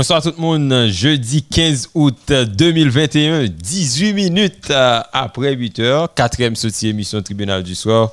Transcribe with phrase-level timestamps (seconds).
[0.00, 6.54] Bonsoir tout le monde, jeudi 15 août 2021, 18 minutes euh, après 8 heures, quatrième
[6.54, 8.12] sortie émission Tribunal du soir.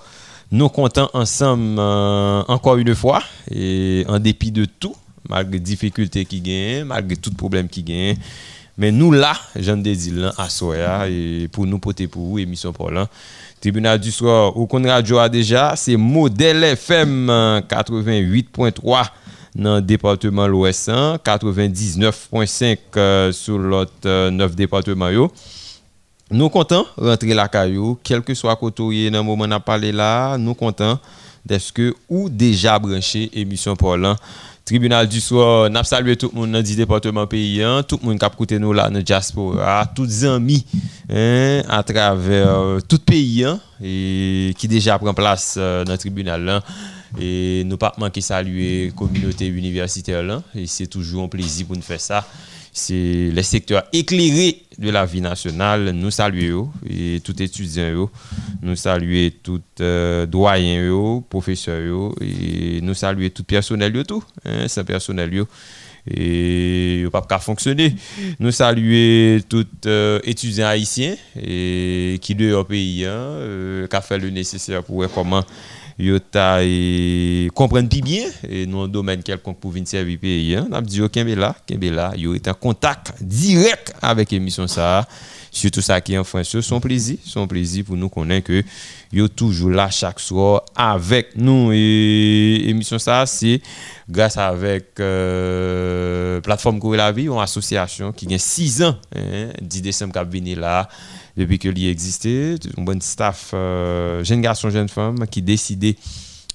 [0.51, 3.21] Nous comptons ensemble euh, encore une fois,
[3.51, 4.95] et en dépit de tout,
[5.29, 8.17] malgré difficultés qui gagnent, malgré tout problème qui gagnent.
[8.79, 12.89] Mais nous là, Jean Desil, à Soya, et pour nous porter pour vous, émission pour.
[13.61, 17.27] Tribunal du soir, au Radio a déjà, c'est Modèle FM
[17.69, 19.05] 88.3
[19.55, 25.29] dans le département l'Ouest, 99.5 euh, sur l'autre 9 euh, départements.
[26.31, 29.91] Nous comptons rentrer la caillou, quel que soit côté dans le moment où on parlé
[29.91, 30.99] là, nous comptons
[31.45, 34.15] d'est-ce que ou déjà branché émission pour l'an.
[34.65, 38.17] Tribunal du soir, nous salué tout le monde dans le département pays, tout le monde
[38.17, 40.65] qui a écouté nous là dans diaspora, tous les amis
[41.07, 46.63] hein, à travers euh, tout le pays hein, qui déjà prend place dans le tribunal.
[47.19, 50.43] Et nous pas saluer la communauté universitaire là.
[50.53, 52.27] Et c'est toujours un plaisir pour nous faire ça.
[52.77, 55.91] C'est le secteur éclairé de la vie nationale.
[55.91, 58.09] Nous saluons et tout étudiant.
[58.61, 64.23] Nous saluons tout euh, doyen, professeur et nous saluons tout personnel tout.
[64.45, 65.45] Hein, personnel
[66.07, 67.95] et pas fonctionner.
[68.39, 74.19] Nous saluons tous euh, étudiants haïtiens et qui de pays hein, euh, qui a fait
[74.19, 75.43] le nécessaire pour voir comment
[75.97, 80.67] yo ta et comprendre bien et un domaine quelconque pour venir servir pays hein.
[80.69, 85.07] on a dit là Kembe là yo en contact direct avec émission ça.
[85.51, 89.69] Surtout ça qui est en France son plaisir son plaisir pour nous connaître que toujours
[89.69, 91.71] là chaque soir avec nous.
[91.71, 93.61] Et émission ça c'est
[94.09, 99.81] grâce avec euh, plateforme Courir la vie une association qui a 6 ans hein, 10
[99.81, 100.89] décembre qui a venu là
[101.37, 105.95] depuis que l'y existait, un bon staff, euh, jeune garçon, jeune femme, qui décidait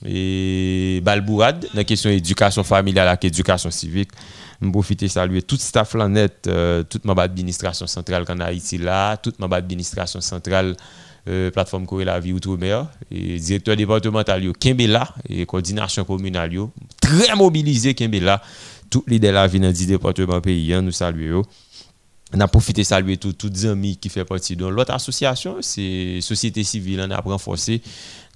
[0.07, 4.11] et balbourade dans la question éducation familiale et éducation civique.
[4.63, 8.79] Je profite de saluer tout staff là net, euh, toute ma administration centrale en Haïti
[8.79, 10.77] là, toute ma administration centrale
[11.29, 16.57] euh, plateforme Corée la vie outre-mer et directeur départemental yo Kembela et coordination communale
[17.01, 18.41] très mobilisé Kembela
[18.89, 21.43] tous les de la vie dans le département pays hein, nous saluons
[22.33, 26.21] on a profité de saluer tous les amis qui font partie de l'autre association, c'est
[26.21, 27.83] Société civile, on a renforcé,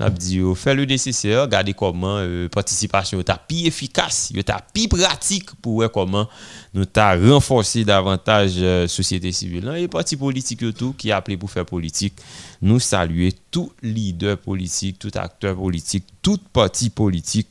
[0.00, 4.52] on a dit, fait le nécessaire, regardez comment la euh, participation est plus efficace, est
[4.72, 6.28] plus pratique pour voir comment
[6.72, 9.70] nous avons renforcé davantage la euh, société civile.
[9.76, 12.14] Et les partis politiques tout qui appelé pour faire politique,
[12.62, 17.48] nous saluer tous leaders politiques, tout acteurs politiques, tout parti politique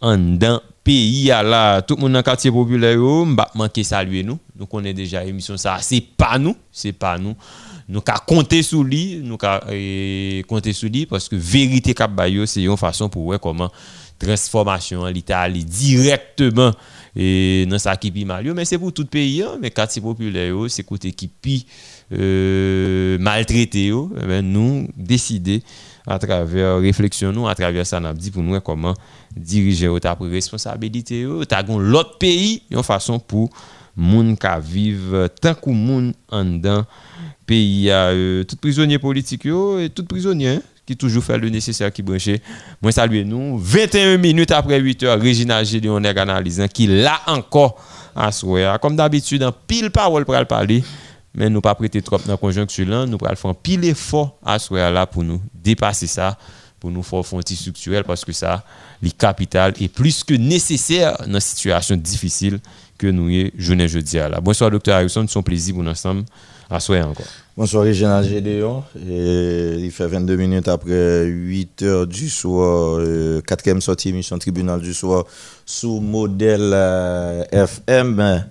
[0.00, 4.38] en dedans pays à la tout le monde dans quartier populaire m'a manqué saluer nous.
[4.58, 5.78] Nous connaissons déjà l'émission ça.
[5.80, 7.34] C'est pas nous c'est pas nous.
[7.88, 12.10] Nous avons compter sur lui nous avons compter sur lui parce que vérité cap
[12.46, 13.70] c'est une façon pour voir comment
[14.18, 16.72] transformation l'Italie directement
[17.14, 18.52] dans ça qui mal.
[18.54, 21.66] Mais c'est pour tout pays hein, mais quartier populaire c'est côté qui pi
[22.12, 25.62] euh, maltraité eh ben, nous décider
[26.06, 28.94] à travers réflexion nous à travers ça n'a dit pour nous comment
[29.36, 33.50] diriger ta responsabilité ta l'autre pays une façon pour
[33.96, 36.84] moun ka vivre tant que moun en dedans
[37.46, 42.02] pays euh, tout prisonnier politique et tout prisonnier hein, qui toujours fait le nécessaire qui
[42.02, 42.40] branché.
[42.80, 47.80] Moi saluer nous 21 minutes après 8 heures Regina Gédéon analysant qui là encore
[48.14, 48.30] à
[48.80, 50.82] comme d'habitude en pile parole pour parler
[51.34, 54.58] mais nous pas prêter trop dans la conjoncture là, nous allons faire pile effort à
[54.58, 56.36] ce là pour nous dépasser ça,
[56.78, 58.64] pour nous faire un structurel parce que ça,
[59.02, 62.58] le capital est plus que nécessaire dans une situation difficile
[62.98, 64.40] que nous y journée jeudi là.
[64.40, 66.24] Bonsoir docteur Harrison, un plaisir pour nous ensemble.
[66.72, 67.26] À encore.
[67.54, 68.82] Bonsoir Régional Gédéon.
[68.96, 74.94] il fait 22 minutes après 8 heures du soir, euh, quatrième sortie émission tribunal du
[74.94, 75.26] soir
[75.66, 78.46] sous modèle euh, FM.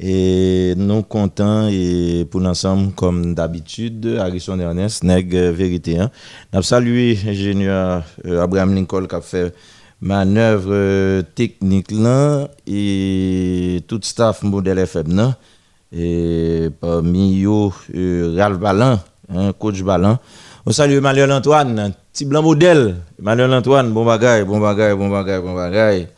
[0.00, 5.98] Et nous comptons et pour l'ensemble, comme d'habitude, Harrison Ernest, Neg Vérité.
[5.98, 6.10] Hein.
[6.52, 9.52] Nous salué l'ingénieur euh, Abraham Lincoln qui a fait
[10.00, 15.36] manœuvre euh, technique là et tout staff modèle FM là.
[15.90, 19.00] Et parmi eux, euh, Ralph Ballan,
[19.34, 20.18] hein, coach Ballan.
[20.64, 22.96] On salue Manuel Antoine, petit blanc modèle.
[23.20, 26.08] Manuel Antoine, bon bagaille, bon bagaille, bon bagaille, bon bagaille.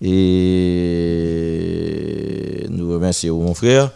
[0.00, 1.46] Et
[2.68, 3.90] nous remercions mon frère.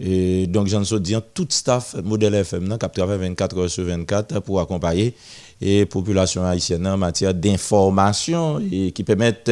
[0.00, 4.40] Et donc, j'en suis dit, tout staff modèle FM, qui travaille 24 heures sur 24
[4.40, 5.14] pour accompagner
[5.62, 9.50] et population haïtienne en matière d'information et qui permettent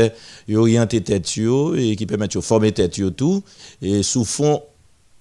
[0.49, 1.39] d'orienter tête
[1.77, 3.43] et qui permettent de former tête tout.
[3.81, 4.61] Et sous fond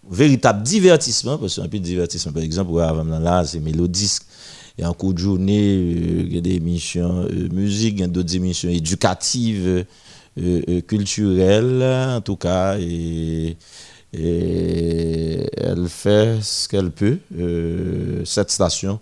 [0.09, 2.31] véritable divertissement parce qu'un peu de divertissement.
[2.31, 4.23] Par exemple là c'est mélodisque.
[4.79, 8.07] Et en cours de journée il y a des émissions euh, musique il y a
[8.07, 9.85] d'autres émissions éducatives
[10.87, 11.83] culturelle,
[12.17, 13.57] en tout cas, et,
[14.11, 17.17] elle fait ce qu'elle peut,
[18.25, 18.99] cette station,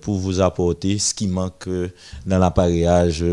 [0.00, 1.68] pour vous apporter ce qui manque
[2.26, 3.24] dans l'appareillage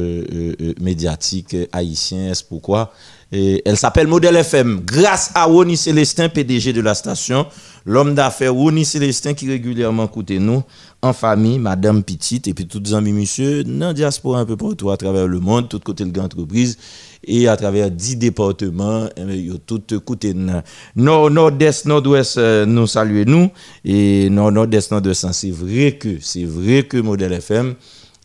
[0.80, 2.34] médiatique haïtien.
[2.34, 2.94] C'est pourquoi?
[3.32, 4.82] Elle s'appelle Modèle FM.
[4.86, 7.46] Grâce à Woni Célestin, PDG de la station,
[7.86, 10.64] l'homme d'affaires Woni Célestin qui régulièrement écoute nous
[11.02, 14.56] en famille, Madame Petite, et puis toutes les amis, monsieur, dans la diaspora un peu
[14.56, 16.78] partout à travers le monde, tout côté de l'entreprise,
[17.24, 20.34] et à travers dix départements, et tout côté
[20.96, 23.50] nord, nord-est, nord-ouest, euh, nous saluons nous,
[23.86, 27.76] et nord, nord-est, nord-ouest, c'est vrai que, c'est vrai que Modèle FM,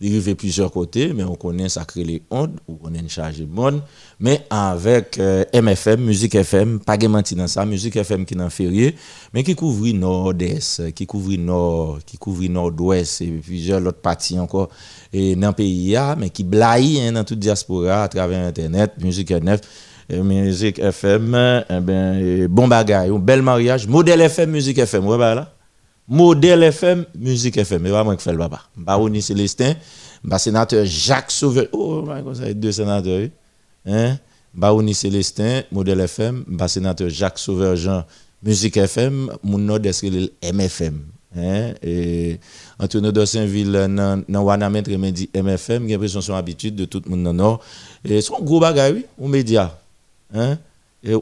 [0.05, 3.41] il fait plusieurs côtés, mais on connaît ça crée les ondes, on connaît une charge
[3.43, 3.83] monde.
[4.19, 8.51] Mais avec euh, MFM, Musique FM, pas de dans ça, Musique FM qui est en
[8.51, 8.97] férié,
[9.33, 14.71] mais qui couvre nord-est, qui couvre nord, qui couvre nord-ouest et plusieurs autres parties encore
[15.13, 19.31] et dans le pays, mais qui blaye hein, dans toute diaspora à travers Internet, Musique
[19.31, 19.59] FM.
[20.13, 25.17] Euh, musique FM, eh ben, bon bagage, un bel mariage, modèle FM, Musique FM, ouais,
[25.17, 25.55] bah là.
[26.09, 27.87] Modèle FM, Musique FM.
[27.87, 28.63] Et vraiment que fait le papa.
[28.77, 29.75] Baroni Célestin,
[30.25, 31.67] bah sénateur Jacques Sauveur.
[31.73, 32.05] Oh,
[32.35, 33.29] ça a deux sénateurs.
[33.87, 34.19] Hein?
[34.53, 38.05] Baroni Célestin, Modèle FM, bah sénateur Jacques Sauveur Jean,
[38.43, 41.01] Musique FM, mon nom est MFM.
[41.37, 41.73] Hein?
[41.83, 42.39] Et
[42.83, 43.73] Antonio de Saint-Ville,
[44.29, 47.37] dans Wanamet, il dit MFM, j'ai l'impression son habitude de tout le monde dans le
[47.37, 47.61] Nord.
[48.05, 49.71] Et un gros bagage, oui, aux médias.
[50.35, 50.59] Hein?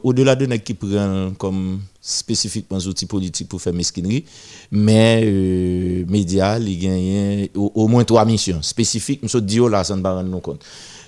[0.03, 4.25] Au-delà de ce qui prend comme spécifiquement outils politiques pour faire mesquinerie,
[4.71, 9.21] mais euh, médias, il au, moins trois missions spécifiques.
[9.23, 10.63] Je dis là, ça ne compte.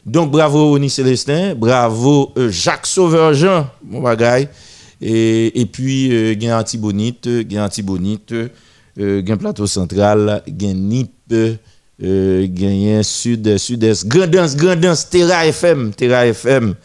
[0.06, 3.34] Donc bravo Oni Célestin, bravo euh, Jacques Sauveur
[3.84, 4.50] mon bagaille.
[5.02, 8.34] Et, et puis, euh, gagne Antibonite, gagne Antibonite,
[9.00, 11.34] euh, gagne Plateau Central, gagne NIP,
[12.02, 16.76] euh, gagne Sud, Sud-Est, Grandance, Grandance, Terra FM, Terra FM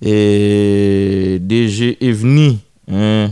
[0.00, 3.30] DG Evni, hein,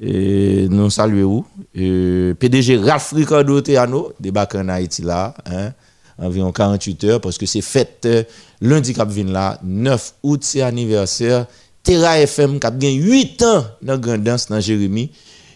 [0.00, 1.44] nous saluons.
[1.74, 4.12] PDG Ralph Ricardo Teano,
[4.54, 5.72] en Haïti là, hein,
[6.18, 8.22] environ 48 heures, parce que c'est fête euh,
[8.60, 11.46] lundi cap là, 9 août, c'est anniversaire.
[11.82, 15.10] Terra FM qui a 8 ans dans Grandance, dans Jérémy.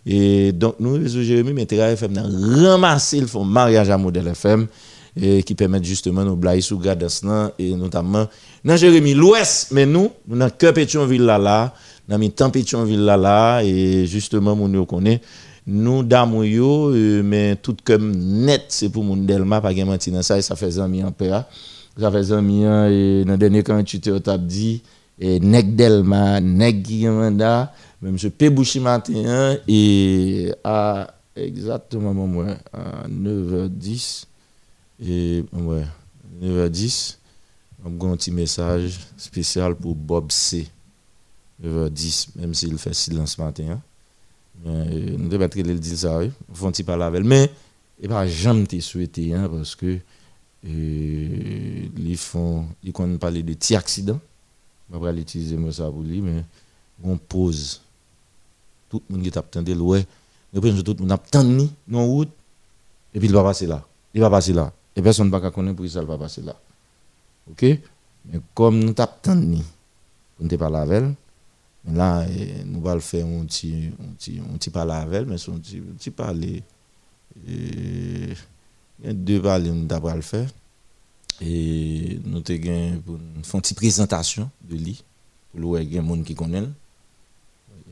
[0.06, 4.66] Et donc, nous, réseau Jérémy, Terra FM a ramassé le fond mariage à modèle FM
[5.20, 7.24] et qui permettent justement nos blagues sous Grandance
[7.58, 8.26] et notamment
[8.64, 11.74] dans Jérémy l'Ouest, mais nous, nous dans cœur Pétionville là là,
[12.08, 15.20] dans mi temps Pétionville là là et justement mon nous connaît
[15.66, 20.42] nous euh, mais tout comme net c'est pour mon Delma pas gain dans ça et
[20.42, 21.30] ça fait amis en paix
[21.98, 24.82] ça fait amis et dans dernier quand tu te dit
[25.20, 34.24] et nek Delma nek Guillemanda même monsieur Pébouchi matin et à exactement moi à 9h10
[35.00, 35.84] et ouais
[36.42, 37.18] 9h10
[37.84, 40.68] un petit message spécial pour Bob C.
[41.60, 43.64] 10, même s'il fait silence ce matin.
[43.70, 43.80] Hein.
[44.66, 46.30] Euh, nous devons être le dire ça, oui.
[46.52, 47.22] Font pas la veille.
[47.24, 47.50] Mais,
[48.00, 49.98] et pas jamais te souhaité, hein, parce que
[50.66, 54.20] euh, ils font, ils connaissent parler de petits accidents.
[54.92, 56.44] Je vais utiliser ça pour lui, mais
[57.02, 57.82] on pose.
[58.88, 60.06] Tout le monde qui t'attendait, ouais.
[60.52, 61.44] tout le monde attend
[61.88, 62.30] non route,
[63.14, 63.86] et puis il va passer là.
[64.14, 64.72] Il va passer là.
[64.96, 66.56] Et personne ne va connaître pour ça, il va passer là.
[67.50, 67.62] OK?
[67.62, 69.62] Mais comme nous t'attendons,
[70.40, 71.14] on ne pas la veille,
[71.92, 75.50] là, eh, nous allons faire un petit, un petit, un petit parler avec mais c'est
[75.50, 76.62] un petit, un petit parler.
[77.46, 78.34] Il
[79.04, 80.48] y a deux parler nous allons le faire.
[81.40, 85.04] Et nous avons une petite présentation de lui,
[85.52, 86.68] pour le y gens qui connaissent.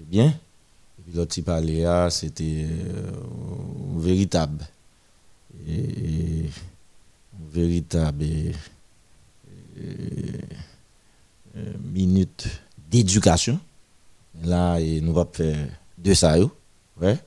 [0.08, 0.34] Bien.
[1.12, 3.10] Petit parler, c'était euh,
[3.96, 4.66] véritable.
[7.52, 8.24] Véritable.
[9.78, 10.32] Euh,
[11.56, 12.48] euh, minutes
[12.90, 13.58] d'éducation.
[14.42, 16.36] Là, nous allons faire deux ça,
[17.00, 17.18] ouais.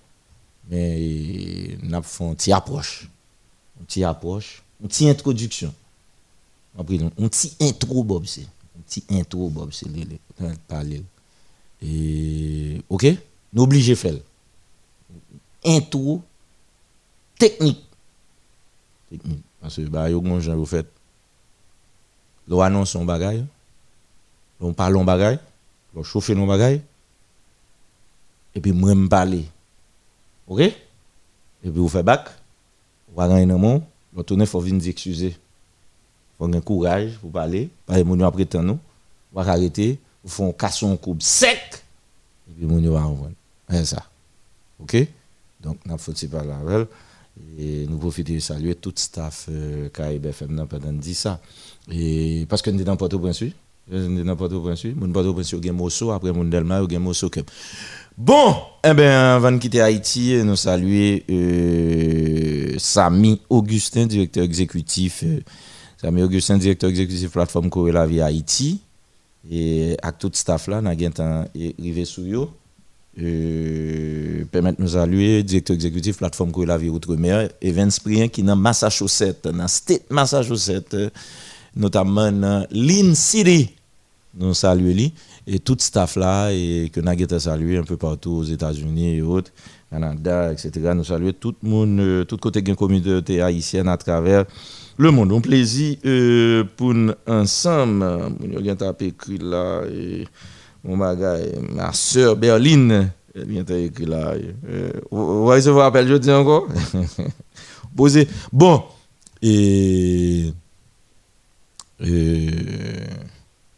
[0.70, 3.10] mais nous allons faire une petite approche.
[3.80, 5.74] Une petite approche, une petite introduction.
[6.78, 8.42] Après, une petite intro, Bob, c'est.
[8.76, 9.88] Une petite intro, Bob, c'est
[10.68, 11.02] parler.
[11.82, 13.08] Et, ok,
[13.54, 14.14] nous obligés de faire.
[15.66, 16.22] Intro
[17.38, 17.84] technique.
[19.10, 19.44] Technique.
[19.62, 20.88] Parce que, bah, des gens qui fait
[22.50, 23.44] L'on annonce son bagage,
[24.60, 25.38] l'on parle son bagage,
[25.94, 26.80] l'on chauffe nos bagage,
[28.56, 29.46] et puis moi me parler.
[30.48, 30.60] OK?
[30.62, 30.74] Et
[31.62, 32.28] puis vous faites bac,
[33.14, 35.28] vous avez un mot, vous tournez, il faut venir excuser.
[35.28, 38.80] Il faut avoir courage pour parler, pas mon après nous,
[39.32, 41.84] vous arrêter, vous faites un casson coupe sec,
[42.50, 43.36] et puis mon va envoyer.
[43.70, 44.04] C'est ça.
[44.80, 44.98] OK?
[45.62, 46.88] Donc, nous faut parler avec
[47.58, 49.90] et nous profitons de saluer tout le staff euh,
[50.70, 51.40] pendant 10 ça.
[51.92, 53.44] Et parce que nous sommes dans Port-au-Prince,
[53.90, 57.30] Dans Port-au-Prince, mon Port-au-Prince, Mosso, après mon Delma, a Mosso.
[58.18, 65.24] Bon, eh bien, avant de quitter Haïti, nous saluer euh, Samy Augustin, directeur exécutif.
[65.24, 65.40] Euh,
[66.02, 68.82] Samy Augustin, directeur exécutif plateforme Corée la Haïti.
[69.50, 72.48] Et avec tout staff là, nous avons arrivé eux.
[74.52, 78.56] Permettre nous saluer directeur exécutif plateforme Corée la vie Outre-mer, Evans Prien qui est dans
[78.56, 80.96] Massachusetts, dans State Massachusetts,
[81.76, 83.76] notamment dans Lynn City.
[84.38, 85.14] Nous saluons lui
[85.48, 89.22] et tout staff là et que nous avons salué un peu partout aux États-Unis et
[89.22, 89.52] autres,
[89.90, 90.92] Canada, etc.
[90.96, 94.46] Nous saluons tout le monde, euh, tout côté de la communauté haïtienne à travers
[94.98, 95.34] le monde.
[95.34, 98.06] Un plaisir euh, pour nous ensemble.
[98.40, 100.26] Nous avons écrit là, et
[100.84, 104.34] mon bagage, ma soeur Berline, elle vient écrit là.
[104.68, 106.68] Euh, vous voyez ce que vous rappelez, je dis encore?
[107.96, 108.28] Posez.
[108.52, 108.84] Bon,
[109.42, 110.54] et.
[112.00, 112.50] et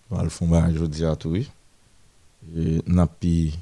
[0.10, 1.36] va le faire, je dis à tout
[2.88, 3.54] n'a pi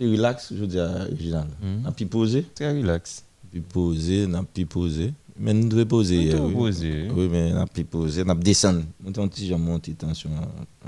[0.00, 1.82] relax je dis à Reginald hmm.
[1.82, 6.52] n'a pi posé très relax puis posé n'a pi posé mais nous devons poser oui.
[6.54, 7.08] poser.
[7.14, 8.24] Oui mais n'a pi posé.
[8.24, 10.30] N'a descendre nous un petit monter tension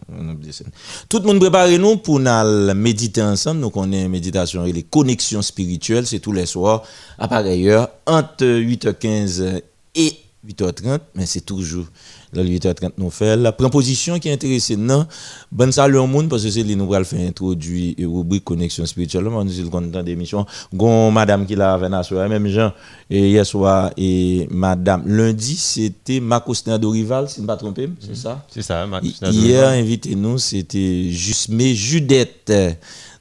[0.09, 0.71] on descendre
[1.09, 3.61] tout le monde prépare nous pour nous méditer ensemble.
[3.61, 6.07] Nous connaissons méditation et les connexions spirituelles.
[6.07, 6.83] C'est tous les soirs
[7.19, 9.63] à pareille heure entre 8h15
[9.95, 10.13] et
[10.47, 11.87] 8h30 mais c'est toujours
[12.33, 15.07] dans le 8h30 nous fait la proposition qui est intéressée non.
[15.51, 18.85] Bonne salut au monde parce que c'est lui nous va faire introduire et rubrique connexion
[18.87, 19.25] spirituelle.
[19.25, 20.45] Nous sommes content d'émission
[20.75, 22.73] gon madame qui l'a avec nous même gens
[23.09, 25.05] et hier soir et madame.
[25.07, 28.45] Lundi c'était Marcos Dorival si je ne me pas trompé c'est ça?
[28.51, 32.53] C'est ça Marcos hier invité nous c'était juste mais Judette.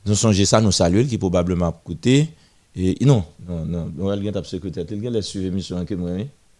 [0.05, 2.29] Nous songez ça nous saluer qui probablement coûté
[2.75, 3.91] et non non non.
[3.99, 6.11] On va le secrétaire il a suivi l'émission que moi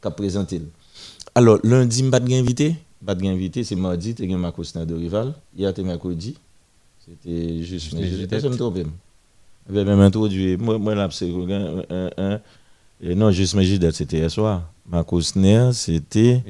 [0.02, 0.62] qu'a présenté
[1.38, 2.76] alors, lundi, je ne pas invité.
[3.06, 5.36] Pas invité, c'est mardi, tu as ma de rival.
[5.56, 6.36] Hier, tu mercredi.
[7.06, 7.92] C'était juste.
[7.92, 8.80] Je me trompe.
[9.70, 10.58] Je vais même introduire.
[10.58, 11.30] Moi, moi là, c'est.
[13.04, 14.64] Non, juste Judette, c'était hier soir.
[14.90, 15.06] Ma
[15.74, 16.42] c'était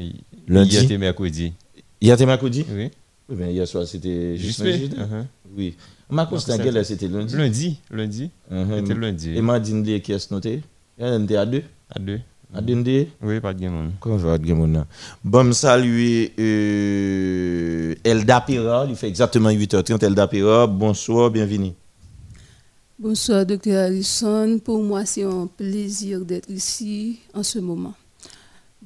[0.47, 0.71] lundi.
[0.71, 1.51] Hier, c'était mercredi.
[1.99, 2.65] Hier, c'était mercredi?
[2.71, 2.89] Oui.
[3.27, 4.97] Oui, mais hier soir, c'était juste Judette.
[4.97, 5.25] Uh-huh.
[5.53, 5.75] Oui.
[6.09, 7.35] Ma Cosner, c'était lundi.
[7.35, 8.29] Lundi, lundi.
[8.49, 8.79] Uh-huh.
[8.79, 9.35] C'était lundi.
[9.35, 10.61] Et mardi, qui est noté
[10.97, 11.63] Il en a à deux.
[11.93, 12.21] À deux.
[12.53, 13.07] Adende?
[13.21, 13.91] Oui, pas de Gemon.
[13.99, 14.85] Comment va Gemon
[15.23, 20.03] Bon, saluer euh, Elda Pera, il fait exactement 8h30.
[20.05, 21.73] Elda Pera, bonsoir, bienvenue.
[22.97, 24.59] Bonsoir, docteur Harrison.
[24.63, 27.93] Pour moi, c'est un plaisir d'être ici en ce moment.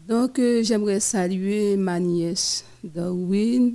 [0.08, 3.74] Donc, euh, j'aimerais saluer ma nièce Darwin,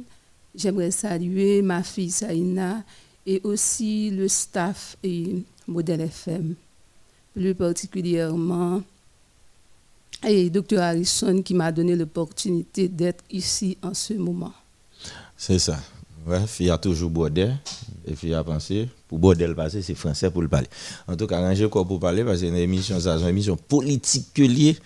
[0.54, 2.82] j'aimerais saluer ma fille Saïna
[3.24, 5.36] et aussi le staff et
[5.68, 6.54] Modèle FM,
[7.34, 8.82] plus particulièrement
[10.24, 14.52] et Dr Harrison qui m'a donné l'opportunité d'être ici en ce moment.
[15.36, 15.78] C'est ça.
[16.26, 17.56] Ouais, il y a toujours Bordel.
[18.06, 20.68] Et puis, a pensé, pour Bordel passer, c'est français pour le parler.
[21.06, 24.42] En tout cas, arranger quoi pour parler, parce que une émission, une émission politique que
[24.42, 24.76] liée.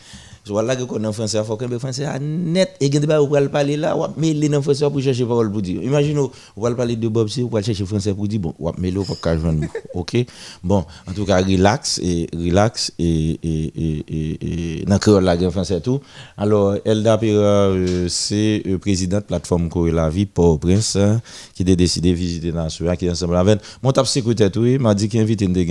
[0.46, 2.74] Voilà que qu'on en français, il faut que le français a net.
[2.80, 5.82] Et quand on va parler là, mais les en français pour chercher parole pour dire.
[5.82, 6.18] Imaginez,
[6.56, 9.02] on va parler de Bob C, on va chercher français pour dire, bon, mais là,
[9.22, 10.16] pas joindre OK?
[10.64, 16.00] Bon, en tout cas, relax et relax et, et, et, dans le la français tout.
[16.36, 20.58] Alors, Elda Pera, euh, c'est le euh, président de la plateforme Corée la vie, Paul
[20.58, 21.20] Prince, hein,
[21.54, 23.60] qui a décidé de visiter Nation, qui est ensemble avec.
[23.82, 25.64] Mon tape sécurité, m'a dit qu'il invite une de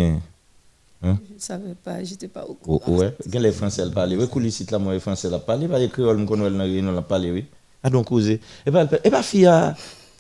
[1.02, 1.18] Hein?
[1.30, 2.82] Je ne savais pas, je n'étais pas au courant.
[2.88, 6.26] Oh, ouais, quand les Français parlent, oui, là, moi, les Français parlent, pas les créoles,
[6.30, 7.46] oui.
[7.82, 8.08] Ah, donc.
[8.12, 9.50] Et pas, et pas, fille,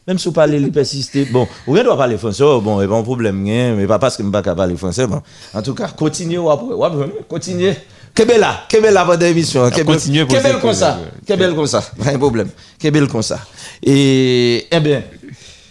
[0.07, 1.25] même si vous parlez, il persister.
[1.25, 4.24] Bon, vous doit parler français, oh, bon, et pas un problème, mais pas parce que
[4.24, 5.21] je ne pas parler français, bon.
[5.53, 7.75] En tout cas, continuez, après, continuez.
[8.13, 9.69] Kebela, Kebela votre émission.
[9.69, 11.00] Continuez Kebel comme ça.
[11.25, 11.81] Kebel comme ça.
[12.03, 12.50] Pas un problème.
[12.79, 13.39] Kebel comme ça.
[13.83, 15.03] Et, eh bien,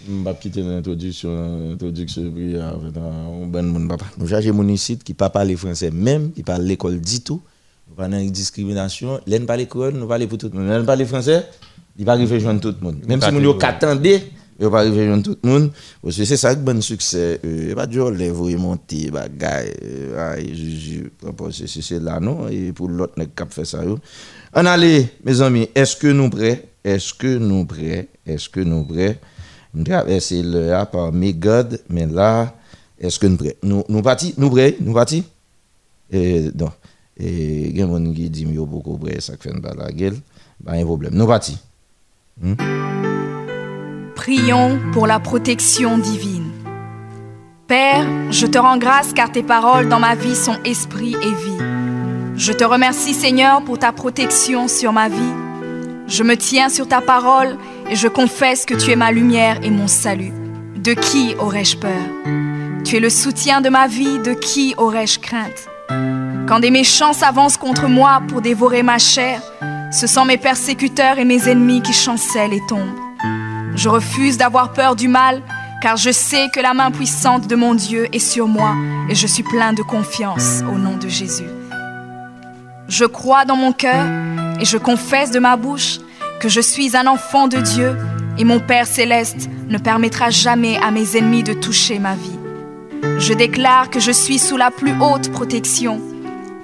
[0.09, 4.07] je vais quitter l'introduction, l'introduction, un bon monde papa.
[4.17, 7.21] Nous cherchons mon site qui ne parle pas le français même, qui parle l'école du
[7.21, 7.43] tout.
[7.89, 9.21] Nous parlons de discrimination.
[9.27, 10.69] L'un parle l'école, nous parlons pour tout le monde.
[10.69, 11.45] L'un parle français,
[11.99, 13.05] il va arriver joindre tout le monde.
[13.07, 14.23] Même si nous attendez,
[14.59, 15.73] il va arriver joindre tout le monde.
[16.03, 17.41] Parce que c'est ça bon succès.
[17.45, 19.75] Il pas dire les vous monter, bagaille,
[20.55, 21.11] juge,
[21.83, 22.49] c'est là, non?
[22.49, 23.83] Et pour l'autre, cap faire ça.
[24.55, 26.69] On allez, mes amis, est-ce que nous prêts?
[26.83, 28.09] Est-ce que nous prêts?
[28.25, 29.21] Est-ce que nous prêts?
[29.75, 32.55] Nous traversons le A par Mégode, mais là,
[32.99, 34.03] est-ce que nous prêts Nous, nous
[34.37, 35.25] Nous prêts Nous partis?
[36.11, 36.73] Et donc,
[37.19, 40.17] il y a des gens qui disent que beaucoup prêts, ça fait une gueule?
[40.65, 41.15] Pas un problème.
[41.15, 41.59] Nous partis.
[42.41, 42.55] Hmm?
[44.15, 46.51] Prions pour la protection divine.
[47.67, 51.65] Père, je te rends grâce car tes paroles dans ma vie sont esprit et vie.
[52.37, 55.35] Je te remercie Seigneur pour ta protection sur ma vie.
[56.07, 57.59] Je me tiens sur ta parole
[57.91, 60.33] et je confesse que tu es ma lumière et mon salut.
[60.77, 62.03] De qui aurais-je peur?
[62.85, 65.69] Tu es le soutien de ma vie, de qui aurais-je crainte?
[66.47, 69.43] Quand des méchants s'avancent contre moi pour dévorer ma chair,
[69.91, 72.99] ce sont mes persécuteurs et mes ennemis qui chancellent et tombent.
[73.75, 75.43] Je refuse d'avoir peur du mal,
[75.83, 78.75] car je sais que la main puissante de mon Dieu est sur moi
[79.09, 81.49] et je suis plein de confiance au nom de Jésus.
[82.89, 84.07] Je crois dans mon cœur
[84.61, 86.01] et je confesse de ma bouche
[86.41, 87.97] que je suis un enfant de Dieu
[88.39, 92.39] et mon Père céleste ne permettra jamais à mes ennemis de toucher ma vie.
[93.19, 96.01] Je déclare que je suis sous la plus haute protection,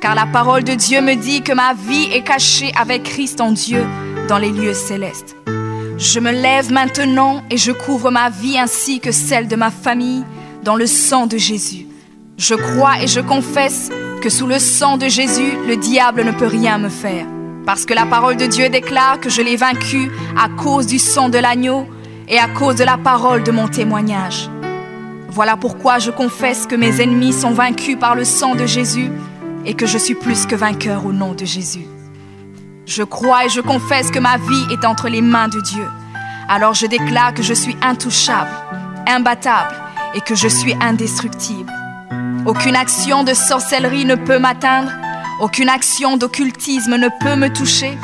[0.00, 3.50] car la parole de Dieu me dit que ma vie est cachée avec Christ en
[3.50, 3.84] Dieu
[4.28, 5.36] dans les lieux célestes.
[5.98, 10.24] Je me lève maintenant et je couvre ma vie ainsi que celle de ma famille
[10.62, 11.86] dans le sang de Jésus.
[12.36, 13.90] Je crois et je confesse
[14.20, 17.26] que sous le sang de Jésus, le diable ne peut rien me faire.
[17.66, 21.30] Parce que la parole de Dieu déclare que je l'ai vaincu à cause du sang
[21.30, 21.86] de l'agneau
[22.28, 24.50] et à cause de la parole de mon témoignage.
[25.30, 29.10] Voilà pourquoi je confesse que mes ennemis sont vaincus par le sang de Jésus
[29.64, 31.86] et que je suis plus que vainqueur au nom de Jésus.
[32.86, 35.86] Je crois et je confesse que ma vie est entre les mains de Dieu.
[36.48, 38.50] Alors je déclare que je suis intouchable,
[39.06, 39.74] imbattable
[40.14, 41.72] et que je suis indestructible.
[42.44, 44.92] Aucune action de sorcellerie ne peut m'atteindre,
[45.40, 47.96] aucune action d'occultisme ne peut me toucher,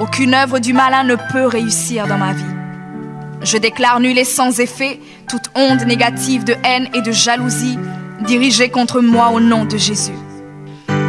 [0.00, 2.44] aucune œuvre du malin ne peut réussir dans ma vie.
[3.42, 7.78] Je déclare nul et sans effet toute onde négative de haine et de jalousie
[8.26, 10.12] dirigée contre moi au nom de Jésus.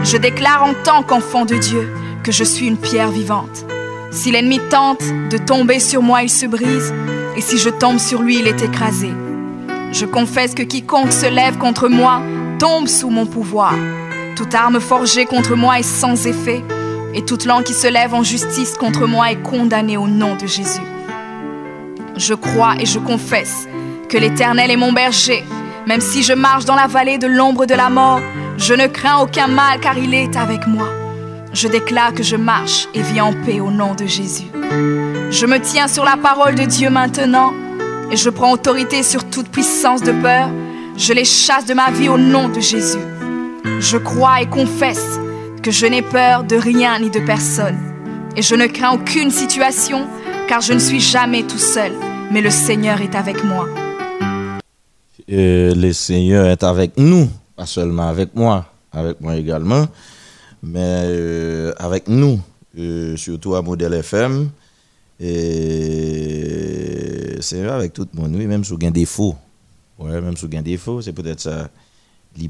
[0.03, 1.91] Je déclare en tant qu'enfant de Dieu
[2.23, 3.65] que je suis une pierre vivante.
[4.11, 6.93] Si l'ennemi tente de tomber sur moi, il se brise,
[7.35, 9.11] et si je tombe sur lui, il est écrasé.
[9.91, 12.21] Je confesse que quiconque se lève contre moi
[12.59, 13.73] tombe sous mon pouvoir.
[14.39, 16.63] Toute arme forgée contre moi est sans effet,
[17.13, 20.48] et toute langue qui se lève en justice contre moi est condamnée au nom de
[20.48, 20.79] Jésus.
[22.15, 23.67] Je crois et je confesse
[24.08, 25.43] que l'Éternel est mon berger.
[25.88, 28.22] Même si je marche dans la vallée de l'ombre de la mort,
[28.58, 30.88] je ne crains aucun mal car il est avec moi.
[31.51, 34.47] Je déclare que je marche et vis en paix au nom de Jésus.
[35.32, 37.52] Je me tiens sur la parole de Dieu maintenant
[38.10, 40.47] et je prends autorité sur toute puissance de peur.
[40.95, 43.18] Je les chasse de ma vie au nom de Jésus.
[43.80, 45.19] Je crois et confesse
[45.63, 47.78] que je n'ai peur de rien ni de personne.
[48.36, 50.08] Et je ne crains aucune situation
[50.48, 51.91] car je ne suis jamais tout seul,
[52.32, 53.67] mais le Seigneur est avec moi.
[55.28, 59.86] Le Seigneur est avec nous, pas seulement avec moi, avec moi également,
[60.63, 62.39] mais euh, avec nous,
[62.78, 64.50] euh, surtout à Modèle FM.
[65.19, 66.30] Et
[67.41, 69.08] c'est avec tout le monde, oui, même si vous avez des.
[70.00, 71.69] Ouais, même si vous avez des défauts, c'est peut-être ça,
[72.38, 72.50] li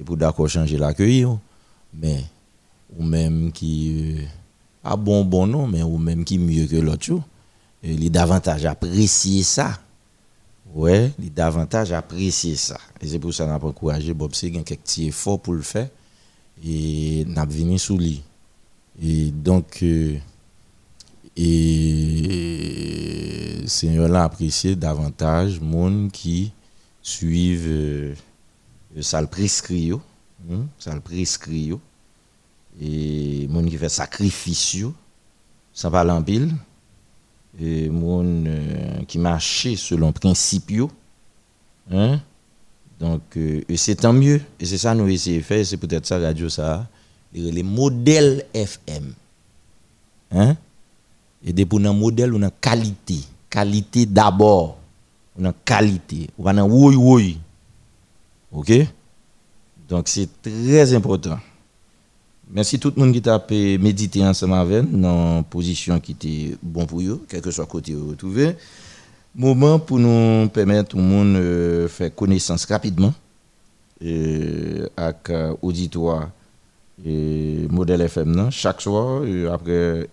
[0.00, 1.26] prêt, pour d'accord changer l'accueil,
[1.94, 2.24] mais
[2.98, 4.16] ou même qui
[4.82, 7.20] a bon bon non, mais ou même qui mieux que l'autre,
[7.82, 9.78] il est davantage apprécier ça.
[10.74, 12.78] Ouais, il est davantage apprécier ça.
[13.00, 15.88] Et c'est pour ça qu'on a encouragé Bob a quelques petits efforts pour le faire
[16.64, 18.22] et n'a venu sous lui.
[19.02, 20.18] Et donc euh,
[21.36, 22.40] et
[23.66, 26.52] Seigneur l'a apprécié davantage monde qui
[27.02, 28.14] suivent euh,
[29.00, 31.72] ça le prescrit hein, ça le prescrit
[32.80, 34.76] et monde qui fait sacrifice
[35.72, 36.54] sans parler en pile.
[37.60, 40.72] Et monde euh, qui marche selon principe
[41.90, 42.20] hein?
[43.00, 44.40] Donc euh, c'est tant mieux.
[44.60, 45.66] Et c'est ça nous essayons de faire.
[45.66, 46.86] C'est peut-être ça radio ça
[47.32, 49.12] les modèles FM
[50.32, 50.56] hein?
[51.44, 53.18] Et des pour un modèle une qualité.
[53.48, 54.78] Qualité d'abord.
[55.38, 56.30] Une qualité.
[56.38, 57.38] Ou pas oui oui
[58.52, 58.72] OK?
[59.88, 61.38] Donc c'est très important
[62.52, 63.44] Merci tout le monde qui t'a
[63.78, 67.94] médité ensemble avec dans une position qui était bon pour eux, quel que soit côté
[67.94, 68.56] où retrouvé.
[69.36, 73.14] Moment pour nous permettre le monde de euh, faire connaissance rapidement
[74.04, 76.30] euh, avec euh, auditoire
[77.06, 80.08] et modèle FM chaque soir après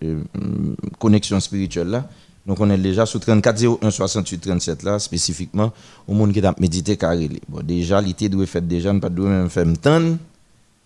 [1.00, 2.08] connexion spirituelle là.
[2.48, 5.74] Donc on est déjà sur 34 01 68 37 là spécifiquement
[6.08, 7.30] au monde qui t'a médité carré.
[7.50, 10.18] Bon déjà l'été doit faire déjà ne pas doit même faire temps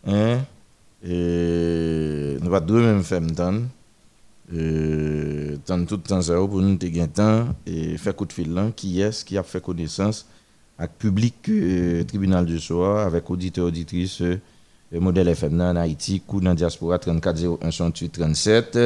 [0.08, 0.40] hein?
[1.04, 3.62] Nous pas deux même faire temps
[4.54, 8.70] euh, tant tout temps ça pour nous te temps et faire coup de fil là.
[8.76, 10.26] Qui est qui a fait connaissance
[10.78, 14.40] avec public euh, tribunal du soir avec auditeur auditrice euh,
[14.94, 18.80] modèle FM en Haïti coup dans diaspora 34 01 68 37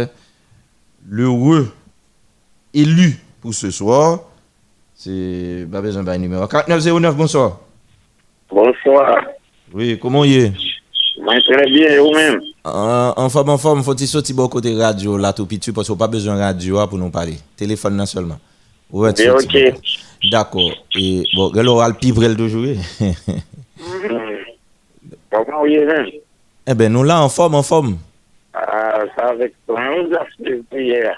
[1.07, 1.71] l'heureux
[2.75, 4.19] élu pour ce soir
[4.93, 7.59] c'est pas besoin de numéro 4909 bonsoir
[8.49, 9.17] bonsoir
[9.73, 10.53] oui comment y est?
[11.17, 12.41] Moi, très bien, vous-même?
[12.65, 15.95] En, en forme, en forme, faut-il sortir bon côté radio là tout petit parce qu'on
[15.95, 17.37] pas besoin de radio hein, pour nous parler.
[17.55, 18.37] Téléphone là seulement.
[18.91, 19.73] Ouais, ok.
[20.29, 20.71] D'accord.
[20.95, 22.77] Et bon, quel aura le pivrel de jouer?
[25.31, 26.21] Comment vous y êtes
[26.67, 27.97] Eh ben nous là en forme, en forme.
[28.53, 31.17] Ah, ça avec toi, on vous a fait hier.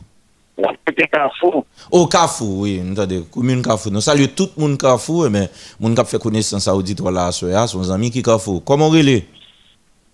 [1.39, 1.65] fou.
[1.91, 3.91] Au Carrefour, oui, nous entendez, commune Carrefour.
[3.91, 5.49] Nous saluons tout le monde Carrefour, mais
[5.79, 8.63] moun qui fait connaissance à auditoire là, son ami qui Carrefour.
[8.63, 9.23] Comment on relève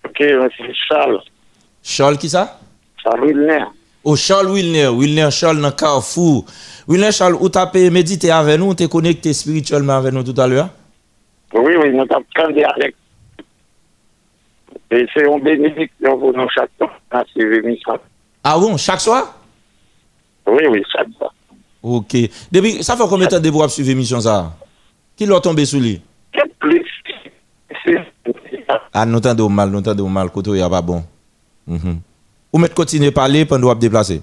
[0.05, 1.19] Ok, c'est Charles.
[1.83, 2.59] Charles qui ça?
[3.03, 3.65] Charles Wilner.
[4.03, 6.45] Oh, Charles Wilner, Wilner Charles dans Carrefour.
[6.87, 10.47] Wilner Charles, où t'as pu méditer avec nous, t'es connecté spirituellement avec nous tout à
[10.47, 10.69] l'heure?
[11.53, 12.95] Oui, oui, nous avons candidat avec.
[14.91, 16.69] Et c'est une bénédiction pour nous chaque
[17.35, 17.99] ces émissions.
[18.43, 19.36] Ah bon, chaque soir?
[20.47, 21.33] Oui, oui, chaque fois.
[21.83, 22.15] Ok.
[22.51, 24.55] Depuis, ça fait combien de temps de vous suivre l'émission ça?
[25.15, 26.01] Qui l'a tombé sous lui?
[28.93, 31.03] Ah, nous t'entendons mal, nous t'entendons mal, côté il y a pas bon.
[31.67, 31.99] Mhm.
[32.53, 34.21] Ou mettre continuer à parler pendant vous déplacer?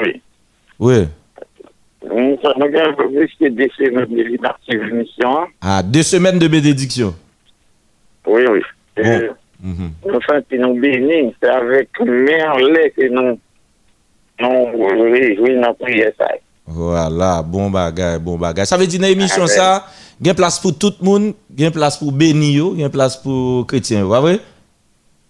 [0.00, 0.20] Oui.
[0.78, 1.06] Oui.
[5.60, 7.14] Ah, deux semaines de bénédiction.
[8.26, 8.60] Oui, oui.
[8.96, 9.02] Bon.
[9.04, 9.28] Euh,
[9.62, 9.92] Mhm.
[10.06, 11.34] Nous sommes nous bénis.
[11.42, 13.38] C'est avec merlet que nous
[14.40, 16.12] nous réjouissons dans prière.
[16.18, 16.26] ça.
[16.66, 18.64] Voilà, bon bagay, bon bagay.
[18.64, 19.86] Ça veut dire dans l'émission Ah, ça,
[20.20, 22.80] il y a place pour tout le monde, il y a place pour béni, il
[22.80, 24.38] y a place pour chrétien, vous voyez?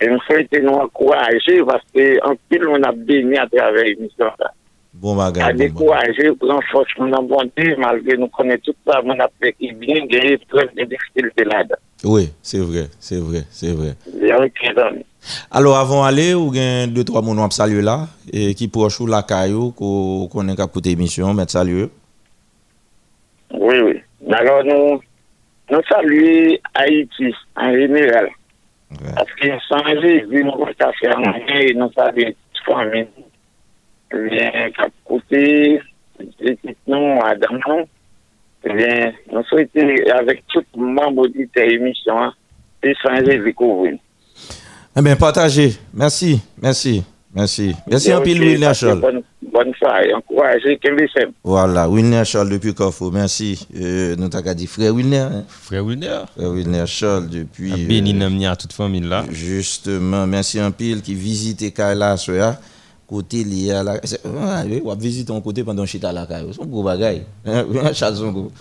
[0.02, 4.26] Et nous souhaitons nous encourager parce qu'en pile, on a béni à travers l'émission.
[4.38, 4.52] ça.
[4.92, 5.40] Bon bagay.
[5.40, 5.68] Bon bagay.
[5.68, 9.52] décourager, prendre force, mon en bon Dieu, malgré nous connaissons tout ça, on a fait
[9.54, 11.76] qui bien gagné plein de difficultés là-dedans.
[12.04, 13.94] Oui, c'est vrai, c'est vrai, c'est vrai.
[14.30, 14.90] A.
[15.50, 19.06] Alors avant d'aller, ou gen deux trois moun wap saluer là et qui proche ou
[19.06, 21.90] la caillou qu'on est capable émission, mettre saluer.
[23.52, 24.00] Oui, oui.
[24.32, 25.00] Alors, nous,
[25.70, 28.28] nous saluons Haïti en général.
[28.90, 29.12] Ouais.
[29.14, 33.08] Parce que sans Jésus, nous pas faire et nous saluons toute famille.
[34.12, 35.80] Bien, cap côté,
[36.86, 37.86] nous, Adam.
[38.64, 42.32] Eh bien, nous souhaitons avec tout le membre de cette émission, hein,
[42.82, 43.94] et sans Jésus couvrir.
[44.96, 45.76] Eh bien, partagez.
[45.94, 47.02] Merci, merci,
[47.34, 47.74] merci.
[47.86, 49.00] Merci un pile, Wilner Charles.
[49.00, 50.78] Bonne, bonne soirée, encouragez,
[51.42, 53.12] Voilà, Wilner Charles depuis Carrefour.
[53.12, 53.66] Merci.
[53.80, 55.16] Euh, nous t'avons dit frère Wilner.
[55.18, 55.44] hein.
[55.48, 56.22] Frère Wilner.
[56.36, 57.72] Frère Wilner Charles depuis.
[57.72, 59.24] euh, Béni Namni à toute famille là.
[59.30, 62.58] Justement, merci un pile qui visite Kaila Soya.
[63.10, 64.00] Côté lié à la.
[64.04, 66.52] c'est- on visite un côté pendant chita la Kaila.
[66.52, 67.26] Son gros bagay.
[67.44, 68.52] Hein, Charles, son gros.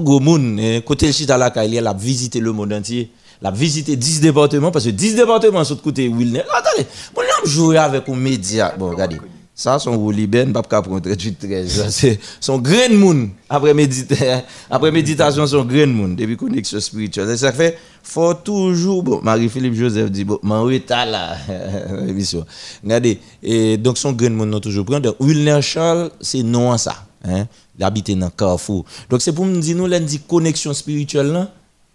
[0.00, 0.58] Gros moun.
[0.58, 3.10] hein, Côté chita la Kaila, il a visité le monde entier.
[3.42, 6.40] Il a visité 10 départements parce que 10 départements sont de côté Wilner.
[6.52, 8.74] Attendez, mon homme jouer avec un média.
[8.78, 9.18] Bon, regardez.
[9.60, 11.68] Ça, son Woli Ben, pas de 38 13.
[11.68, 13.30] Ça, C'est son grand monde.
[13.50, 16.14] Après, médita- après méditation, son grand monde.
[16.14, 17.28] Depuis connexion spirituelle.
[17.30, 21.36] Et ça fait, faut toujours, bon, Marie-Philippe Joseph dit, bon, oui, t'as là,
[22.08, 22.46] émission.
[22.84, 23.18] Regardez.
[23.42, 25.16] Et donc, son grand monde, nous toujours prendre.
[25.18, 26.94] Wilner Charles, c'est non ça.
[27.24, 27.48] Hein?
[27.76, 28.84] Il habite dans Carrefour.
[29.10, 31.50] Donc, c'est pour me dire, nous, là, dit connexion spirituelle, là,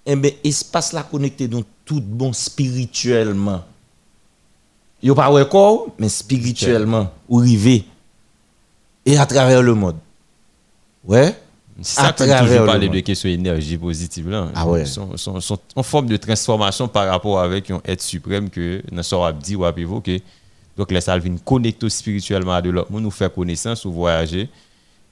[0.06, 3.63] eh bien, espace là connecté, donc, tout bon spirituellement.
[5.04, 7.84] Yo pas corps, mais spirituellement, ou rivé.
[9.06, 9.98] Et à travers le monde.
[11.04, 11.36] Ouais.
[11.82, 14.48] C'est À ça travers toujours le parler de question énergie positive là.
[14.56, 14.86] Ah ouais.
[14.86, 15.10] Sont
[15.76, 19.66] en forme de transformation par rapport avec un être suprême que nous sommes dit ou
[19.66, 20.22] à évoquer.
[20.78, 24.50] Donc là ça vient connecter spirituellement à de l'autre monde, nous faire connaissance ou voyager.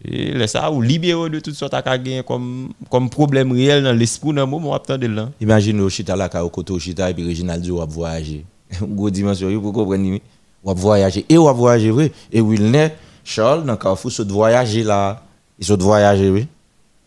[0.06, 4.30] Et là ça ou libérer de toutes sortes gagner comme comme problème réel dans l'esprit
[4.30, 5.30] dans le moment où attendre là.
[5.42, 8.46] Imagine au chita là, au côté au chita, et puis ou voyager.
[8.82, 10.20] Gros dimension, pouvez comprendre,
[10.64, 11.26] ou voyager.
[11.28, 12.12] Et ou voyager, oui.
[12.32, 12.90] Et Wilner,
[13.24, 15.24] Charles, dans Carrefour, saute voyager là.
[15.60, 16.48] Il saute voyager, oui.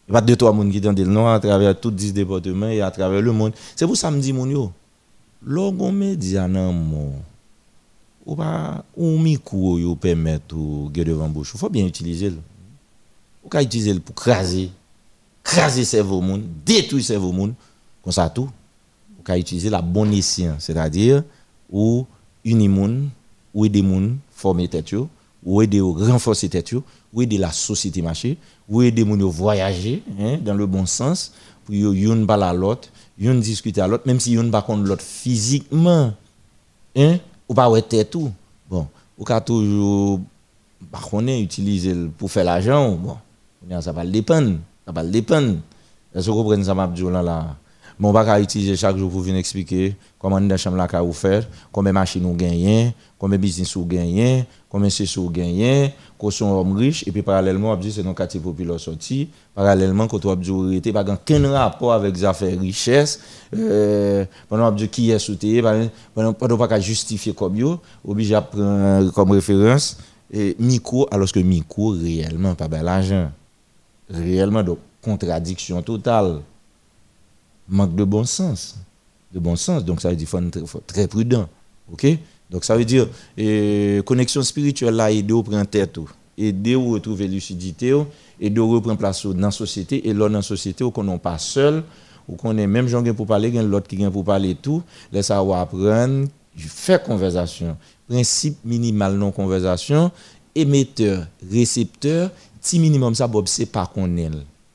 [0.08, 2.68] Il y a deux, trois personnes qui entendent le nom à travers tous 10 départements
[2.68, 3.52] et à travers le monde.
[3.74, 4.70] C'est pour ça que je dis, mon yo,
[5.44, 7.12] logon média nan mon,
[8.24, 11.52] ou pas, ou micro yo permettre ou ge devant bouche.
[11.54, 12.38] Il faut bien utiliser le.
[13.44, 14.70] Ou ka utiliser le pour craser,
[15.42, 17.54] craser cerveau moun, détruire cerveau moun,
[18.02, 18.48] comme ça tout.
[19.18, 21.22] Ou ka utiliser la bonne escient, c'est-à-dire,
[21.70, 22.06] ou
[22.44, 23.10] uni moun,
[23.54, 24.94] ou aider moun former tête
[25.44, 26.74] ou aider ou renforcer tête
[27.12, 28.36] ou aider la société marcher,
[28.68, 31.32] ou aider moun yo voyager hein, dans le bon sens
[31.64, 34.84] pour yo yon parler à l'autre, yon discuter à l'autre même si yon pas contre
[34.84, 36.12] l'autre physiquement.
[36.96, 38.30] Hein, ou pas ouais tête tout.
[38.68, 38.86] Bon,
[39.18, 40.20] ou ka toujours
[40.92, 43.16] bah connaît utiliser le pour faire l'argent bon.
[43.80, 44.58] Ça va dépendre.
[44.84, 45.56] Ça va dépendre.
[46.14, 47.56] Est-ce que vous comprenez ça, Mabdou, là, là?
[47.98, 51.92] Mon va utiliser chaque jour pour venir expliquer comment la chambre là vous faire, combien
[51.92, 56.50] de machines vous gagnez, combien de business vous gagnez, combien de vous gagnez, qu'on sont
[56.50, 60.34] hommes riches, et puis parallèlement, on dit c'est nos quartier populaire sorti, parallèlement, quand on
[60.34, 63.20] dit pas aucun rapport avec les affaires richesse,
[63.54, 65.62] euh, pendant dit qui est sauté,
[66.14, 69.98] pendant pas justifier comme yo, obligé à prendre comme référence,
[70.32, 73.30] et micro, alors que micro, réellement, pas l'argent.
[74.10, 76.40] Réellement, donc, contradiction totale
[77.68, 78.76] manque de bon sens.
[79.32, 79.84] De bon sens.
[79.84, 81.48] Donc ça veut dire qu'il faut être très, prudent.
[81.92, 82.06] OK?
[82.50, 85.98] Donc ça veut dire et, connexion spirituelle là, aider au prendre tête,
[86.36, 87.94] aider à retrouver lucidité,
[88.40, 90.08] aider à reprendre place dans la société.
[90.08, 91.82] Et là, dans la société, qu'on n'est pas seul,
[92.28, 95.60] ou qu'on est même gens pour parler, l'autre qui vient pour parler tout, laisse savoir
[95.60, 97.76] apprendre, faire conversation.
[98.08, 100.10] Principe minimal non conversation,
[100.54, 104.30] émetteur, récepteur, petit minimum ça, Bob, c'est pas qu'on est.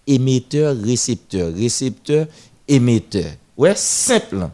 [0.08, 2.28] Émetteur, récepteur, récepteur,
[2.70, 3.32] émetteur.
[3.58, 4.48] Ouais, simple.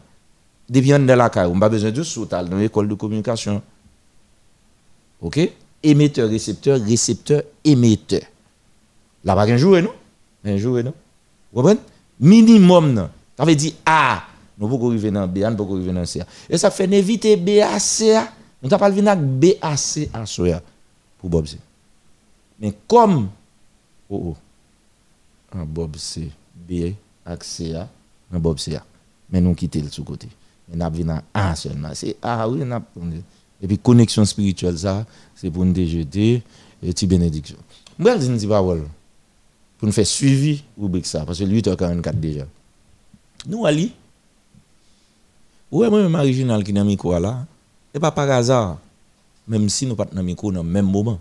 [0.68, 3.62] Depuis on dans la caille, on pas besoin de sautal dans l'école de communication.
[5.20, 5.38] OK?
[5.82, 8.22] Émetteur, récepteur, récepteur, émetteur.
[9.22, 9.92] Là, pas un jouer, non?
[10.44, 10.94] Un jouer, non?
[11.52, 11.80] Vous comprenez?
[12.18, 13.10] Minimum, non?
[13.36, 14.22] Ça veut dire A.
[14.58, 16.22] Nous pouvons arriver dans B, nous pouvons arriver dans C.
[16.48, 18.18] Et ça fait éviter B à C.
[18.62, 20.62] Nous pas venir avec B à C à soya
[21.18, 21.58] pour Bob C.
[22.58, 23.28] Mais comme
[24.08, 24.36] oh oh.
[25.52, 26.94] Un Bob C, B
[27.42, 27.74] C
[28.32, 28.78] un Bob C.
[29.30, 30.28] Mais nous quittons le sous-côté.
[30.68, 31.90] Mais nous venons A seulement.
[31.94, 32.60] C'est A, oui,
[33.62, 36.42] Et puis connexion spirituelle, ça, c'est pour nous déjeter
[36.82, 37.56] et petite bénédiction.
[37.98, 38.84] Moi, je dis parole
[39.78, 42.46] pour nous faire suivi rubrique ça, parce que 8h44 déjà.
[43.46, 43.92] Nous, Ali,
[45.70, 47.46] ouais, moi, même original qui dans le micro là,
[47.94, 48.78] et pas par hasard,
[49.46, 51.20] même si nous pas dans micro dans le même moment.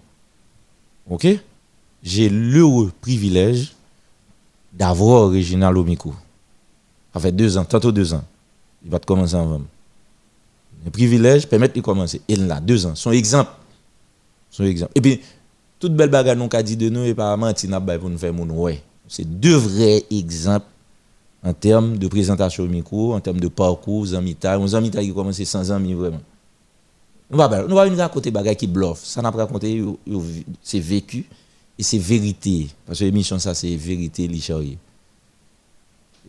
[1.09, 1.27] OK?
[2.03, 3.73] J'ai le privilège
[4.73, 6.13] d'avoir original au micro.
[7.15, 8.25] Ça fait deux ans, tantôt deux ans.
[8.83, 9.65] Il va commencer en vendre.
[10.83, 12.19] Le privilège permet de commencer.
[12.27, 12.93] Il a deux ans.
[12.93, 13.51] Son exemple.
[14.51, 14.91] Son exemple.
[14.95, 15.21] Et puis,
[15.79, 18.49] toute belle bagarre nous a dit de nous et pas menti pour nous faire mon
[18.49, 18.83] ouais.
[19.07, 20.65] C'est deux vrais exemples
[21.41, 25.41] en termes de présentation au micro, en termes de parcours, zamita, on zamita qui commence
[25.43, 26.21] sans amis vraiment.
[27.31, 29.05] Nous va nous va venir raconter bagarre qui bluffe.
[29.05, 29.81] Ça n'a pas raconté
[30.61, 31.25] c'est vécu
[31.79, 34.41] et c'est vérité parce que l'émission ça c'est vérité li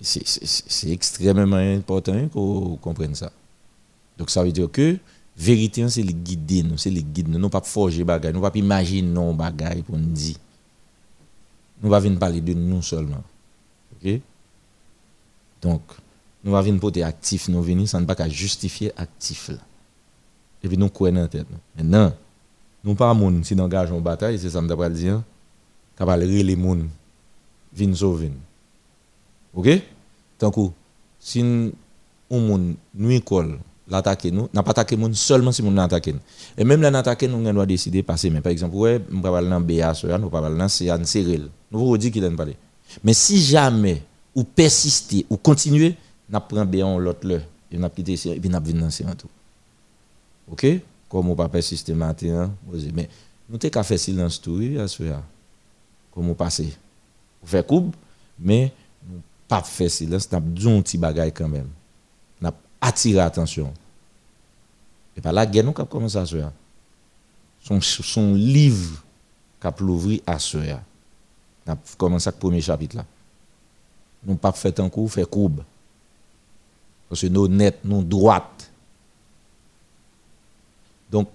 [0.01, 3.33] c'est extrêmement important qu'on comprenne ça.
[4.19, 4.97] Donc ça veut dire que
[5.37, 7.39] vérité, c'est le guide c'est le guide nous.
[7.39, 10.37] Nous pas forger bagay, nous pas imaginer non bagay pour nous dire.
[11.83, 13.23] Nous va venir parler de nous seulement.
[15.61, 15.83] Donc
[16.45, 19.51] nous va venir porter actif nous venir sans pas justifier actif.
[20.63, 21.47] Et puis nous quoi dans tête.
[21.77, 22.13] Maintenant,
[22.85, 25.23] nous pas si nous engageons en bataille, c'est ça me d'après dire,
[25.97, 26.87] capable les monde
[27.73, 28.31] viennent sauver.
[29.57, 29.69] OK?
[30.39, 30.61] Tant que
[31.19, 31.71] si un
[32.31, 36.15] monde nous école l'attaquer nous, n'a pas attaqué monde seulement si nous attaqué.
[36.59, 39.39] Et même là attaquer nous on doit décider passer mais par exemple ouais, on va
[39.39, 41.49] aller dans BA ça, nous pas aller dans CA Cyril.
[41.71, 42.57] Nous vous dire qu'il en parler.
[43.03, 44.03] Mais si jamais
[44.35, 45.95] ou persister ou continuer,
[46.29, 47.39] n'a prend B on l'autre là
[47.73, 49.29] et n'a quitté et puis n'a venir dans CA tout.
[50.51, 50.67] OK?
[51.09, 52.53] Comme on pas persister matin,
[52.93, 53.09] mais
[53.49, 55.05] nous t'ai qu'à faire silence tout à ce
[56.13, 56.77] Comme on passer.
[57.43, 57.95] On fait coupe
[58.39, 58.73] mais
[59.49, 61.69] pas faire silence, n'a dit un petit bagage quand même.
[62.41, 63.73] N'a attiré l'attention.
[65.17, 66.53] Et par la guerre, nous avons commencé à faire.
[67.63, 69.03] Son, son livre
[69.61, 73.05] qu'a l'ouvrir à ce N'a commencé avec le premier chapitre là.
[74.25, 75.63] Nous pas fait un coup, fait courbe.
[77.09, 78.71] Parce que nous net, nous droite.
[81.11, 81.29] Donc,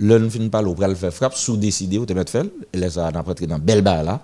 [0.00, 3.10] l'un fin pas le faire frappe, sous décider, ou te mettre faire, et là, ça
[3.10, 4.20] n'a pas dans belle barre là.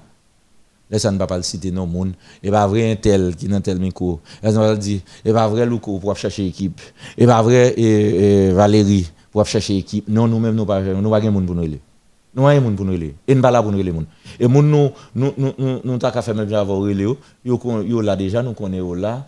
[0.91, 2.13] Là, ça ne va pas le citer non monde.
[2.43, 4.21] Et pas vrai un tel qui dans tel micro.
[4.43, 6.81] Là, ça va dire, et pas vrai Louko pour chercher équipe.
[7.17, 10.09] Et pas vrai et, Valérie pour chercher équipe.
[10.09, 11.79] Non, nous-mêmes, nous pas nous pas monde pour nous
[12.37, 12.95] Nous pas monde pour nous.
[12.95, 13.79] Et nous pas là pour nous.
[14.41, 17.17] Et moun nous nous nous nous nous t'a fait même avoir relé yo.
[17.45, 19.25] Yo là déjà nous connaît là.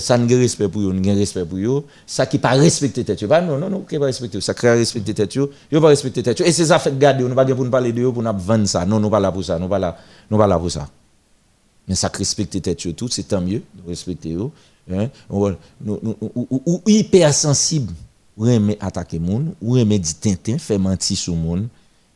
[0.00, 1.86] Ça ne respect pour yo, nous respect pour yo.
[2.06, 4.40] Ça qui pas respecter tête Pas non non non, qui pas respecter.
[4.42, 5.50] Ça crée respecter tête yo.
[5.70, 8.22] Pas respecter tête Et c'est ça fait garder, nous pas pour nous parler de pour
[8.22, 8.84] nous vendre ça.
[8.84, 9.96] Non, nous pas là pour ça, nous pas là,
[10.30, 10.86] nous pas là pour ça.
[11.88, 14.50] Mais ça respecte tête tout, c'est tant mieux respecter eux.
[14.92, 15.08] Hein?
[15.30, 15.50] Ou,
[15.86, 17.92] ou, hyper sensible,
[18.36, 21.34] ou aimer attaquer monde, ou aimer dire tintin, faire mentir sur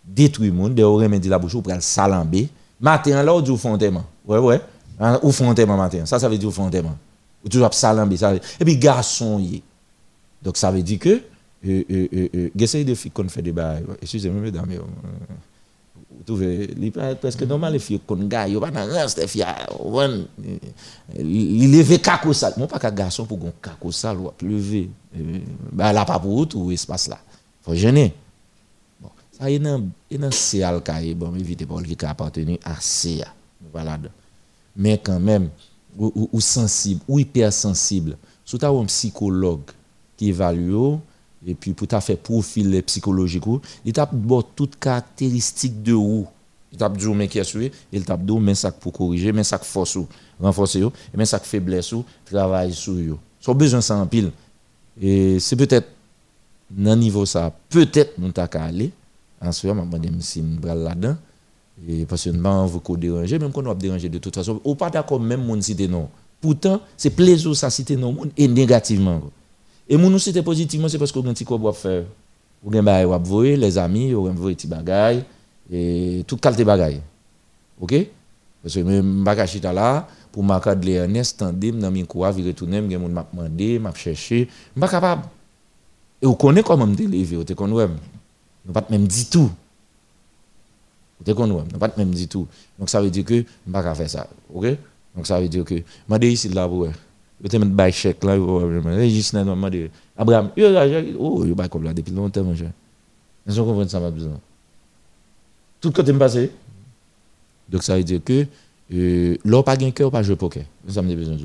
[0.06, 2.48] monde, détruire monde, de ou la bouche ou le salamber.
[2.80, 3.78] Matin là, ou dit font
[4.26, 4.60] Ouais ouais.
[5.00, 5.18] Hein?
[5.22, 6.06] Ou font matin?
[6.06, 6.70] Ça ça veut dire ou font
[7.44, 8.34] Ou toujours salamber ça.
[8.34, 9.62] Et puis garçon y.
[10.42, 11.20] Donc ça veut dire que
[11.66, 13.84] euh, euh, euh, euh de filles qu'on fait des bails.
[14.00, 14.68] Excusez-moi mesdames,
[16.24, 19.44] trouvez, il est presque normal, les filles qu'on gagne, il pas dans rang, les filles,
[19.80, 20.24] on,
[21.18, 22.54] il lève caco sale.
[22.56, 24.90] Moi, pas qu'un garçon pour qu'on caco sale ou lever.
[25.72, 27.18] Bah, là, pas pour tout espace là.
[27.62, 28.12] Faut gêner.
[29.38, 33.22] Ça, il y a un C alcaï, bon, évitez pas qui appartenu à C.
[33.72, 33.98] Voilà.
[34.74, 35.50] Mais quand même,
[35.98, 39.70] ou, ou, sensible, ou hypersensible, si tu as un psychologue
[40.16, 40.94] qui évalue,
[41.46, 43.44] et puis pour ta fait profil psychologique,
[43.84, 46.26] il t'a bon toutes caractéristiques de où.
[46.72, 49.58] Il t'a dit mais qui est il t'a dit mais ça pour corriger, mais ça
[49.58, 50.08] force ou
[50.40, 53.18] renforcer ou, mais ça faiblesse ou travail sur yo.
[53.40, 54.30] Son besoin ça en pile.
[55.00, 55.88] Et c'est peut-être
[56.70, 58.92] dans niveau ça, peut-être nous t'a aller
[59.40, 61.16] en ce moment, je me si là-dedans.
[61.86, 64.74] Et parce que nous vous déranger, même quand on va déranger de toute façon, ou
[64.74, 66.08] pas d'accord même mon cité non.
[66.40, 69.20] Pourtant, c'est plaisir ça citer non et négativement.
[69.88, 72.04] Et mon nous citer positivement, c'est parce un petit quoi faire.
[72.64, 75.22] Ou bien bah les amis, ou bien petit bagaille
[75.70, 77.02] et tout qualité bagaille.
[77.80, 77.94] OK?
[78.62, 82.98] Parce que même chita là pour marquer de Ernest tandem dans min vi retourner, m'gen
[82.98, 85.22] moun m'a demandé, m'a chercher, pas capable.
[86.20, 87.92] Et on connaît comment me délivrer, on connaît.
[88.66, 89.50] Nous pas même dit tout.
[91.24, 92.46] Vous comprenez pas même dit tout.
[92.78, 94.28] Donc ça veut dire que ne pas faire ça.
[94.52, 94.66] OK?
[95.14, 96.88] Donc ça veut dire que je suis ici là pour
[97.42, 98.36] je te mettre chèque là,
[99.08, 100.50] juste là, je Abraham,
[101.18, 102.70] oh, il pas comme là depuis longtemps, mon cher.
[103.44, 104.40] Vous comprenez ça, ma besoin.
[105.80, 106.50] Tout côté me passé.
[107.68, 108.46] Donc ça veut dire que
[108.92, 110.64] euh, l'on pas gain cœur, pas jouer poker.
[110.88, 111.44] Ça me besoin ça.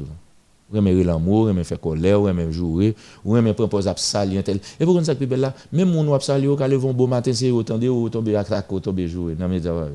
[0.72, 4.60] Ou aimer l'amour, aimer faire colère, ou aimer jouer, ou aimer proposer à salir tel.
[4.80, 7.52] Et pourquoi ça que là, même mon ou salir quand ils vont beau matin, c'est
[7.52, 9.94] autant de ou tomber à ou tomber jouer dans mes travail.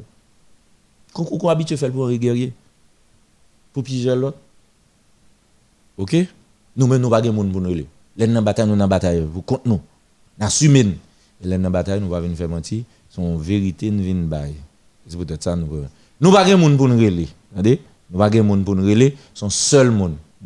[1.12, 1.24] Qu'on
[1.76, 2.50] faire pour un.
[3.72, 4.38] Pour piéger l'autre.
[5.96, 6.16] OK
[6.76, 9.80] Nous même nous pas pour nous bataille nous dans bataille, vous compte nous.
[10.38, 10.94] N'assumer.
[11.42, 14.54] Et les dans bataille nous va venir faire mentir, son vérité nous vient bail.
[15.08, 15.68] C'est peut-être ça nous
[16.18, 19.90] nous pas monde pour nous Nous pas monde pour nous son seul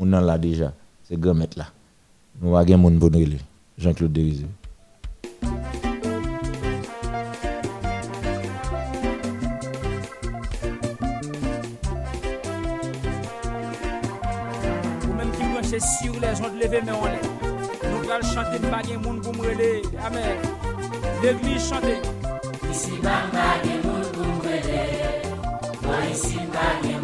[0.00, 1.66] Moun nan là déjà, c'est grand maître là.
[2.40, 3.10] Nous avons un monde bon
[3.76, 4.46] Jean-Claude Derizé.
[5.42, 5.48] Ou
[15.18, 17.20] même qui branchez sur les gens de lever mais on l'air.
[17.84, 19.50] Nous allons chanter de moun pour me
[20.06, 20.38] Amen.
[21.22, 22.00] L'église chanter.
[22.70, 26.99] Ici, moun pour me Moi ici, bagay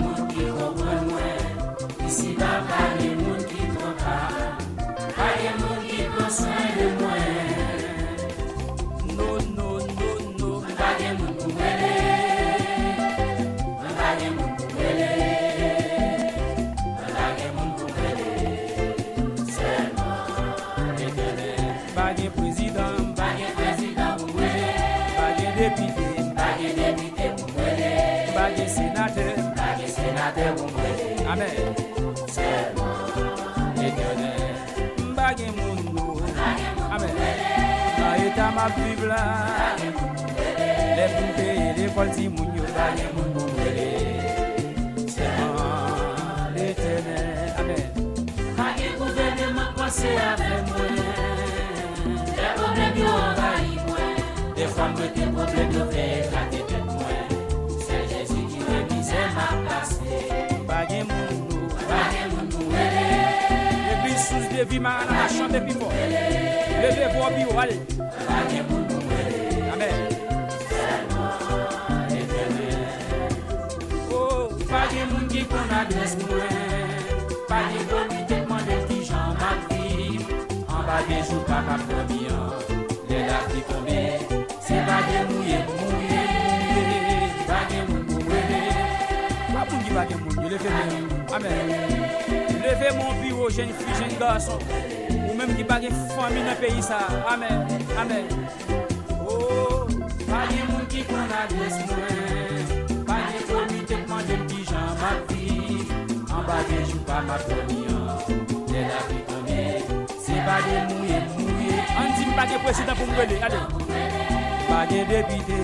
[41.97, 42.65] fol di moun yo.
[42.77, 43.89] Danye moun moun wele
[45.09, 47.17] Seman le tene.
[47.61, 47.85] Amen.
[48.59, 50.99] Kage kou vene mwen kwanse ave mwen.
[52.37, 54.15] De problem yo anvayi mwen.
[54.59, 57.33] De fwa mwen te problem yo ve kate pet mwen.
[57.87, 60.21] Se jesu ki remise ma plase
[60.69, 61.71] Bage moun nou.
[61.89, 63.07] Bage moun nou wele
[63.95, 66.19] Ebi sous devi man an a chan depi mwen.
[66.83, 67.81] Leve vwa bi wale.
[68.29, 68.86] Bage moun nou
[75.81, 76.97] adres mwen.
[77.49, 80.23] Pa de komite mwen de ti jan malviv
[80.69, 82.49] An ba de jou pa ka premian
[83.09, 84.01] Le la ki tombe
[84.67, 86.23] Se ba de mouye mouye.
[87.49, 88.63] Ba de moun mouye.
[89.61, 91.05] A pou ki ba de moun, yo le fe mwen
[91.37, 91.75] Amen.
[92.65, 94.59] Leve moun biro jen fi jen gason
[95.23, 97.05] Ou menm ki bagi fami nan peyi sa.
[97.29, 97.67] Amen,
[98.01, 98.31] amen.
[99.21, 99.85] Oh,
[100.27, 103.03] ba de moun ki kon adres mwen.
[103.07, 105.46] Pa de komite mwen de ti jan malviv
[106.47, 108.07] bagen chou pa ma konyon
[108.71, 109.63] Lè la pi konè
[110.23, 111.79] Se bagen mouye mouye.
[112.01, 113.37] An di m bagen presidant pou mwele
[114.71, 115.59] Bagen depite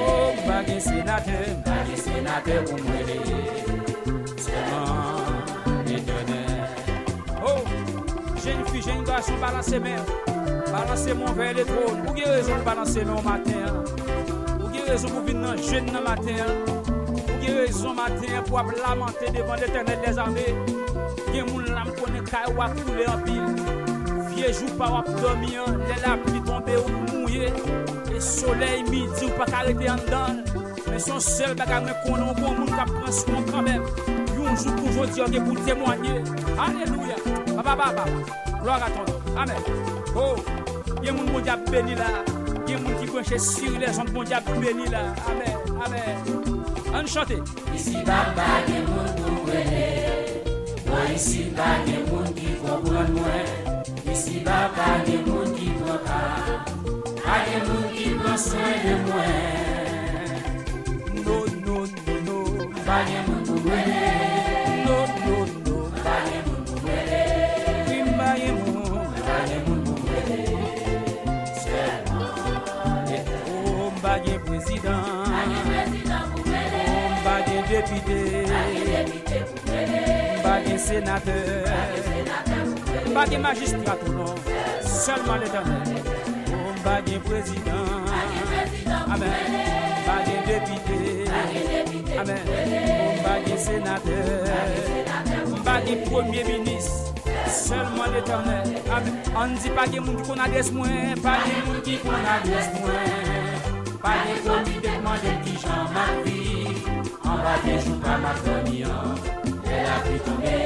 [0.00, 3.18] oh, Bagen senate Bagen senate pou mwele.
[4.44, 5.42] Seman
[5.84, 6.40] Mè donè
[7.44, 7.60] oh,
[8.40, 9.98] Jè yon fi jè yon gasyon balanse mè
[10.72, 13.68] Balanse moun vè lè tron Ou gè rezon balanse mè ou mater
[14.62, 16.83] Ou gè rezon pou vin nan jè nan mater
[17.44, 20.54] Gen raison matin pour lamenter devant l'éternel des armées.
[21.32, 23.04] Gen moun lam konen kay wap koule.
[24.34, 27.52] Vieux jour pas wap dormir, les la pluie tombe ou mouillé.
[28.14, 30.42] Et soleil, midi, ou pas arrêter en dedans.
[30.90, 33.82] Mais son seul bagage, mais qu'on a un bon monde qui prend soin quand même.
[34.46, 36.22] Un jour pour aujourd'hui, on est pour témoigner.
[36.58, 37.16] Alléluia.
[37.56, 38.04] Papa, papa,
[38.62, 39.40] gloire à ton nom.
[39.40, 39.56] Amen.
[40.14, 40.36] Oh,
[41.02, 42.04] il y a un monde bon Dieu béni là?
[42.66, 45.00] Il y a un monde qui branche sur les gens, bon Dieu béni là?
[45.26, 45.56] Amen.
[45.84, 46.53] Amen.
[46.94, 47.42] An chante.
[47.74, 49.86] Isi baba gen moun pou wele,
[50.86, 53.46] Mwen isi ba gen moun ki propon mwen,
[54.12, 56.20] Isi baba gen moun ki proka,
[57.26, 60.38] A gen moun ki pronsen de mwen.
[61.26, 61.36] No,
[61.66, 61.76] no,
[62.06, 64.13] no, no, Ba gen moun pou wele,
[77.84, 78.46] depute,
[80.42, 81.64] bagye senate,
[83.14, 84.34] bagye magistrat ou non,
[84.80, 86.02] selman l'Eternel,
[86.84, 88.04] bagye prezident,
[89.12, 89.30] amen,
[90.06, 91.28] bagye depute,
[92.18, 92.40] amen,
[93.24, 94.18] bagye senate,
[95.64, 97.14] bagye premier ministre,
[97.46, 98.66] Selman l'Eternel
[99.36, 102.72] An di pa gen moun ki kon adres mwen Pa gen moun ki kon adres
[102.78, 106.53] mwen Pa gen kon ki dekman den ki jan ma vi
[107.24, 109.14] An ba de choupa ma famiyan
[109.64, 110.56] E la pri tombe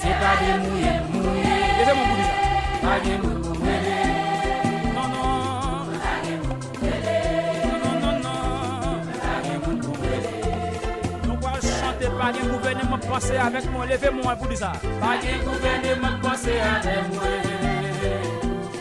[0.00, 1.56] Se pa de mouye mouye
[2.82, 3.98] Pa de mou mou mwele
[4.94, 5.86] Non non.
[6.04, 7.16] Pa de mou mou mwele
[7.68, 8.16] Non non non.
[8.24, 9.00] non.
[9.24, 10.32] Pa de mou mou mwele
[11.26, 14.72] Nou kwa chante pa de gouvene mwen pase avek mwen Leve mwen pou di sa
[15.02, 17.42] Pa de gouvene mwen pase avek mwen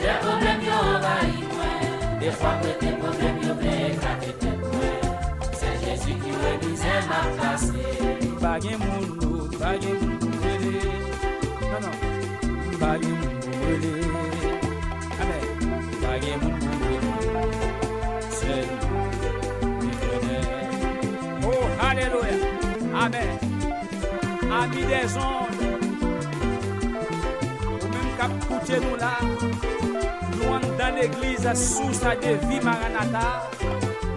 [0.02, 4.61] De problem yo va yi mwen De fwa kwete problem yo vle kakete
[7.10, 7.72] nan plase
[8.42, 10.74] Bagye moun nou, bagye moun non, nou wele
[11.72, 11.96] Nanan,
[12.82, 13.94] bagye moun nou wele
[15.22, 15.38] Abe,
[16.04, 17.12] bagye moun nou wele
[18.38, 19.06] Sel nou,
[19.84, 20.38] mi vene
[21.52, 22.36] Oh, aleluya,
[23.06, 23.26] abe
[24.62, 25.46] Ami de zon
[27.72, 33.28] Ou men kap koute nou la Nou an dan l'eglize sou sa devi maranata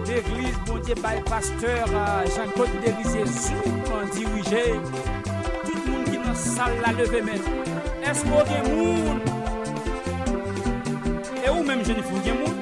[0.07, 4.73] L'église, bon Dieu, by pasteur euh, Jean-Claude Délisier, souvent dirigé.
[5.65, 7.35] Tout le monde qui est dans la salle la levé même.
[8.03, 9.19] Est-ce qu'il y a des monde
[11.43, 12.55] Et où même, Jennifer, il y a monde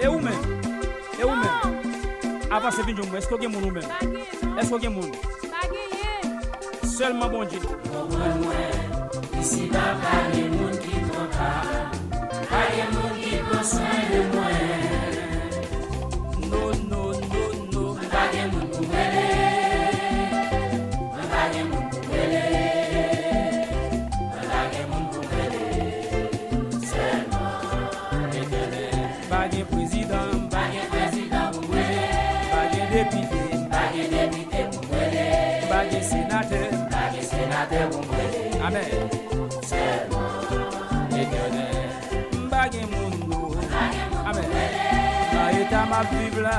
[0.00, 0.32] Et où même?
[1.20, 2.48] Et où même?
[2.50, 3.84] Avant, c'est bien, est-ce qu'il y a monde ou même?
[4.58, 5.16] Est-ce qu'il y a monde
[6.84, 7.58] Seulement bon Dieu.
[7.90, 11.48] Kompren mwen Isi ba pa de moun ki pran ka
[12.50, 14.81] Pa de moun ki pran soin de mwen
[37.62, 38.82] Amen.
[39.62, 41.90] Selman etyonel.
[42.46, 43.54] Mbage moun go.
[44.26, 44.50] Amen.
[45.32, 46.56] Ba eta ma viv la.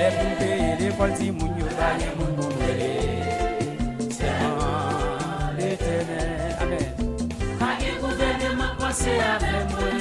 [0.00, 1.66] Le pou peye le kol ti moun yo.
[1.76, 2.48] Mbage moun go.
[4.18, 6.56] Selman etyonel.
[6.62, 6.90] Amen.
[7.54, 9.98] Mbage kou vene ma pase ave mwen.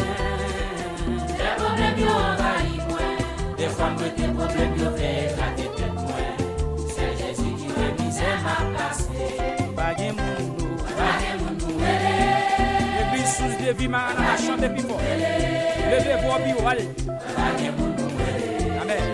[1.38, 3.24] De problem yo anvayi mwen.
[3.58, 5.99] De fwa mwen te problem yo ve kate ten.
[8.20, 9.08] Se ma plase
[9.78, 12.16] Bagye moun nou Bagye moun nou Ele
[13.02, 15.30] Epi sous devi man Ana chante pi pou Ele
[15.92, 16.84] Leve vo bi ou ale
[17.38, 18.50] Bagye moun nou Ele
[18.82, 19.08] Amen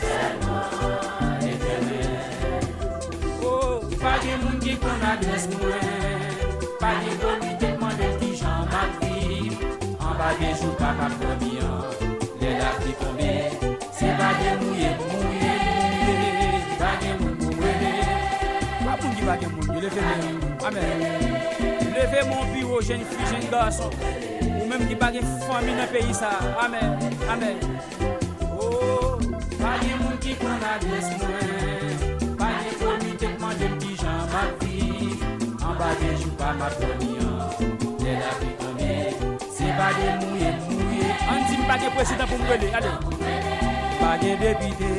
[0.00, 2.02] Selman etene
[3.46, 5.86] Oh Bagye moun ki kon adres mwen
[6.82, 9.52] Bagye kon ki te pwande ki jan mak vi
[10.00, 11.78] An bagye jou pa kap premian
[12.42, 13.30] Le lak ki tombe
[14.00, 15.31] Se bagye moun ye moun
[19.22, 19.80] ki bagè moun yo.
[19.80, 20.16] Leve mè,
[20.66, 20.98] amen.
[21.94, 23.90] Leve moun pi ou jen fi, jen gason.
[24.58, 26.32] Ou mèm ki bagè fami nan peyi sa.
[26.64, 26.98] Amen,
[27.30, 27.62] amen.
[28.50, 29.18] Oh,
[29.60, 32.34] bagè moun ki kon adres mwen.
[32.40, 35.14] Bagè komite kman dem ki jan ma fi.
[35.62, 37.42] An bagè jou pa ma poni an.
[38.02, 38.92] Tè la pi kome,
[39.46, 41.18] se bagè mouye mouye.
[41.30, 43.61] An di m bagè presidant pou m wèle, ale.
[44.02, 44.90] Bagye depite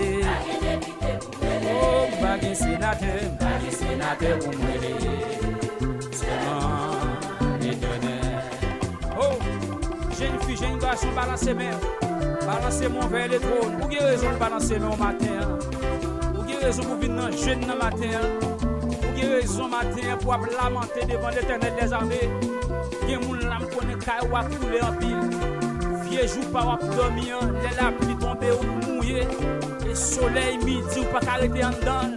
[2.22, 4.94] Bagye senate Bagye senate ou mwede
[6.16, 8.16] Seman etone
[9.20, 9.36] Oh,
[10.18, 11.76] jen fi jen gachou balanse men
[12.48, 15.44] Balanse mwen vey le tron Ou ge rezon balanse men ou maten
[16.32, 18.64] Ou ge rezon pou vin nan jen nan maten
[19.24, 22.24] Rezon maten pou ap lamante devan l'Eternel des armè
[23.04, 25.63] Gen moun lam konen kay wak koule an pil
[26.14, 29.24] Yejou pa wap domi an, lè la pli tombe ou mouye
[29.90, 32.12] E soley midi ou pa karete an dan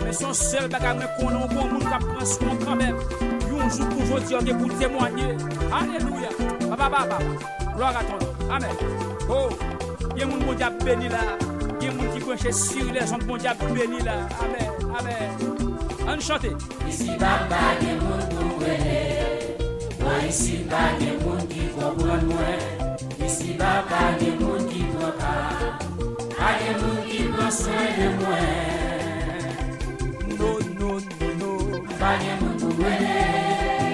[0.00, 2.96] Men son sel baga mwen konon kon moun ka prens kon kambem
[3.50, 5.36] Yonjou poujou diyon de pou temwanyen
[5.68, 6.32] Aleluya,
[6.70, 7.18] baba baba,
[7.76, 8.72] gloa ton, amen.
[9.28, 9.50] Oh,
[10.16, 11.20] gen moun bon moun diap beni la
[11.76, 15.68] Gen moun ki kwenche siri le zon moun diap beni la Amen, amen.
[16.08, 16.54] An chante.
[16.88, 19.02] Isi baba gen moun moun wene
[20.00, 22.81] Mwen isi ba gen moun ki kompran mwen
[23.22, 25.34] Disi baka gen moun ki pran pa
[26.42, 28.46] A gen moun ki pran swen de mwen
[30.38, 33.14] Non, non, non, non Ba gen moun pou mwene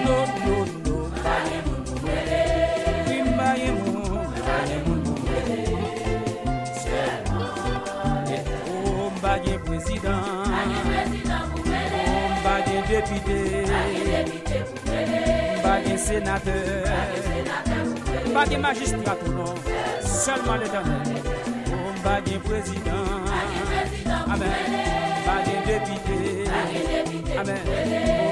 [0.06, 2.40] Non, non, non Ba gen moun pou mwene
[3.08, 5.58] Kimba gen moun Ba gen moun pou mwene
[6.80, 7.52] Sèlman
[8.72, 10.24] Oh, ba gen prezident
[10.54, 13.38] Ba gen prezident pou mwene Oh, ba gen depite
[13.74, 15.22] Ba gen depite pou mwene
[15.66, 16.56] Ba gen senate
[16.88, 17.37] Ba gen senate
[18.30, 19.54] Mba gen magistrat ou non,
[20.04, 21.02] selman le danen.
[22.00, 23.08] Mba gen prezident,
[24.32, 24.52] amen.
[25.22, 26.50] Mba gen depite,
[27.40, 27.62] amen.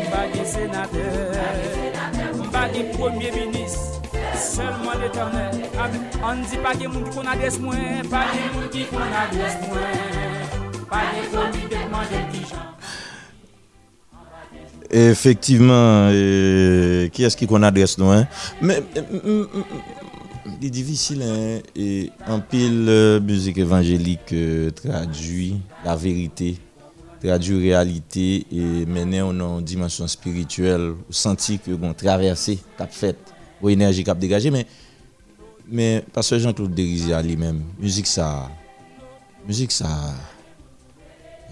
[0.09, 1.33] Mba gen senater,
[2.45, 3.77] mba gen premier minis,
[4.35, 5.53] selman le danen.
[6.23, 9.57] An di pa gen moun ki kon adres mwen, pa gen moun ki kon adres
[9.65, 10.45] mwen.
[10.91, 12.86] Pa gen kon mi dekman de ki jan.
[14.91, 18.27] Effectivement, euh, qui est-ce qu'on adresse nous hein?
[18.61, 18.83] Mais
[20.61, 21.61] c'est difficile hein?
[21.75, 26.57] et en pile euh, musique évangélique euh, traduit la vérité,
[27.23, 32.93] traduit réalité et maintenant on a une dimension spirituelle, on sentit que bon traversé, cap
[32.93, 33.17] fait,
[33.61, 34.67] ou énergie cap dégagé mais
[35.69, 38.49] mais parce que Jean-Claude Dérisia lui-même, musique ça
[39.47, 40.15] musique ça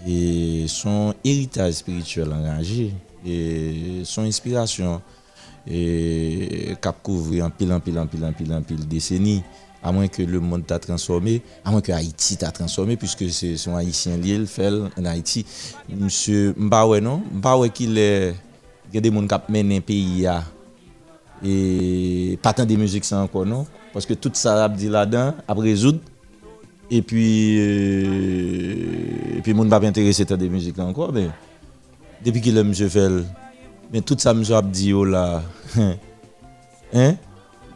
[0.07, 2.93] et son héritage spirituel engagé
[3.25, 5.01] e son inspirasyon
[5.65, 9.39] e kap kouvri an pil an pil an pil an pil an pil deseni
[9.85, 13.51] a mwen ke le moun ta transforme, a mwen ke Haiti ta transforme, pwiske se
[13.61, 15.45] son Haitien li el fel en Haiti.
[15.89, 18.07] Mse Mbawe non, Mbawe ki le
[18.93, 20.39] gade moun kap men en peyi ya,
[21.45, 25.61] e patan de müzik sa ankon non, pwiske tout sa ap di la dan, ap
[25.61, 26.01] rezoud,
[26.89, 27.27] e pi,
[27.61, 31.27] euh, e pi moun pa pe interese ta de müzik la ankon, be,
[32.25, 33.21] Depi ki lèm je fèl,
[33.93, 35.43] men tout sa mjou ap di yo la.
[36.95, 37.17] Hein?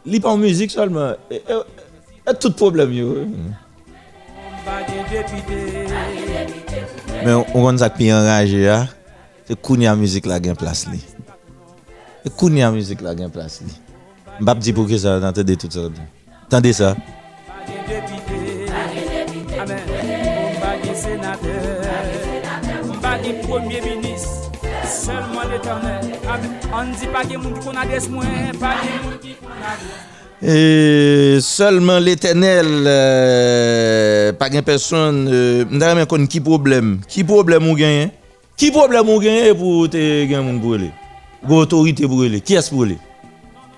[0.06, 1.56] Li pa ou müzik solman, e, e,
[2.24, 3.12] e tout problem yo.
[7.20, 8.78] Men ou kon sak pi enraje ya,
[9.44, 11.00] se kouni a müzik la gen plas li.
[12.24, 13.74] Se kouni a müzik la gen plas li.
[14.40, 15.90] Mbap di pou ki sa nan tende tout sa.
[16.48, 16.94] Tende sa.
[20.56, 21.54] Mbagi senate,
[22.96, 24.09] mbagi premier mini,
[25.00, 26.14] selman eternel
[26.76, 30.08] An di pa gen moun ki kon ades mwen Pa gen moun ki kon ades
[30.40, 37.68] E solman l'Eternel euh, pa gen person euh, mdare men kon ki problem ki problem
[37.68, 38.08] ou genyen
[38.56, 40.88] ki problem ou genyen pou te gen moun pou ele
[41.44, 42.96] go otorite pou ele, ki es pou ele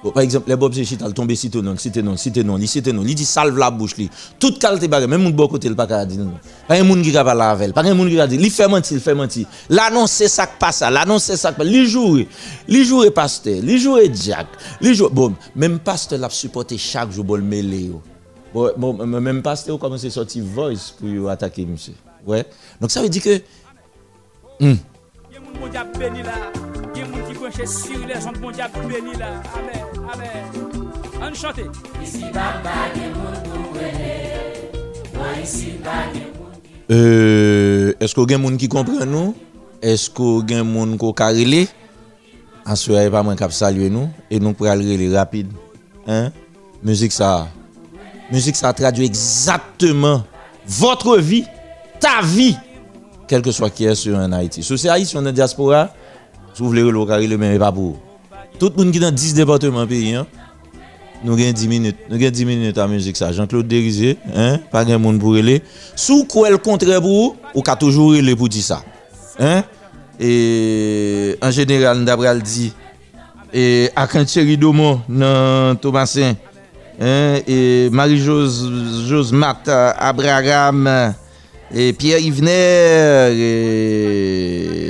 [0.02, 2.92] Bon, par exemple, les Bob Zéchit, al tombe cité non, cité non, cité non, cité
[2.92, 4.10] non, li dit salve la bouche li.
[4.38, 6.32] Toute qualité bagay, même moun bon côté le pas ka di non.
[6.66, 8.66] Pas un moun qui ka parler avec, pas un moun qui ka di, li fait
[8.66, 9.46] mentir, li fait mentir.
[9.68, 11.66] L'annonce ça qui passe, l'annonce ça qui passe.
[11.68, 12.24] Li joue,
[12.66, 14.48] li joue pasteur, li joue Jack,
[14.80, 18.02] li joue bon, même pasteur l'a supporté chaque jour mêler yo.
[18.52, 21.94] Bon, bon, même pasteur commence à sortir voice pour attaquer monsieur.
[22.26, 22.44] Ouais.
[22.80, 23.40] Donc ça veut dire que
[24.60, 24.74] hmm,
[26.92, 29.30] Gen moun ki kwenche siri le zon moun diap beni la.
[29.56, 30.50] Amen, amen.
[31.24, 31.64] An chante.
[32.04, 34.10] Isi baba gen moun pou wele.
[35.14, 36.74] Mwa isi baba gen moun ki...
[36.92, 39.32] Euh, esko gen moun ki kompren nou?
[39.80, 41.64] Esko gen moun ko karele?
[42.68, 44.12] Anso ya e pa mwen kap salye nou.
[44.28, 45.56] E nou pral rele rapide.
[46.04, 46.28] Hein?
[46.84, 47.48] Muzik sa.
[48.28, 50.28] Muzik sa tradwe exactement
[50.68, 51.46] votre vie.
[52.04, 52.58] Ta vie.
[53.32, 54.60] Kelke que swa ki es yo en Haiti.
[54.60, 55.86] Sou se Haiti, yon en diaspora.
[56.52, 57.96] Sou vle relo kare le men, e pa pou.
[58.60, 60.20] Tout moun ki nan 10 departement peyi,
[61.22, 63.32] nou gen 10 minute, nou gen 10 minute a müzik sa.
[63.32, 65.60] Jean-Claude Derize, hein, pa gen moun pou rele.
[65.96, 68.82] Sou kouel kontre pou, ou ka toujou rele pou di sa.
[69.40, 69.64] Hein?
[70.20, 72.68] E, en general, nou dabral di,
[73.48, 76.36] e, akant cheri domo nan Thomasin,
[77.00, 80.86] hein, e, Marie-Jose Martha Abraham,
[81.72, 84.82] e, Pierre Yvener, e,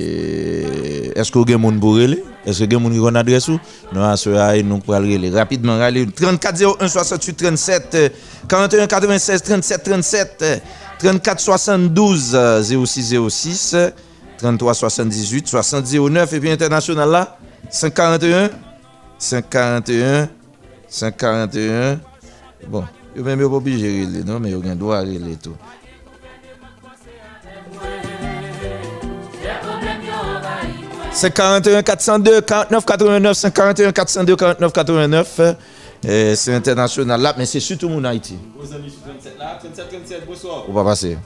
[1.14, 1.44] Est-ce que vous
[1.80, 3.48] pour relé Est-ce que vous avez une adresse
[3.92, 5.30] Non, à ce nous pour relé.
[5.30, 6.06] Rapidement, relé.
[6.06, 8.12] 34 01 68 37
[8.48, 10.62] 41 96 37 37
[10.98, 12.36] 34 72
[12.84, 13.76] 06 06
[14.38, 17.38] 33 78 79 et puis international là
[17.70, 18.50] 541
[19.18, 20.28] 541
[20.88, 22.00] 541
[22.68, 22.84] Bon,
[23.16, 25.56] vous même pas obligé de relé, non, mais vous avez droit à relé tout.
[31.14, 35.40] C'est 41 402 49 89 c'est 41 402 49 89
[36.04, 38.36] euh, c'est international là mais c'est surtout mon Haïti.
[38.58, 40.64] Vos amis sur 37 là, 37, 37, bonsoir.
[40.68, 41.16] On va passer.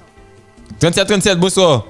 [0.80, 1.86] 37, 37, bonsoir.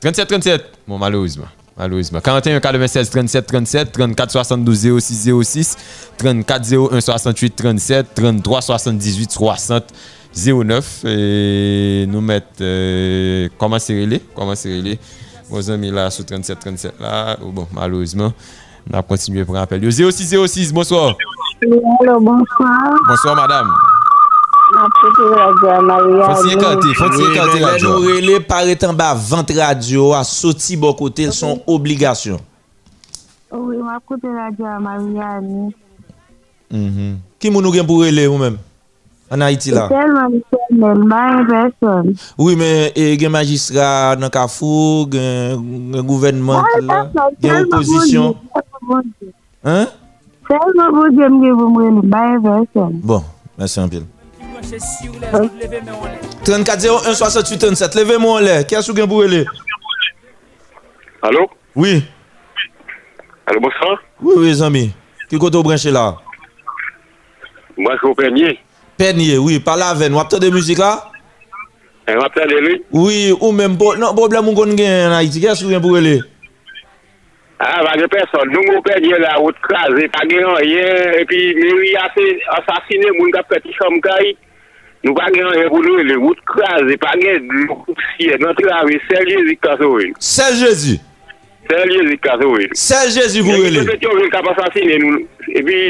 [0.00, 0.64] 37, 37.
[0.88, 1.46] Bon, malheureusement.
[1.76, 2.20] Malheureusement.
[2.20, 5.76] 41, 96, 37, 37, 34, 72, 06, 06,
[6.18, 9.84] 34, 01, 68, 37, 33, 78, 60,
[10.34, 11.04] 09.
[11.04, 12.46] Et nous mettre.
[12.60, 14.20] Euh, comment c'est relais?
[14.34, 14.98] Comment c'est relais?
[15.50, 17.36] Vos amis là, sur 37, 37 là.
[17.42, 18.32] Bon, malheureusement.
[18.90, 19.80] On a continué pour rappel.
[19.90, 21.14] 06, 06, bonsoir.
[22.00, 22.94] Allô, bonsoir.
[23.08, 23.70] Bonsoir, madame.
[24.72, 24.78] Oui,
[26.52, 31.30] écarter mais la les nous relais paraît en bas vente radio à sorti bon côté
[31.32, 32.40] son obligation.
[33.50, 35.72] Oui, m'a écouté la radio à Marianne.
[37.40, 38.58] Qui moun nou gen pour relais ou même
[39.30, 39.88] en Haïti là?
[39.88, 42.14] Tellement personne.
[42.36, 47.10] Oui, mais il y a magistrat dans Kafou, gen gouvernement là,
[47.42, 48.36] gen opposition.
[49.64, 49.86] Hein?
[50.48, 52.10] Tellement vous me une
[52.42, 53.00] personne.
[53.02, 53.22] Bon,
[53.56, 54.02] merci un peu.
[54.52, 56.18] Branché sur les autres, levez mes en l'air.
[56.44, 58.66] 34 01 68 37, levez-moi en l'air.
[58.66, 59.44] Qui a sou gen pour relais?
[61.22, 61.48] Allô?
[61.76, 62.02] Oui,
[63.46, 63.98] Allô, bonsoir?
[64.22, 64.92] oui, oui, zami.
[65.28, 66.16] Qui koto branché là?
[67.76, 68.58] Moi, je suis au Peignier.
[69.00, 70.90] Penye, oui, pala ven, wap te de müzik la?
[72.18, 72.82] Wap te de lui?
[72.92, 76.18] Oui, ou men, nan problem moun kon gen nan iti, kes ou gen pou ele?
[77.64, 81.40] A, va de person, nou moun penye la, wot kaze, pa gen an yen, epi
[81.62, 81.94] meri
[82.58, 84.36] asasine moun kap peti chom kayi.
[85.00, 88.52] Nou pa gen yon pou nou, le wout kras, e pa gen loup siye, nan
[88.60, 90.12] trave, sel jezi kaso we.
[90.20, 91.00] Sel jezi?
[91.72, 92.68] Sel jezi kaso we.
[92.76, 93.80] Sel jezi pou we le?
[93.80, 95.84] E pi se peti yon ven kap asasine nou, e pi,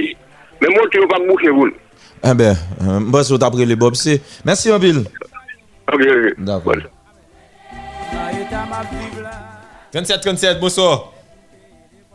[0.62, 1.78] men moti yon pap bouche voul.
[2.22, 4.20] Eh ben, euh, moi, c'est après les Bob C.
[4.44, 5.04] Merci, Bill.
[5.92, 6.34] Ok, ok.
[6.38, 6.74] D'accord.
[6.76, 9.30] Là, état m'a vivre là.
[9.92, 11.12] 37, 37, bonsoir.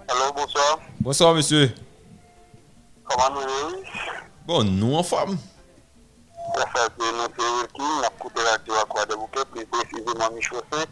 [0.08, 0.80] Allô, bonsoir.
[1.00, 1.72] Bonsoir, monsieur.
[3.04, 3.84] Comment nous
[4.46, 5.38] Bon, nous en forme.
[6.56, 10.32] Ça fait que nous qui a coupé la radio à quoi de bouquet, plus précisément
[10.36, 10.88] Michel 5.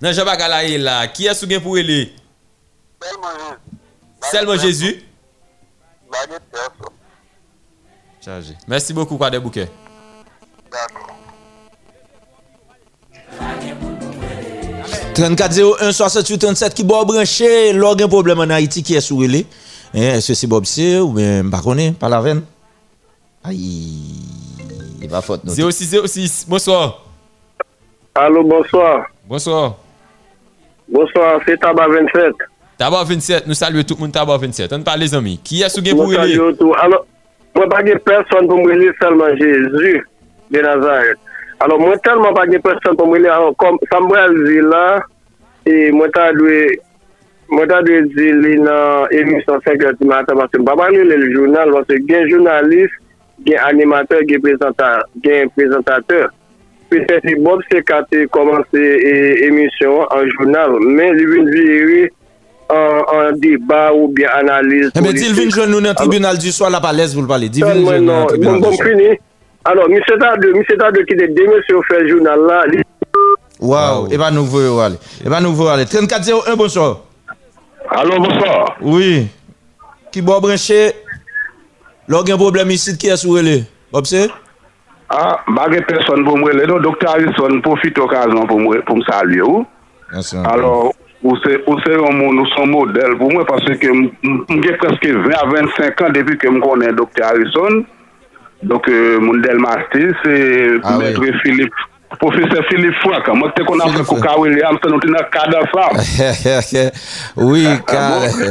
[0.00, 1.08] Nan Jean Bagala est là.
[1.08, 2.14] Qui est sougen pour aller
[3.02, 4.30] Seulement Jésus.
[4.30, 5.02] Seulement Jésus.
[8.24, 8.54] Chargé.
[8.68, 9.68] Merci beaucoup, quoi, Kwade Bouquet.
[10.70, 11.16] D'accord.
[15.14, 19.44] 34-01-68-37 qui boit branché, l'orgue problème en Haïti qui est sur relais.
[19.92, 22.42] Eh, est-ce que c'est Bob C ou bien pas connaît, pas la veine?
[23.42, 24.14] Aïe,
[25.02, 25.42] il va faute.
[25.46, 27.04] 06 06, bonsoir.
[28.14, 29.06] Allô, bonsoir.
[29.26, 29.76] Bonsoir.
[30.88, 32.32] Bonsoir, c'est Tabac 27.
[32.78, 34.72] Tabac 27, nous saluons tout le monde Tabac 27.
[34.72, 35.40] On parle les amis.
[35.42, 36.38] Qui est sous pour relais?
[37.56, 39.98] mwen bagye person pou mwen li selman Jezu
[40.50, 41.18] de Nazaret.
[41.60, 44.84] Alors mwen telman bagye person pou mwen li, alors kom sa mwen zi la,
[45.68, 46.62] e mwen ta dwe,
[47.52, 51.32] mwen ta dwe zi li nan emisyon 5 di matan, mwen pa bagye li le
[51.34, 52.96] jounal, mwen gen jounalist,
[53.44, 56.30] gen animateur, gen prezentateur, gen prezentateur.
[56.90, 62.00] Pese si Bob se kate komanse e, e, emisyon an jounal, men li vin viri,
[62.70, 64.92] an deba ou bien analize.
[64.94, 67.50] Ebe, eh dil vin joun nou nan tribunal du swa la palez vou l'pale.
[67.50, 68.84] Dil vin joun nou nan tribunal bon, du swa.
[68.84, 69.18] Bon, bon, fini.
[69.64, 72.62] Alors, mi se ta de ki de deme se ou fè jounal la.
[73.60, 74.96] Waw, eba nou vou yo wale.
[75.20, 75.84] Eba nou vou yo wale.
[75.84, 76.96] 3401, bonsoir.
[77.90, 78.78] Alo, bonsoir.
[78.80, 79.26] Oui.
[80.10, 80.94] Ki bo breche,
[82.08, 83.60] lò gen problem isit ki es ou ele.
[83.92, 84.30] Bobse?
[85.12, 86.64] Ah, bagè person pou mwele.
[86.70, 89.66] Don, doktor Harrison, profite okazman pou mwele pou msalye ou.
[90.46, 94.62] Alors, Ou se, ou se yon moun, ou son model pou mwen, parce ke mwen
[94.64, 97.26] gen preske 20 a 25 an depi ke m konen Dr.
[97.26, 97.82] Harrison,
[98.62, 100.36] donc euh, moun del mati, se
[100.80, 101.34] ah mètre oui.
[101.42, 101.84] Philippe,
[102.22, 105.60] professeur Philippe Franck, mwen te konan fè kou ka William, se nou te nan kada
[105.74, 105.90] sa.
[107.50, 107.84] oui, ah, bon.
[107.92, 108.00] ka,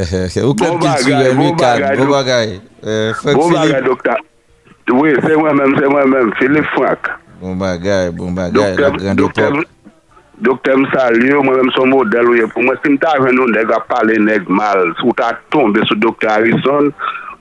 [0.45, 2.55] ou klep kiltuyen, bon oui, bon ka, euh, bon bagay.
[3.33, 4.21] Bon bagay, Dr.
[4.93, 7.09] Oui, se mwen mèm, se mwen mèm, Philippe Franck.
[7.41, 9.65] Bon bagay, bon bagay, la grande époque.
[10.45, 12.77] Dokte m sali yo, mwen m son model yo pou mwen.
[12.83, 16.29] Si m ta ven nou neg a pale neg mal, sou ta tombe sou dokte
[16.29, 16.93] Harrison,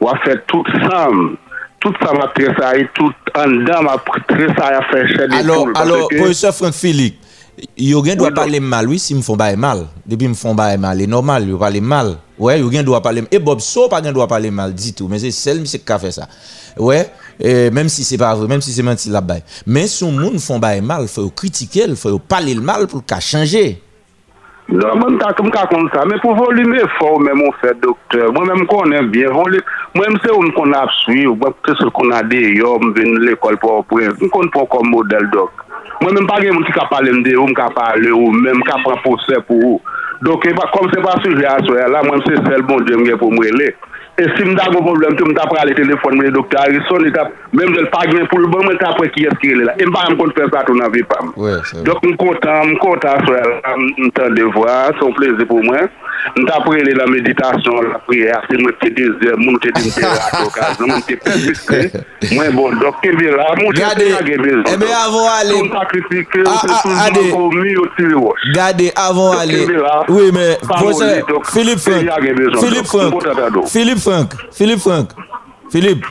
[0.03, 1.37] wafè tout sam.
[1.79, 5.77] Tout sam ap tresaye, tout andam ap tresaye a fè chè di koul.
[5.79, 7.15] Alors, professeur Franck Félix,
[7.79, 9.85] yo gen dwa pale mal, oui si m fon ba e mal.
[10.03, 12.17] Depi m fon ba e mal, e normal, yo pale mal.
[12.39, 13.31] Ouè, ouais, yo gen dwa pale mal.
[13.31, 15.79] E Bob, so pa gen dwa pale mal, di tou, men se sel mi se
[15.87, 16.27] ka fè sa.
[16.75, 17.07] Ouè, ouais.
[17.45, 19.43] euh, même si c'est pas vrai, même si c'est menti la bail.
[19.67, 23.05] Mais si on monde font bail mal, faut critiquer, il faut parler le mal pour
[23.05, 23.83] qu'à changer.
[24.71, 27.71] Non, moi, je kem ka kon sa, men pou volime fò ou men mwen fè
[27.81, 29.33] doktè, mwen men mwen konen byen,
[29.97, 33.17] mwen mse ou mwen kon ap swi, mwen pte sou kon ade yo, mwen ven
[33.23, 35.65] l'ekol pou ou pre, mwen kon pou kon model dok.
[36.03, 38.59] Mwen men pa gen mwen ki ka pale mde ou, mwen ka pale ou, men
[38.59, 39.97] mwen ka pran pou se pou ou.
[40.29, 43.17] Dok e pa kom se pa suje aswe la, mwen mse sel bon jem gen
[43.25, 43.65] pou mwen.
[44.19, 47.05] E si mda gwo problem te mda prale telefon mwen e doktor Harrison,
[47.53, 49.77] mwen mwen pa gwen pou lbon mwen tapre ki eske le la.
[49.79, 51.31] E mba m kon fè sa ton avi pam.
[51.87, 55.87] Dok m kontan, m kontan sou la, m tan devwa, son pleze pou mwen.
[56.35, 60.27] M tapre le la meditasyon, la priye, ase mwen te dezè, mwen te dimte la
[60.35, 62.03] tokaz, mwen te pepiste.
[62.33, 64.67] Mwen bon, dok ke ve la, mwen te te lage bezon.
[64.75, 65.55] Ebe eh avon ale.
[65.61, 68.51] Son sakrifike, ah, se ah, soujou kon mi yo ti wosh.
[68.59, 69.63] Gade, avon ale.
[69.63, 69.95] Dok ke ve la,
[70.67, 72.61] sa mouni, dok te lage bezon.
[72.67, 74.08] Filip Frank, Filip Frank.
[74.09, 75.13] Franck, Philippe Franck,
[75.71, 76.07] Philippe.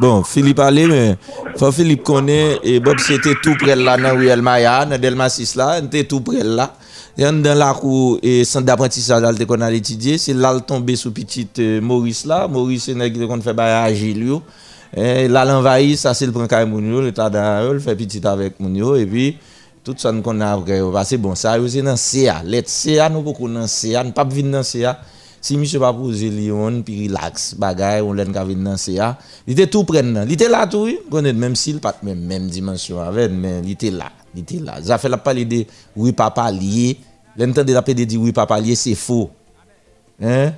[0.00, 1.18] Bon, Philippe ale, men,
[1.54, 5.28] fa Philippe konen, e Bob se te tou prel la nan Ouel Maya, nan Delma
[5.30, 6.72] 6 la, te tou prel la.
[7.20, 10.96] Yan dan la kou e sant d'apprentissage al te kon al etidye, se lal tombe
[10.98, 14.40] sou pitit Maurice la, Maurice se neg te kon fè baye agil yo,
[15.30, 17.94] lal envahi, sa se l pran kay moun yo, le ta dan yo, l fè
[18.00, 19.28] pitit avèk moun yo, e pi,
[19.86, 23.44] tout kon avre yo, pa se bon, yo se nan CA, let CA nou pou
[23.44, 24.96] kon nan CA, pap vin nan CA,
[25.42, 29.16] si mi se pa pou zilion, pi relax, bagay, ou len ka vin nan CA,
[29.48, 32.50] li te tou pren nan, li te la tou, konen menm sil, pat menm menm
[32.52, 34.12] dimensyon avèn, men li te la.
[34.34, 34.82] Il était là.
[34.82, 35.64] Ça fait la parler de
[35.96, 36.98] oui papa lié.
[37.36, 39.30] L'entendre la de dire oui papa lié c'est faux.
[40.20, 40.52] Hein?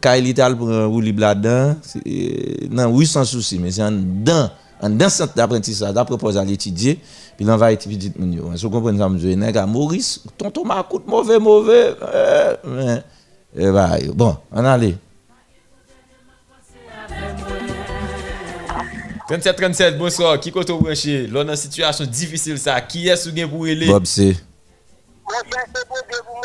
[0.00, 1.76] Quand il était pour un libre là-dedans,
[2.70, 4.48] non, oui sans souci, mais c'est en dedans,
[4.80, 6.98] en dedans centre d'apprentissage, propos à l'étudier,
[7.36, 8.56] puis l'on va étudier tout monde.
[8.56, 9.36] Si vous comprenez ça, je dis,
[9.68, 11.94] Maurice, tonton m'a coûte mauvais, mauvais.
[13.56, 14.96] Eh ben, bon, on allait.
[19.28, 20.40] 37-37, bonsoir.
[20.40, 21.26] Qui koto branché?
[21.28, 22.80] L'on a situation difficile ça.
[22.80, 23.86] Qui est-ce qui pour aller?
[23.86, 24.36] Bob C.
[25.24, 26.42] Moi, c'est pour que vous me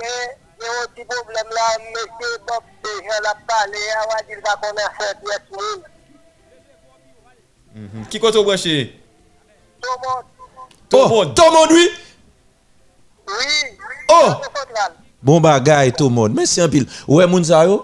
[0.00, 2.90] mais il y a un petit problème là, monsieur Bob C.
[2.96, 5.16] Je l'ai parlé, on va dire qu'on a fait
[7.76, 8.08] mille.
[8.08, 8.98] Qui koto branché?
[9.80, 10.26] Tout le monde.
[10.88, 11.34] Tout le monde.
[11.36, 11.88] Tout le monde, oui?
[13.28, 13.78] Oui.
[14.10, 14.32] Oh!
[15.22, 16.34] Bon bagay tout moun.
[16.34, 16.86] Men si anpil.
[17.08, 17.82] Ouè moun sa yo,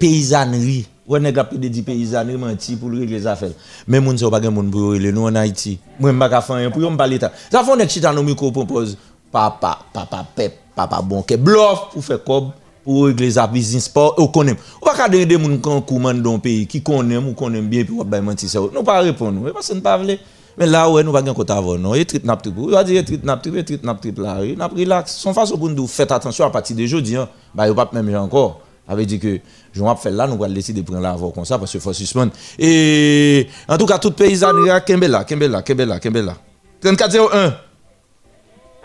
[0.00, 0.82] peyizanri.
[1.06, 3.54] Ouè neg api de di peyizanri manti pou lrik les afel.
[3.86, 5.76] Men moun sa yo bagay moun pou yorile nou an Haiti.
[6.02, 7.30] Mwen baka fanyen pou yon palita.
[7.48, 8.96] Sa fon nek chitan nou mikou pompoz.
[9.32, 11.38] Papa, papa pep, papa bonke.
[11.38, 12.54] Blof pou fe kob.
[12.86, 14.54] Ou ek les api zin sport, ou konem.
[14.78, 18.12] Ou akade de moun kon kouman don peyi ki konem ou konem biye pi wap
[18.12, 18.70] bayman ti se ou.
[18.70, 20.20] Nou pa repon nou, e pa se nou pa vle.
[20.58, 21.94] Mais là ouais nous pas gen compte avant non.
[21.94, 22.54] Et trip nap trip.
[22.56, 24.38] On va dire trip nap trip, trip nap trip là.
[24.56, 25.16] N'a relax.
[25.16, 27.28] Son façon pour nous faire attention à partir de aujourd'hui hein.
[27.54, 29.40] Bah yo pas même encore avait dit que
[29.72, 31.80] je vais faire là, nous allons décider de prendre la voie comme ça parce qu'il
[31.80, 32.32] faut suspendre.
[32.58, 34.52] Et en tout cas, tout paysan,
[34.86, 36.36] Kembela, Kembela, Kembela, Kembela.
[36.80, 37.54] 3401.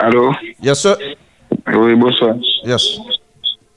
[0.00, 0.32] Allô?
[0.62, 0.96] Yes, sir.
[1.68, 2.34] Oui, bonsoir.
[2.64, 2.98] Yes.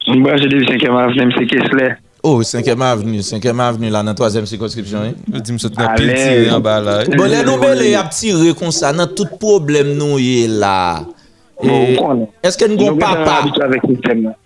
[0.07, 1.93] Moi, j'ai dit 5e avenue, c'est Kessler.
[2.27, 5.13] Oh, 5e avenue, 5e avenue là, dans 3e circonscription.
[5.31, 7.03] Je dis, je un petit en bas là.
[7.15, 11.03] Bon, les nouvelles, a tiré comme ça, dans tout problème, nous, est là.
[12.41, 13.43] Est-ce que nous bon avons papa?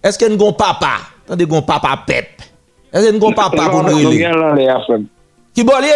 [0.03, 0.97] Est-ce que nous avons papa?
[1.25, 2.27] Attendez, nous papa pep.
[2.91, 4.09] Est-ce que bon nous avons papa pour nous
[5.53, 5.87] Qui bolé?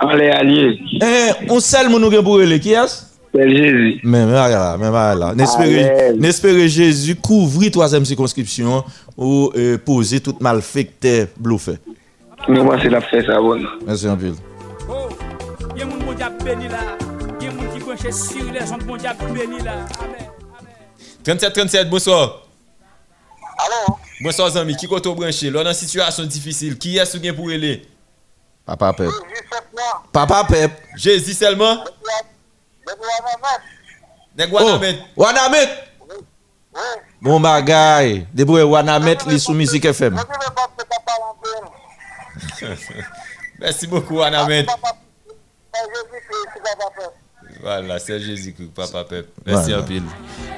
[0.00, 0.78] On est alliés.
[1.02, 3.13] Eh, un seul nous avons pour qui est-ce?
[3.34, 4.00] C'est Jésus.
[4.04, 5.34] Mais là, mais là.
[5.34, 8.84] N'espérez Jésus couvrir troisième circonscription
[9.16, 11.72] ou euh, poser tout malfecteur bluffé.
[12.48, 13.60] Nous, c'est la fait ça, bon.
[13.84, 14.32] Merci un peu.
[14.88, 15.08] Oh,
[15.74, 16.78] il y a mon bon diable béni là.
[17.40, 19.86] Il y a mon qui branche sur les gens bon diable béni là.
[20.00, 21.40] Amen.
[21.40, 22.42] 37-37, bonsoir.
[23.58, 23.96] Allô?
[24.20, 24.76] Bonsoir, Zami.
[24.76, 25.50] Qui est branché?
[25.50, 27.82] Là, dans une situation difficile, qui est-ce qui pour aller?
[28.64, 29.10] Papa Pep.
[30.12, 30.70] Papa Pep.
[30.96, 31.78] Jésus seulement?
[34.36, 34.98] Nèg Wanamet.
[35.16, 35.68] Oh, Wanamet.
[37.22, 38.26] Bon bagay.
[38.34, 40.16] Debout Wanamet li sous musique FM.
[43.60, 44.66] Merci beaucoup, Wanamet.
[47.62, 49.28] Voilà, c'est Jésus-Christ, Papa Pep.
[49.46, 50.02] Merci un pile.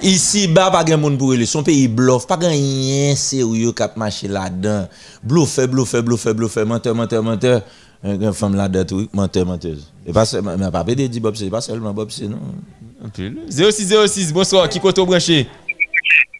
[0.02, 1.46] Ici, bas, pas de monde pour lui.
[1.46, 2.26] Son pays bluff.
[2.26, 4.88] Pas rien sérieux qui marché là-dedans.
[5.22, 7.62] Bluffé, bluffé, bluffé, bluffé, menteur, menteur, menteur.
[8.02, 9.92] Une femme là-dedans, menteur, menteuse.
[10.06, 12.62] E pa se, mè pa pede di Bobse, pa selman Bobse non.
[13.50, 15.46] 0606, bonsoir, ki koto branche?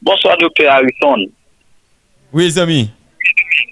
[0.03, 0.69] Bonsoir, Dr.
[0.71, 1.27] Harrison.
[2.33, 2.91] Oui, zami.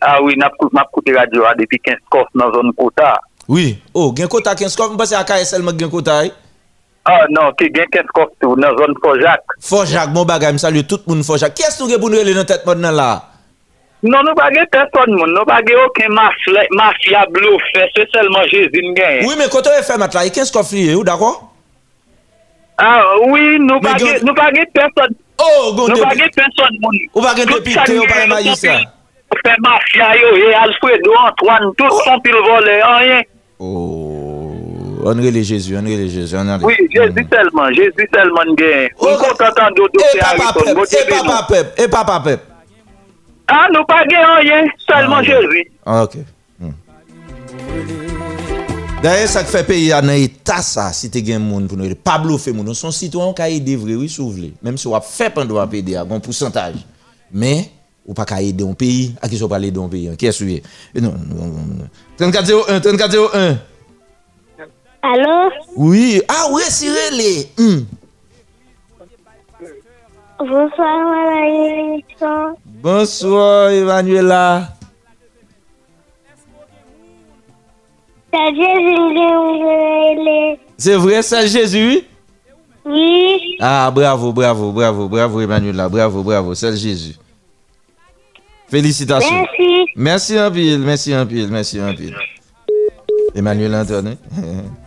[0.01, 0.57] Ah oui, nap
[0.93, 3.15] koute radio a depi 15 kof nan zon kota.
[3.49, 6.33] Oui, oh, gen kota 15 kof, mwen pase akare selman gen kota e?
[7.05, 9.57] Ah non, ki gen 15 kof tou nan zon Fojak.
[9.63, 11.55] Fojak, mwen bagay, mwen salye tout moun Fojak.
[11.57, 13.11] Kè sou gen pou nou ele nan tèt mod nan la?
[14.07, 19.25] Non, nous pas personne, nous pas aucun mafia bluffé, c'est seulement Jésus gagne.
[19.27, 21.55] Oui, mais quand on fait maintenant, a 15 coffres, d'accord?
[22.77, 23.95] Ah oui, nous nous pas
[24.75, 25.15] personne.
[25.39, 26.91] Oh, nous pas personne, mon.
[27.15, 28.81] Ou pas député, ou pas magistrat.
[29.43, 33.23] fait mafia yo, et Alfredo Antoine, tout son pile volé, rien.
[33.59, 38.89] Oh, André les Jésus, André les Jésus, on Oui, Jésus tellement, Jésus tellement gain.
[38.99, 40.61] On compte entendre Et docteur papa.
[40.61, 42.54] Pep, et papa Pep, et papa Pep.
[43.47, 45.71] Ah, nous pas rien, seulement Jésus.
[45.85, 46.17] Ah, ok.
[46.59, 46.71] Hmm.
[49.03, 51.95] D'ailleurs, ça fait payer à un état ça, si tu as un monde pour nous.
[51.95, 52.73] Pablo fait moun.
[52.73, 54.55] Son citoyen qui a aidé vrai, oui, voulez.
[54.63, 56.77] Même si on a fait pendant un PD, un bon pourcentage.
[57.31, 57.71] Mais,
[58.07, 60.17] ou pas qu'à aider un pays, à qui sont pas aider un pays.
[60.17, 60.63] Qui est souillé?
[60.95, 61.89] Non, non, non.
[62.17, 63.59] 3401, 3401.
[65.03, 65.51] Allô?
[65.77, 67.51] Oui, ah ouais, c'est relé.
[67.59, 67.85] Hmm.
[70.39, 72.55] Bonsoir, madame.
[72.85, 74.69] Bonsoir, Emmanuela.
[80.77, 82.03] C'est vrai, ça, Jésus?
[82.85, 83.57] Oui.
[83.59, 85.89] Ah, bravo, bravo, bravo, bravo, Emmanuela.
[85.89, 87.17] Bravo, bravo, c'est Jésus.
[88.69, 89.33] Félicitations.
[89.33, 89.87] Merci.
[89.97, 92.15] Merci un pile, merci un pile, merci un pile.
[93.35, 94.17] Emmanuel Antoine.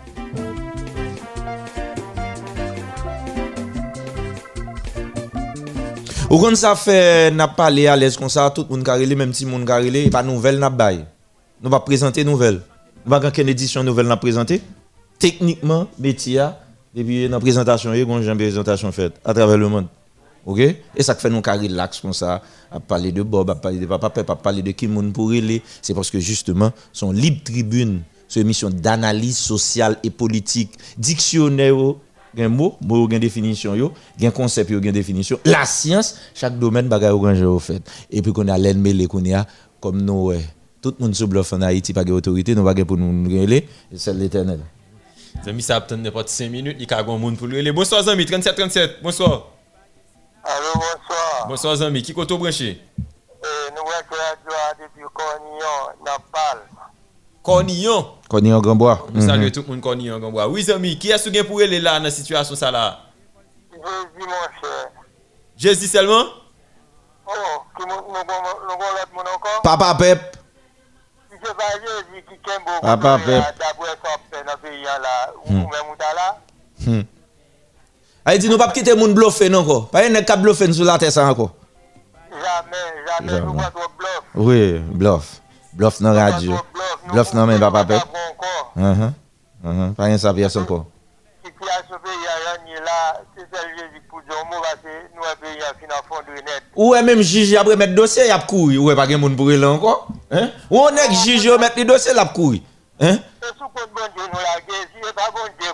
[6.29, 9.33] Ou kon ça fait n'a parlé à l'aise comme ça tout le monde carrelé même
[9.33, 11.05] si monde carrelé pas nouvelle n'a bail.
[11.61, 12.61] Nous va présenter nouvelle.
[13.05, 14.61] Nous va quelle édition nouvelle n'a présenter.
[15.17, 16.45] Techniquement métier
[16.93, 19.87] depuis dans présentation il a une présentation faite à travers le monde.
[20.45, 20.59] OK?
[20.59, 23.85] Et ça fait nous carré relax comme ça à parler de Bob, à parler de
[23.85, 28.41] papa, à parler de monde pour aller, c'est parce que justement son libre tribune, c'est
[28.41, 31.95] une mission d'analyse sociale et politique, dictionnaire
[32.37, 35.39] gen mot, mot gen définition yo, gen concept yo gen définition.
[35.45, 37.81] La science, chaque domaine bagay yo gen au fait.
[38.11, 39.45] Et puis qu'on a l'aide mêlé qu'on a
[39.79, 40.45] comme nous ouais,
[40.81, 44.13] tout le monde sous bluff en Haïti pas autorité, nous pas pour nous régler, c'est
[44.13, 44.59] l'éternel.
[45.43, 47.71] Zami ça attend n'importe 5 minutes, il y a un monde pour lui.
[47.71, 49.03] Bonsoir Zami, 37 37.
[49.03, 49.47] Bonsoir.
[50.43, 51.47] Allô, bonsoir.
[51.47, 52.79] Bonsoir Zami, qui koto branché?
[52.97, 56.17] Eh, nous joie depuis Cornillon, n'a
[57.47, 58.05] Cornillon.
[58.27, 59.07] Qu'on y en grand bois.
[59.13, 60.19] Nous saluons tout le monde Cornillon.
[60.49, 62.99] Oui Zami, qui est-ce qui est pour aller là dans la situation ça là?
[63.71, 64.89] Jésus, mon cher.
[65.55, 66.25] Jésus seulement?
[67.25, 67.31] Oh,
[67.79, 69.61] nous encore?
[69.63, 70.37] Papa Pep.
[71.31, 73.43] Si c'est pas Jésus qui kembo beaucoup Papa Pep.
[73.57, 75.65] d'après son fait dans le pays là, ou Hmm.
[75.99, 76.37] là?
[76.85, 77.01] Hmm.
[78.25, 79.87] Aïe dit nous pas quitter moun bluffer non encore.
[79.89, 81.51] Pas un cap bluffer sur la tête ça encore.
[82.29, 82.77] Jamais,
[83.07, 83.63] jamais, nous Jamais.
[83.63, 84.21] pas trop bluff.
[84.35, 85.41] Oui, bluff.
[85.77, 86.57] Bluff dans radio.
[87.13, 88.01] Bluff dans mais papa Pep.
[88.75, 89.11] Uh-huh.
[89.63, 89.93] Uh-huh.
[89.93, 90.87] Pas rien ça pièce encore.
[91.43, 93.21] Là, là.
[96.75, 98.83] Ou est même juge après mettre dossier y a courir.
[98.83, 100.07] Ou est pas pour aller encore.
[100.31, 100.49] Hein?
[100.71, 102.23] Ou on est juge mettre le dossier l'a.
[102.23, 102.31] Hein?
[102.99, 103.59] La si
[105.13, 105.71] pas bon Dieu,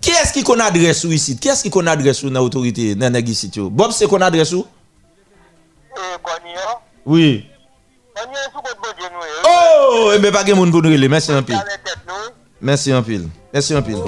[0.00, 1.38] qui est-ce qui qu'on adresse ou ici?
[1.38, 2.96] Qui est-ce qui qu'on adresse ou dans l'autorité?
[2.96, 4.66] Bob c'est qu'on adresse ou?
[5.96, 7.48] Eh, Cornillon, Oui.
[9.44, 11.08] Oh, et mais pas gen moun pour nous.
[11.08, 11.62] Merci un pile.
[12.60, 13.28] Merci un pile.
[13.52, 13.98] Merci un pile.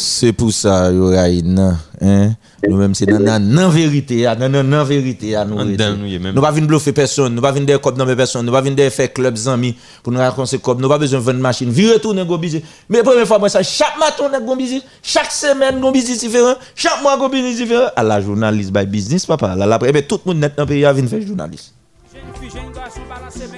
[0.00, 2.30] C'est pour ça, yo ray nan, hein?
[2.68, 5.56] Nous même c'est dans nan nan vérité, ah, nan nan nan vérité à nous.
[5.56, 6.32] Nous, est.
[6.32, 8.92] Nous pas venir bluffer personne, nous pas venir des copes dans personne, nous pas venir
[8.92, 11.70] faire club amis pour nous raconter copes, nous pas besoin de vendre machine.
[11.70, 12.62] Vire retourner go busy.
[12.88, 16.54] Mais première fois moi ça chaque matin est go busy, chaque semaine go busy différent,
[16.76, 17.88] chaque mois go busy différent.
[17.96, 20.84] À la journaliste by business papa, là là eh tout le monde dans le pays
[20.84, 21.74] a venir faire journaliste.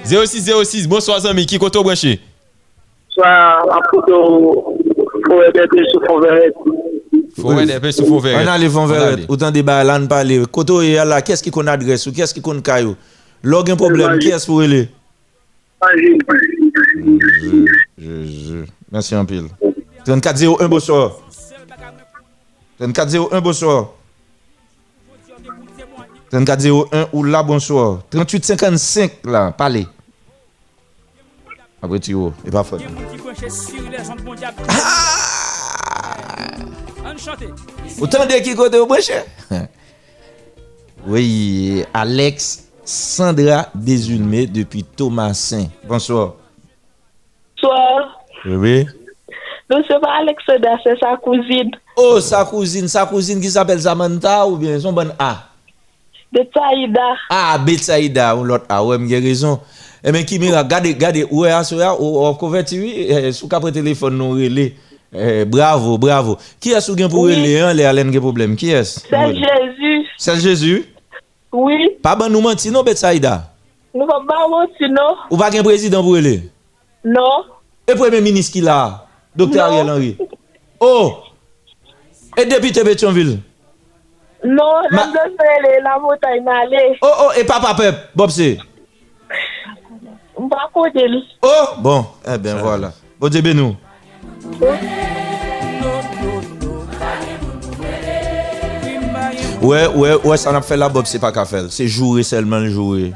[0.05, 2.19] 0606, bonsoir Zami, qui koto branché?
[3.09, 3.61] Soit à
[5.31, 6.51] photo, faut aider sur fond vert.
[7.39, 8.39] Faut aider peu sur fond vert.
[8.43, 9.01] On a les fonds On verts.
[9.01, 9.25] a les.
[9.27, 10.47] Autant de bail là, on parle.
[10.47, 12.95] Koto et là, qu'est-ce qui qu'on adresse ou qu'est-ce qui qu'on caillou?
[13.43, 14.89] Log un problème, qui est-ce pour aller?
[17.97, 18.65] Jésus.
[18.91, 19.45] Merci un pile.
[20.05, 21.11] 3401 bonsoir.
[22.79, 23.89] 3401 bonsoir.
[26.31, 27.99] 3401 ou là bonsoir.
[28.09, 29.85] 3855 là, parlez.
[31.81, 32.77] Après tu vois, et pas fun.
[37.99, 39.13] Autant de qui côté au branché.
[41.07, 45.65] Oui, Alex Sandra Desulmé depuis Thomasin.
[45.83, 46.33] Bonsoir.
[47.61, 48.21] Bonsoir.
[48.45, 48.55] Oui.
[48.55, 48.87] oui.
[49.69, 51.71] Non, c'est pas Alex Sandra, c'est sa cousine.
[51.95, 55.47] Oh, sa cousine, sa cousine qui s'appelle Samantha ou bien son bon A.
[56.31, 57.15] Betsaïda.
[57.29, 59.59] Ah, Betsaïda, ou l'autre A, ouais, j'ai raison.
[60.03, 63.69] Eh bien, qui mira, regardez, regardez, où est Asoya, ou ou converti, oui, sous capre
[63.69, 64.73] téléphone, nous relais.
[65.13, 66.37] Eh, bravo, bravo.
[66.59, 67.35] Qui est-ce qui pour Oui.
[67.35, 68.55] relais, hein, les Alain, qui problème?
[68.55, 69.01] Qui est-ce?
[69.01, 70.07] C'est Jésus.
[70.17, 70.85] C'est Jésus?
[71.51, 71.89] Oui.
[72.01, 73.51] Pas bon nous mentir, non, Betsaïda?
[73.93, 75.15] Nous pas mentir, non?
[75.29, 76.43] Ou pas un président pour relais?
[77.03, 77.43] Non.
[77.87, 79.65] Et premier ministre qui là, docteur.
[79.65, 80.17] Ariel Henry.
[80.79, 81.13] Oh!
[82.37, 83.39] Et député Pétionville.
[84.43, 86.97] Non, Ma- de fè la montagne m'ale.
[87.01, 88.31] Oh, oh, et papa Pep, Bob
[90.41, 90.45] c'est.
[90.45, 91.23] Mpa kote li.
[91.41, 92.93] Oh, bon, eh bien voilà.
[93.19, 93.75] Bon Dieu bénou.
[99.61, 101.65] Ouais, ouais, ouais, ça n'a fait la Bob, c'est pas qu'à faire.
[101.69, 103.13] C'est jouer seulement jouer.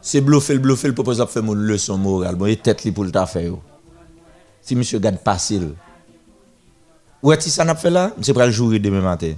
[0.00, 2.36] C'est bluffer, le bluffer, le propose à faire mon leçon morale.
[2.36, 3.42] Bon, et tête li pour le faire.
[3.42, 3.60] yo.
[4.62, 5.74] Si monsieur garde facile.
[7.20, 9.32] Ouais, si ça n'a fait là, monsieur pral jouer demain matin.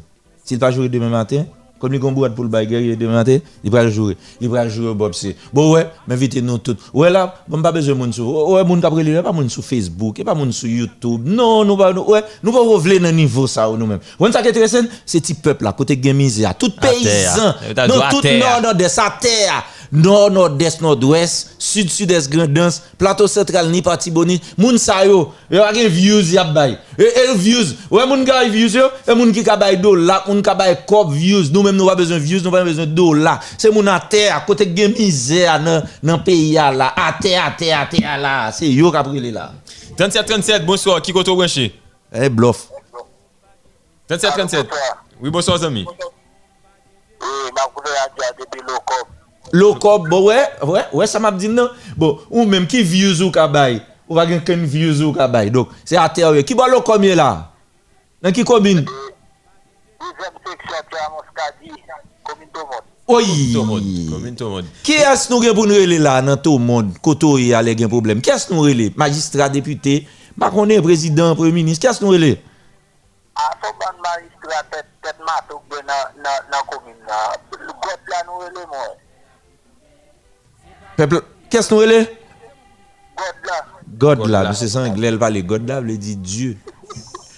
[0.45, 1.47] S'il pas jouer demain matin,
[1.81, 4.17] comme il boîte pour le bagarre demain matin, il va jouer.
[4.41, 5.35] Il va jouer au Bob C.
[5.53, 6.77] Bon ouais, m'invitez nous tous.
[6.95, 8.29] Ouais là, bon pas besoin de sur.
[8.51, 11.23] Ouais, moun kapre li, pas moun sur Facebook, et pas moun sur YouTube.
[11.25, 14.01] Non, nous pas nous- ouais, nous pas revenir dans niveau ça nous même.
[14.19, 17.55] On ça qui est intéressant, c'est petit peuple là, côté misère, tout paysan.
[17.77, 19.65] À tout nord nord-est à terre.
[19.93, 25.73] nord, nord-est, nord-ouest, sud-sud-est, grandens, plateau central, ni parti boni, moun sa yo, yo a
[25.75, 26.77] gen views yap bay.
[26.99, 30.23] E, e views, ouais moun ga e views yo, e moun ki ka bay la,
[30.27, 32.87] moun ka bay cop views, nous même nous pas besoin views, nous pas besoin
[33.17, 33.41] la.
[33.59, 37.51] C'est moun à terre, à côté gen misère nan nan pays là, à terre, à
[37.51, 39.53] terre, à terre là, c'est yo ka brûler là.
[39.97, 41.75] 37 37, bonsoir, qui koto branché
[42.13, 42.69] Eh bluff.
[44.09, 44.67] 37 37.
[45.21, 45.85] Oui, bonsoir zami.
[47.23, 47.63] Eh, ma
[48.39, 48.63] depuis
[49.53, 51.69] Low cop, bon ouais, ouais, ouais, ça m'a dit non.
[51.97, 55.51] Bon, ou même qui views ou ka bay, ou pas ken views ou ka bay.
[55.51, 56.33] Donc, c'est à terre.
[56.45, 57.51] Qui ba low combien là?
[58.23, 58.85] Dans qui combine?
[63.09, 63.53] Oui.
[63.55, 64.63] Le.
[64.85, 67.65] Qui est-ce nous gen pour nous rele là dans tout le monde koto y a
[67.65, 68.21] gen problème?
[68.21, 68.93] Qui est-ce nous rele?
[68.95, 70.07] Magistrat, député,
[70.39, 72.39] président, premier ministre, qui est-ce nous rele?
[81.09, 82.07] Peuple, qu'est-ce nous rele?
[83.99, 86.57] God là, monsieur Sanglais, elle parle God là, veut dire Dieu.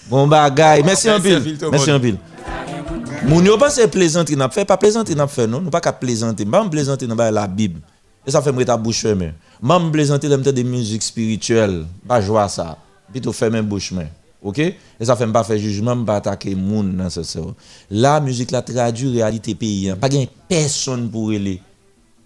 [0.09, 1.57] Bon bagay, merci en pile.
[1.71, 2.17] Merci en pile.
[3.25, 6.45] Moun yo pense plaisanterie n'a fait pas plaisanterie n'a fait non, nous pas qu'à plaisanter.
[6.69, 7.79] Plaisanter dans la Bible.
[8.25, 9.33] Et ça fait me ta bouche fermée.
[9.61, 12.77] Mam plaisanter dans des musiques spirituelles, pas jouer ça.
[13.11, 14.07] Plutôt fermer bouche main.
[14.41, 14.59] OK?
[14.59, 17.53] Et ça fait pas faire jugement, pas attaquer moun dans ce sens.
[17.89, 19.97] La musique la traduit réalité pays, hein.
[19.99, 21.61] pas gain personne pour aller.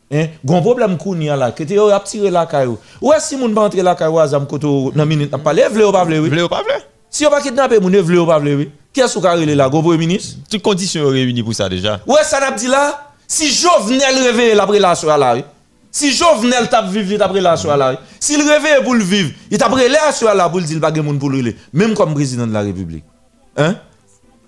[0.10, 0.28] Hein?
[0.46, 2.80] Gon problème kounya là, que te yo ap tire la kayo.
[3.02, 5.84] Ou est si moun pa entre la kayo azam koto nan minute n'a parler, vle
[5.84, 6.30] ou pas vle oui.
[6.30, 6.80] Vle ou pas vle?
[7.10, 8.72] Si yo pa kidnapper moun, vle ou pas vle oui.
[8.94, 10.40] Qui est-ce qui a relé là, gon premier ministre?
[10.50, 12.00] Toutes conditions sont réunies pour ça déjà.
[12.08, 15.44] Ouais, ça n'a dit là, si Jovenel réveille la relation à la oui.
[15.92, 17.98] Si Jovenel t'a vivre après la soirée là, oui.
[18.20, 20.94] s'il réveille pour le vivre, il t'a pris la soirée là pour le dire pas
[20.94, 23.04] gen moun pour le relé, même comme président de la République.
[23.58, 23.76] Hein?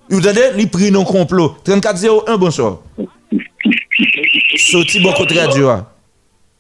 [0.10, 0.52] Vous entendez?
[0.58, 1.56] Il pris non complot.
[1.64, 2.78] 3401 bonsoir.
[4.60, 5.70] Sorti bon côté radio.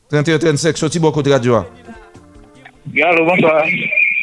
[0.10, 1.56] 3135 sorti bon côté radio.
[3.04, 3.64] Allô, bonsoir.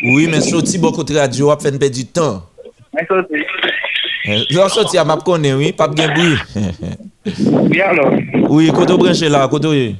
[0.02, 2.42] Oui, mais sorti bon côté radio a fait perdre du temps.
[4.50, 6.36] Lors sorti à m'a connaît oui, pas bien bruit.
[7.68, 8.12] Bien alors.
[8.48, 9.96] Oui, côté branché là, côté oui.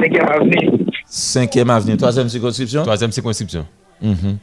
[0.00, 0.70] Cinquième avenue.
[1.06, 2.82] Cinquième avenue, troisième circonscription.
[2.82, 3.64] Troisième circonscription.
[4.02, 4.38] Mhm.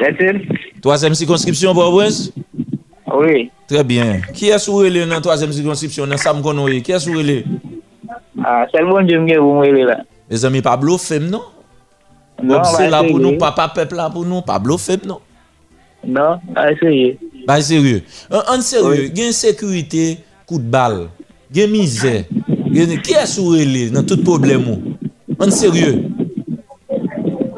[0.00, 0.48] C'est-il?
[0.80, 2.32] Troisième circonscription, Port-au-Prince?
[3.14, 3.50] Oui.
[3.68, 4.20] Très bien.
[4.34, 6.82] Qui est sur dans la troisième circonscription dans Sam Konoye?
[6.82, 7.14] Qui est sur?
[8.44, 9.98] Ah, c'est le bon Dieu qui vous là.
[10.30, 11.42] Mes amis, Pablo Fem, non?
[12.42, 15.20] Non, c'est là pour nous, papa peuple là pour nous, Pablo Fem, non?
[16.04, 17.16] Non, pas sérieux.
[17.46, 18.02] Bah sérieux.
[18.30, 21.08] En, en sérieux, il y a une sécurité, coup de balle,
[21.50, 22.24] il y a misère.
[22.72, 23.52] Qui est sur
[23.92, 24.98] dans tout problème?
[25.38, 26.04] En sérieux.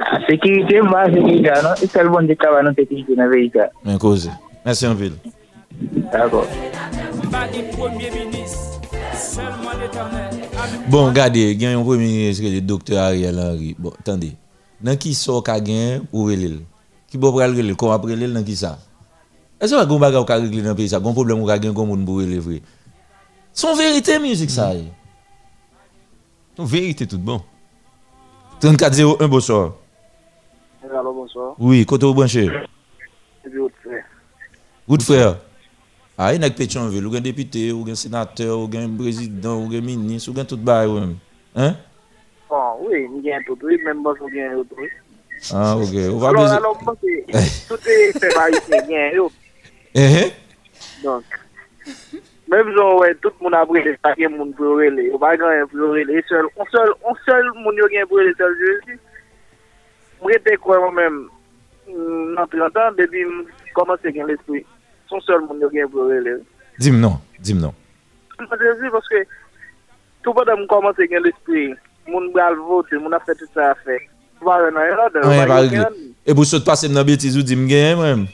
[0.00, 1.70] Ah, sécurité, moi, sécurité, non?
[1.76, 3.50] C'est le bon Dieu qui va nous sécurité dans le pays.
[3.84, 4.30] Mais cause.
[4.64, 5.14] Merci en ville.
[5.80, 6.44] D'accord.
[6.44, 6.50] De.
[10.90, 13.76] Bon, regardez, il y a un premier ministre, le docteur Ariel Henry.
[13.78, 14.32] Bon, attendez.
[14.80, 16.60] Dans qui sort qu'a gagné ou relève?
[17.08, 17.76] Qui peut pral relève?
[17.76, 18.78] Comment après relève dans qui ça?
[19.60, 20.96] Est-ce que vous avez un régler dans le pays ça?
[20.96, 22.62] Un problème ou gagné comme moun pour relever?
[23.52, 24.74] Son vérité musique ça.
[24.74, 24.84] y.
[26.54, 27.40] Ton vérité tout bon.
[28.60, 29.72] 3401 bonsoir.
[30.82, 31.54] Bonsoir.
[31.58, 32.66] Oui, côté ou frère.
[35.00, 35.36] Frère.
[36.20, 39.66] Ah, il y a Pétionville, ou un député, ou un sénateur, ou un président, ou
[39.72, 41.16] un ministre, ou un tout bail ou même.
[41.54, 41.76] Hein?
[42.50, 44.88] Bon, oui, nous gagnons tout, oui, même moi, je gagne tout, oui.
[45.54, 45.94] Ah, OK.
[46.12, 49.30] On va Alors, besoin- alors, que tout est fait par ici, gagne, yo.
[49.94, 50.32] Eh, eh?
[51.04, 51.22] Donc,
[52.48, 53.64] même genre, ouais, tout le a
[54.02, 55.12] pas de monde pour brûler.
[55.14, 56.24] On va gagner pour brûler.
[56.28, 58.98] Seul, on seul, on seul, mon yo brûler, seul Jésus.
[60.20, 61.28] Moi, j'étais quoi, moi-même,
[61.88, 63.24] hum, dans 30 ans, depuis,
[63.72, 64.66] commencer à gagner l'esprit.
[65.08, 66.38] son sol moun yo gen pou rele.
[66.78, 67.74] Dim non, dim non.
[68.38, 69.24] Mwen de zi, pwoske,
[70.22, 71.72] tou pa da mwen komanse gen l'espri,
[72.08, 73.98] moun bral vote, moun a fè tout sa a fè.
[74.44, 76.02] Mwen re nan yon la, de mwen yon gen.
[76.22, 78.26] E pou sot pase mnen betiz ou dim gen mwen?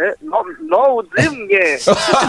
[0.00, 1.80] E, non, non ou dim gen.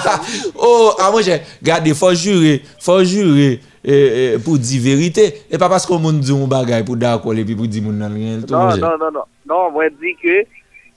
[0.67, 3.59] Oh, a mwen jè, gade, fò jure, fò jure.
[3.81, 7.15] E, e, pou di verite, e pa pas kon moun di moun bagay pou da
[7.17, 8.43] akole pi pou di moun nan gen.
[8.51, 10.43] Non, non, non, non, non, mwen di ke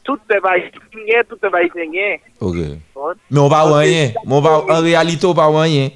[0.05, 2.19] tout va gen, tout va gen.
[2.41, 2.57] OK.
[2.95, 3.15] Bon.
[3.31, 5.91] Mais on pas rien, mais on pas en réalité on pas rien.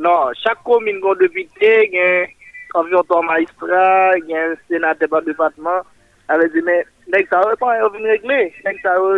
[0.00, 1.52] Non, chak komine gon depite,
[1.92, 2.30] gen
[2.72, 5.84] environ ton maistra, gen senate par departement,
[6.28, 9.10] ave di men, nek sa yo pa yo vin regle, nek sa yo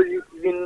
[0.43, 0.59] vin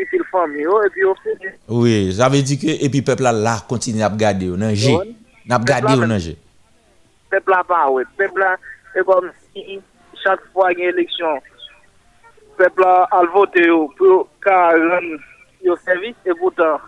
[0.00, 1.52] itil fam yo, e pi yo fin.
[1.68, 4.88] Oui, j'avais dit que et puis peuple là, là continue à regarder nan G.
[4.90, 5.04] Bon.
[5.44, 6.36] N'a regarder Peuple là, nan G.
[7.28, 8.56] Peuple la pa we, peuple la,
[8.96, 9.82] e kom si
[10.24, 11.44] chak fwa gen eleksyon,
[12.58, 15.12] pepla al vote yo pou ka ren
[15.64, 16.80] yo servis e boutan.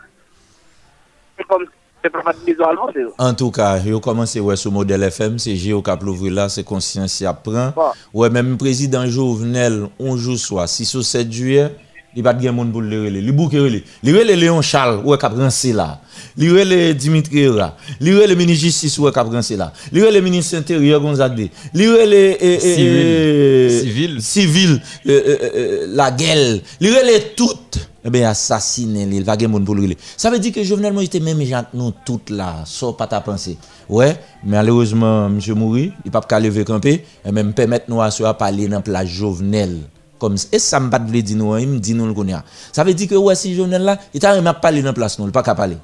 [1.39, 1.65] E kom
[2.03, 3.13] pepla pati yo al vote yo.
[3.23, 6.49] En tou ka, yo komanse wè sou model FM, se je yo kap louvri la,
[6.53, 7.75] se konsyansi ap pran.
[7.77, 7.95] Bon.
[8.23, 11.69] Wè mèm prezident Jovenel, onjou swa, 6 ou 7 juye,
[12.17, 13.85] li bat gen moun pou lirele, li bouke rele.
[14.07, 15.95] Lirele Leon Charles, wè kap rensi la.
[16.37, 17.77] Li relé Dimitri Ra.
[18.01, 19.73] Li relé ministre justice, ouais, qui a rancé là.
[19.93, 21.51] Li relé ministre intérieur Gonzague.
[21.75, 24.23] Li relé eh, eh, eh, Civil.
[24.23, 26.61] civil, euh, euh, euh, la gueule.
[26.81, 27.59] Li relé tout.
[28.03, 29.99] Eh bien, assassiné, il va moun pour le relé.
[30.17, 33.21] Ça veut dire que Jovenel Moïse était même gens nous toutes là, sans pas ta
[33.21, 33.59] pensée.
[33.91, 38.69] Ouais, malheureusement, monsieur Mouri, il pas qu'à lever camper, et même permettre nous à parler
[38.69, 39.81] dans la Jovenel.
[40.19, 42.37] Comme et ça me pas de dire nous, il me dit nous le connaît.
[42.73, 45.27] Ça veut dire que ouais, si Jovenel là, il t'a même parler dans place nous,
[45.27, 45.77] il pas qu'à parler.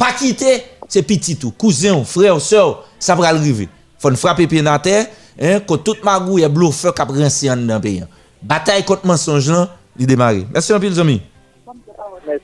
[0.00, 3.68] Pas quitter, c'est petit tout, cousin, frère, soeur, ça va arriver.
[3.98, 5.06] Faut frapper pied dans la terre,
[5.38, 8.02] hein, que toute magouille est bluffeur qui a rincé dans le pays.
[8.40, 10.32] Bataille contre mensonge là, il démarre.
[10.54, 11.20] Merci un peu les amis.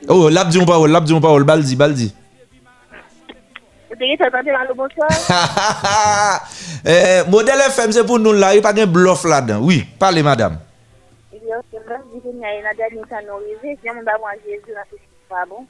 [0.06, 2.14] Oh, l'a dit on parole, l'a dit on parole, baldi, baldi.
[3.88, 3.96] Dans
[6.84, 9.60] Eh, modèle FM, c'est pour nous là, il n'y a pas de bluff là-dedans.
[9.62, 10.58] Oui, parlez madame.
[15.48, 15.66] Dans.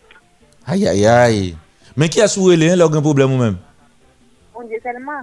[0.67, 1.57] Aïe, aïe, aïe.
[1.97, 3.57] Mais qui a soulevé, hein, là, un problème ou même?
[4.55, 5.23] On dit seulement.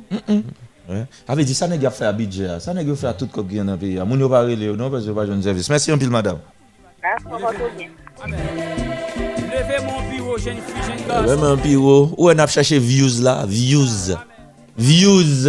[0.90, 1.06] Ouais.
[1.28, 3.42] Avait dit ça n'est pas fait à budget, ça n'est pas fait à tout ce
[3.42, 3.98] qui est dans le pays.
[4.00, 5.70] Moun yo pas relé, non, parce que pas jeune service.
[5.70, 6.40] Merci un pile madame.
[7.02, 7.16] Bien.
[8.28, 11.24] Levez mon bureau, jeune fille, jeune garçon.
[11.24, 12.14] Vraiment un piro.
[12.18, 13.46] Où on a cherché views là?
[13.48, 14.16] Views.
[14.78, 15.48] Views.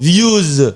[0.00, 0.72] Views.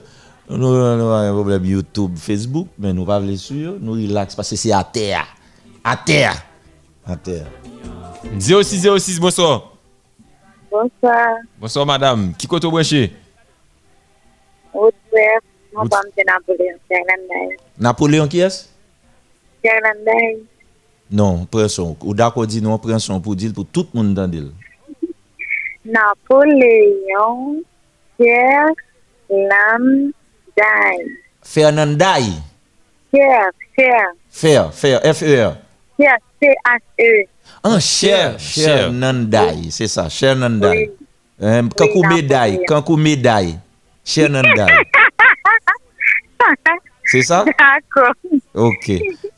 [0.49, 4.51] Nous nous avons un problème YouTube, Facebook, mais nous pas voulons sur, nous relax parce
[4.51, 5.27] que c'est à terre.
[5.83, 6.35] À terre.
[7.07, 7.47] À terre.
[8.39, 9.70] 0606, bonsoir.
[10.71, 11.43] Bonsoir.
[11.59, 12.35] Bonsoir madame.
[12.39, 13.11] Ki koto bwenche?
[14.75, 15.27] Otwe.
[15.73, 16.79] Mwen pa mte Napoleon.
[16.89, 17.57] Kerlanday.
[17.79, 18.69] Napoleon ki es?
[19.63, 20.39] Kerlanday.
[21.11, 21.97] Non, prenson.
[22.07, 24.53] Ou dako di nou prenson pou dil pou tout moun dan dil.
[25.85, 27.63] Napoleon
[28.21, 30.15] Kerlanday.
[31.43, 32.31] Fernanday.
[33.11, 34.15] Fer, fer.
[34.31, 35.01] Fer, fer.
[35.03, 35.57] F-E-R.
[35.99, 37.29] Fer, C-H-E.
[37.63, 40.87] An chèr, chèr nan day, se sa, chèr nan day.
[41.77, 43.55] Kankou meday, kankou meday,
[44.05, 44.81] chèr nan day.
[47.11, 47.43] Se sa?
[47.45, 48.41] D'akon.
[48.55, 48.87] Ok,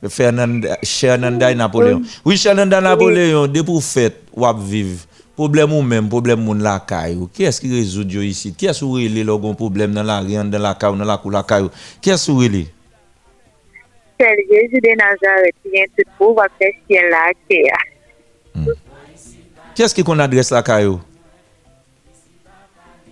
[0.06, 2.02] chèr nan day Napoléon.
[2.24, 5.02] Oui, chèr nan day Napoléon, de pou fèt wap viv.
[5.34, 7.26] Problem ou men, problem moun lakay ou.
[7.32, 8.52] Kè eski rezoud yo isi?
[8.54, 11.72] Kè sou rele logon problem nan la riyan, nan lakay ou, nan lakou lakay ou?
[12.04, 12.66] Kè sou rele?
[14.20, 17.80] Chèr, Jezou de Nazaret, yon tout pou wap fè chèr lakay a.
[18.54, 18.72] Mm.
[19.76, 20.98] Kè skè kon adres la ka yo?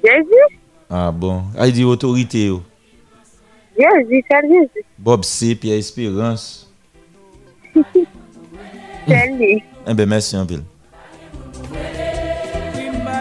[0.04, 0.42] Jezi.
[0.90, 2.60] Ah bon, ah, ay di otorite yo?
[3.78, 4.84] Jezi, sel Jezi.
[4.98, 6.66] Bob C, Pierre Espérance.
[9.08, 9.62] Sel li.
[9.88, 10.60] Ebe, eh mersi anpil.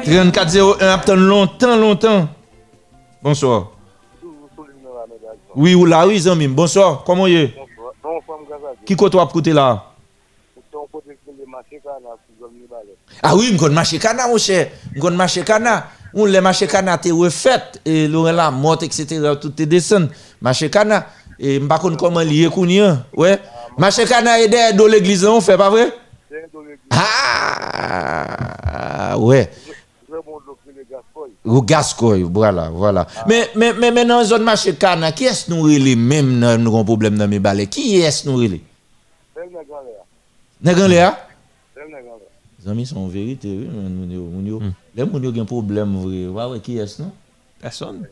[0.03, 2.27] 3401 aptan lontan, lontan.
[3.21, 3.71] Bonsoir.
[5.55, 6.53] Oui, ou la, oui, zanmim.
[6.55, 7.47] Bonsoir, koman ye?
[7.55, 7.69] Bonsoir.
[8.85, 9.88] Ki koto ap kote la?
[13.21, 14.69] Ah oui, m'gon marché cana, mon cher.
[14.95, 15.87] M'gon marché cana.
[16.13, 19.05] On le marché cana te refait et Laurent la mort etc.
[19.39, 20.09] tout te descend.
[20.41, 21.05] Marché cana
[21.37, 23.05] et m'pa konn comment lié kounya.
[23.15, 23.39] Ouais.
[23.77, 25.93] Marché cana et derrière dans l'église on fait pas vrai?
[26.89, 29.51] Ah ouais.
[31.45, 33.07] Ou Gascoy, voilà, voilà.
[33.27, 36.71] Mais, mais, mais, mais dans la zone cana, qui est-ce nous relé même dans nous
[36.71, 37.67] avons problème dans mes balais?
[37.67, 38.61] Qui est-ce nous relé?
[40.61, 41.28] Nèg Léa?
[42.61, 43.69] Les amis sont en vérité, oui.
[44.95, 46.27] Les moun yo gen problème vrai.
[46.27, 47.11] Ouais, ouais, qui est-ce non?
[47.61, 48.05] Personne.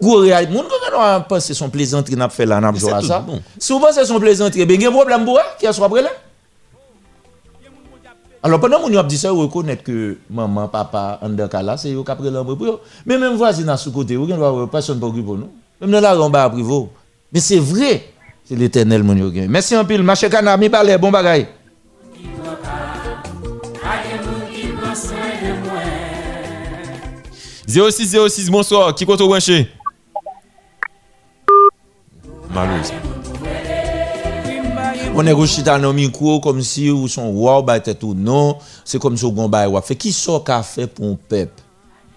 [0.00, 3.26] Gros réalité, moun kon pense son plaisanterie n'a fait là, n'a Mais joué ça.
[3.58, 6.10] Si vous pensez son plaisanterie, ben gen problème pour qui est-ce après là?
[8.40, 11.18] Alors pendant moun yo ap dit ça, vous reconnaître que maman, papa,
[11.62, 12.80] là, c'est yo qui après l'homme pour yo.
[13.04, 15.50] Mais même voisin à sous côté, vous gen personne pas pour nous.
[15.80, 16.86] Même dans la rue, on va privé.
[17.32, 18.04] Mais c'est vrai.
[18.44, 19.14] C'est l'éternel, mon.
[19.48, 20.04] Merci en pile.
[20.04, 21.48] Mache Kana, mi balè, bon bagay.
[27.68, 28.94] 0606, bonsoir.
[28.94, 29.68] Qui compte au branché?
[32.50, 32.96] Malheureusement.
[35.14, 38.56] On est chita dans micro comme si ou son roi ou ba tête ou non,
[38.84, 39.96] c'est comme si bay ou fait.
[39.96, 41.62] Qui sort fait pour un peuple?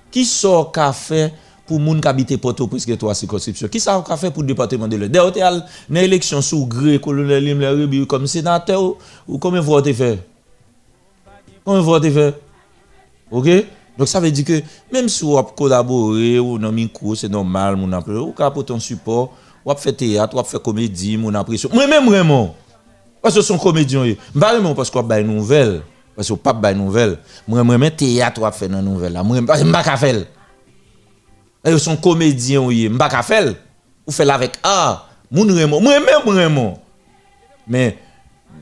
[0.10, 1.34] Qui sort fait
[1.66, 4.96] pour moun qui habite Port-au-Prince que toi circonscription Qui sort fait pour le département de
[4.96, 5.10] l'Est?
[5.10, 5.42] D'ailleurs t'es
[5.90, 8.82] dans élection sous gré colonel Lim comme sénateur
[9.28, 10.20] ou, fois t'es fait
[11.84, 12.40] fois t'es fait
[13.32, 13.48] OK?
[13.98, 14.62] Donc ça veut dire que
[14.92, 19.34] même si vous collaboré ou dans micro, c'est normal, mon appel, ou pour ton support,
[19.66, 21.76] ou fait théâtre, ou fait comédie, mon appréciation.
[21.76, 22.56] Moi même vraiment
[23.22, 25.82] parce que son comédien je Pas vraiment parce qu'on bail nouvelle,
[26.16, 27.20] parce que pas bail nouvelle.
[27.48, 29.24] Moi même théâtre ou fait dans nouvelle là.
[29.24, 30.26] Moi parce que pas faire.
[31.64, 33.54] Et son comédien oui, pas ka faire.
[34.08, 36.82] Ou fait avec ah, mon vraiment.
[37.68, 37.98] Mais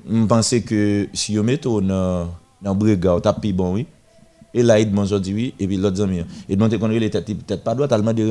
[0.09, 2.27] je pense que si vous mettez dans
[2.61, 3.87] dans brigade, t'as plus bon oui.
[4.53, 6.21] Et là, Edmond a dit oui, et puis l'autre ami.
[6.47, 8.21] Edmond te connaît les têtes peut-être pas droit, tellement de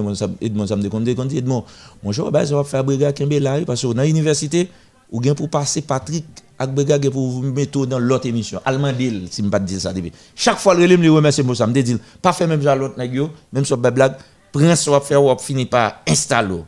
[0.40, 1.64] Edmond ça me déconne, déconne, Edmond.
[2.02, 4.68] Mon cher, ben, ça va faire brigade Kembe là, parce que dans l'université,
[5.10, 6.24] ou bien pour passer Patrick
[6.58, 8.60] avec brigade pour vous mettre dans l'autre émission.
[8.64, 9.92] Allemand deal, si je ne pas dire ça.
[10.34, 12.98] Chaque fois, le relève me remercie pour ça, me dit, pas faire même ça l'autre
[12.98, 14.16] nègre, même sur blague,
[14.52, 16.62] prince va faire ou finir par installer.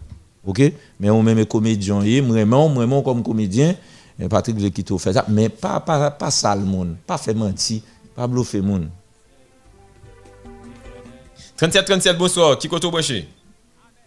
[0.46, 0.72] OK?
[1.00, 3.74] Mais on même comédien, vraiment, vraiment comme comédien,
[4.28, 7.80] Patrick veut quitter fait ça, mais pas pas pas ça le monde, pas faire mentir,
[8.14, 8.88] pas bluffer monde.
[11.60, 12.56] 37 37, bonsoir.
[12.56, 13.28] Qui compte au branché?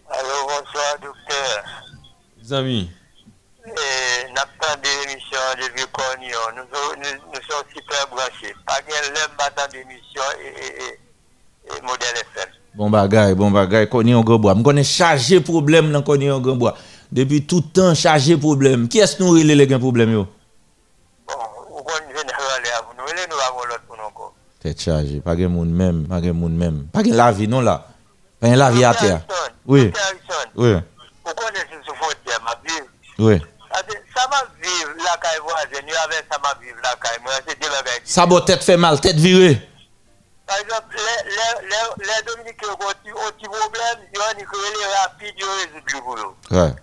[0.09, 1.63] Allô, bonsoir, docteur.
[2.41, 2.89] Les amis.
[3.67, 6.39] Et n'a pas d'émission de vieux Cornion.
[6.55, 8.55] Nous, nous, nous sommes super branchés.
[8.65, 12.49] Pas qu'elle l'aime battant d'émission et, et, et, modèle FM.
[12.73, 14.55] Bon bagay, bon bagay, Cornion Grandbois.
[14.57, 16.75] Je connais chargé problème dans Cornion Grandbois.
[17.11, 18.87] Depuis tout temps, chargé problème.
[18.89, 20.27] Qui est-ce que nous relève les problèmes yo?
[21.27, 21.33] Bon,
[21.69, 24.33] vous connaissez nous, nous, nous avons l'autre pour nous encore.
[24.63, 26.87] Tête chargée, pas de monde même, pas de monde même.
[26.93, 27.85] Pas de la vie, non là.
[28.39, 29.19] Pas de la vie à terre.
[29.65, 29.91] Oui.
[30.55, 30.73] Oui.
[31.25, 32.87] Vous connaissez ce frontière, ma vie.
[33.19, 33.41] Oui.
[34.15, 37.19] Ça m'a vivre la caille voisine, avec ça m'a vivre la caille.
[37.23, 38.09] Moi, c'est.
[38.09, 39.59] Ça va tête fait mal, tête virée.
[40.47, 45.35] Par exemple, les, les, Dominicains ont un petit problème, ils ont dit que les rapides,
[45.37, 46.35] ils ont résolu le boulot.
[46.51, 46.73] Ouais.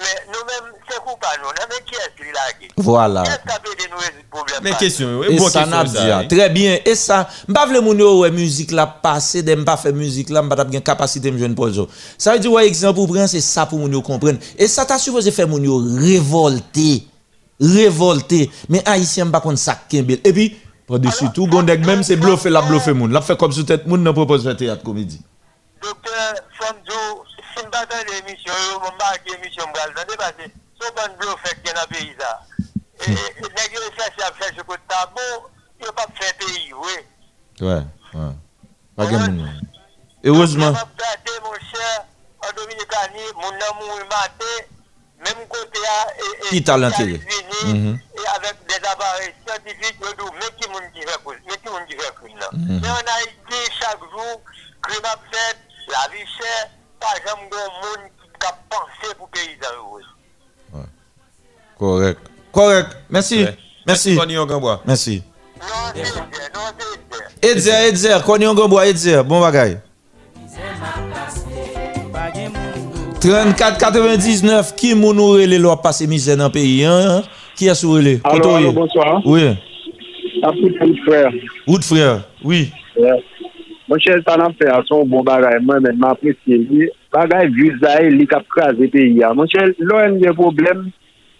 [0.00, 1.50] Mais nous-mêmes, c'est coupable, nous.
[1.68, 3.22] Mais qui est-ce qui l'a Voilà.
[3.22, 6.26] Qui est-ce qui a pu nous résoudre le problème Mais question, bon ça question.
[6.26, 6.78] Très bien.
[6.86, 10.72] Et ça, m'pas vle moun yo ouais musique passer, de m'pas faire musique là, tap
[10.72, 11.82] gen capacité m'joindre pour ça.
[12.16, 14.38] Ça veut dire ouais exemple pour prendre c'est ça pour yo comprendre.
[14.56, 17.04] Et ça t'a supposé faire moun yo révolter.
[17.60, 18.50] Révolter.
[18.70, 20.20] Mais haïtien m'pas contre ça kembel.
[20.24, 20.56] Et puis
[20.88, 23.12] par-dessus tout, gondek même c'est bluffer la bluffer moun.
[23.12, 25.20] La fait comme sous tête moun nan propose faire théâtre comédie.
[25.82, 27.09] Docteur je
[38.96, 39.50] parce moun.
[40.24, 40.72] Heureusement.
[45.24, 45.78] Même côté
[46.18, 46.56] et- et- Qui.
[47.16, 47.98] États-Unis, Mhm.
[48.14, 51.68] Et avec des appareils scientifiques, ils disent, mais qui moun qui fait cause, mais qui
[51.68, 52.48] moun qui fait crime là.
[52.54, 54.40] Mais en Haïti, chaque jour,
[55.30, 55.58] fait,
[55.88, 58.10] la vie chère, pas jamais de monde
[58.40, 60.84] qui a pensé pour pays heureux.
[61.78, 62.20] Correct.
[62.52, 62.96] Correct.
[63.08, 63.46] Merci.
[63.86, 64.18] Merci.
[64.86, 65.22] Merci.
[67.42, 69.78] Edzer, Edzer, Konyon Gombois, Edzer, bon bagay.
[73.20, 77.20] 34 99, qui moun ou rele lò passe misè nan peyi, hein?
[77.56, 78.18] Qui a sou rele?
[78.24, 78.72] Allô, Koto allô, ye?
[78.72, 79.20] bonsoir.
[79.26, 79.42] Oui.
[80.42, 80.70] Apou
[81.04, 81.30] frère.
[81.66, 82.72] Wood frère, oui.
[82.96, 85.58] Fait à son bon bagay.
[85.60, 86.38] M'apprécie.
[86.46, 89.32] Li- bagay vizay li kap kaze peyi ya.
[89.36, 90.86] Mwen chè, lò en gen problem,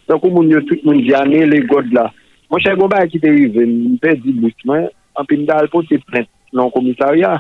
[0.08, 2.08] tan kou moun yo tout moun jane le god la.
[2.50, 4.88] Mwen chè, goun ba ki te rive, mwen pe di bout mwen,
[5.20, 7.36] anpil da alpo te plet nan komisarya.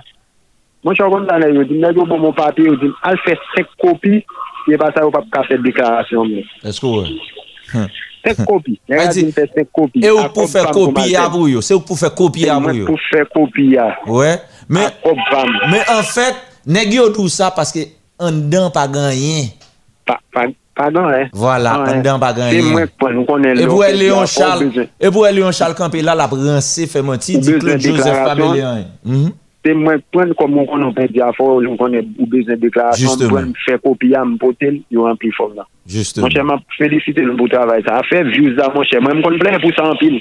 [0.86, 3.38] Mwen chè, goun danè yo, di mwen yo pou moun papi, yo di al fè
[3.54, 4.22] sek kopi,
[4.70, 6.54] ye pa sa yo pap ka fè deklarasyon mwen.
[6.70, 7.18] Eskou wè?
[7.74, 7.90] Hm.
[8.20, 8.76] Sek kopi.
[10.04, 11.62] E ou pou fè kopi ya bou yo?
[11.64, 12.84] Se ou pou fè kopi ya bou yo?
[12.84, 13.86] Mwen pou fè kopi ya.
[14.04, 14.34] Wè?
[14.68, 14.92] Men,
[15.88, 16.36] en fèt,
[16.68, 17.86] neg yo dou sa paske
[18.20, 19.50] an dan pa ganyen.
[20.04, 20.48] Pa, pa,
[20.80, 21.28] Pardon, eh.
[21.36, 22.62] Voilà, an ah, dan pa ganyen.
[22.62, 23.66] Se mwen pon, nou konen lò.
[23.66, 27.36] E pou e Leon Charles, e pou e Leon Charles Campella la pranse fè menti
[27.36, 28.86] di Claude Joseph Pamelean.
[29.02, 29.34] Mm -hmm.
[29.60, 33.32] se mwen pren kon mwen konon pen di afor, ou konen ou beznen deklarasyon, mwen
[33.34, 35.66] pren fè kopya mpotel, yo anpil fòm la.
[35.90, 37.98] Mwen chèman felisite loun pou travay sa.
[38.00, 40.16] A fè views la mwen chèman, mwen kon plen pou sa anpil.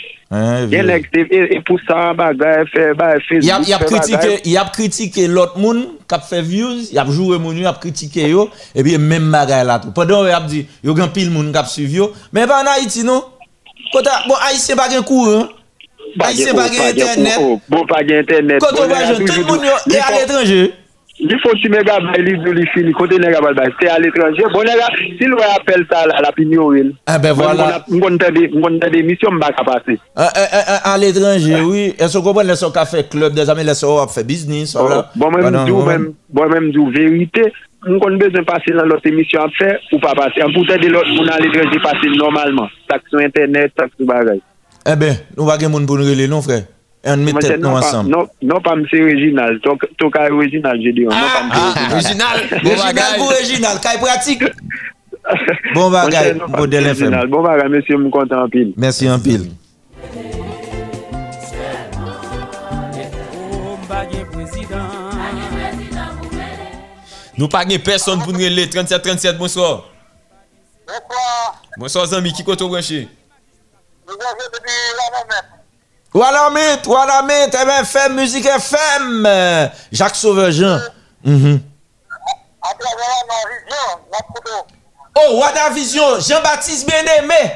[0.73, 4.41] Gen lèk te e, e pou sa bagay, fè bagay, fè bagay.
[4.51, 8.83] Yap kritike lot moun, kap fè views, yap joure moun yo, yap kritike yo, e
[8.85, 9.95] biye men bagay la tou.
[9.95, 13.07] Padon wè ap di, yo gen pil moun kap suv yo, men pa nan Haiti
[13.07, 13.23] nou,
[13.93, 15.47] kota, bon Haitien bagen kou, hein?
[16.17, 17.39] Aisyen pa gen internet.
[17.69, 18.59] Bon pa gen internet.
[18.63, 20.61] Koto wajon, tout moun yo e al etranje.
[21.19, 24.05] Li fon si me gabay li zou li fini, kote ne gabay bay, se al
[24.07, 24.45] etranje.
[24.53, 24.85] Bon e la,
[25.19, 26.93] si lwa apel sa la pinyo wil.
[27.03, 27.83] E ben wala.
[27.91, 29.97] Mwen konten de misyon bak apase.
[30.15, 31.89] Al etranje, oui.
[31.99, 34.77] E so kompon leso ka fe klub, de zame leso wap fe biznis.
[35.19, 35.51] Bon men
[36.69, 37.49] mdou verite,
[37.83, 40.39] mwen kon bezon pase nan lot emisyon ap fe, ou pa pase.
[40.45, 42.71] An pouten de lot moun al etranje pase normalman.
[42.87, 44.39] Tak sou internet, tak sou bagay.
[44.89, 46.63] Eh ben, nou va gen moun pou nou rele nou frè.
[47.03, 48.09] Et on met tête non nous ensemble.
[48.09, 49.59] Non, non, pas monsieur original.
[49.61, 51.05] Ton cas original, j'ai dit.
[51.11, 52.39] Ah, ah, original.
[52.65, 54.43] Original ou original, cas pratique.
[55.75, 57.29] Bon bagay, non modèle FM.
[57.29, 58.73] Bon bagay, monsieur, je suis content en pile.
[58.77, 59.51] Merci en pile.
[67.37, 69.85] Nous pas personne pour nous les 37 37 bonsoir.
[70.87, 71.61] Bonsoir.
[71.77, 73.07] Bonsoir Zami, qui compte branché?
[76.13, 79.69] Voilà, mit, voilà, mit, FM, musique FM.
[79.91, 80.79] Jacques Sauveur Jean.
[81.23, 81.61] Mhm.
[85.15, 87.51] Oh, Wada Vision, Jean-Baptiste Bien-Aimé.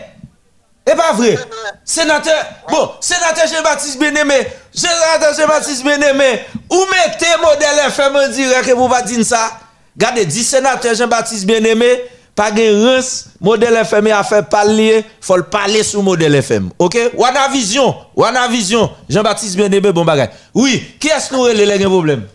[0.85, 1.37] Et pas vrai?
[1.85, 2.35] Sénateur,
[2.69, 8.89] bon, sénateur Jean-Baptiste Bien-Aimé, sénateur Jean-Baptiste Bien-Aimé, où mettez modèle FM en direct et vous
[8.89, 9.51] pas dire ça?
[9.95, 12.03] Regardez, 10 sénateurs Jean-Baptiste Bien-Aimé,
[12.35, 16.71] pas de rance, modèle FM a fait parler, faut le parler sur modèle FM.
[16.79, 16.97] OK?
[17.15, 20.29] Wana Vision, Wana Vision, Jean-Baptiste Bien-Aimé, bon bagay.
[20.53, 22.27] Oui, qui est-ce nous relève problème?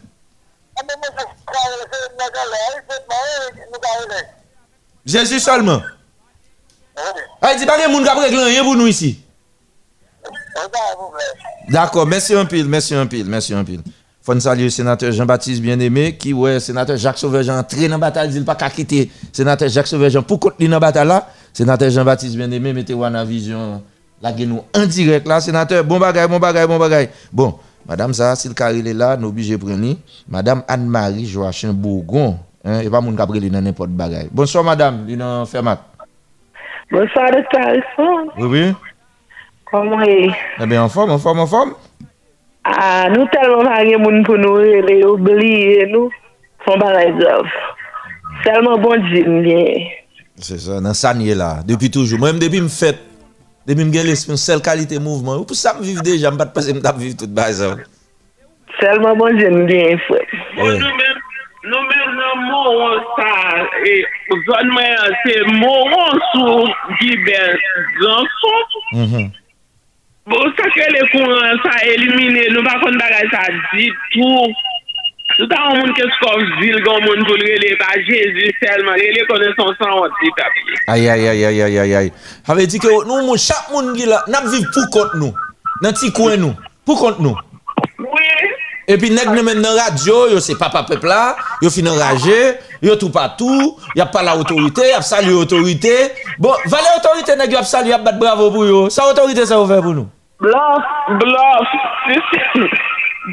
[5.04, 5.80] Jésus seulement.
[7.40, 9.20] Ah, il dit pas que moun kap régler rien pour nous ici.
[11.68, 13.82] D'accord, merci un pile, merci un pile, merci un pile.
[14.28, 18.44] Faut saluer sénateur Jean-Baptiste bien-aimé qui ouais sénateur Jacques Sauveur-Jean entré dans la bataille, il
[18.44, 21.28] pas qu'à quitter sénateur Jacques Sauveur-Jean pour continuer dans la bataille là.
[21.54, 23.82] Sénateur Jean-Baptiste bien-aimé mettez en vision
[24.20, 27.08] la nous en direct là sénateur bon bagay bon bagay bon bagay.
[27.32, 27.54] Bon,
[27.88, 29.96] madame ça si le carré est là, nous obligé prendre
[30.28, 32.36] madame Anne-Marie Joachim Bourgon
[32.66, 34.28] hein et pas moun k'ap rele dans n'importe bagay.
[34.30, 35.80] Bonsoir madame, li nan fermat.
[36.92, 38.32] Bonsoir, docteur Alphonse.
[38.36, 38.74] Oui oui.
[39.70, 40.28] Comment est
[40.60, 41.72] Eh bien en forme, en forme, en forme.
[42.68, 46.12] A, nou telman mange moun pou nou rele oubliye nou,
[46.66, 47.48] fon baray zov.
[48.44, 49.86] Selman bon di mwen.
[50.38, 52.20] Se sa, nan sa nye la, depi toujou.
[52.20, 53.00] Mwen depi m fèt,
[53.68, 55.40] depi m gen l'esprit, sel kalite mouvman.
[55.40, 57.80] Ou pou sa m viv deja, m bat pase m tap viv tout baray zov.
[58.82, 60.36] Selman bon di mwen fèt.
[61.68, 63.32] Nou men nan mouan sa,
[63.82, 63.96] e,
[64.46, 66.68] zon mwen se mouan sou
[67.00, 67.40] gibe
[67.98, 68.82] zansou.
[68.94, 69.26] Mhm.
[70.28, 74.50] Bon, sakre le kouran sa elimine, nou bakon bagay sa di tou.
[75.38, 79.54] Souta an moun kes kon zil kon moun pou lrele pa Jezi selman, lrele konen
[79.56, 80.80] son san oti tapye.
[80.84, 82.10] Ay, ay, ay, ay, ay, ay, ay.
[82.48, 85.32] Have di ke nou moun, chak moun gila, nap viv pou kont nou.
[85.80, 87.32] Nan ti kwen nou, pou kont nou.
[88.04, 88.52] Oui.
[88.88, 91.22] E pi neg nou men nan radyo, yo se papa pepla,
[91.64, 92.36] yo fin nan raje,
[92.84, 95.96] yo tou patou, yap pa la otorite, yap sali otorite.
[96.36, 98.86] Bon, vale otorite neg yo ap sali, yap bat bravo pou yo.
[98.92, 100.12] Sa otorite sa ouve pou nou.
[100.40, 100.84] Blaf,
[101.18, 101.68] blaf,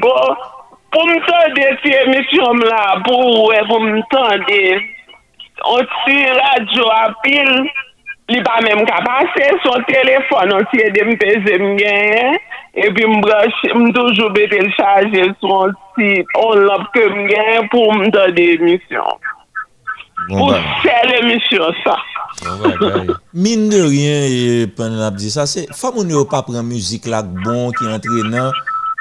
[0.02, 0.14] bo,
[0.90, 4.62] pou mtande ti emisyon m la, pou we pou mtande,
[5.70, 7.52] on ti radyo apil,
[8.34, 12.42] li pa men m kapase, son telefon on ti edem peze e m genye,
[12.88, 16.10] epi m broche, m toujou betel chaje son ti
[16.42, 19.22] on lop ke m genye pou mtande emisyon.
[20.26, 22.00] Bon, pou sel emisyon sa.
[22.44, 26.66] Bon, Mine de rien, pen ap di sa, se fwa moun yo bon, pa pren
[26.68, 28.52] müzik lak bon ki entre nan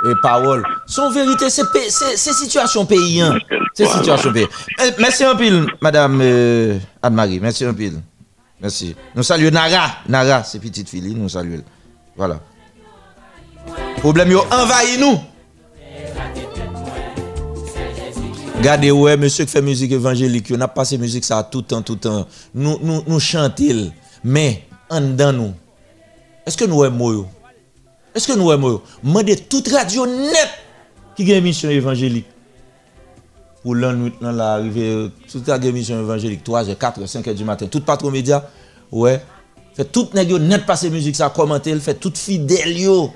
[0.05, 0.63] e parol.
[0.91, 3.39] Son verite, se situasyon peyen.
[3.75, 4.57] Se situasyon peyen.
[4.79, 7.41] Eh, Mersi an pil, madame euh, Anne-Marie.
[7.43, 7.99] Mersi an pil.
[8.63, 8.93] Mersi.
[9.17, 9.87] Nou salye Nara.
[10.09, 11.63] Nara, se pitit fili, nou salye.
[12.19, 12.39] Voilà.
[14.03, 15.19] Problem yo envayi nou.
[18.63, 21.83] Gardez ouais monsieur qui fait musique évangélique, on a passé musique ça tout le temps
[21.83, 22.27] tout le temps.
[22.55, 23.91] Nous nous nous chantons
[24.23, 25.55] mais en dedans nous.
[26.47, 27.27] Est-ce que nous aimons
[28.15, 30.49] Est-ce que nous aimons Mandez toute radio net
[31.17, 32.27] qui a une émission évangélique.
[33.63, 37.81] Pour l'an nuit dans l'arrivée toute la émission évangélique 3h, 4h, 5h du matin, tout
[37.81, 38.49] patron média.
[38.91, 39.21] Ouais.
[39.75, 43.11] Fait tout nèg net passer musique ça commenter, fait tout fidèle yo.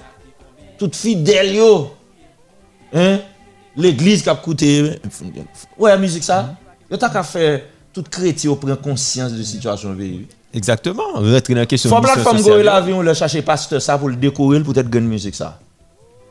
[0.79, 1.91] Tout fidèle yo.
[2.93, 3.21] Hein
[3.79, 5.01] l'église qui a coûté.
[5.79, 6.55] Ouais, la musique ça.
[6.91, 10.27] Yo t'as qu'à faire tout chrétien prend conscience de la situation pays.
[10.53, 11.15] Exactement.
[11.15, 12.43] Rentrer dans la question Faut de pas sociale.
[12.43, 15.35] go la vie on le chercher pasteur ça pour le décorer pour être grande musique
[15.35, 15.59] ça.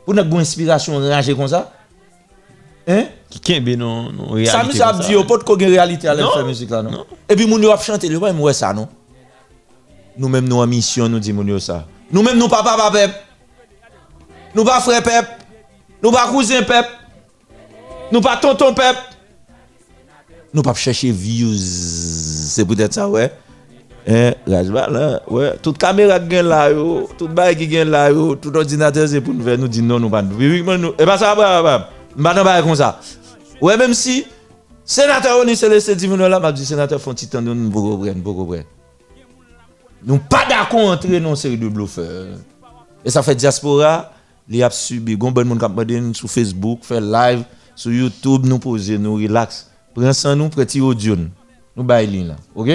[0.04, 1.72] Pour notre bonne inspiration ranger comme ça.
[2.86, 3.04] Hein?
[3.30, 4.50] Qui kembe non non réalité.
[4.50, 7.06] Ça musique a dit yo pas de réalité à la faire musique là non?
[7.28, 8.88] Et puis moun yo a chanter le ouais moi ça non?
[10.16, 11.86] Nous même nous en mission nous dit moun yo ça.
[12.10, 13.12] Nous même nous papa pas pep.
[14.54, 15.26] Nous pas frère pep.
[16.02, 16.86] Nous pas cousin pep.
[18.10, 18.96] Nous pas tonton pep
[20.54, 21.56] Nous pas chercher views.
[21.56, 23.32] C'est peut-être ça, ouais.
[24.06, 25.20] Eh, rajba hein?
[25.28, 25.54] ouais.
[25.60, 27.08] Toute caméra qui là, yo.
[27.18, 28.36] Toute bail qui gagne là, yo.
[28.36, 30.22] Tout ordinateur, c'est pour nous faire nous dire non, nous pas.
[30.22, 30.94] Oui, oui, nous.
[30.98, 31.90] Eh Et pas ça, bah, bah.
[32.16, 32.98] Maintenant, bah, comme ça.
[33.60, 34.24] Ouais, même si,
[34.84, 38.20] sénateur, on est céleste, divin là, m'a dit, sénateur, font titan, nous, nous, beaucoup prennent,
[38.20, 38.64] beaucoup prennent.
[40.04, 42.38] Nous pas d'accord entrer dans série de bluffeurs.
[43.04, 44.12] Et ça fait diaspora,
[44.48, 47.44] les a subi, gon bon monde qui a sur Facebook, fait live.
[47.78, 49.70] Sur YouTube, nous poser, nous relax.
[49.94, 51.16] Prends ça nous petit audio.
[51.76, 52.68] Nous bail là, OK?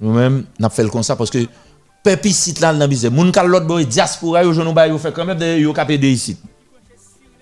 [0.00, 1.38] Nous-mêmes, n'a fait comme ça parce que
[2.02, 3.12] peuple ici là dans bizarre.
[3.12, 6.06] Moun ka l'autre boy diaspora yo jono bail yo fait quand même de yo de
[6.06, 6.36] ici.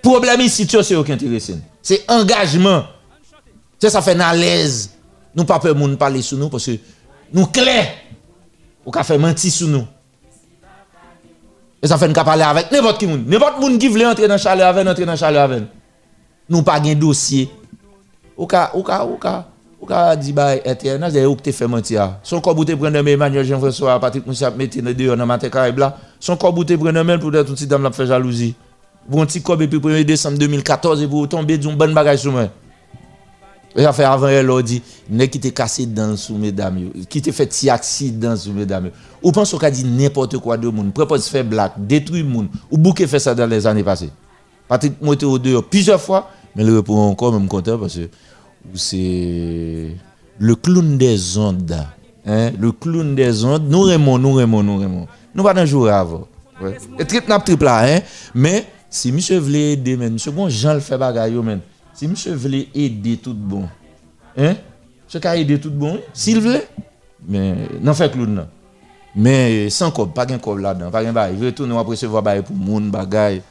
[0.02, 1.56] Problème ici c'est aucun intéressé.
[1.80, 2.84] C'est engagement.
[3.78, 4.90] C'est ça fait à l'aise.
[5.34, 6.72] Nous pas peur moun parler sur nous parce que
[7.32, 7.88] nous clair.
[8.84, 9.86] Ou ka fait mentir sur nous.
[11.82, 13.24] Et ça fait nous parler avec n'importe qui moun.
[13.26, 15.62] N'importe moun qui veut entrer dans chaleur avec entrer dans chaleur avec.
[16.52, 17.48] Nous pas gen dossier.
[18.36, 19.46] Ou ka ou ka ou ka
[19.80, 22.18] ou ka di ba eternel c'est ou que te fait mentir.
[22.22, 25.96] Son corps bouté prendre Emmanuel Jean-François Patrick Moussa mettre dehors dans matin Caraïbe là.
[26.20, 28.54] Son corps bouté prendre mail pour une petite dame la fait jalousie.
[29.10, 32.32] Un petit corps et puis 1er décembre 2014 et pour tomber d'une bonne bagage sur
[32.32, 32.48] moi.
[33.74, 37.32] Et fait avant elle a dit ne qui te cassé dans sous mesdames qui te
[37.32, 38.90] fait petit accident sous mesdames.
[39.22, 42.48] Ou pense qu'a dit n'importe quoi de monde, propose faire blague, détruire monde.
[42.70, 44.10] Ou bouquet fait ça dans les années passées.
[44.68, 48.08] Patrick monté au dehors plusieurs fois, mais le répond encore même content parce que
[48.74, 49.96] c'est
[50.38, 51.76] le clown des ondes.
[52.26, 52.52] Hein?
[52.58, 53.68] Le clown des ondes.
[53.68, 55.06] Nous remons, nous remons, nous remons.
[55.34, 56.28] Nous pas dans jour avant.
[56.60, 56.76] Ouais.
[56.98, 58.00] Et trip n'a trip là, hein?
[58.34, 61.34] Mais si monsieur voulait aider, men, monsieur bon Jean le fait bagaille.
[61.94, 63.64] Si monsieur voulait aider tout bon,
[64.36, 64.54] hein?
[65.06, 66.68] Monsieur ka aider tout bon, s'il voulait.
[67.26, 68.46] Mais non fait clown non.
[69.14, 71.34] Mais sans cob, pas gain cob là-dedans, pas gain bail.
[71.38, 73.42] Il retourne après recevoir bail pour moun bagaille.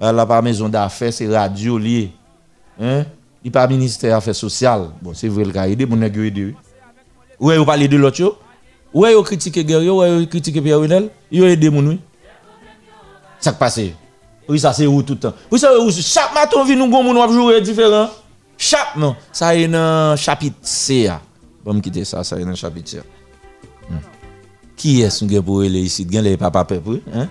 [0.00, 2.10] Là pas maison d'affaires, c'est radio lié.
[2.80, 3.04] Hein?
[3.44, 4.88] Il pas ministère affaires sociales.
[5.00, 6.54] Bon, c'est vrai le cas aider mon nèg yo aider.
[7.38, 8.36] Ou vous parlez de l'autre yo?
[8.92, 11.10] Ou vous critiquer guerre ou vous critiquer Pierre Winel?
[11.30, 12.00] Yo aider moun oui.
[13.38, 13.80] Ça qui passe.
[14.48, 15.34] Oui, ça c'est où tout le temps?
[15.50, 18.08] Oui, ça où chaque matin vient nous gon moun jouer différent.
[18.58, 21.06] Chaque non, ça est dans chapitre C.
[21.06, 21.20] a.
[21.64, 23.00] Bon me quitter ça, ça est dans chapitre C.
[23.88, 23.96] Hmm.
[24.76, 26.06] Qui est-ce qu'on pour aller ici?
[26.10, 27.28] Gen les papa peuple, hein?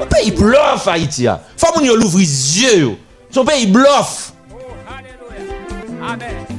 [0.00, 1.28] Un pays bluff Haïti.
[1.28, 1.40] a.
[1.56, 2.96] Faut moun yo l'ouvrir les yeux.
[3.34, 4.32] Son pays bluff.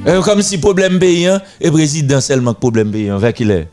[0.06, 3.68] Euh, comme si problème paysan et président seulement problème paysan avec il est.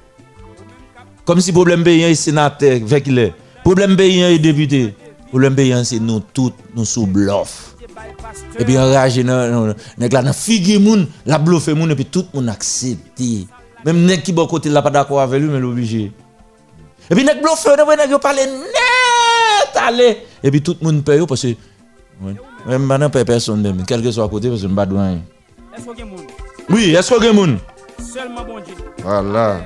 [1.26, 3.34] Comme si problème paysan et sénateur avec il est.
[3.66, 4.96] Problème paysan et député.
[5.28, 7.76] Problème paysan c'est nous tous nous sous bluff.
[8.58, 13.48] Et puis enragé dans la figue moun, la bluffer moun et puis tout moun accepter.
[13.86, 16.14] Même nèg qui bon côté là pas d'accord avec lui mais l'obligé.
[17.10, 21.42] Et puis nèg bluffer dans nèg parler net allez et puis tout moun paye parce
[21.42, 21.56] que
[22.68, 25.22] même maintenant paye personne même quel que soit côté parce que m'pas douane.
[25.76, 26.22] Est-ce qu'il y a monde
[26.70, 27.58] Oui, est-ce qu'il y a?
[28.04, 28.76] Seulement bon Dieu.
[29.02, 29.66] Voilà.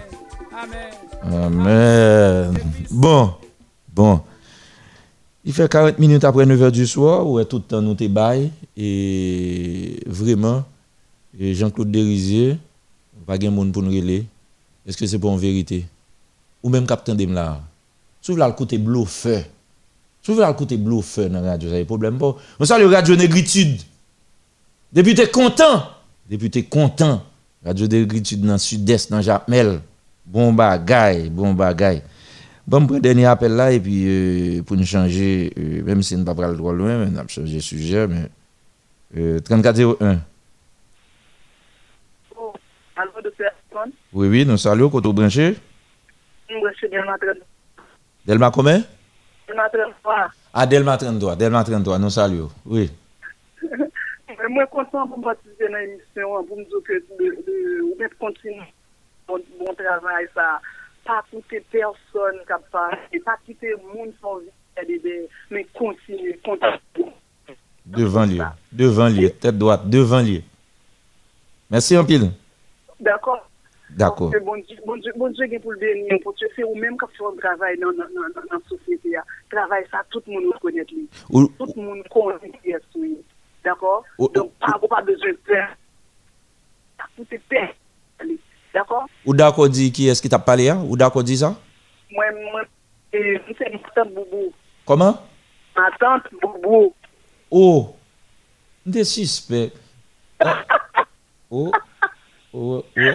[1.24, 2.54] Amen.
[2.90, 3.34] Bon,
[3.94, 4.22] bon.
[5.44, 8.08] Il fait 40 minutes après 9h du soir, où est tout le temps nous te
[8.08, 8.52] bail.
[8.76, 10.64] Et vraiment,
[11.40, 12.58] Jean-Claude Derisier,
[13.26, 14.26] pas de monde pour nous relayer.
[14.86, 15.86] Est-ce que c'est pour en vérité?
[16.64, 17.62] Ou même Captain Demla?
[18.26, 19.44] Vous voulez le côté bluffeur,
[20.28, 22.36] si vous voulez le côté bluffeur dans la radio, ça y a problème pas.
[22.60, 23.80] Mais ça, le radio négritude.
[24.92, 25.84] Depuis tu es content,
[26.30, 27.24] depuis tu es content,
[27.66, 29.80] radio négritude dans le sud-est, dans Jacmel.
[30.26, 32.02] Bon bagay, bon bagay.
[32.68, 36.26] Bon, pour dernier appel là, et puis euh, pour nous changer, euh, même si nous
[36.26, 38.24] ne pas le droit loin, mais nous avons changé de sujet, mais
[39.16, 40.20] euh, 3401.
[42.98, 43.52] Allô, docteur?
[44.12, 45.56] Oui, oui, nous saluons, branché.
[46.50, 47.40] Moi, je suis bien entraîné.
[48.26, 48.84] Delma combien?
[49.48, 49.94] Bien entraîné.
[50.54, 52.50] Ah, Delma 33, Delma 33, nous saluons.
[52.66, 52.92] Oui.
[53.64, 57.04] Mais moi, content pour participer dans l'émission, pour me dire que
[57.82, 58.62] ou continuer
[59.28, 60.60] bon, bon travail, ça.
[61.06, 65.00] Pas quitter personne qui a pas quitter le monde sans vie,
[65.50, 67.14] mais continuer, continuer.
[67.86, 68.42] Devant lui,
[68.74, 70.44] devant lui, tête droite, devant lui.
[73.96, 74.34] D'akor.
[74.44, 77.78] Bon diyo bon bon gen pou l'benyen, pou diyo se ou menm kap fon travay
[77.80, 77.96] nan
[78.68, 79.24] sosyete ya.
[79.54, 81.06] Travay sa, tout moun nou konet li.
[81.32, 83.16] Tout moun konen ki esoui.
[83.64, 84.04] D'akor?
[84.36, 85.72] Don pa ou pa bezwen per.
[87.00, 87.72] Ta poute per.
[88.76, 89.08] D'akor?
[89.24, 90.76] Ou d'akor di ki eski tap pale ya?
[90.84, 91.54] Ou d'akor di sa?
[92.12, 92.70] Mwen mwen,
[93.16, 94.52] mwen se matan boubou.
[94.88, 95.16] Koman?
[95.80, 96.92] Matan boubou.
[97.48, 97.64] Oh.
[97.64, 97.84] Ou.
[98.88, 99.70] Nde sispe.
[100.44, 100.60] Ah.
[101.48, 101.72] Ou.
[101.72, 101.86] Oh.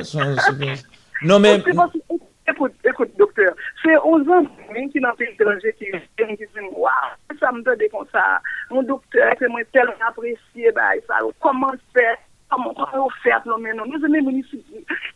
[0.04, 0.36] Son-
[1.24, 1.60] Non, mais.
[1.64, 1.98] C'est parce que-
[2.48, 3.54] Écoute, écoute, docteur,
[3.84, 4.48] c'est aux hommes
[4.92, 8.40] qui dans le étranger qui viennent qui disent Waouh, ça me donne comme ça.
[8.68, 12.16] Mon docteur, c'est moi tellement apprécié, bah, ça, comment faire
[12.50, 14.62] Comment comment faire là maintenant Nous aimons ici,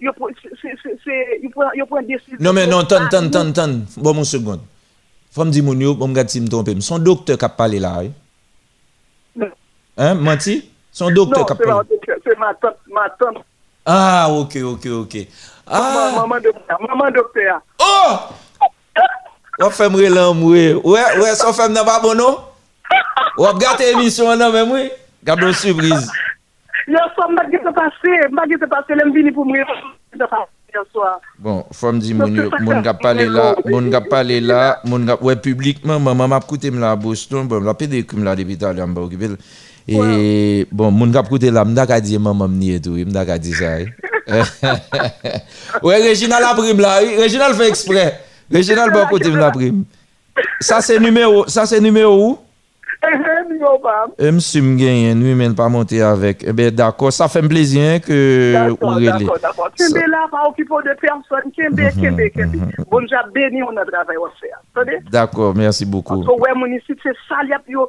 [0.01, 2.37] il faut il faut une décision.
[2.39, 3.81] Non, mais non, tan, tan, tan, tan.
[3.97, 4.61] Bon, mon seconde.
[5.33, 6.71] Faut me dire, mon yo, bon, si me trompe.
[6.81, 8.11] Son docteur qui a parlé là, hein?
[9.35, 9.51] Non.
[9.99, 10.71] Hein, menti?
[10.93, 12.01] Son docteur Non, qui a c'est ma, parlé.
[12.25, 13.45] c'est ma tante, ma tante,
[13.87, 15.15] Ah, ok, ok, ok.
[15.63, 16.19] Ah.
[16.19, 17.63] Maman doktor, maman doktor.
[17.79, 18.35] Oh!
[19.63, 20.65] Wap fèm re lan mwe.
[20.83, 22.33] Ouè, ouè, so fèm nan ba bono?
[23.39, 24.83] Wap gate emisyon nan mè mwe?
[25.23, 26.11] Gado surprise.
[26.91, 29.63] Yo som bagye te pase, bagye te pase, lem vini pou mwe.
[31.41, 35.23] Bon, fòm di moun yo, moun gap pale la, moun gap pale la, moun gap,
[35.25, 38.75] wè publikman, maman map koute m la a Boston, bon, la pede koum la debita
[38.77, 39.39] li an ba okipel.
[39.87, 43.39] E, bon, moun kap koute la, mda ka di maman m ni etou, mda ka
[43.39, 43.93] di sa, eh.
[45.83, 48.21] Ouais, Reginald a prim la, oui, Reginald fait exprès.
[48.53, 48.93] Reginald
[49.37, 49.85] la prim.
[50.61, 52.39] Ça c'est numéro, ça c'est numéro où?
[53.49, 54.07] Numéro pas.
[54.19, 56.43] E msi m genyen, nou men pa monte avek.
[56.49, 58.17] E ben d'akor, sa fèm plezien ke
[58.73, 59.71] ou D'accord, d'accord, d'accord.
[59.79, 61.53] Kembe là, pas occupé de personne.
[61.55, 62.87] Kembe, Kembe, Kembe.
[62.91, 64.59] Bon, j'ai béni, on a travail à faire.
[64.75, 64.99] Attendez?
[65.11, 66.25] D'akor, mersi beaucoup.
[66.25, 67.89] So, ouais, mon ici, c'est ça, il y a yo,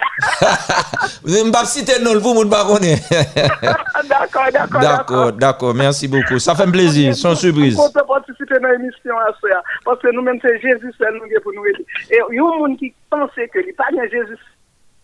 [0.00, 1.44] kachet?
[1.44, 2.98] M pap site non l pou moun pa konen.
[4.10, 6.38] D'accord, d'accord, D'akor, d'akor, mersi beaucoup.
[6.38, 7.76] Sa fèm plezi, son surprise.
[7.76, 9.62] Pour te participer dans l'émission à ça.
[9.84, 11.86] Parce que nous-mêmes, c'est Jésus seul nous pour nous aider.
[12.10, 14.38] Et il y a un monde qui pense que il pas Jésus,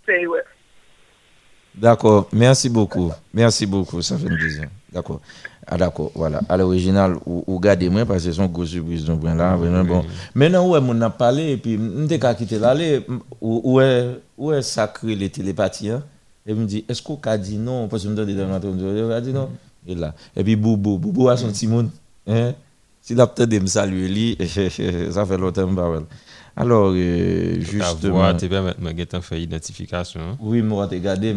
[0.04, 0.42] c'est ouais.
[1.74, 3.12] D'accord, merci beaucoup.
[3.34, 4.68] Merci beaucoup, ça fait plaisir.
[4.90, 5.20] D'accord.
[5.68, 6.40] Ah d'accord, voilà.
[6.48, 9.84] À l'original, ou, ou gardez moi parce que c'est son gros surprise donc là, vraiment
[9.84, 10.04] bon.
[10.34, 11.78] Maintenant ouais, on a parlé et puis
[12.38, 13.04] quitter l'aller
[13.40, 16.02] où est où est sacré les télépathies hein?
[16.46, 17.88] Et me dit est-ce qu'on a dit non?
[17.88, 19.48] Parce que me donne dans l'entendre, il a dit non.
[19.88, 21.90] Et là, et puis Boubou, Boubou a son petit monde
[22.28, 22.52] hein?
[23.02, 24.38] S'il a peut-être de me saluer lui,
[25.12, 26.02] ça fait longtemps well.
[26.56, 28.48] Alors euh, justement Tu
[29.36, 30.20] identification.
[30.20, 30.36] hein?
[30.40, 31.34] oui, moi, t'es gardé,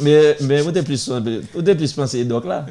[0.00, 1.10] mais, mais, moi, t'es plus,
[1.76, 2.66] plus pensé doc là?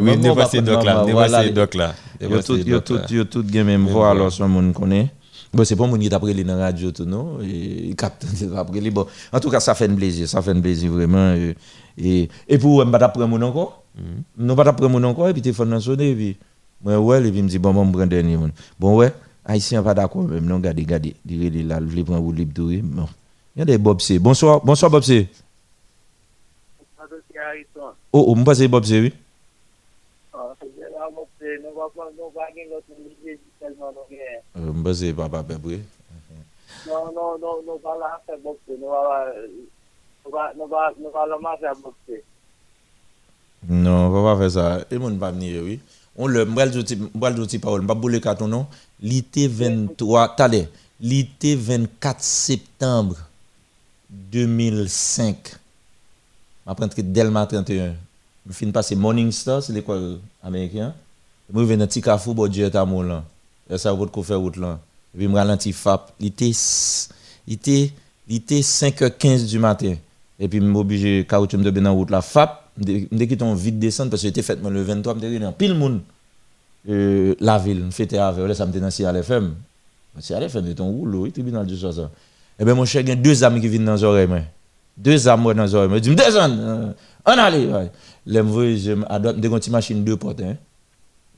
[0.00, 1.94] Oui, ne pas c'est pas doc là, prendre ne pas voilà, c'est doc là.
[2.20, 4.10] Ne Yo pas tout, gen même Même voix, voix.
[4.10, 5.10] alors son monde connaît.
[5.52, 7.38] Bon, c'est pas mon qui t'a pris dans la radio tout, non?
[7.42, 8.90] Et il capte, il t'a pris.
[8.90, 11.34] Bon, en tout cas, ça fait un plaisir, ça fait un plaisir vraiment.
[11.98, 13.82] Et, et pour, on va t'apprendre mon encore?
[14.36, 16.36] Non, pas t'apprendre mon encore, et puis téléphone sonné, et puis,
[16.84, 18.50] moi, ouais, et puis il me dit, bon, bon, prendre dernier monde.
[18.78, 19.14] Bon, ouais,
[19.46, 22.66] Haïtien pas d'accord, même, non, regardez, il est là, il veut prendre route libre, tout,
[22.66, 22.82] oui.
[22.82, 23.08] bon.
[23.54, 24.18] Il y a des Bob C.
[24.18, 25.26] Bonsoir, bonsoir, Bob C.
[28.12, 29.12] Oh, oh, me passe Bob C, oui.
[34.56, 35.80] Euh, me passe Papa Pébré.
[36.86, 39.32] Non, non, non, nous pas là faire boxer, nous va
[40.24, 42.24] nous va nous va nous va le marcher à boxer.
[43.68, 44.84] Non, pas faire ça.
[44.90, 45.80] Et mon va venir, oui.
[46.16, 48.66] On le m'bral m'pa boule carton non?
[49.00, 50.68] L'été 23, t'allez.
[51.00, 53.16] L'été 24 septembre
[54.08, 55.56] 2005.
[56.64, 57.94] M'a rentré Delma 31.
[58.48, 60.94] Je fin passer Morning Star, c'est l'école américaine.
[61.52, 63.24] Je vais dans petit cafou bo Dieu ta mon là.
[63.70, 64.78] Et ça votre faire route là.
[65.14, 66.50] Et puis me ralenti FAP, il était
[67.46, 67.92] il était
[68.28, 69.94] il était 5h15 du matin.
[70.38, 74.28] Et puis m'obligé caoutchouc de dans route la FAP, qu'il ton vite descendre parce que
[74.28, 76.00] c'était fait le 23 m'était dans pile monde
[76.88, 79.54] euh, la ville, fêter avec là ça m'était dans Cial FM.
[80.20, 81.66] Cial FM de ton rouleau, oui, tribunal.
[82.58, 84.28] Et ben mon cher, il y a deux amis qui viennent dans les oreilles.
[84.96, 85.90] Deux amis dans les oreilles.
[85.94, 86.50] Je dis descends.
[86.50, 86.92] euh,
[87.26, 87.34] On.
[88.26, 90.56] Là me voyais je machines deux portes hein.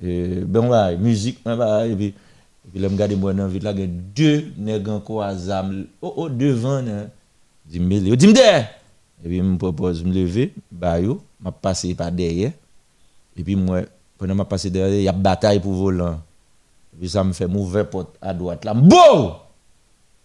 [0.02, 3.48] Et ben ouais, musique ben ouais, et puis et puis là me garder moi dans
[3.48, 7.08] vite là il y a deux nègres encore à zam oh oh devant hein.
[7.68, 8.70] Dis me dis me derrière.
[9.24, 12.52] Et puis me propose me lever, bah yo, m'a passé par derrière.
[13.36, 13.82] Et puis moi
[14.16, 16.20] Pendant que je passe derrière, il y a bataille pour volant.
[16.98, 18.74] Puis ça me fait mauvais porte à droite là.
[18.74, 19.34] Bon!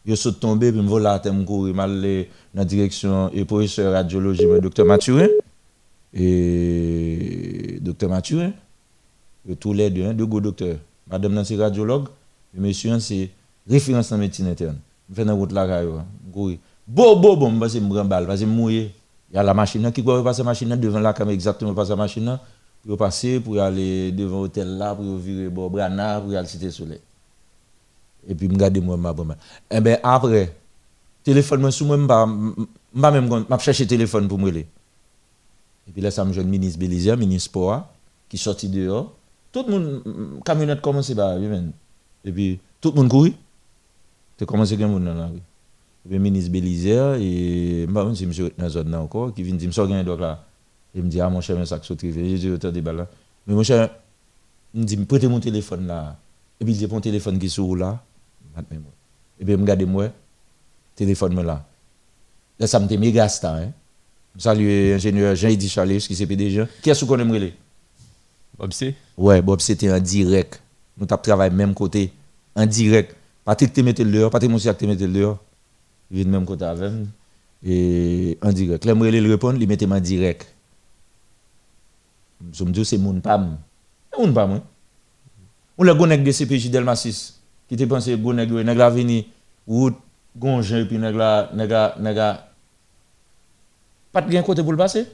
[0.05, 3.45] Je saute tombé, puis je vole à terre, je je aller dans la direction et
[3.45, 5.27] professeur radiologie, docteur Mathurin.
[6.13, 8.51] Et docteur Mathurin.
[9.59, 10.77] Tous les deux, hein, deux gros docteurs.
[11.09, 12.07] Madame, c'est radiologue.
[12.55, 13.29] Et monsieur, c'est
[13.67, 14.77] référence en médecine interne.
[15.09, 16.51] Je fais dans route là, je cours.
[16.87, 18.93] Bon, bon, bon, je vais me balle, je vais mouiller.
[19.31, 21.89] Il y a la machine qui va passer la machine devant la caméra, exactement passer
[21.89, 22.39] la machine
[22.85, 26.99] pour passer, pour aller devant l'hôtel là, pour virer Brana, pour aller cité soleil.
[28.27, 29.35] Et puis, je regarde moi, ma bonne.
[29.71, 30.55] Et bien, après,
[31.23, 34.65] téléphone, moi, sous moi, je vais même chercher téléphone pour me Et
[35.91, 37.87] puis là, ça me joue le ministre Bélizia, ministre Sport,
[38.29, 39.13] qui sortit dehors.
[39.53, 41.37] Tout le monde, camionnette commence à
[42.25, 43.35] Et puis, tout le monde courit.
[44.37, 45.41] C'est commencé à monde dans la rue.
[46.09, 49.55] Puis, ministre Bélizia, et je ne sais pas si dans la zone encore, qui vient
[49.55, 50.43] dire, je me donc là.
[50.95, 53.07] Il me dit, ah mon cher, mais ça que J'ai dit, autant de balles.
[53.45, 53.89] Mais mon cher,
[54.73, 56.17] il me dit, prêtez mon téléphone là.
[56.59, 58.03] Et puis il dit, mon téléphone qui est sur là.
[58.57, 60.09] Et puis me regarde moi,
[60.95, 61.65] téléphone là.
[62.59, 63.55] Là, ça me dit méga star.
[63.55, 63.71] Hein.
[64.37, 66.65] Salut, ingénieur Jean-Eddy Chalet, qui c'est PDG.
[66.81, 67.53] Qui est-ce qu'on aimerait
[68.63, 68.93] Bob.
[69.17, 70.61] Ouais, Bob C, c'était en direct.
[70.97, 72.13] Nous avons travaillé même côté,
[72.55, 73.15] en direct.
[73.43, 75.37] Patrick, tu mettais l'heure, Patrick Monsieur, tu mettais l'heure.
[76.09, 76.91] Il vient même côté avec
[77.63, 78.85] Et en direct.
[78.85, 80.47] Là, je le répondre, il mettait en direct.
[82.53, 83.57] Je me dis, c'est mon pam.
[84.11, 84.59] C'est mon pam, oui.
[85.77, 89.25] Ou le gonnek de CPJ Delma 6, qui te pensé gonnek, nèg la vini,
[89.65, 89.89] ou
[90.37, 92.47] gonjen, puis nèg la, la, la,
[94.11, 95.07] pas de côté pour le passer?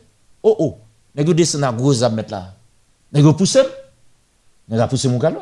[0.43, 0.77] Oh oh,
[1.15, 2.58] nèg descend à gros mettre là.
[3.13, 3.57] Nèg pousse,
[4.69, 5.41] nèg a poussé mon galop.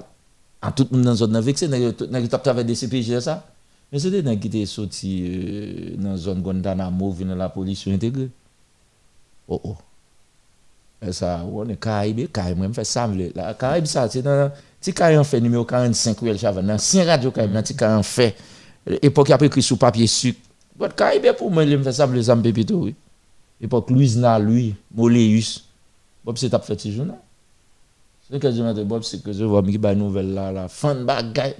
[0.75, 3.45] Tout le monde dans zone nan vexé, nèg tap des CPJ ça?
[3.91, 8.29] Mais c'est des nèg qui étaient sorti euh, dans zone Guantanamo, la police intégrée.
[9.47, 9.75] Oh oh.
[11.01, 14.51] Et ça, on est Caraïbe, Caraïbe, moi, je fais ça, la Caraïbe, ça, c'est dans,
[14.81, 18.35] si Caraïbe fait numéro 45, où elle chave, dans 5 radio Caraïbe, dans Caraïbe fait,
[19.03, 20.39] époque, il a écrit sous papier sucre.
[20.77, 22.95] But Caraïbe, pour moi, il me fait ça, les pépito, oui.
[23.61, 25.65] Époque, Louise Na, lui, Moléus,
[26.25, 26.89] Bob, c'est fait ce.
[28.29, 30.67] C'est que je me dis, Bob, c'est que je vois, mais qui nouvelle là, la
[30.67, 31.55] fin de bagaille.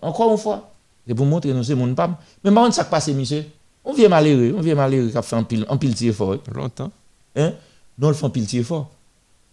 [0.00, 0.70] Encore une fois,
[1.06, 2.16] c'est pour montrer, nous, c'est mon pam.
[2.42, 3.44] Mais par contre, ça passe, monsieur.
[3.84, 6.36] On vient malheureux, on vient malheureux, qui a fait un pile, un pile fort.
[6.52, 6.90] Longtemps.
[7.36, 7.52] Hein?
[7.98, 8.90] non, le font pile fort.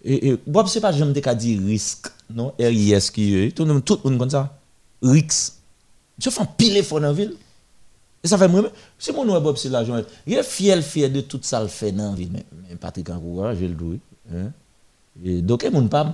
[0.03, 2.53] Et, et Bob, c'est pas jamais qu'à dire risque, non?
[2.59, 3.51] R-I-S-Q-E.
[3.51, 4.57] Tout le monde comme ça.
[5.01, 5.53] Risque.
[6.17, 7.35] Je fais pile fort dans la ville.
[8.23, 8.63] Et ça fait moi
[8.97, 10.01] c'est mon nom Bob, c'est l'argent.
[10.25, 12.31] Il est fier, fier de tout ça le fait dans la ville.
[12.31, 13.99] Mais, Patrick Ankoura, je le dis.
[14.33, 14.51] Hein?
[15.23, 16.13] Et donc, il a pas.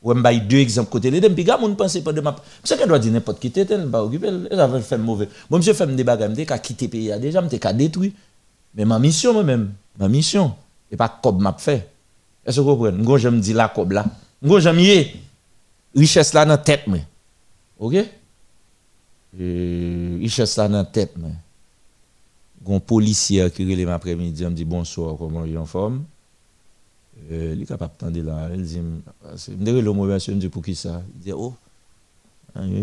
[0.00, 1.34] Ou je deux exemples côté les deux.
[1.34, 2.36] Puis, mon pense pas de ma.
[2.62, 5.28] C'est qu'elle doit dire n'importe qui elle pas occupé, elle va faire mauvais.
[5.50, 8.14] Moi, je fais des bagages, je quitté le pays déjà, je suis détruit.
[8.74, 10.54] Mais ma mission, moi-même, ma mission,
[10.90, 11.88] et pas comme m'a fait.
[12.46, 13.02] Est-ce que vous comprenez?
[13.02, 14.06] Moi, je me dis la cob là.
[14.40, 15.06] Moi, y
[15.96, 16.86] richesse là dans la tête.
[16.86, 17.04] Mais.
[17.78, 17.96] OK?
[19.36, 21.14] Richesse là dans la tête.
[22.70, 26.04] Un policier qui relève après-midi, me dit bonsoir, comment il est en forme?
[27.30, 28.48] Il est capable de là.
[28.54, 28.80] Il dit,
[29.36, 31.54] je le me dit pour qui ça Il dit, oh,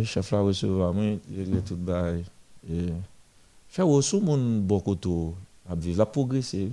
[0.04, 1.18] chef là recevoir, moi,
[1.66, 2.14] tout bas.
[3.70, 5.10] Faire aussi mon bon côté,
[5.96, 6.70] la progresser.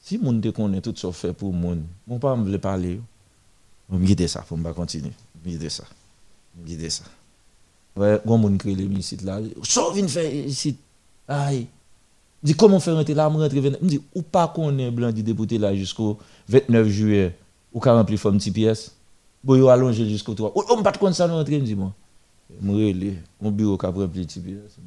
[0.00, 3.00] Si moun te connaît tout ça fait pour moun, mon pas me parler.
[3.92, 5.12] Je guider ça, pour continuer.
[5.44, 5.84] Je guider ça.
[6.56, 7.04] Je guider ça.
[7.96, 9.40] Ouais, gon moun crée l'hémicycle là.
[9.64, 10.76] So vinn faire ici.
[12.42, 15.58] Dit comment faire rentrer là, me rentrer Me dit ou pas connaît blanc dit député
[15.58, 17.36] là jusqu'au 29 juillet
[17.72, 18.94] ou 40 rempli forme petit pièce.
[19.42, 20.52] Bon yo allongé jusqu'au 3.
[20.56, 21.92] Ou on pas de ça rentrer me dit moi.
[22.60, 24.78] Me relé mon bureau qu'a rempli petit pièce.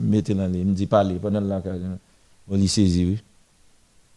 [0.00, 1.62] Mettez me dit parler pendant la
[2.48, 3.18] on lui saisi oui.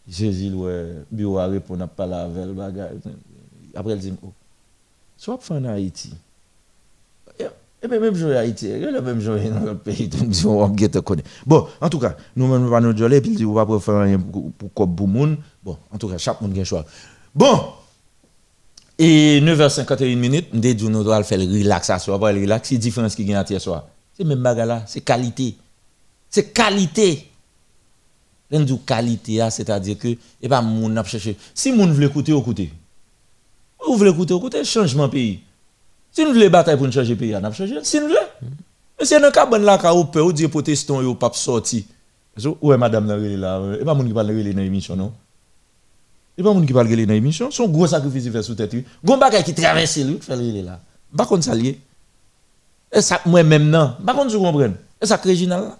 [0.08, 2.96] Jésus, le bureau a répondu, n'a pas la avec bagage.
[3.74, 4.32] Après, il dit, oh,
[5.16, 6.14] soit en Haïti.
[7.80, 10.10] Et bien, même jouer Haïti, y a le même jouer dans le pays,
[10.44, 11.30] on va te connaître.
[11.46, 14.18] Bon, en tout cas, nous-mêmes, nous allons nous joler, puis on va pas faire rien
[14.18, 15.36] pour pour monde.
[15.62, 16.84] Bon, en tout cas, chaque monde a un choix.
[17.32, 17.72] Bon,
[18.98, 22.78] et 9h51 minutes, nous dit, nous devons faire le relaxation, on va le relax, c'est
[22.78, 23.86] différence qui gagne à soir.
[24.16, 25.54] C'est même bagarre là, c'est qualité.
[26.28, 27.30] C'est qualité.
[28.50, 30.08] L'un du qualité, c'est-à-dire que,
[30.42, 31.36] et pas moun n'a cherché.
[31.54, 32.72] Si moun veut écouter, écouter.
[33.86, 35.42] Vous voulez écouter, écouter, changement pays.
[36.18, 37.78] Si nous voulons bataille pour changer pays, on a changé.
[37.84, 38.18] Si nous voulons.
[38.98, 41.86] Mais c'est cabane là, quand vous pouvez, vous dites protestants, vous pas sorti.
[42.60, 43.60] Où est madame là?
[43.80, 45.12] Et pas moun qui parle dans l'émission, non?
[46.36, 47.52] Et pas moun qui parle dans l'émission.
[47.52, 48.74] Son gros sacrifice fait sous tête.
[49.04, 50.80] Gon bagay qui traverse lui, fait là.
[51.16, 51.78] Par contre, ça lié.
[52.92, 53.92] Et ça, moi-même, non.
[54.04, 54.72] Par contre, je comprends.
[55.00, 55.78] Et ça, original là.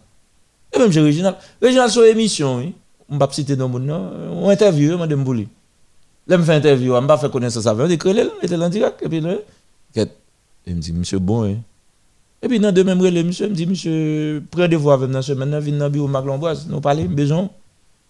[0.73, 1.35] Et même j'ai Réginal.
[1.60, 2.74] Réginal sur émission, oui.
[3.10, 4.12] On va citer dans mon nom.
[4.35, 5.48] On interview, madame Bouli.
[6.28, 8.15] Là, me fait interview, je pas fait connaissance avec lui.
[8.15, 9.02] Je dis, était en direct.
[9.02, 9.35] Et puis, là,
[10.69, 11.57] il me dit, monsieur, bon, hein.
[12.40, 15.59] Et puis, dans deux mêmes relais, monsieur me dit, monsieur, prenez vous avec dans semaine,
[15.59, 17.51] venez dans le bureau Mac Lomboise, nous parler, besoin.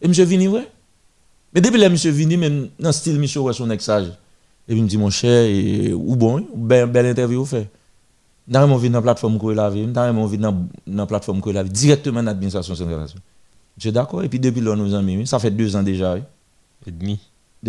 [0.03, 0.69] Et monsieur vini, ouais.
[1.55, 4.09] Mais depuis là, monsieur vini, même dans le style, monsieur, ouais, son exage.
[4.69, 7.71] Et puis, il me dit, mon cher, et, ou bon, belle, belle interview, fait.
[8.47, 11.41] Dans mon vie dans la plateforme que la vie, dans mon vie dans la plateforme
[11.43, 13.07] que la vie, directement dans l'administration centrale.
[13.77, 14.23] Je suis d'accord.
[14.23, 16.17] Et puis depuis là, nous amis, ça fait deux ans déjà.
[16.17, 17.21] Et demi.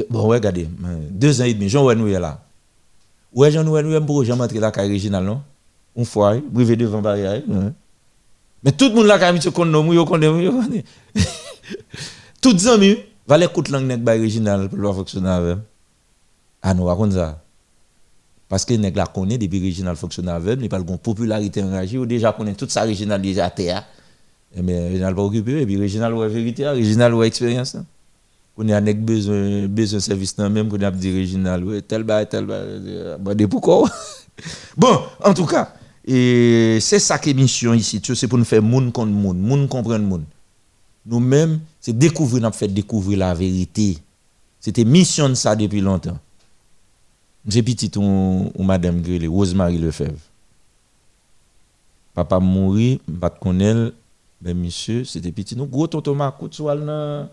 [0.10, 0.68] bon, regardez,
[1.12, 2.42] deux ans et demi, Jean-Ouel nous est là.
[3.34, 5.42] Ouais, Jean-Ouel nous pour Jean entrer la carrière régionale, non?
[5.96, 7.42] Une fois, brivé devant barrière.
[8.64, 10.84] Mais tout le monde là, quand même, connaît, nous connaît,
[12.42, 12.98] Tout les amis,
[13.28, 15.58] va les coûter langue net régional pour fonctionner avec.
[16.62, 17.42] Ah, nous, raconte ça.
[18.48, 22.06] Parce que nèg la connaît depuis régional fonctionnaire avec, il pas une popularité enragée, ou
[22.06, 23.86] déjà connaît toute sa régional déjà terre.
[24.56, 27.78] Mais régional pas occupé et puis régional ouais vérité, régional ouais expérience.
[28.62, 32.46] On a nèg besoin besoin service même qu'on a dit régional ouais tel bail tel
[32.46, 33.90] bail bon pourquoi
[34.78, 35.74] Bon, en tout cas,
[36.06, 40.06] c'est ça qui est mission ici, c'est pour nous faire monde contre monde, monde comprendre
[40.06, 40.24] monde.
[41.06, 43.98] Nous-mêmes, c'est découvrir, nous fait découvrir la vérité.
[44.60, 46.18] C'était mission ça depuis longtemps.
[47.48, 50.20] J'ai petit ou, ou madame Grélé, Rosemary Lefebvre.
[52.14, 53.94] Papa mourit, pas connaître,
[54.42, 55.56] mais monsieur, c'était petit.
[55.56, 57.30] Nous, gros tonton Marcout, soit dans.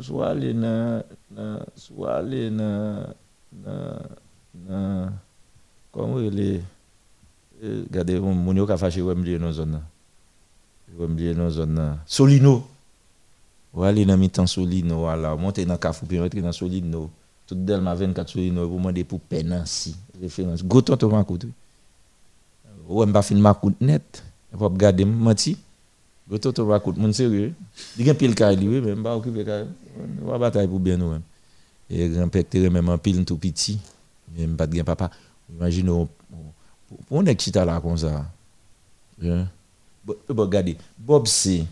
[0.00, 1.02] Soit aller dans.
[1.74, 3.14] Soit aller dans.
[5.92, 6.62] Comment il est?
[7.62, 9.80] Regardez, mon yo ka ouais, me dans zone.
[10.98, 11.98] Ouais, me dans zone.
[12.06, 12.66] Solino.
[13.74, 15.36] Ouais, aller dans mi-temps Solino, voilà.
[15.36, 17.10] Monter dans Kafou, puis rentrer dans Solino
[17.50, 21.46] tout Delma 24 sur une pour demander pour Penancy référence go tonton Makout
[22.88, 24.22] ou on pas film Makout net
[24.52, 25.56] pas regarder menti
[26.30, 27.52] go tonton Makout mon sérieux
[27.98, 29.64] il y a pile kay lui même pas occuper kay
[30.22, 31.22] on va bataille pour bien nous même
[31.90, 33.78] et grand-père même en pile tout petit
[34.36, 35.10] même pas de papa
[35.52, 36.08] imagine pour
[37.10, 38.26] on est chita là comme ça
[39.22, 39.46] hein?
[40.04, 41.64] Bon regardez Bob c'est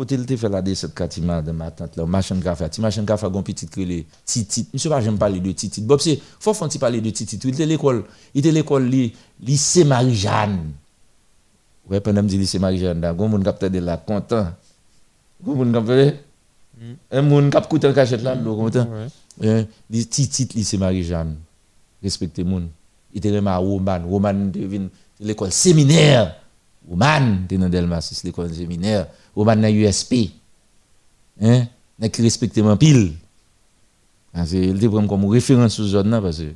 [0.00, 3.04] Côté il te fait la descente katima de ma tante là, machin café, ti machin
[3.04, 4.66] café gon petit crélé, titit.
[4.72, 5.82] Monsieur pas j'aime parler de titit.
[5.82, 7.38] Bob c'est faut font parler de titit.
[7.44, 8.88] Il était l'école, il était l'école
[9.42, 10.72] lycée Marie-Jeanne.
[11.90, 14.46] Ouais, pendant me dit lycée Marie-Jeanne, gon moun capteur de la content.
[17.10, 18.86] Un cap coûte cachette là, content.
[20.78, 21.34] Marie-Jeanne.
[22.00, 22.68] Respectez moun.
[23.12, 24.88] Il était ma Roman, Roman devine
[25.18, 26.36] l'école séminaire.
[26.88, 30.14] Roman, t'es dans Delmas, c'est l'école séminaire dans USP.
[31.42, 31.66] Hein?
[32.12, 33.14] Qui respecte mon pile.
[34.32, 36.52] Parce qu'il prend comme référence sur zone là parce que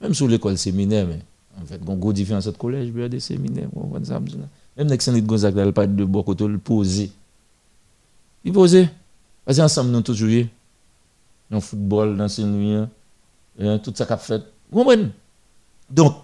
[0.00, 1.20] même l'école séminaire mais
[1.60, 3.34] en fait une grosse différence entre collège et des ça
[4.76, 7.10] même avec Saint Gonzague là pas de bon côté le poser.
[8.44, 8.88] Il poser
[9.44, 10.28] parce que ensemble nous toujours
[11.50, 12.88] dans le football dans le
[13.60, 14.42] hein, tout ça qu'a fait.
[14.70, 15.10] Vous comprenez?
[15.90, 16.14] Donc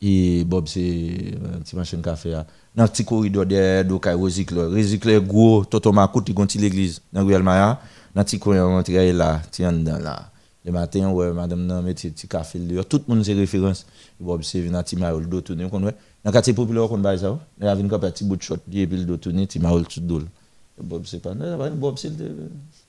[0.00, 2.40] et Bob c'est un petit machin café
[2.74, 4.58] dans le petit corridor de Dokay Recycle.
[4.58, 7.80] Recycle gros, Toto Makout, il gonti l'église dans Ruel Maya.
[8.14, 8.82] Dans le petit corridor, on
[9.12, 10.30] là, tiens dans là.
[10.64, 12.60] Le matin, ouais, madame nan met petit café.
[12.88, 13.86] Tout le monde c'est référence.
[14.20, 15.94] Bob c'est venu ti maol do tourner kon ouais.
[16.28, 17.38] Dans quartier populaire bail ça.
[17.58, 17.66] Il
[18.10, 20.26] petit bout de shot, il puis le ti maol tout.
[20.78, 21.32] Bob c'est pas
[21.70, 22.12] Bob c'est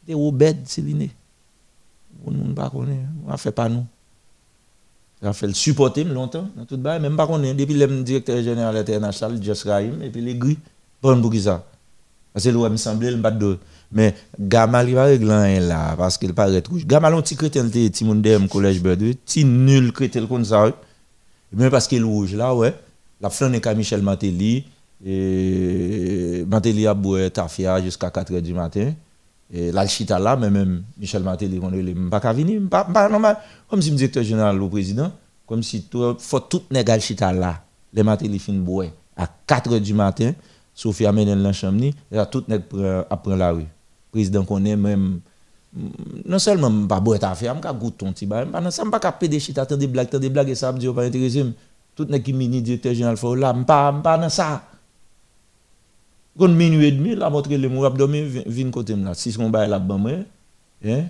[0.05, 1.09] des Robert c'est.
[2.25, 3.85] On ne pas connaît, on fait pas nous.
[5.23, 9.39] Il fait le supporter longtemps, dans tout le même pas depuis le directeur général international,
[9.63, 10.09] Rahim, et
[11.01, 11.63] bon pour ça.
[12.33, 13.57] Parce que il me semblait, le.
[13.89, 16.85] Mais Gamal, il va régler là, parce qu'il paraît rouge.
[16.85, 17.17] Gamal, il
[18.15, 18.81] de collège
[19.45, 19.93] nul
[20.43, 20.73] ça.
[21.53, 22.75] Mais parce qu'il rouge là, ouais.
[23.21, 24.65] La flanque est Michel Matéli,
[25.05, 28.93] et Matéli a boire tafia jusqu'à 4 h du matin.
[29.51, 33.37] Et là, chita là, même Michel Matéli, on ne pas pas normal.
[33.69, 35.11] Comme si le directeur général, le président,
[35.47, 37.61] comme si il faut tout négal chita là.
[37.91, 38.87] Les Matéli fin boire
[39.17, 40.33] à 4 h du matin,
[40.73, 42.61] Sophie amène dans chambre, et tout nèg
[43.09, 43.65] après la rue.
[44.11, 45.19] Président connaît même
[46.25, 49.39] non seulement pas boire ta fait, je goûter ton petit bain, pas ça pas des
[49.39, 51.45] chita, des blagues, des blagues et ça me dit pas intéressé.
[51.99, 54.63] Tout nèg qui mini directeur général faut là, pas pas dans ça.
[56.37, 59.13] Quand minuit et demi, la montre les mou abdomen vient côté là.
[59.13, 60.11] Si on bail la ban moi,
[60.85, 61.03] hein,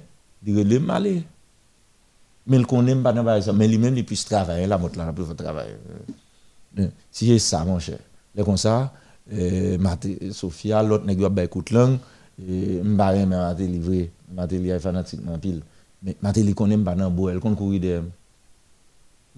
[0.44, 1.22] il relève malé.
[2.48, 5.24] Mais le connaît pas dans ça, mais lui-même il puisse travailler la montre là, peut
[5.36, 5.76] travailler.
[7.12, 8.00] Si c'est ça mon cher.
[8.36, 8.92] C'est comme ça,
[9.32, 9.78] euh,
[10.32, 12.00] Sophia, l'autre nèg ba écoute langue,
[12.42, 15.62] et m'baré m'a livré, m'a livré fanatiquement pile.
[16.02, 18.04] Mais m'a li connaît pas dans elle connaît courir derrière.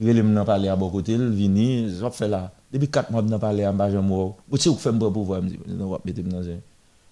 [0.02, 2.52] Veut me parler à bon côté, il vient, ça fait là.
[2.73, 4.34] Depuis 4 mois, je parlé à Mbajan Mou.
[4.49, 6.57] Vous savez, vous faites un pouvoir, je me dis, non, mettez dans un.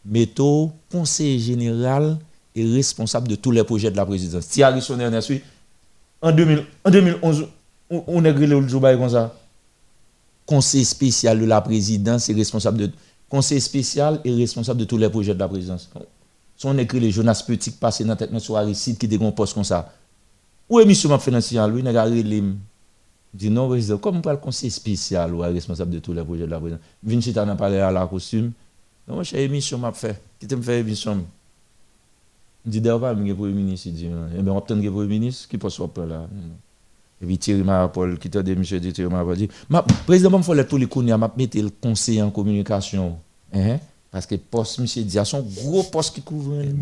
[0.04, 2.18] Métaux, conseil général
[2.56, 4.46] est responsable de tous les projets de la présidence.
[4.46, 5.32] Si Harrison Ernest,
[6.20, 7.48] en, 2000 en 2011,
[7.92, 9.36] on, est grillé le jour comme ça.
[10.48, 12.92] Conseil spécial de la présidence est responsable de.
[13.30, 15.92] Conseil spécial est responsable de tous les projets de la présidence.
[16.58, 19.64] Si on écrit les Jonas Petit passé dans la tête sur Aristide qui décompose comme
[19.64, 19.94] ça.
[20.68, 22.10] Où est mission m'a financier lui, n'a pas
[23.34, 26.52] dit non, président, comme on parle conseil spécial ou responsable de tous les projets de
[26.52, 26.84] la présidence.
[27.04, 28.52] Vinci t'en a parlé à la costume.
[29.08, 30.20] Non, moi, j'ai émission m'a fait.
[30.40, 31.24] Qui t'a fait émission?
[32.66, 33.90] Je dis d'ailleurs pas, je premier ministre.
[33.90, 34.08] Dit,
[34.38, 36.28] eh bien, on obtient le premier ministre qui peut sortir là?
[37.22, 39.50] Et puis Thierry Marapol, qui t'a dit, monsieur dit, Thierry Marapol, dit,
[40.06, 43.18] président, il faut tous les connaître, m'a mettre le conseil en communication.
[43.54, 43.78] Hein?
[44.12, 46.74] Parce que poste, monsieur dit, son gros poste qui couvre le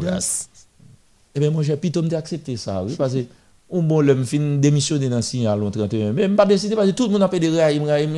[1.35, 3.25] Eh bien, moi, j'ai plutôt accepté ça, oui, parce que
[3.69, 7.07] ou bon le fin démissionner dans signal en 31 mais pas décidé parce que tout
[7.07, 8.11] le monde a fait des raïm raïm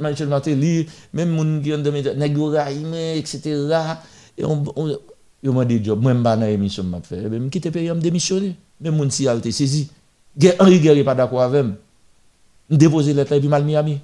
[0.00, 3.40] Michel Martelly même moun qui de nèg raïm etc.
[4.38, 4.62] et on
[5.42, 8.54] yo m'a dit job moi pas dans émission m'a fait même quitter pays me démissionner
[8.80, 9.88] même moun si alte saisi.
[10.58, 11.74] Henri Guerre pas d'accord avec moi.
[12.70, 14.00] Déposer lettre et puis mal Miami.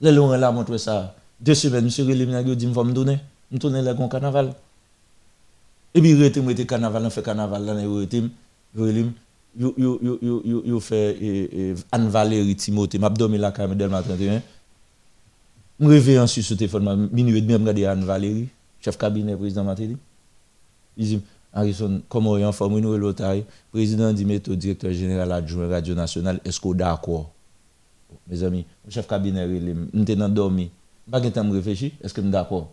[0.00, 1.14] Le long là montre ça.
[1.40, 3.18] Deux semaines monsieur Relim dit me faut me donner
[3.50, 4.54] me tourner le carnaval.
[5.94, 8.30] Et puis rete moi carnaval on fait carnaval là rete Velim,
[8.74, 14.42] yo, yo, yo, yo, fait eh, eh, Anne Valérie Timothée, la caméra Delma 31.
[15.80, 17.44] Je sur téléphone, minuit
[17.76, 18.48] et Anne Valérie,
[18.80, 19.96] chef cabinet président Matéli.
[20.96, 21.22] Il dit,
[21.52, 23.14] Harrison, comment en forme, nous,
[23.72, 27.32] président dit, directeur général adjoint Radio Nationale, est-ce qu'on d'accord?
[28.28, 30.70] Mes amis, chef cabinet, je suis dormi.
[31.06, 32.72] Je pas est-ce que je d'accord?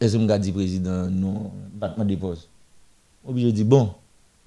[0.00, 1.50] Est-ce que je dit président, non,
[1.98, 2.48] je dépose.
[3.26, 3.90] Obligé dire, bon,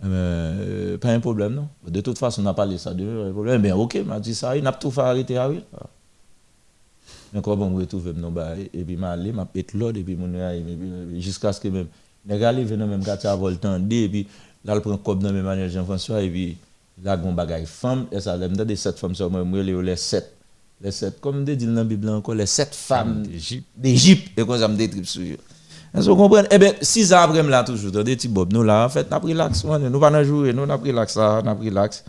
[0.06, 1.68] Euh, pas un problème, non.
[1.88, 3.62] De toute façon, on n'a pas laissé ça de un problème.
[3.64, 5.64] Eh ben, ok, m'a dit ça, il n'a pas tout fait arrêter à lui.
[7.34, 8.14] Mais quand on me retrouve,
[8.74, 11.88] et puis m'a allé, m'a pété l'autre, et puis mon euh, jusqu'à ce que même,
[12.28, 14.28] les gars, ils viennent même quand tu as volé et puis
[14.64, 16.58] là, le prend comme dans même manière Jean-François, et puis
[17.04, 20.32] là, on bagaille femme, et ça, l'aime des sept femmes, ça, moi, les sept.
[20.82, 23.24] Les sept, comme dit dans la Bible encore, les sept femmes
[23.76, 25.24] d'Égypte, et quand ça me détripe sur
[25.96, 26.02] eux.
[26.02, 26.48] Vous comprenez?
[26.52, 28.30] Eh bien, six ans après, là, toujours, des petits.
[28.30, 29.64] Nous, là, en fait, nous avons pris l'axe.
[29.64, 32.04] Nous pas nous avons pris l'axe, nous avons pris l'axe.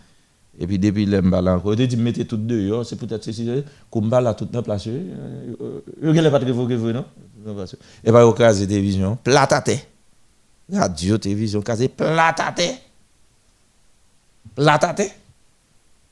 [0.57, 3.49] Et puis, depuis mbala encore, dis, mettez tout deux, c'est peut-être ceci,
[3.91, 4.87] comme là, tout dans place.
[4.87, 7.05] Vous n'avez pas de révoquer, vous, non?
[8.03, 9.87] Et bien, au cas de télévision, platate.
[10.71, 12.61] Radio, télévision, casé, platate.
[14.55, 15.11] Platate.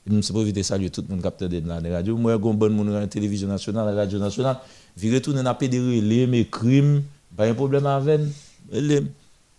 [0.06, 2.14] Je ne sais pas éviter saluer tout le monde capteur de la radio.
[2.16, 4.58] Moi, je suis un bon monde la télévision nationale, la radio nationale.
[5.02, 7.02] Retourner dans la relais, mes crimes.
[7.36, 8.20] Pas un problème avec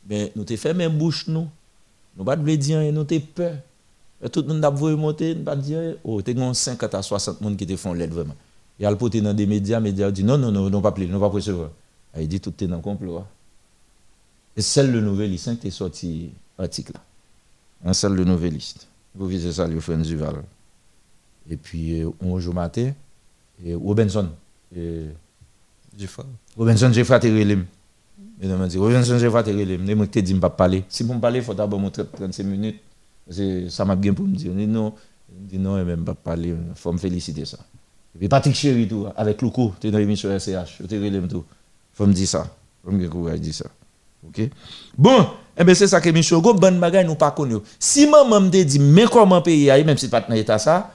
[0.07, 1.47] Mais nous fait même bouche nous.
[2.17, 3.57] Nous pas de dire nous t'ai peur.
[4.31, 7.57] Tout le monde a voulu monter, nous pas dire oh, t'es 50 à 60 personnes
[7.57, 8.35] qui te font l'aide vraiment.
[8.79, 10.91] Il y a le dans des médias, les médias dit non non non, non pas
[10.91, 11.69] plus, non pas recevoir.
[12.13, 13.17] Ah, il dit tout est dans le complot.
[13.17, 13.27] Hein.
[14.55, 17.01] Et celle de Nouvelliste qui est sorti article là.
[17.83, 18.87] Un seul de Nouvelliste.
[19.13, 19.99] Vous visez ça, le frère.
[21.49, 22.93] Et puis, euh, on joue matin,
[23.63, 24.29] Robinson.
[24.75, 25.05] Et,
[26.57, 27.65] Robinson, j'ai fait relim.
[28.41, 29.85] Et je me dit, Robinson, j'ai fait relim.
[29.87, 30.83] Je me dit, pas parler.
[30.89, 32.81] Si vous me parlez, il faut d'abord montrer 35 minutes.
[33.69, 34.51] Ça m'a bien pour me dire.
[34.53, 34.93] Non,
[35.51, 36.49] je non, même pas parler.
[36.49, 37.57] Il faut me féliciter ça.
[38.15, 40.77] Et puis Patrick Chéri, tout, avec Loukou, tu es dans l'émission RCH.
[40.79, 41.43] Je te relim tout.
[41.93, 42.47] Il faut me dire ça.
[42.83, 43.65] Il faut me dire ça.
[44.27, 44.49] OK?
[44.97, 45.27] Bon,
[45.57, 47.57] eh bien, c'est ça que l'émission, go, bonne bagaille, nous pas connu.
[47.79, 50.91] Si maman me dit, mais comment payer, même si pas dans l'état ça,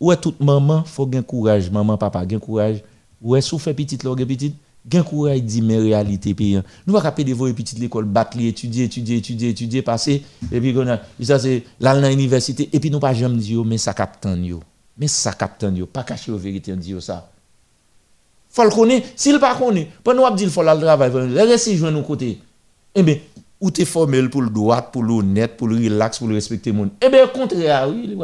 [0.00, 1.70] est toute maman, faut gagner courage.
[1.70, 2.82] Maman, papa, gagner courage
[3.22, 4.54] Ouais, sou fait petit là, petit,
[4.90, 6.60] gen courage dit mais réalité pays.
[6.86, 10.22] Nous va capter de petit l'école bac étudier, étudier, étudier, étudier, passer
[10.52, 10.74] et puis
[11.22, 14.60] ça c'est là dans l'université et puis nous pas jamais dire mais ça capte yo.
[14.98, 17.30] Mais ça capte yo, pas cacher la vérité dire ça.
[18.50, 22.04] Faut le connaître, s'il pas connaît, pas nous dire faut le travail, rester joindre nous
[22.04, 22.38] côté.
[22.94, 23.16] Eh bien,
[23.60, 26.90] ou t'es formel pour le droit, pour l'honnête, pour le relax, pour le respecter monde.
[27.00, 28.16] Eh bien, au contraire, oui,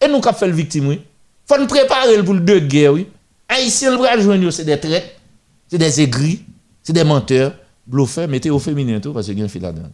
[0.00, 1.00] Et nous cap fait le victime, oui.
[1.46, 3.06] Faut nous préparer pour le deux guerres, oui.
[3.50, 5.18] Haïtiens, le joindre, c'est des traites,
[5.66, 6.44] c'est des aigris,
[6.84, 7.54] c'est des menteurs,
[7.84, 9.90] bluffeurs, mettez au féminin tout parce que y a un fil là-dedans.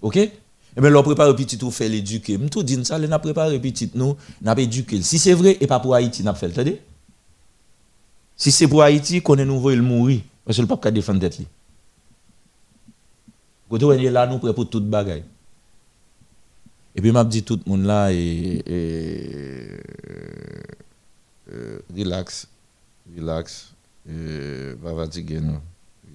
[0.00, 0.16] OK?
[0.16, 0.30] Et
[0.76, 2.38] eh bien, l'on prépare petit tout fait l'éduquer.
[2.50, 5.02] Tout dit ça, on a préparé petit nous, on a éduqué.
[5.02, 6.78] Si c'est vrai et pas pour Haïti, on a fait le
[8.36, 11.40] Si c'est pour Haïti, qu'on est nouveau, il mourir parce que le pape défendre tête
[13.70, 15.24] Quand on est là, nous prêts pour toute bagaille.
[16.96, 18.62] Et puis, m'a dit tout le monde là et
[21.52, 22.48] euh, relax,
[23.14, 23.74] relax,
[24.08, 24.74] euh,
[25.40, 25.60] non,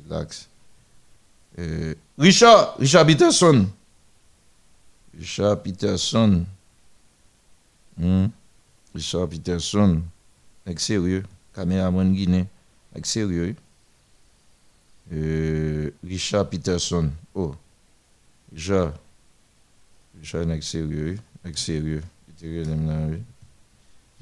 [0.05, 0.49] relax.
[1.57, 3.67] Euh, Richard, Richard Peterson.
[5.17, 6.45] Richard Peterson.
[7.97, 8.27] Hmm?
[8.93, 10.01] Richard Peterson.
[10.65, 11.23] Avec sérieux.
[11.53, 12.47] Caméraman Guinée.
[12.93, 13.55] Avec sérieux.
[15.11, 17.09] Euh, Richard Peterson.
[17.33, 17.55] Oh.
[18.53, 18.93] Richard.
[20.19, 21.17] Richard est sérieux.
[21.55, 22.01] Sérieux.
[22.41, 23.21] Là, oui.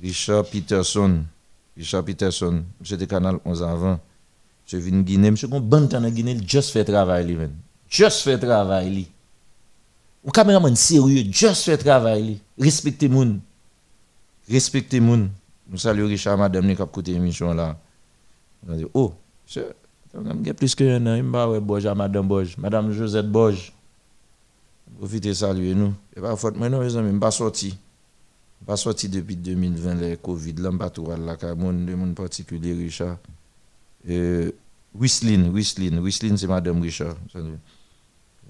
[0.01, 1.23] Richard Peterson.
[1.75, 2.63] Richard Peterson.
[2.79, 3.99] De Canal 11 avant.
[4.65, 5.31] Monsieur vient de Guinée.
[5.31, 7.51] Monsieur, qu'on bon temps en Guinée, juste fait travail, lui, man.
[7.89, 9.07] Just fait travail, lui.
[10.23, 12.41] Ou caméraman sérieux, just fait travail, lui.
[12.59, 13.39] Respectez moun.
[14.49, 15.29] Respectez moun.
[15.69, 17.77] Nous saluons Richard, madame, qui a écouté l'émission là.
[18.93, 19.13] Oh,
[19.45, 19.73] monsieur,
[20.13, 21.47] il y a plus que un an, il m'a
[21.95, 23.71] madame Boj, madame Josette Boj.
[24.97, 25.93] Profitez saluer nous.
[26.15, 27.77] Et pas faute, non, amis, je ne pas sorti.
[28.65, 32.73] Pas sorti depuis 2020, le Covid, là, pas tout là, car monde, de monde particulier,
[32.73, 33.17] Richard.
[34.09, 34.51] Euh,
[34.93, 37.15] Whistling, Whistling, c'est madame Richard.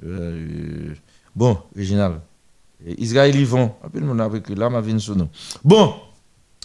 [0.03, 0.93] Euh,
[1.35, 2.21] bon, original.
[2.85, 5.27] Israël Yvon, appelle mon avec là, ma sous nous.
[5.63, 5.95] Bon,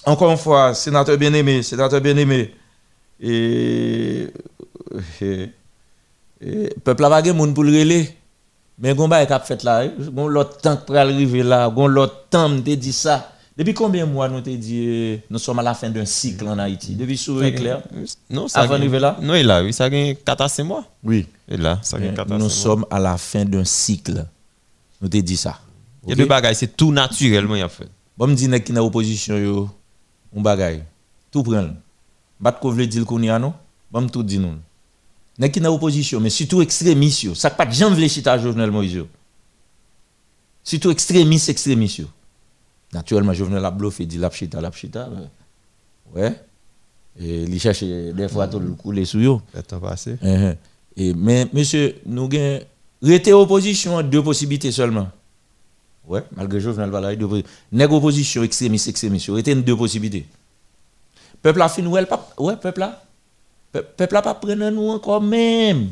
[0.04, 2.54] encore une fois, sénateur bien-aimé, sénateur bien-aimé.
[3.20, 4.28] Et,
[5.20, 5.50] et,
[6.40, 8.04] et peuple a pas de monde pour le.
[8.78, 12.48] Mais gon ba k'ap fait là, gon l'autre temps pour arriver là, gon l'autre temps
[12.48, 13.31] me dit ça.
[13.56, 16.48] Depuis combien de mois nous te dit euh, nous sommes à la fin d'un cycle
[16.48, 16.94] en Haïti?
[16.94, 17.82] Depuis sur éclair?
[18.30, 19.18] Non, ça avant d'arriver là?
[19.20, 20.84] Non, il a, oui, ça a 4 à 5 mois.
[21.04, 21.26] Oui.
[21.48, 22.38] Et là, ça a 4 à 5 mois.
[22.38, 24.26] Nous sommes à la fin d'un cycle.
[25.02, 25.58] Nous te dit ça.
[26.04, 27.88] Il y a deux bagages, c'est tout naturellement il a fait.
[28.16, 29.68] Bon me dit nek qui dans opposition yo,
[30.34, 30.82] on bagay.
[31.30, 31.74] Tout prendre.
[32.40, 33.54] Bat ko vle dire qu'on y a non
[33.90, 34.54] Bon tout dit nous.
[35.38, 38.70] Nek qui dans opposition mais surtout extrémistes yo, ça pas de gens vle chita Jovenel
[38.70, 39.04] Moïse.
[40.64, 42.02] Surtout extrémistes extrémistes
[42.92, 45.08] Naturellement Jovenel a bluffé dit la chita la chita.
[46.14, 46.34] Ouais.
[47.18, 49.40] Et il cherche des fois tout le couler sous yo.
[49.54, 50.16] Le temps passé.
[50.22, 50.56] Uh-huh.
[50.96, 52.60] Et mais monsieur nous gain
[53.02, 55.08] rester opposition deux possibilités seulement.
[56.06, 57.54] Ouais, malgré Jovenel Valay, deux possibilités.
[57.72, 60.26] Nèg opposition extrémiste extrémiste, était deux possibilités.
[61.40, 62.06] Peuple a fin ouais,
[62.38, 63.02] ouais peuple là.
[63.72, 65.88] Peuple a pas prendre nous encore même.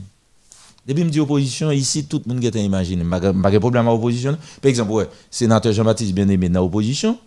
[0.87, 4.37] Depuis me dit opposition ici tout le monde qui imaginer, pas de problème à opposition.
[4.63, 7.19] Par exemple, ouais, sénateur Jean-Baptiste bien-aimé dans opposition,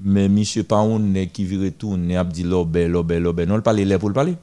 [0.00, 3.84] mais monsieur Paoun qui vire tout, ne a dit l'obé l'obé l'obé, non le parler
[3.84, 4.34] là pour le parler.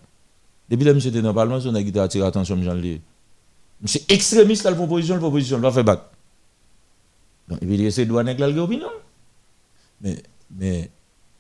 [0.70, 3.02] Depuis là monsieur était dans le parlement, on a qui attirer attention Lee.
[3.82, 6.06] Monsieur extrémiste la proposition, la proposition va faire battre.
[7.50, 8.88] Donc, il veut dire c'est douane avec opinion.
[10.02, 10.24] Mais,
[10.58, 10.90] mais,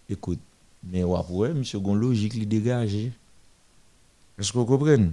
[0.10, 0.40] écoute,
[0.84, 2.96] mais ouais, monsieur, gon logique, il dégage.
[4.38, 5.10] Est-ce que vous comprenez?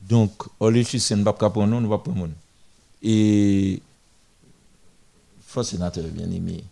[0.00, 2.28] Donc, lieu de c'est ne pas prendre non, ne pas prendre
[3.02, 3.82] Et,
[5.40, 6.64] faut sénateur bien aimé.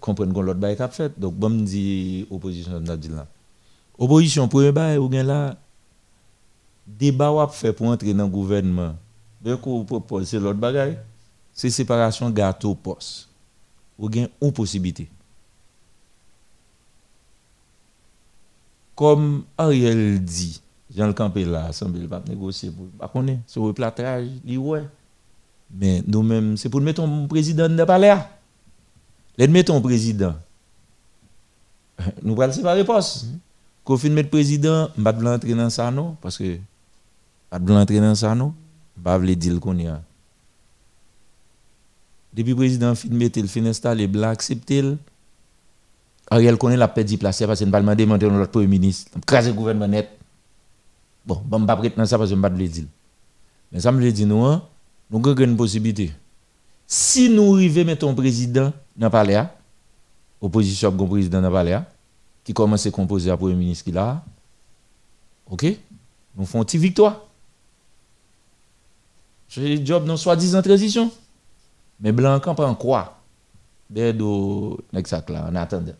[0.00, 1.18] Comprendre qu'on l'autre bail qu'a fait.
[1.18, 3.26] Donc, bon, dit opposition, n'a dit là.
[3.98, 5.56] Opposition, bail, ou bien là,
[6.86, 8.94] débat ou fait pour entrer dans le gouvernement.
[9.42, 10.98] Donc, vous proposez l'autre bagaille?
[11.52, 13.28] C'est séparation gâteau poste.
[13.98, 15.08] Ou gain une possibilité.
[18.94, 20.60] Comme Ariel dit,
[20.96, 24.82] Jean le Campé là, semble pas négocier pour pas connaître ce replatrage, dit ouais.
[25.70, 28.16] Mais nous-mêmes, c'est pour mettre un président de palais.
[29.36, 30.34] Les mettre un président.
[32.22, 33.26] Nous allons séparer poste.
[33.84, 36.58] Qu'on fin mettre président, pas de l'entrer dans ça non parce que
[37.50, 38.54] pas de l'entrer dans ça non,
[39.02, 40.00] pas veut dire qu'on y a.
[42.32, 44.96] Depuis le président fin mettre le fin installer blanc accepter
[46.30, 49.12] Ariel connaît la perte place parce qu'il ne pas demander notre premier ministre.
[49.26, 50.08] Craser le gouvernement net.
[51.26, 52.84] Bon, je ne vais pas prêter ça parce que je ne vais pas le dire.
[53.72, 54.62] Mais ça me dit nous, hein,
[55.10, 56.12] nous avons une possibilité.
[56.86, 59.44] Si nous arrivons à mettre un président dans le palais,
[60.40, 61.80] opposition un président dans le palais,
[62.44, 64.22] qui commence à composer à premier ministre qui là,
[65.50, 65.66] ok,
[66.36, 67.22] nous faisons une petite victoire.
[69.56, 71.10] Le job dans soi-disant transition.
[71.98, 73.18] Mais Blanc prend quoi?
[73.88, 75.92] Berdo, exact là, en attendant.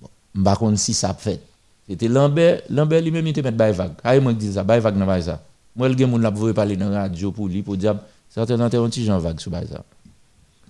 [0.00, 0.08] Bon,
[0.42, 1.40] par contre, si ça fait.
[1.88, 3.92] C'était Lambert, Lambert lui-même, il te met bail vague.
[4.04, 5.42] Aïe, moi, dis ça, bail vague ça.
[5.74, 7.96] Moi, le gars, mon l'a parler dans la radio pour lui, pour dire,
[8.28, 9.84] certains ont un petit Jean vague sur ça.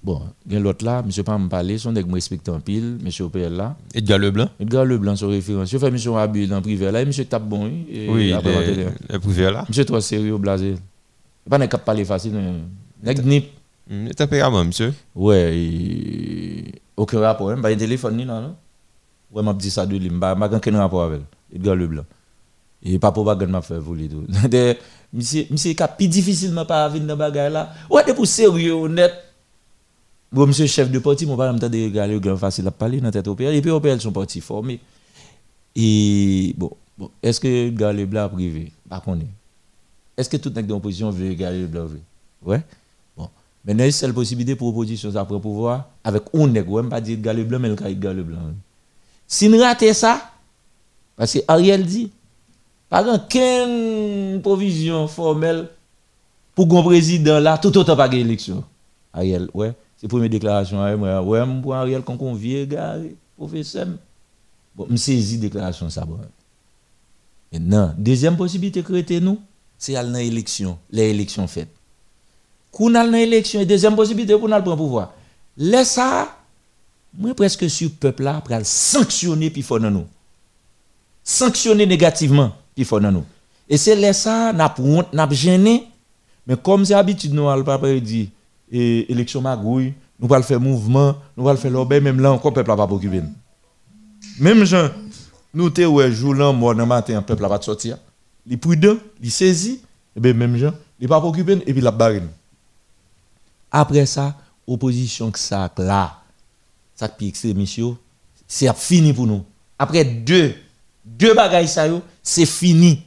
[0.03, 3.77] Bon, il y a l'autre là, monsieur pas me parler, son OPL là.
[3.93, 8.09] Edgar Leblanc Edgar Leblanc, son Abu dans privé là, monsieur tape bon, oui.
[8.09, 9.65] Oui, le privé là.
[9.69, 10.77] Monsieur toi sérieux, blasé.
[11.51, 12.35] Pas n'est parler facile,
[13.03, 13.47] nèg nip.
[13.91, 16.75] Mm, tempérament, monsieur Ouais, et...
[16.97, 18.55] aucun rapport, hein, pas un téléphone ni là, non
[19.33, 21.21] Ouais, m'a dit ça de lui, m'a pas aucun rapport avec
[21.53, 22.05] Edgar Leblanc.
[22.83, 24.25] Et pas pour bagarre m'a fait voler tout.
[25.11, 27.73] Monsieur, monsieur, qui plus difficilement pas venir dans bagarre là.
[27.89, 29.15] Ouais, de pour sérieux, honnête.
[30.31, 33.11] Bon, monsieur chef de parti, mon pas m'entendre de regarder grand facile à parler dans
[33.11, 33.55] tête OPL.
[33.55, 34.79] Et puis OPL sont partis formés.
[35.75, 38.71] Et bon, bon est-ce que Edgar Leblanc privé?
[38.87, 39.19] Pas qu'on
[40.15, 41.87] Est-ce que tout le monde d'opposition veut Edgar Leblanc
[42.45, 42.63] Ouais.
[43.65, 47.15] Maintenant, c'est la possibilité pour l'opposition ça prend pouvoir avec un nègre, même pas dire
[47.15, 48.39] Edgar Leblanc, mais le cas Edgar Leblanc.
[49.29, 50.33] Si nous ratons ça,
[51.15, 52.11] parce que Ariel dit,
[52.89, 55.69] Pas aucune provision formelle
[56.55, 58.65] pour un président là, tout autant pas élection.
[59.13, 60.83] Ariel, ouais, c'est première déclaration.
[60.83, 62.97] Ouais, ouais, pour Ariel, quand on vient, gars,
[63.37, 63.89] professeur.
[64.75, 66.05] Bon, je saisis déclaration ça.
[66.05, 66.19] Bon.
[67.53, 69.39] Maintenant, deuxième possibilité que nous,
[69.77, 71.69] c'est aller dans l'élection, les élections faites.
[72.73, 75.13] Quand on a l'élection, deuxième possibilité pour nous prendre pouvoir.
[75.57, 76.38] Laisse ça,
[77.17, 80.07] moi presque sur le peuple là, pour sanctionner puis dans nous.
[81.23, 83.25] Sanctionner négativement puis nous.
[83.69, 85.87] Et c'est laisse ça, n'a honte, n'a gêné.
[86.47, 88.29] Mais comme c'est habitude, nous allons pas dire,
[88.71, 92.55] et élection magouille, nous allons faire mouvement, nous allons faire l'obé, même là encore, le
[92.55, 93.23] peuple n'a pas occupé.
[94.41, 94.89] Même gens,
[95.55, 97.99] nous te ouais jour là mort dans matin peuple va sortir
[98.47, 99.81] il prudent il saisi
[100.17, 102.21] et bien même gens il pas occupé et puis la barre
[103.71, 104.35] après ça
[104.67, 106.23] opposition que ça là
[106.99, 107.55] ça pique c'est
[108.47, 109.45] c'est fini pour nous
[109.79, 110.55] après deux
[111.05, 111.87] deux bagailles ça
[112.23, 113.03] c'est fini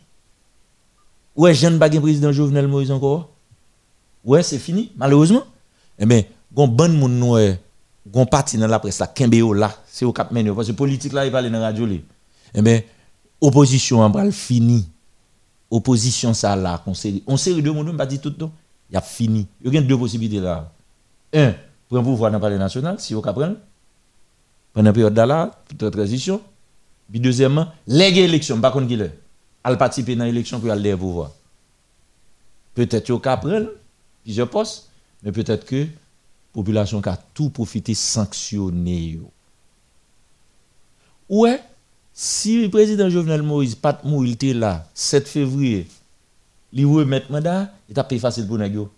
[1.35, 3.29] ouais jeune bagage président Jovenel Moïse encore
[4.23, 5.43] ouais c'est fini malheureusement
[5.97, 6.23] eh bien
[6.53, 6.87] gon bon
[8.07, 11.25] gon parti dans la presse là kembe là c'est au cap parce que politique là
[11.25, 11.87] il parle dans la radio
[12.53, 12.81] eh bien,
[13.39, 14.87] opposition en bral fini.
[15.69, 18.51] Opposition ça là, on série, on série de monde, pas dit tout non.
[18.89, 19.47] Il y a fini.
[19.63, 20.69] Il y a deux possibilités là.
[21.33, 21.53] Un,
[21.91, 23.55] un pouvoir dans le palais national, si vous comprenez,
[24.73, 26.41] pendant la période de transition.
[27.09, 29.19] Puis deuxièmement, les élections, pas contre qui est.
[29.63, 31.31] Elle participer dans l'élection pour aller au pouvoir.
[32.73, 33.67] Peut-être qu'il y
[34.23, 34.89] plusieurs postes,
[35.23, 35.87] mais peut-être que la
[36.53, 39.19] population a tout profité sanctionner.
[41.29, 41.61] Ouais,
[42.13, 45.87] si le président Jovenel Moïse pas mourir était là 7 février,
[46.73, 48.89] il remet mandat, il t'a payé facile pour nous.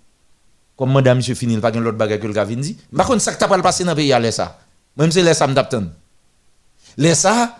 [0.75, 2.77] Comme mandat monsieur fini, il pas l'autre bagage que le gars dit.
[2.95, 4.59] Par contre ça que t'a pas passé dans le pays à ça.
[4.97, 5.85] Même si c'est ça me t'attend.
[6.97, 7.57] Laisse ça,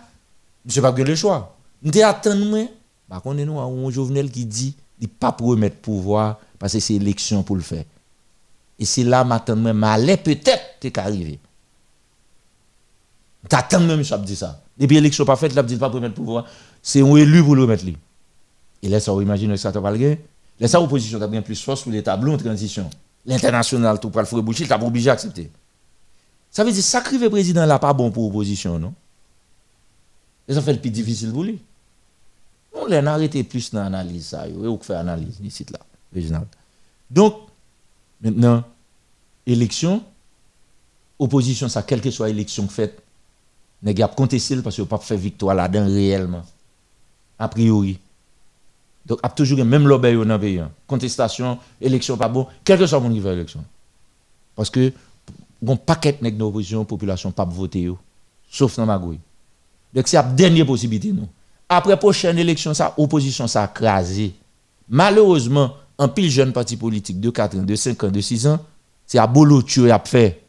[0.64, 1.56] monsieur pas le choix.
[1.82, 2.66] M'te attendre moi.
[3.08, 6.94] Par contre nous un Jovenel qui dit il pas pour remettre pouvoir parce que c'est
[6.94, 7.84] élection pour le faire.
[8.78, 11.38] Et c'est là maintenant moi malais peut-être t'es arrivé.
[13.48, 14.60] T'attends même ça dit ça.
[14.76, 16.46] Depuis l'élection pas faite, là, dit pas pour mettre pouvoir.
[16.82, 17.84] C'est un élu pour le mettre.
[18.82, 20.16] Et là, ça, vous imaginez que ça t'a pas le
[20.60, 22.88] Là, ça, l'opposition a bien plus force sur les tableaux en transition.
[23.26, 25.50] L'international, tout pour le boucher, t'as obligé d'accepter.
[26.54, 28.94] Ça veut dire, sacrifier président là, pas bon pour l'opposition, non?
[30.48, 31.60] Et ça fait le plus difficile pour lui.
[32.72, 35.80] On l'a arrêté plus dans l'analyse, ça, et on fait analyse, ici, là,
[36.14, 36.46] régional.
[37.10, 37.34] Donc,
[38.22, 38.64] maintenant,
[39.44, 40.02] élection,
[41.18, 43.04] opposition, ça, quelle que soit l'élection faite,
[43.84, 46.42] nèg a contesté parce que pas fait victoire là-dedans réellement
[47.38, 47.98] a priori
[49.06, 50.70] donc a toujours même l'obéi dans le pays hein.
[50.86, 53.62] contestation élection pas bon quel que soit mon niveau élection
[54.56, 54.92] parce que
[55.64, 57.90] bon paquet nèg d'opposition population pas voter
[58.50, 59.18] sauf dans Magouille.
[59.92, 61.28] Donc c'est la dernière possibilité nous.
[61.68, 63.72] Après prochaine élection ça opposition ça
[64.88, 68.60] malheureusement un pile jeune parti politique de 4 ans de 5 ans de 6 ans
[69.06, 70.42] c'est à boulot tu a fait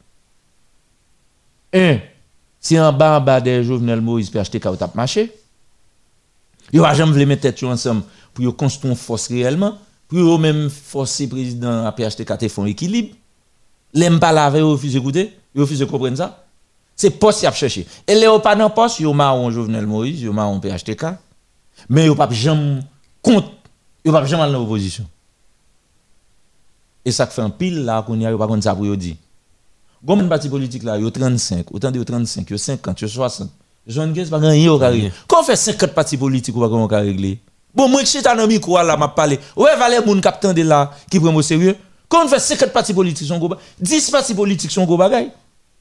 [1.73, 1.99] un
[2.65, 5.31] si en bas, en bas des Jovenel Moïse peut acheter tap marché,
[6.73, 8.01] il va jamais mettre tête ensemble
[8.33, 9.77] pour construire une force réellement,
[10.07, 13.15] pour même forcer président à PHTK te font équilibre.
[13.95, 16.43] L'aime pas laver, il refuse d'écouter, il refuse de comprendre ça.
[16.95, 17.87] C'est poste qu'il a cherché.
[18.07, 21.05] Et les pas dans poste, il marron Jovenel Moïse, il marron PHTK,
[21.89, 22.81] mais il pas jamais
[23.21, 23.51] compte,
[24.03, 25.05] il pas jamais dans l'opposition.
[27.03, 29.15] Et ça fait un pile là qu'on y a pas contre ça pour dire.
[30.03, 33.49] Gomen parti politique là, yo 35, autant de 35, yo 50, yo 60.
[33.87, 35.11] Jean Guez pas gagner au carré.
[35.27, 37.39] Quand on fait 50 partis politiques, on va régler?
[37.73, 39.39] Bon, moi, je suis dans le micro là, m'a parlé.
[39.55, 41.75] Ouais, valait moun capitaine de là, qui prend au sérieux?
[42.07, 45.31] Quand on fait 50 partis politiques, sont 10 partis politiques sont gros bagaille.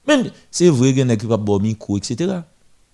[0.06, 2.40] Même, c'est vrai qu'il y a qui pas bon micro, etc.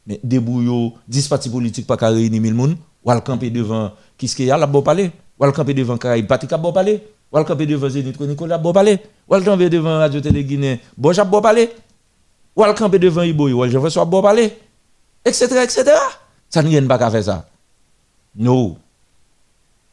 [0.06, 4.36] Mais débrouillot, 10 partis politiques pas qu'à réunir 1000 moun, ou al camper devant, qu'est-ce
[4.36, 4.48] qu'il
[4.84, 5.10] parler.
[5.38, 7.02] Ou al camper devant Caraïbe, parti cap bon parler.
[7.32, 8.98] Ou al camper devant Zénith Nicolas, bon parler.
[9.28, 11.70] Ou al camper devant Radio Télé Guinée, bon parler.
[12.56, 14.56] Ou al camper devant Iboy, ou je veux soit bon parler.
[15.24, 15.46] Etc.
[15.62, 15.84] etc.
[16.48, 17.48] Ça n'y a pas qu'à faire ça.
[18.34, 18.76] Non.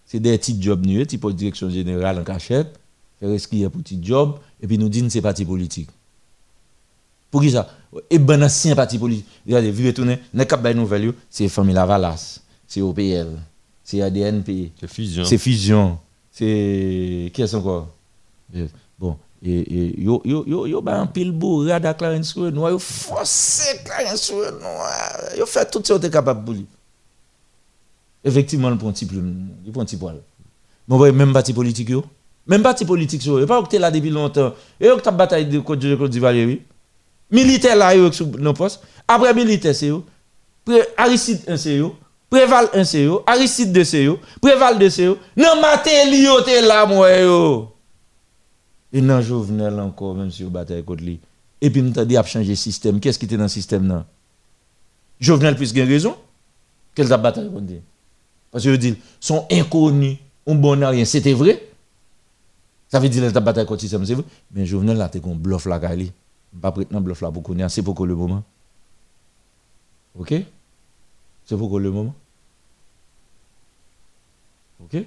[0.05, 2.79] C'est des petits jobs nous, type direction générale en cachette,
[3.19, 5.89] faire esquiller pour petit job, et puis nous disons c'est parti politique.
[7.29, 7.69] Pour qui ça?
[8.09, 9.25] Et ben ancien parti politique.
[9.45, 13.27] Regardez, vous retournez, n'est pas nouvelle, c'est Famille Lavalas, c'est OPL,
[13.83, 15.25] c'est ADNP, c'est Fusion.
[15.25, 15.99] C'est Fusion.
[16.31, 17.89] C'est qui est encore?
[18.99, 23.83] Bon et, yo yo yo yo ba un pile bourrade à Clarence Noir yo forcé
[23.83, 25.35] Clarence Noir.
[25.37, 26.65] Yo fait tout ce que capable pour lui.
[28.23, 30.21] Effectivement le prend petit plume il prend petit poil.
[30.87, 32.05] Mais même parti politique yo?
[32.47, 34.53] Même parti politique yo pas que là depuis longtemps.
[34.79, 36.61] Et que bataille de Côte d'Ivoire oui.
[37.29, 38.09] Militaire là yo
[38.39, 39.91] dans poste après militaire c'est
[40.65, 41.95] après Aristide c'est yo
[42.29, 46.41] Préval 1 c'est yo, Aristide 2 c'est yo, Préval 2 c'est yo, nan Matéli yo
[46.41, 47.73] te là moi yo.
[48.91, 51.21] Et nan Jovenel encore même si yo bataille contre lui.
[51.61, 52.99] Et puis nous dit a changer système.
[52.99, 54.05] Qu'est-ce qui était dans le système là
[55.21, 56.17] Jovenel plus gain raison.
[56.93, 57.79] Qu'elle a bataille contre lui.
[58.51, 61.63] Parce que je dis sont inconnus, on bon rien, c'était vrai?
[62.89, 64.23] Ça veut dire qu'elle a bataille le système, c'est vrai.
[64.51, 66.11] Mais Jovenel là t'es qu'on bluff la Kali.
[66.61, 68.43] Pas dans bluff là pour connaître, c'est pour le moment.
[70.17, 70.33] OK?
[71.45, 72.13] C'est pourquoi le moment.
[74.81, 75.03] OK?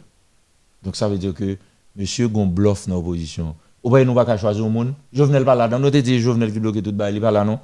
[0.83, 1.57] Donc ça veut dire que
[1.97, 3.55] monsieur gon bluff dans l'opposition.
[3.83, 4.93] Ou pas nous pas choisir au monde.
[5.13, 7.59] Jovenel pas là dans notre dit Jovenel qui bloque tout bail, il pas là non?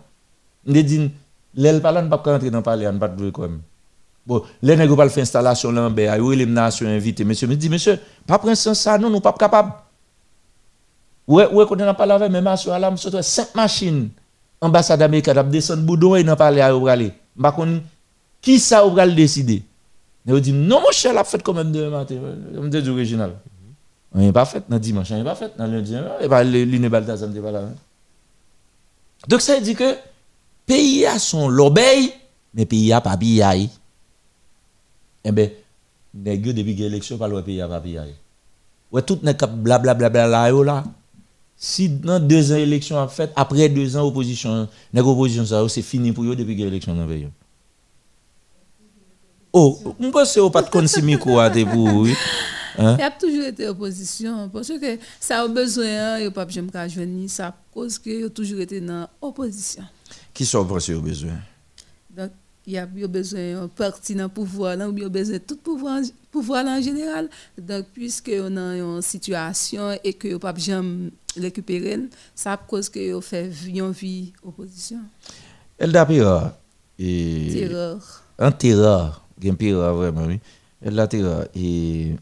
[0.67, 1.11] On dit
[1.55, 3.61] l'aile pas là ne pas rentrer dans parler, on pas de quand même.
[4.27, 7.69] Bon, les nègres pas faire installation là en baie, les nations invité monsieur me dit
[7.69, 9.73] monsieur, pas prendre ça non, nous pas capable.
[11.29, 14.11] Ouais, ouais, quand on a parlé même nation là, monsieur cinq machines.
[14.61, 17.13] Ambassade américaine descendre boudon et n'a parlé à aller.
[17.41, 17.57] Par
[18.41, 19.63] qui ça le décider?
[20.25, 22.17] Vous dit non mon cher, la fête quand même de matin,
[22.55, 23.33] comme dit original.
[24.13, 26.89] On n'est pas fait dans dimanche, on n'est pas fait dans lundi, et pas l'une
[26.89, 27.63] Balthazar pas là.
[29.29, 29.95] Donc ça veut dire que
[30.65, 32.13] pays a son l'obéi,
[32.55, 33.69] mais pays a pas biaï.
[35.23, 35.51] Eh ben
[36.15, 38.15] nèg depuis l'élection pas le pays a pas biaï.
[38.91, 40.85] Ouais tout n'est cap blablabla là là.
[41.59, 45.83] Si dans deux ans élection a fait, après deux ans opposition, nèg opposition ça c'est
[45.83, 47.29] fini pour eux depuis l'élection dans pays.
[49.53, 52.15] Oh, je pense que pas de quoi pour oui.
[52.79, 52.97] Hein?
[52.99, 56.45] Il y a toujours été opposition parce que ça a besoin, il n'y a pas
[56.45, 59.85] qu'à joindre ça cause que il a toujours été dans opposition.
[60.35, 61.39] Qui sont pensé au besoin
[62.15, 62.33] Donc
[62.67, 65.43] il y a besoin d'un parti dans le pouvoir, là, il y a besoin de
[65.43, 66.01] tout pouvoir,
[66.31, 67.31] pouvoir en général.
[67.57, 70.53] Donc puisque on a une situation et que pas
[71.37, 71.99] jamais récupérer,
[72.35, 75.01] ça cause que on fait une vie opposition.
[75.79, 76.21] Elle d'après
[76.99, 78.23] et terreur.
[78.39, 80.41] Un terreur gen pire vraiment oui.
[80.81, 82.17] Elle la terre et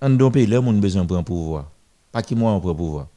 [0.00, 1.70] en don pays là monde besoin prendre pouvoir.
[2.12, 3.08] Pas qui moi on prend pouvoir.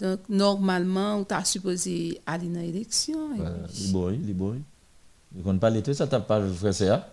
[0.00, 4.58] Donc normalement on t'a supposé aller dans l'élection voilà, les boy les boy.
[5.34, 7.12] Ne compte pas l'été ça t'a pas fait ça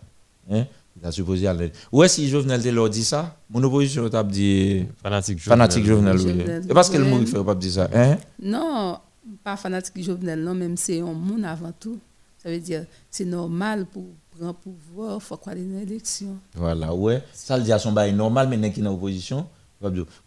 [0.51, 0.65] hein?
[0.99, 3.37] Il a supposé aller ouais si Jovenel te l'a dit ça?
[3.49, 7.43] Mon opposition t'a dit fanatique Jovenel fanatique Jovenel oui et parce que le monde fait
[7.43, 8.17] pas dire ça hein?
[8.41, 8.97] Non
[9.43, 11.99] pas fanatique Jovenel non même c'est un monde avant tout
[12.41, 14.03] ça veut dire c'est normal pour
[14.39, 16.37] grand pouvoir, il faut aller dans l'élection.
[16.55, 17.23] Voilà, ouais.
[17.33, 19.47] Ça, le dit à son bail normal, mais qui est en opposition?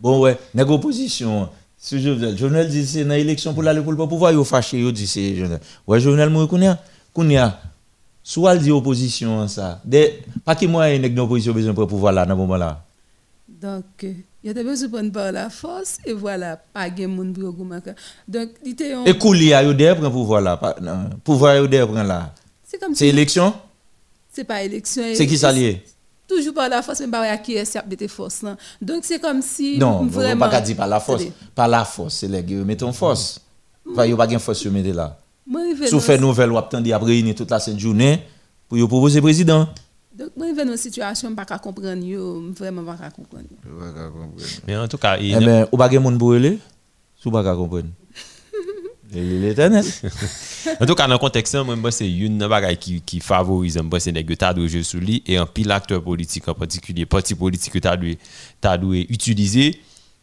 [0.01, 1.49] Bon, ouais, n'est opposition?
[1.77, 4.93] Si Jovenel, Jovenel dit c'est dans l'élection pour aller pour le pouvoir, il fâché, il
[4.93, 5.61] dit c'est Jovenel.
[5.87, 6.81] Ouais, Jovenel, moi, kounya,
[7.13, 7.61] kounya.
[8.29, 9.81] Soit il dit opposition, ça.
[10.45, 12.85] Pas qui moi, il y a opposition besoin pour pouvoir là, dans ce moment-là.
[13.49, 17.55] Donc, il y a besoin de par la force, et voilà, pas de monde pour
[18.29, 18.95] Donc, il était.
[19.07, 20.61] Et couler, il y a pour pouvoir là.
[21.25, 22.35] Pouvoir, il y a là.
[22.65, 23.55] C'est comme C'est élection?
[24.31, 25.05] c'est pas élection.
[25.15, 25.81] C'est qui s'allie
[26.29, 28.45] Toujours par la force, mais pas qui est de force.
[28.83, 29.79] Donc c'est comme si.
[29.79, 30.51] Non, vraiment.
[30.51, 31.25] Pas dire par la force.
[31.55, 33.41] Par la force, c'est les mettons force.
[33.87, 35.17] Il n'y a pas de force sur là.
[35.85, 38.23] Si vous faites nouvelle, vous attendez à réunir toute la sainte journée
[38.69, 39.69] pour vous proposer président.
[40.17, 42.05] Donc, moi, je vais dans une situation, je ne peux pas comprendre,
[42.59, 43.47] vraiment pas comprendre.
[44.67, 45.39] Mais en tout cas, il y a.
[45.39, 47.89] Eh vous n'avez pas de monde pour vous ne pas comprendre.
[49.13, 49.85] L'éternel.
[50.81, 54.13] en tout cas, dans le contexte, moi, c'est une bagaille qui, qui favorise moi, c'est
[54.13, 57.79] que tu jouer sur lui et un pile acteur politique en particulier, parti politique que
[57.79, 59.81] tu as dû utiliser,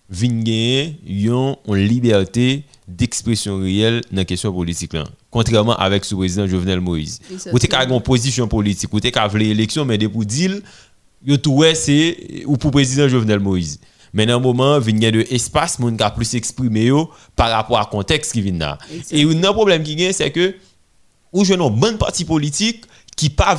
[0.10, 4.94] vigner une liberté d'expression réelle dans la question politique.
[4.94, 5.06] Là.
[5.32, 7.20] Contrairement avec ce président Jovenel Moïse.
[7.52, 10.60] Ou t'es une position politique, ou t'es une élection, mais pour dire,
[11.42, 13.80] tout c'est ou pour président Jovenel Moïse.
[14.14, 16.90] Mais dans un moment, il y a de espace, monde qui plus exprimé
[17.36, 18.78] par rapport au contexte qui vient là.
[19.12, 20.56] Et un problème qui vient, c'est que,
[21.34, 22.86] ou je n'ai bonne partie politique
[23.18, 23.58] qui pas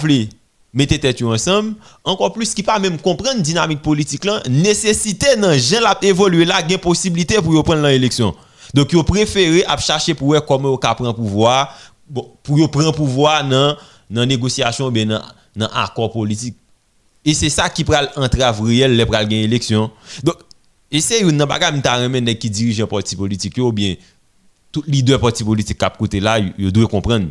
[0.72, 1.74] mettre tête ensemble
[2.04, 6.62] encore plus qui pas même comprendre dynamique politique là nécessité dans gens la évoluer là
[6.62, 8.34] gain possibilité pour prendre l'élection
[8.76, 11.74] Donc ils préféré à chercher pour voir comment on prendre pouvoir
[12.42, 13.74] pour prendre pouvoir dans
[14.10, 15.22] dans négociation dans,
[15.56, 16.54] dans accord politique.
[17.24, 19.90] Et c'est ça qui prend entrave réel les gagner élection.
[20.22, 20.36] Donc
[20.92, 21.80] et c'est une bagage
[22.38, 23.94] qui dirige un parti politique ou bien
[24.70, 27.28] tout leader parti politique qui côté là, il doit comprendre.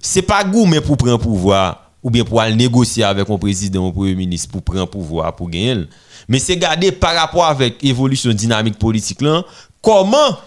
[0.00, 3.84] C'est pas goût mais pour prendre pouvoir ou bien pour aller négocier avec un président
[3.84, 5.86] ou un premier ministre pour prendre pouvoir pour gagner.
[6.28, 9.44] Mais c'est garder par rapport avec l'évolution dynamique politique là,
[9.82, 10.38] comment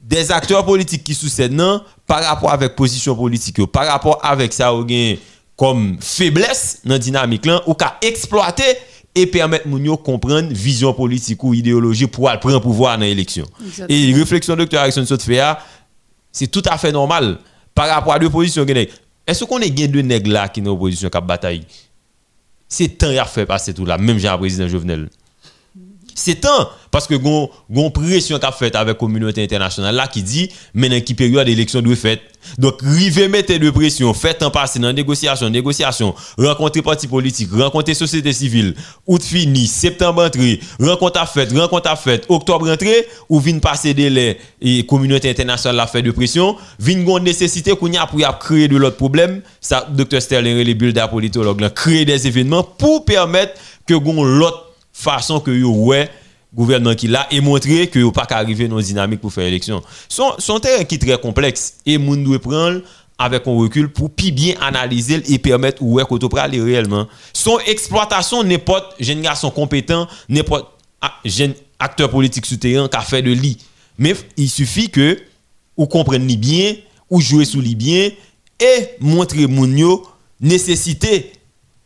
[0.00, 1.60] des acteurs politiques qui succèdent
[2.06, 4.86] par rapport avec position politique, par rapport avec ça ou
[5.56, 8.62] comme faiblesse dans la dynamique là ou qu'à exploiter
[9.14, 13.44] et permettre de comprendre vision politique ou idéologie pour prendre pouvoir dans l'élection.
[13.88, 15.58] Et réflexion docteur Alexandre Sotfea,
[16.32, 17.38] c'est tout à fait normal
[17.74, 18.64] par rapport à deux positions
[19.26, 21.66] Est-ce qu'on est gain de nègres là qui dans opposition qui bataille?
[22.68, 25.10] C'est temps à faire passer tout là, même Jean président Jovenel.
[26.20, 26.68] 7 ans.
[26.90, 31.00] Parce que gon, gon pression qu'a fait avec la communauté internationale là qui dit, maintenant
[31.00, 32.18] qui période d'élection doit faire.
[32.58, 37.94] Donc, river mettez de pression, faites un passé dans négociation, négociation, rencontrer parti politique, rencontrer
[37.94, 38.74] société civile,
[39.06, 43.94] août fini, septembre entrée, rencontre à fête, rencontre à fête, octobre entrée, ou vin passer
[43.94, 48.18] délai et communauté internationale la fait de pression, vin gon nécessité qu'on y a pour
[48.18, 52.04] y a créer de l'autre problème, ça, docteur Sterling et les bulles politologue, là, créer
[52.04, 53.52] des événements pour permettre
[53.86, 54.69] que gon l'autre
[55.00, 56.10] façon que yo ouais
[56.54, 59.82] gouvernement qui l'a et montrer que yo pas arriver dans dynamique pour faire élection.
[60.08, 62.80] Son son terrain qui est très complexe et moun doit prendre
[63.18, 67.06] avec un recul pour bien analyser et permettre ouais qu'on aller réellement.
[67.32, 70.08] Son exploitation n'importe jeune garçon compétent,
[71.02, 73.58] ah, jeune acteur politique souterrain qui a fait de lit.
[73.98, 75.18] Mais il suffit que
[75.76, 76.76] ou comprenne bien
[77.10, 78.10] ou jouer sous lui bien
[78.58, 79.76] et montrer moun
[80.40, 81.32] nécessité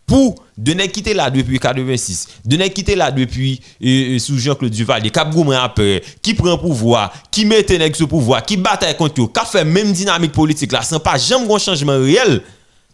[0.07, 4.39] pour de ne quitter là depuis 86, de ne quitter là depuis euh, euh, sous
[4.39, 8.97] Jean-Claude Duvalier, Cap Goumé après, qui prend pouvoir, qui met nèg sous pouvoir, qui bataille
[8.97, 12.43] contre eux, qui fait même dynamique politique là sans pas jamais un changement réel.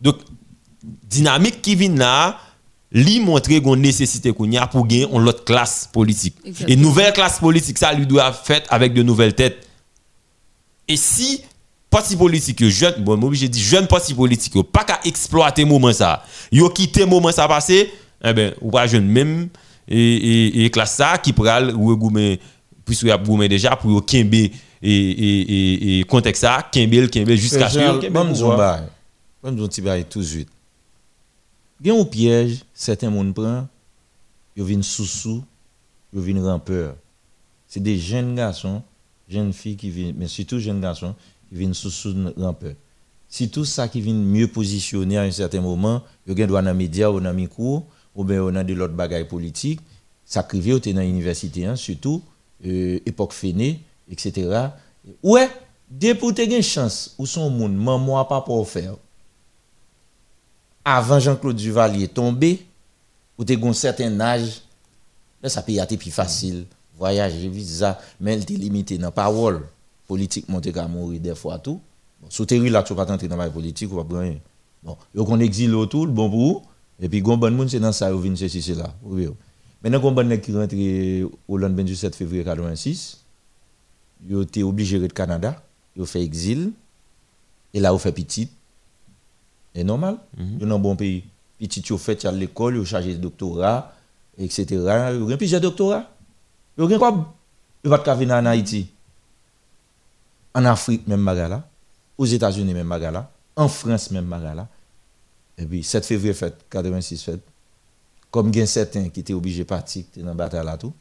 [0.01, 0.17] Donc
[1.09, 2.39] dynamique qui vient là
[2.93, 6.37] lui montrer une nécessité qu'on y a pour gagner une autre classe politique.
[6.67, 9.67] Et nouvelle classe politique ça lui doit faire avec de nouvelles têtes.
[10.89, 11.43] Et si
[11.91, 16.23] parti politique jeune bon obligé dire jeune parti politique pas qu'à exploiter moment ça.
[16.53, 17.91] Yo quitté moment ça passé
[18.23, 19.49] eh ben ou pas jeune même
[19.89, 22.39] et, et, et classe ça qui pral regoumer
[22.85, 24.51] puisque y a goumé déjà pour kembe et
[24.83, 28.87] et et, contexte ça kembe kembe jusqu'à ce que bon zomba
[29.43, 30.49] bon zomba ti bail tout de suite.
[31.83, 33.67] Gen un piège certains monde prend
[34.57, 35.43] yo vinn sous-sous
[36.15, 36.95] yo vinn rampeur.
[37.67, 38.83] C'est des jeunes garçons
[39.29, 41.15] jeunes filles qui viennent mais surtout jeunes garçons
[41.51, 42.75] qui viennent sous sous rampeur.
[43.29, 46.61] Si tout ça qui vient mieux positionner à un certain moment, il y a dans
[46.61, 49.81] les médias ou dans les cours, ou bien dans de l'autre bagaille politique,
[50.25, 52.23] ça crivé dans l'université, hein, surtout,
[52.65, 54.69] euh, époque Féné, etc.
[55.23, 55.49] Ouais,
[55.89, 58.95] dès pour te une chance, où son monde, maman pas pour faire.
[60.85, 62.65] Avant Jean-Claude Duvalier tombé,
[63.39, 64.63] ou te un certain âge,
[65.45, 66.67] ça peut être plus facile.
[66.99, 69.63] Voyager, visa, mais elle est limité dans la parole
[70.11, 71.81] politique monte qu'à mourir des fois tout.
[72.21, 74.39] Bon, sous là, tu vas pas entrer dans la politique, ou pas rien.
[74.83, 76.63] Bon, yo qu'on exile autour, bon pour
[77.03, 78.93] et puis gon bon monde c'est dans ça, ou vinn ceci c'est là.
[79.83, 80.75] Maintenant gon bon qui rentre
[81.47, 83.25] au le 27 février 86,
[84.29, 85.63] yo été obligé de Canada,
[85.97, 86.73] yo fait exil
[87.73, 88.49] et là yo fait petit.
[89.75, 90.17] C'est normal.
[90.37, 90.61] Mm -hmm.
[90.61, 91.23] Yo dans bon pays.
[91.59, 93.93] Petit yo fait à l'école, yo chargé de doctorat,
[94.39, 94.65] etc.
[95.19, 96.07] Yo gen plusieurs doctorats.
[96.77, 97.13] Yo gen quoi?
[97.85, 98.89] Yo pas venir en Haïti
[100.55, 101.69] en Afrique, même Magala,
[102.19, 104.69] aux États-Unis, même Magala, en France, même Magala.
[105.59, 107.41] Et puis, 7 février, fête, 86 fête.
[108.31, 110.93] Comme il y a certains qui étaient obligés de partir, dans la bataille là tout.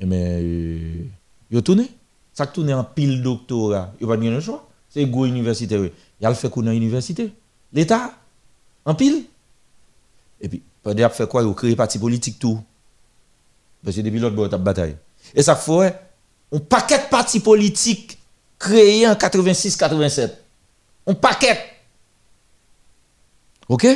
[0.00, 1.04] Mais, euh,
[1.50, 1.88] ils ont tourné.
[2.32, 3.92] Ça tourné en pile doctorat.
[4.00, 4.68] Ils n'ont pas de choix.
[4.88, 5.92] C'est une université.
[6.20, 7.32] Il a le fait qu'on a université.
[7.72, 8.12] L'État,
[8.84, 9.24] en pile.
[10.40, 12.60] Et puis, peut-être fait quoi Ils ont créé parti politique tout.
[13.84, 14.96] Parce que depuis l'autre, ils ont bataille.
[15.34, 15.94] Et ça fait
[16.52, 18.15] un paquet de partis politiques
[18.58, 20.30] créé en 86-87.
[21.06, 21.58] Un paquet.
[23.68, 23.86] OK?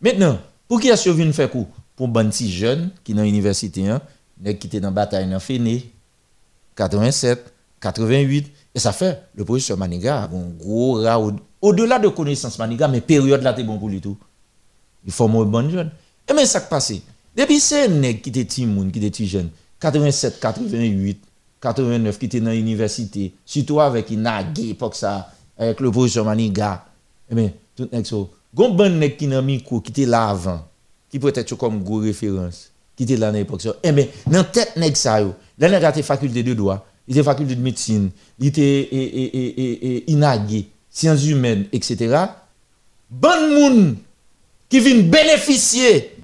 [0.00, 1.66] Maintenant, pour qui a-t-il venu faire coup?
[1.96, 4.00] Pour un petit jeune qui est dans l'université, hein,
[4.44, 5.90] qui était dans la bataille dans Féné,
[6.76, 8.52] 87, 88.
[8.74, 11.20] Et ça fait, le professeur Maniga a un gros rat
[11.60, 14.16] au-delà de connaissance Maniga, mais période là, c'est bon pour lui tout.
[15.04, 15.90] Il forme un bon jeune.
[16.28, 16.92] Et mais ça qui passe.
[17.36, 21.20] Depuis c'est un nègre qui était petit qui était jeune, 87, 88,
[21.60, 26.84] 89 qui était dans l'université, surtout avec Inagé, pour ça, avec le professeur Maniga.
[27.30, 28.30] Eh bien, tout nèg so.
[28.54, 30.66] Gon bon nèg qui dans micro qui était là avant,
[31.10, 33.74] qui peut être comme go référence, qui était là dans l'époque ça.
[33.82, 37.60] Eh bien, dans tête yo, là nèg a faculté de droit, il était faculté de
[37.60, 42.16] médecine, il était et, Inagé, sciences humaines, etc.
[43.10, 43.96] Bon moun
[44.68, 46.16] qui vient bénéficier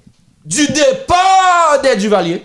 [0.45, 2.43] du départ des Duvalier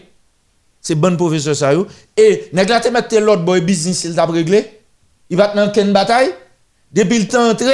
[0.82, 2.80] c'est bon professeur ça yo et nèg la
[3.20, 4.80] l'autre boy business il t'a réglé.
[5.30, 6.32] Il va dans quelle bataille.
[6.92, 7.72] Depuis le temps entré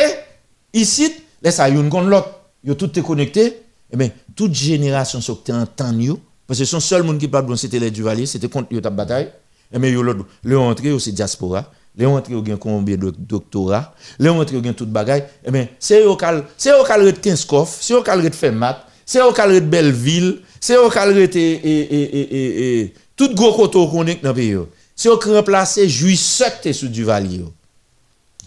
[0.74, 2.30] ici laisse ça yon contre l'autre.
[2.64, 3.54] Yo tout te connecté et
[3.94, 6.20] eh bien toute génération so que entend yo.
[6.48, 8.90] Parce que son seul monde qui parle bon c'était les Duvalier c'était contre yo ta
[8.90, 9.26] bataille.
[9.72, 11.72] Et eh bien yo l'autre le entré c'est diaspora.
[11.96, 13.94] Les entré yo gen combien de doctorat?
[14.20, 15.26] Les entré yo gen toute bagaille.
[15.46, 18.86] Eh bien c'est yo kal c'est kal ret 15 coff c'est kal ret fait maths
[19.06, 23.88] c'est yo kal ret Belleville c'est eux qui et, et, et, et, tout gros koto
[23.88, 24.58] qu'on est dans le pays.
[24.96, 27.46] C'est qui remplacé juif sous du valier.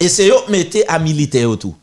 [0.01, 1.77] Et c'est qui mettaient à militaire tout.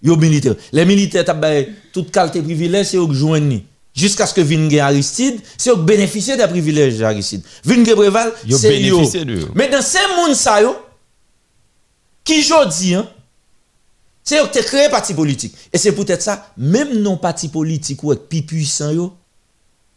[0.00, 0.54] Yo militaire.
[0.72, 5.40] Les militaires t'a baye toute qualité privilège c'est qui joignent jusqu'à ce que vienne Aristide,
[5.58, 7.42] c'est eux qui bénéficient des privilèges d'Aristide.
[7.64, 8.98] Vienne Préval, c'est yo.
[8.98, 9.48] bénéficié de yo.
[9.56, 10.76] Mais dans ces moun yo
[12.22, 13.08] qui jodi hein
[14.22, 15.54] c'est eux qui ont créé parti politique.
[15.72, 19.16] Et c'est peut-être ça, même non parti politique ou plus puissant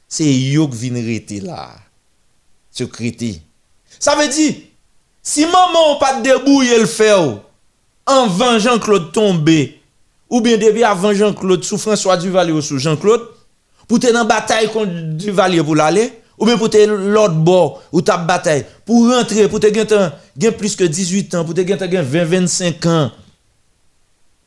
[0.07, 1.69] c'est yo qui viennent rester là.
[2.71, 3.35] Secrétaire.
[3.99, 4.53] Ça veut dire,
[5.21, 7.39] si maman pas débouiller le faire
[8.05, 9.81] en vent Jean-Claude tombé,
[10.29, 13.21] ou bien depuis avant Jean-Claude sous François Duvalier ou sous Jean-Claude,
[13.87, 18.01] pour te dans bataille contre Duvalier pour l'aller, ou bien pour te l'autre bord, ou
[18.01, 19.67] ta bataille, pour rentrer, pour te
[20.49, 23.11] plus que 18 ans, pour te gen 20-25 ans,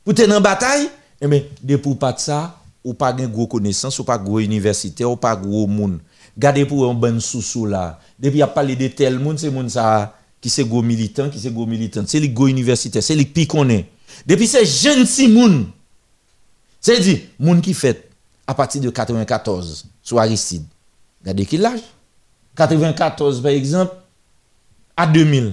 [0.09, 0.89] pour te dans bataille,
[1.21, 4.41] eh bien, de pour pas de ça, ou pas gen gros connaissance, ou pas gros
[4.41, 5.99] université, ou pas gros monde.
[6.39, 8.01] Gardez pour un bon sous là.
[8.19, 11.53] Depuis a parlé de tel monde, c'est monde ça qui c'est gros militant, qui c'est
[11.53, 13.87] gros militant, c'est les gros universitaires, c'est les pi connaît.
[14.25, 15.67] Depuis c'est jeune si moun.
[16.81, 18.09] C'est dit, moun qui fait
[18.47, 20.65] à partir de 94 sur Aristide.
[21.21, 21.81] Regardez quel âge
[22.57, 23.95] 94 par exemple
[24.97, 25.53] à 2000.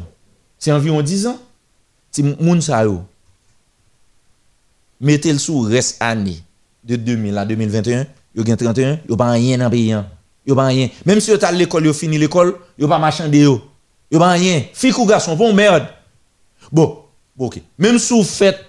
[0.58, 1.40] C'est environ 10 ans.
[2.10, 3.04] Si moun sa yo
[5.06, 6.42] mettez le sous reste année
[6.84, 8.06] de 2000 à 2021,
[8.36, 9.94] yo gen 31, yo pas rien dans pays.
[9.94, 10.06] hein.
[10.46, 10.90] Yo pas rien.
[11.06, 13.62] Même si yo à l'école, yo fini l'école, yo pas marchander yo.
[14.12, 14.64] Yo pas rien.
[14.74, 15.88] Fille ou garçon, bon merde.
[16.72, 17.00] Bon,
[17.38, 17.62] OK.
[17.78, 18.60] Même si vous faites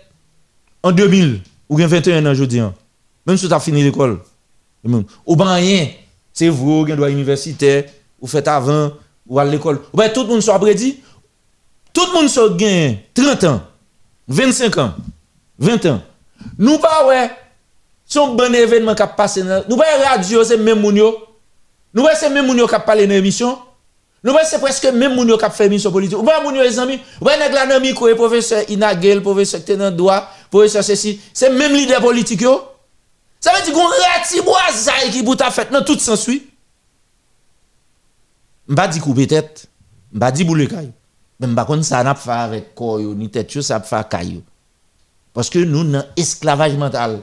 [0.83, 2.61] en 2000 ou gen 21 ans aujourd'hui,
[3.27, 4.21] même si vous avez fini l'école,
[5.27, 5.89] ou pas rien.
[6.33, 7.85] C'est vous, vous avez universitaire,
[8.21, 8.93] vous faites avant,
[9.27, 9.81] ou à l'école.
[9.93, 10.99] Ou bien tout le monde soit prédit.
[11.93, 13.63] Tout le monde soit gain 30 ans,
[14.29, 14.95] 25 ans,
[15.59, 16.03] 20 ans.
[16.59, 17.21] Nou pa wè,
[18.09, 21.11] son bon evenman kap pase nan, nou wè radyo se men moun yo,
[21.97, 23.59] nou wè se men moun yo kap pale nan emisyon,
[24.27, 26.65] nou wè se preske men moun yo kap fe emisyon politik, nou wè moun yo
[26.67, 30.23] e zanmi, wè neg la nan mi kowe, profeseur Inagel, profeseur Tenan Dwa,
[30.55, 32.57] profeseur Sessi, se men lider politik yo,
[33.47, 36.41] Sa ve di goun rati boazay ki bout a fèt nan tout sensui.
[38.67, 39.67] Mba di koube tèt,
[40.11, 40.89] mba di boule kay,
[41.45, 44.41] mba kon sa nap fa avèk koyo, ni tèt yo sa ap fa kayo.
[45.37, 47.21] Parce que nous dans esclavage mental.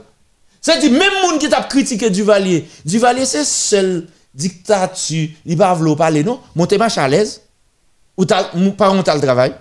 [0.60, 5.96] C'est dit même moun qui t'a critiqué Duvalier, Duvalier c'est seul dictature, il pas vouloir
[5.96, 7.42] parler non, monter marche à l'aise
[8.16, 9.52] ou t'as mou- parental travail.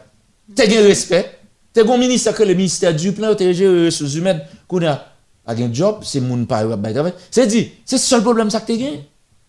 [0.55, 1.39] T'as gen respect.
[1.73, 5.03] T'as un ministère que le ministère du plan, t'as géré ressources humaines, qu'on a
[5.47, 7.13] un job, c'est moun pa yo bay travail.
[7.31, 8.99] C'est dit, c'est le seul problème ça que t'as gen.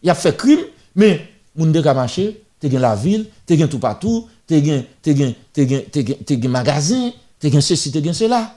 [0.03, 0.61] Il a fait crime,
[0.97, 4.85] mais moun de marché, t'as la ville, t'as tout partout, t'as gen
[6.49, 8.55] magasin, t'as ceci, t'as cela.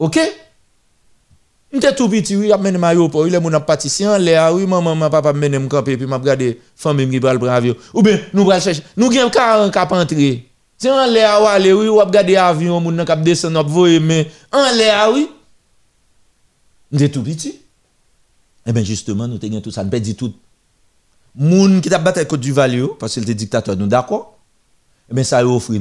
[0.00, 0.18] OK?
[1.72, 4.96] M'te tout petit, oui, ap mené aéroport, il est mon pâtissier, lè a, oui, maman,
[4.96, 7.76] maman, papa mené me camper, puis m'a regardé famille qui pral prendre avion.
[7.94, 10.48] Ou bien, nous pral chercher, nous gen 40 kap entrer.
[10.78, 13.68] C'est en a ou aller, oui, ou ap gade avion, moun nan kap descend, ap
[13.68, 15.28] voye, mais en a, oui.
[16.90, 17.60] M'te tout petit.
[18.66, 20.34] Eh bien, justement, nous gen tout ça, nous dit tout.
[21.36, 24.38] Moun qui t'a battu contre du valio, parce qu'il était dictateur, nous d'accord?
[25.08, 25.72] Eh bien, ça offre.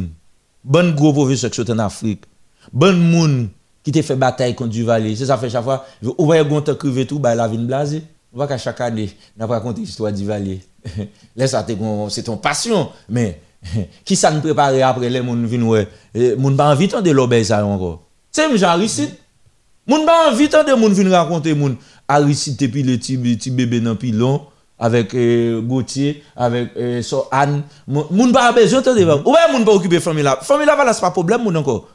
[0.64, 2.26] Bon gros professeur en Afrique.
[2.72, 3.50] Bon moun
[3.84, 5.16] qui te fait bataille contre du Valais.
[5.16, 5.86] C'est ça fait chaque fois.
[6.18, 8.04] Ou yon te crive tout, bah la vin blasé.
[8.34, 10.60] On va qu'à chaque année, n'a pas raconter l'histoire du Valais.
[11.36, 12.90] Là, ça te gon- c'est ton passion.
[13.10, 13.42] Mais,
[14.06, 15.88] qui ça nous prépare après les moun vin ouais.
[16.14, 18.04] Eh, Moun pas envie de l'obéir ça encore.
[18.32, 21.76] C'est même pas envie de moun vin raconter moun.
[22.08, 24.42] Aristide depuis le petit bébé dans pilon
[24.80, 27.64] avec euh, Gauthier, avec euh, so Anne.
[27.88, 30.40] Moun pas besoin de Ou bien moun pas occuper famille là.
[30.42, 31.88] Famille là, c'est pas problème encore.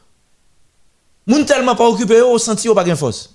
[1.26, 3.34] Moun tellement pas occupé, au senti ou pas gen force.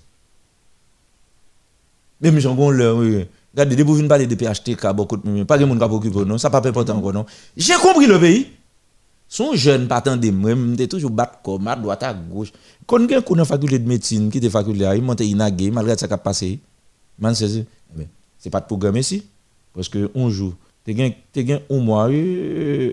[2.21, 3.25] Même j'en gon oui.
[3.53, 6.49] Regardez, vous venez parler de PHTK, beaucoup de pas de monde qui occupé, non, ça
[6.49, 7.25] pas important non?
[7.57, 8.47] J'ai compris le pays.
[9.27, 12.51] Son jeune pas attendez, moi, m'était toujours battre comme à droite à gauche.
[12.85, 16.07] Quand gen qu'on a faculté de médecine, qui était faculté, il monte inagé, malgré ça
[16.07, 16.59] qui a passé.
[17.19, 19.23] Man, c'est pas de programme ici.
[19.73, 20.53] Parce que on joue.
[20.83, 22.13] T'es gen un mois euh,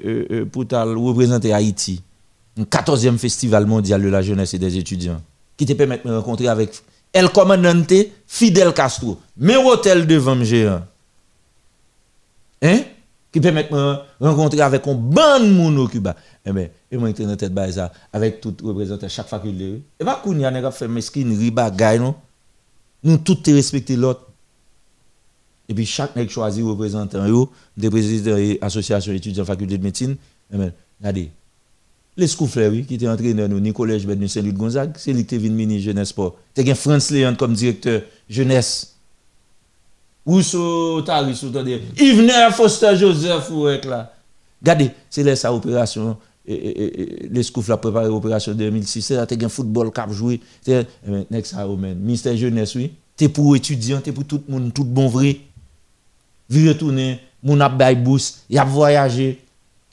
[0.05, 2.03] euh, euh, pour représenter Haïti.
[2.59, 5.21] Un 14e festival mondial de la jeunesse et des étudiants.
[5.57, 7.93] Qui te permet de me rencontrer avec El Comandante
[8.27, 9.19] Fidel Castro.
[9.37, 10.83] Mais hôtel devant géant.
[12.63, 12.81] Hein?
[13.31, 16.17] Qui permet de me rencontrer avec un bon monde au Cuba.
[16.45, 19.83] Eh bien, et moi, j'étais dans tête bail ça, avec tout représentant chaque faculté.
[19.99, 22.15] Et pas qu'on y a fait mesquinerie, bagaille, non?
[23.03, 24.27] Nous tous te respecter l'autre.
[25.69, 27.25] Et puis chaque nèg choisi représentant
[27.77, 30.17] des présidents de l'association étudiants faculté de médecine.
[30.53, 31.31] Eh bien, regardez.
[32.17, 35.49] Les Scouflers, oui, qui était entraîneur nous, Nicolas Ben Saint-Louis Gonzague, c'est lui qui était
[35.49, 36.37] venu jeunesse sport.
[36.55, 38.95] T'as gen France Léon comme directeur jeunesse.
[40.25, 44.13] Rousseau Taris, t'as Yves Foster Joseph, ou là?
[44.63, 46.17] Regardez, c'est là sa opération
[46.47, 50.11] et, et, et, les scoufs la préparé l'opération 2006, c'est là, t'es un football cap
[50.13, 54.53] joué, eh ben, next ça, ministère jeunesse, oui, t'es pour étudiants, t'es pour tout le
[54.53, 55.41] monde, tout bon vrai.
[56.49, 59.41] Retourner, mon a bay bourse, y a voyagé.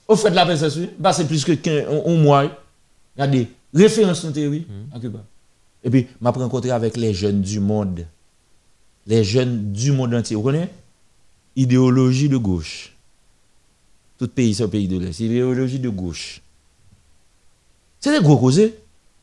[0.07, 2.49] Au fait de la PSS, oui, bah, c'est plus que 15, un, mois.
[3.15, 5.23] Regardez, référence, oui, à Cuba.
[5.84, 8.05] Et puis, m'a rencontré avec les jeunes du monde.
[9.05, 10.35] Les jeunes du monde entier.
[10.35, 10.69] Vous connaissez?
[11.55, 12.95] Idéologie de gauche.
[14.17, 15.19] Tout pays, c'est un pays de l'Est.
[15.19, 16.41] Idéologie de gauche.
[17.99, 18.77] C'est des gros causés.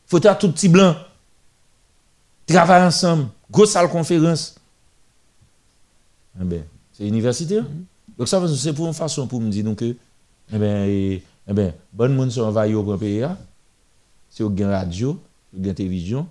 [0.06, 0.94] Faut être tout petit blanc.
[2.46, 3.28] Travailler ensemble.
[3.50, 4.56] Grosse salle conférence.
[6.40, 7.58] Eh ben, c'est université.
[7.58, 7.66] hein.
[8.18, 9.96] Donc ça, c'est pour une façon pour me dire donc que,
[10.52, 13.22] eh ben, eh, eh ben, bonne monde sont envahis au pays.
[13.22, 13.36] hein.
[14.28, 15.18] C'est au gain radio,
[15.56, 16.26] au gain télévision.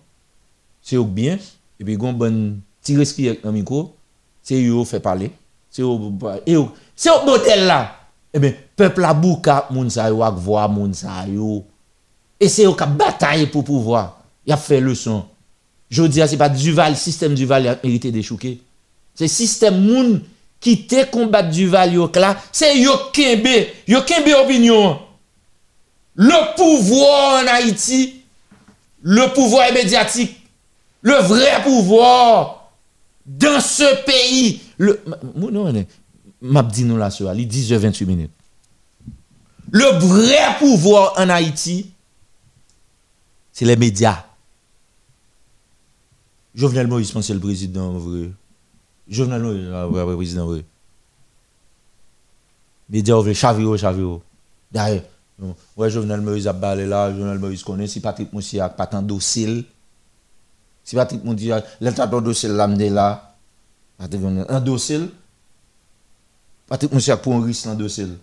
[0.81, 1.37] C'est au bien.
[1.79, 3.95] Et puis, gon bonne petit respect avec un micro.
[4.41, 5.31] C'est eux fait parler.
[5.69, 6.13] C'est au
[6.95, 7.95] c'est au modèle là.
[8.33, 10.35] Eh bien, peuple bouka moun sa yo ak
[10.69, 11.25] moun sa.
[12.39, 14.23] Et c'est au cap bataille pour pouvoir.
[14.45, 15.25] Il a fait leçon.
[15.89, 18.59] Je dis c'est pas Duval, système Duval a hérité des chouquets.
[19.15, 20.21] C'est système moun
[20.59, 24.99] qui te combat Duval yo là, c'est yo kembe, yo kembe opinion.
[26.15, 28.21] Le pouvoir en Haïti,
[29.01, 30.35] le pouvoir médiatique,
[31.01, 32.71] le vrai pouvoir
[33.25, 34.61] dans ce pays.
[34.77, 35.17] Le, ma-
[36.41, 38.31] m'a dit nous là, Ali, 10h28 minutes.
[39.71, 41.91] Le vrai pouvoir en Haïti,
[43.53, 44.25] c'est les médias.
[46.55, 48.29] Jovenel Moïse, c'est le président vrai.
[49.09, 50.63] Jovenel Moïse, ouais, ouais, président vrai.
[52.89, 54.21] Médias, vrai, Chaviro, Chaviro.
[54.71, 55.03] D'ailleurs,
[55.39, 58.85] non, ouais, Jovenel Moïse a balé là, Jovenel Moïse connaît, si Patrick Moussi a pas
[58.85, 59.65] tant docile.
[60.83, 63.35] Si Patrick Moussi a, l'état de docile l'amené là,
[63.97, 65.09] Patrick un docile,
[66.67, 68.17] Patrick Moussi a pour un risque dans docile.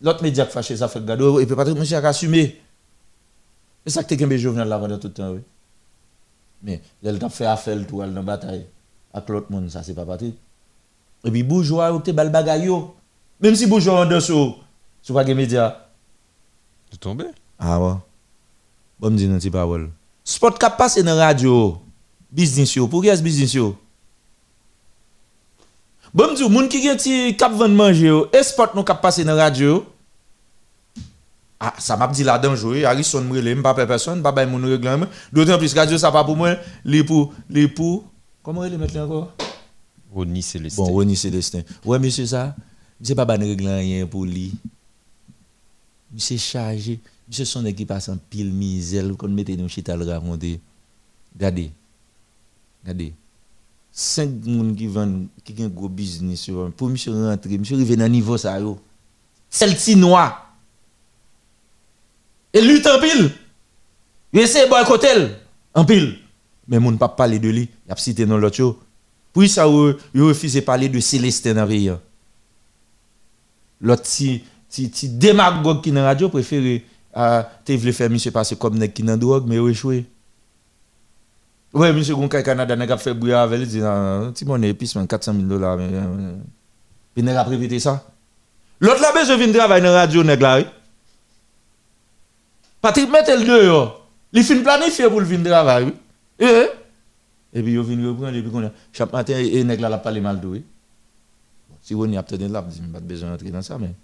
[0.00, 2.60] L'autre média qui fâché, ça fait gado, et puis Patrick Moussi a assumé.
[3.84, 5.40] C'est ça que t'es qu'un Jovenel là pendant tout le temps, oui.
[6.62, 8.66] Mais elle t'a fait affaire tout elle dans la bataille.
[9.16, 10.34] ak lot moun sa se pa pati.
[11.24, 12.96] E pi boujwa ou te bal bagay yo.
[13.40, 14.54] Mem si boujwa an de sou,
[15.00, 15.70] sou pa gen media.
[16.92, 17.30] Te tombe?
[17.56, 17.94] A ah, wè.
[19.00, 19.88] Bon mdi nan ti pawol.
[20.26, 21.80] Spot kap pase nan radyo,
[22.32, 23.74] biznis yo, pou kyes biznis yo?
[26.16, 29.02] Bon mdi ou, moun ki gen ti kap ven manje yo, e spot nou kap
[29.04, 29.84] pase nan radyo,
[31.58, 32.84] Ah, ça m'a dit là dangereux.
[32.84, 35.08] Harrison me relève, pas personne, pas moun règle.
[35.32, 38.04] D'autant plus radio ça pas pour moi, les pour les pour
[38.46, 39.32] comment il mettre encore
[40.14, 40.80] Ronnie Célestin.
[40.80, 41.62] Bon, Ronnie Célestin.
[41.84, 42.54] Ouais, monsieur ça,
[43.00, 44.54] monsieur pas ban rien pour lui.
[46.12, 50.60] Monsieur chargé, monsieur son équipe passe en pile misère qu'on mettez nous chita le raconter.
[51.34, 51.72] Regardez.
[52.84, 53.12] Regardez.
[53.90, 58.08] Cinq moun qui vendent qui ont un gros business pour monsieur rentrer, monsieur arrivé dans
[58.08, 58.78] niveau ça yo.
[59.50, 60.54] C'est le petit noir.
[62.52, 63.32] Et lutte en pile.
[64.32, 65.34] Il essaie de boycotter
[65.74, 66.20] en pile.
[66.68, 68.74] Mais moun pas parler de lui, il a cité dans l'autre chose.
[69.32, 71.92] Puis ça il refuse de parler de Célestin dans pays.
[73.80, 74.42] L'autre petit
[75.08, 76.84] démagogue qui dans la radio préféré
[77.14, 80.04] à te voulait faire monsieur passer comme nèg qui dans drogue mais il échoué.
[81.72, 85.34] Ouais, monsieur Gonka Canada n'a pas fait bruit avec lui, dit, petit mon épice, 400
[85.34, 85.76] 000 dollars.
[85.76, 86.34] mais, euh,
[87.12, 88.06] Puis n'a pas répété ça.
[88.80, 90.60] L'autre là, besoin de travailler dans la radio, nèg là.
[92.80, 94.06] Patrick mette le dehors.
[94.32, 95.92] Il fin planifié pour le venir travailler.
[96.40, 96.46] Oui.
[96.46, 97.58] Eh?
[97.58, 98.52] Et puis, il vient reprendre, et puis,
[98.92, 100.40] chaque matin, et nèg là, la parlé mal.
[100.40, 100.60] Bon,
[101.80, 103.94] Si on y a peut-être là, je n'ai pas besoin d'entrer dans ça, mais.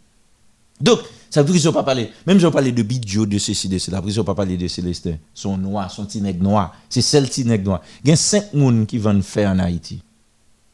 [0.80, 1.00] Donc,
[1.30, 2.10] ça veut dire qu'ils n'ont pas parlé.
[2.26, 4.66] Même si on parlé de Bidjo, de ceci, de cela, ils n'ont pas parlé de
[4.66, 5.16] Célestin.
[5.32, 6.74] Son noir, son nègre noir.
[6.88, 7.82] C'est celle nègre noir.
[8.02, 10.02] Il y a 5 personnes qui vendent faire en Haïti.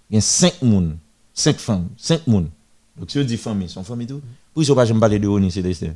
[0.09, 0.99] Il y a 5 personnes.
[1.35, 1.89] 5 femmes.
[1.97, 2.49] 5 personnes.
[2.97, 4.23] Donc, si on dit famille, son famille tout.
[4.55, 5.95] Pourquoi ils n'ont pas jamais parlé de Oni Célestin?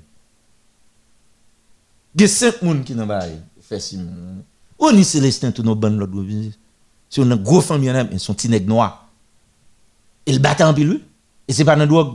[2.14, 3.24] Il y a 5 personnes qui n'ont pas
[3.60, 3.80] fait
[4.82, 4.94] si.
[4.94, 6.12] Oni Célestin, tout nos bandes, l'autre.
[7.08, 9.08] Si on a une grosse famille, ils sont petits noirs.
[10.26, 11.00] Et le battant en pile.
[11.48, 12.14] Et c'est pas dans drogue.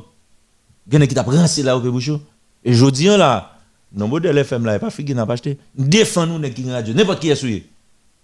[0.89, 2.22] Il y a qui t'a rincé là au Bouchon.
[2.64, 3.57] Et je dis là,
[3.94, 5.57] non, modèle FM là, il pas n'a pas acheté.
[5.76, 7.69] Défend nous, n'est qui est souillé.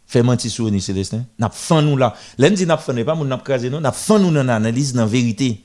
[0.07, 0.79] Fait mentir sur nous.
[1.39, 2.13] N'a fait nous là.
[2.37, 5.07] Lundi, n'a fait pas, nous n'a crasé non, n'a fait nous dans l'analyse, dans la
[5.07, 5.61] vérité.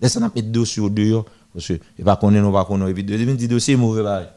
[0.00, 1.24] Laisse n'a mettre dossier au dehors.
[1.52, 2.90] Parce que, il va connaître, nous va connaître.
[2.90, 4.28] Et puis, deuxième dit dossier mauvais, pareil.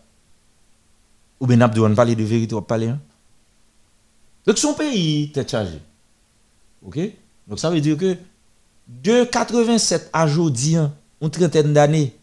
[1.39, 2.99] Ou bien, n'a pas parler de vérité, on va hein.
[4.45, 5.79] Donc, son pays est chargé.
[6.85, 6.99] OK?
[7.47, 8.17] Donc, ça veut dire que
[8.87, 12.13] de 87 à aujourd'hui, hein, une trentaine d'années,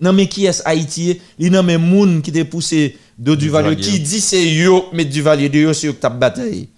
[0.00, 3.98] non mais qui est Haïti, il non mais moun qui te poussé de Duvalier, qui
[4.00, 6.68] dit c'est yo, mais Duvalier de yo, c'est yo qui t'a bataille.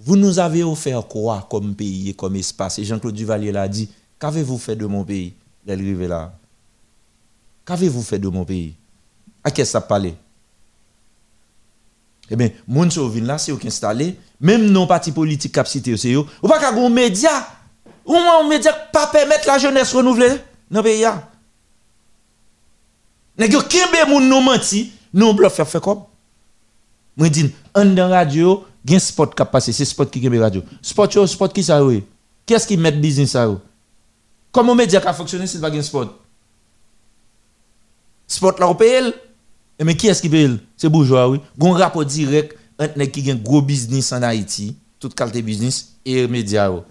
[0.00, 2.78] Vous nous avez offert quoi comme pays et comme espace?
[2.78, 3.88] Et Jean-Claude Duvalier l'a dit,
[4.18, 5.34] qu'avez-vous fait de mon pays?
[5.66, 6.38] Là.
[7.66, 8.74] Qu'avez-vous fait de mon pays?
[9.42, 10.12] À qui ça parle?
[12.30, 15.68] Eh bien, moun sur ville là, c'est eux qui installé, même non parti politique cap
[15.68, 16.24] cité c'est eux.
[16.42, 17.46] Ou pas qu'un gon média,
[18.06, 20.30] ou un média pas permettre la jeunesse renouveler
[20.70, 21.04] dans le pays.
[23.34, 26.04] Nèg yo kembe moun nou menti, nou bluff faire comme.
[27.16, 30.62] Moi dis, en radio, gen spot qui passé, c'est spot qui kembe radio.
[30.80, 32.04] Spot yo, spot qui ça oui.
[32.46, 33.60] Qu'est-ce qui met business ça yo?
[34.52, 36.14] Comment média ka fonctionner s'il pas gen spot?
[38.28, 38.72] Spot là
[39.82, 41.40] mais qui est-ce qui paye C'est bourgeois oui.
[41.58, 46.28] Gon rapport direct entre nèg qui gen gros business en Haïti, toute qualité business et
[46.28, 46.84] média yo.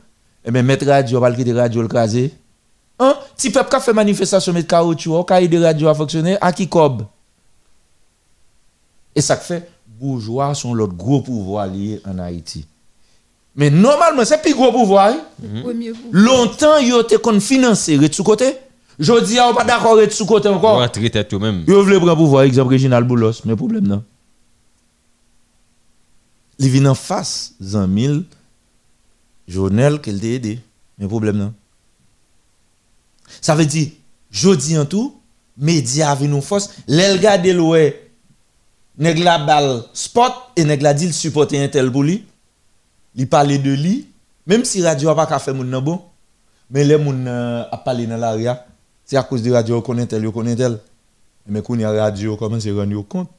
[0.44, 2.34] Et mais mettre radio, pas quitter radio le craser.
[3.00, 3.16] Hein?
[3.38, 7.04] Si peuple qui fait manifestation mettre caoutchouc, cahier de radio a fonctionner à qui cob?
[9.16, 12.66] Et ça fait bourgeois sont l'autre gros pouvoir lié en Haïti.
[13.56, 15.10] Mais normalement, c'est plus gros pouvoir.
[15.10, 15.22] hein?
[15.42, 15.74] Pouvoir.
[16.12, 18.56] Longtemps, ils ont été financés de sous côté.
[19.00, 20.80] Je dis, on pas d'accord de sous côté encore.
[20.80, 21.64] Rentrer tête tout même.
[21.68, 24.04] Ils veulent prendre pouvoir, exemple, Réginald Boulos, mais problème non.
[26.60, 28.24] Il vient en face, Zamil,
[29.48, 30.60] journal qu'elle t'a aidé,
[31.00, 31.54] mais problème non.
[33.42, 33.90] Ça veut dire,
[34.32, 35.20] jodi en tout,
[35.58, 38.12] média avec nous force, l'el gade l'oué,
[38.98, 42.26] nèg la balle spot et nèg la dit le supporter un tel pour lui.
[43.16, 44.08] Il parle de lui,
[44.48, 46.02] même si radio a pas qu'à faire nan bon,
[46.70, 48.66] mais les moun euh, a parlé dans l'aria,
[49.06, 50.80] c'est à cause de radio connaît tel, yo connaît tel.
[51.48, 53.30] Mais quand y a radio commence à rendre compte?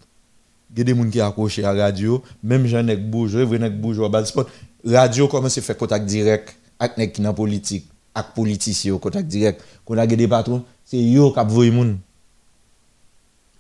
[0.76, 3.58] Il y a des gens qui accrochent à la radio, même Jean Nek Bourgeois, vrai
[3.58, 4.48] Nek Bourgeois, bal spot.
[4.84, 9.62] Radio commence à faire contact direct avec qui dans politique, avec politiciens, contact direct?
[9.86, 11.98] Quand on a des patrons, c'est yo qui a voyé moun.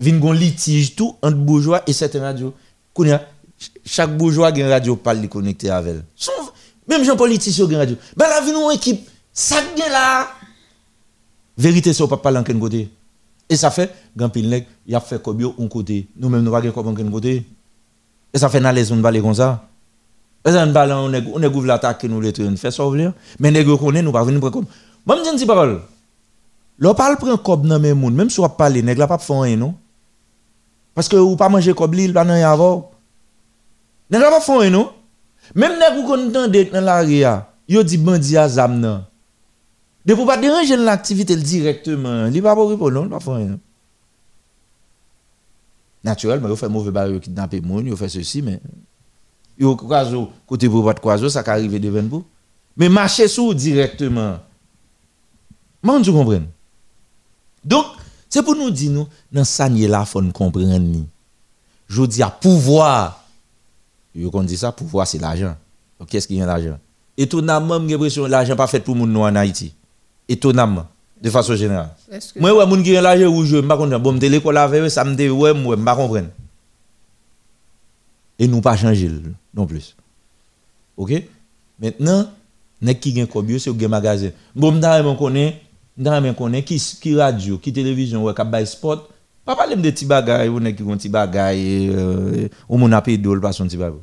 [0.00, 2.52] Vin gon litige tout entre bourgeois et certaines radios.
[3.86, 6.04] Chaque bourgeois a une radio parle li connecté avec elle.
[6.86, 7.96] Même Jean politicien a une radio.
[8.16, 10.28] Ben la vin une équipe, ça là.
[11.56, 12.90] Vérité c'est pas parler en côté.
[13.48, 16.08] Et ça fait, grand pile y a fait comme un côté.
[16.16, 17.46] Nous même nous pas gen comme en côté.
[18.32, 19.68] Et ça fait les zones balé comme ça.
[20.44, 23.10] Et ça nous balé on nèg ouvre l'attaque nous les fait sauver.
[23.38, 24.66] Mais nous pas venir prendre comme.
[25.06, 25.82] Moi me dis une parole.
[26.78, 29.46] L'on parle prend cob dans mes moun, même si on parle nèg la pas font
[29.56, 29.74] non?
[30.94, 32.84] Parce que ou pas manger cob li, il pas nan avoir.
[34.10, 34.90] Nèg la pas font non?
[35.54, 39.04] Même nèg ou tande dans l'area, yo dit bandi a zam.
[40.06, 43.38] De pour pas déranger l'activité directement, va pas répondre non, pas.
[46.04, 48.60] Naturellement, il fait mauvais baril, kidnapper moun, il fait ceci mais
[49.58, 52.24] yo croiso côté pour pas croiso ça arrive devant vous.
[52.76, 54.38] Mais marcher sous directement.
[55.82, 56.42] Moi tu comprends.
[57.64, 57.86] Donc,
[58.28, 59.08] c'est pour nous dire nous
[59.70, 61.06] ni là faut nous comprendre.
[61.88, 63.24] Je dis à pouvoir.
[64.30, 65.56] Qu'on dit ça pouvoir c'est l'argent.
[65.98, 66.78] Donc qu'est-ce qui est l'argent?
[67.16, 69.72] Étonnamment, j'ai l'impression que l'argent pas fait pour moun nou en Haïti.
[70.28, 70.86] Étonnamment,
[71.20, 71.90] de façon générale.
[72.36, 73.98] Moi, ouais, moun qui l'argent ou je, m'pa comprendre.
[73.98, 76.28] Bon, m'te l'école avec eux, ça me dit, ouais, moi, m'pa comprendre.
[78.38, 79.10] Et nous pas changer
[79.54, 79.94] non plus.
[80.96, 81.12] OK?
[81.78, 82.28] Maintenant,
[82.84, 84.30] nek qui gen kobyo, c'est gen magasin.
[84.54, 85.60] Bon, m'da m'en connaît,
[85.96, 89.08] m'da m'en connaît qui qui radio, qui télévision, ouais, k'ap bay sport.
[89.44, 93.20] Pas parler de petits bagages, ou nek qui gon petit bagages, euh, ou mon appel
[93.20, 93.98] d'ol pas son petit bagage.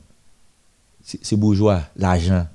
[1.04, 2.46] C'est bourgeois, l'argent.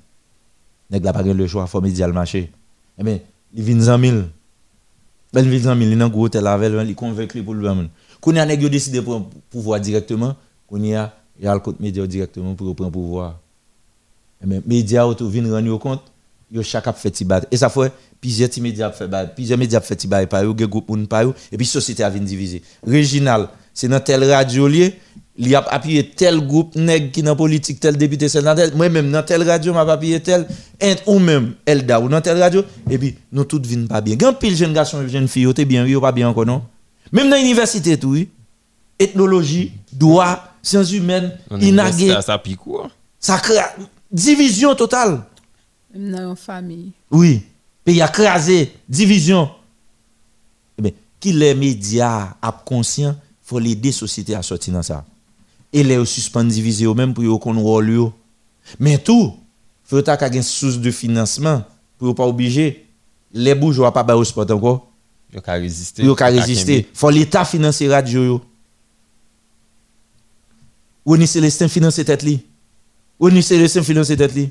[0.89, 2.51] Nèg la pas le choix, faut médial marché.
[2.97, 3.19] Eh bien,
[3.53, 4.17] il vient 100 000.
[5.33, 7.89] Ben, il vient 100 000, il nan gros hôtel avec, il convaincu pour le même.
[8.21, 10.35] Quand il a décidé pour pouvoir directement,
[10.69, 13.39] quand il a le compte média directement pour prendre pouvoir.
[14.43, 16.01] Eh bien, média auto vinn rendre compte,
[16.61, 17.41] chaque a fait ti bat.
[17.51, 20.55] Et ça fait plusieurs ti média fait bat, plusieurs média fait ti bat par yo,
[20.57, 22.61] gen groupe moun par yo, et puis société a diviser.
[22.85, 24.99] Régional, c'est dans tel radio lié,
[25.39, 29.21] il a appuyé tel groupe nèg qui dans politique tel député sénateur moi même dans
[29.23, 30.47] tel radio m'a appuyé tel
[30.81, 34.15] ent ou même Elda ou dans tel radio et puis nous toutes vinn pas bien.
[34.15, 36.63] Grand pile jeune garçon jeune fille yo te bien yo pas bien encore non?
[37.11, 38.29] Même dans l'université tout oui.
[38.99, 42.89] Ethnologie droit sciences humaines inagé Ça, ça pique quoi?
[43.19, 43.59] Ça crée
[44.11, 45.21] division totale.
[45.93, 46.91] Même dans une famille.
[47.11, 47.43] oui.
[47.85, 49.49] Pays a crasé division.
[50.79, 55.05] Eh bien qui les médias a conscient faut l'aider société à sortir dans ça
[55.73, 58.11] et les suspendre diviser eux même pour qu'on rôle
[58.79, 59.33] mais tout
[59.83, 61.63] faut ta une source de financement
[61.97, 62.85] pour pas obligé
[63.33, 64.87] les bourgeois pas au sport encore
[65.33, 66.03] Yo ka résister.
[66.03, 68.41] yo ka résister faut l'état financer radio yo.
[71.05, 72.39] Ou ni Célestin financer tête li.
[73.19, 74.49] Ou ni Célestin financer tête li.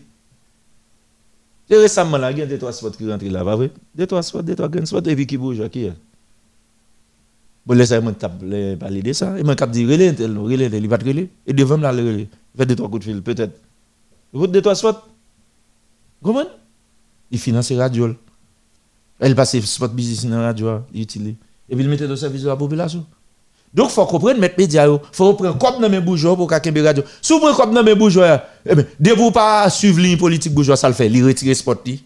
[1.70, 3.70] Récemment là il y a deux trois spots qui rentrent là pas vrai?
[3.94, 5.92] Deux trois spots deux trois grands spots et puis qui bouge qui est
[7.66, 8.12] Bon, laissez moi
[8.42, 9.38] les de ça.
[9.38, 11.28] Et moi cap dire relais tel, relais il va te relais.
[11.46, 12.28] Et devant là le relais.
[12.54, 13.58] Il fait deux trois coups de fil peut-être.
[14.32, 15.02] Il faut deux trois spots.
[16.22, 16.44] Comment?
[17.30, 18.14] Il finance radio.
[19.18, 21.34] Elle passe spot business dans la radio, il utilise.
[21.68, 23.04] et puis il mettait au service de la population.
[23.72, 26.60] Donc, il faut comprendre, mettre média, il faut prendre comme dans mes bourgeois pour qu'à
[26.64, 27.02] radio.
[27.20, 30.54] Si vous prenez comme dans mes bourgeois, eh bien, de vous pas suivre ligne politique
[30.54, 31.76] bourgeois, ça le fait, il retire sport.
[31.84, 32.02] li.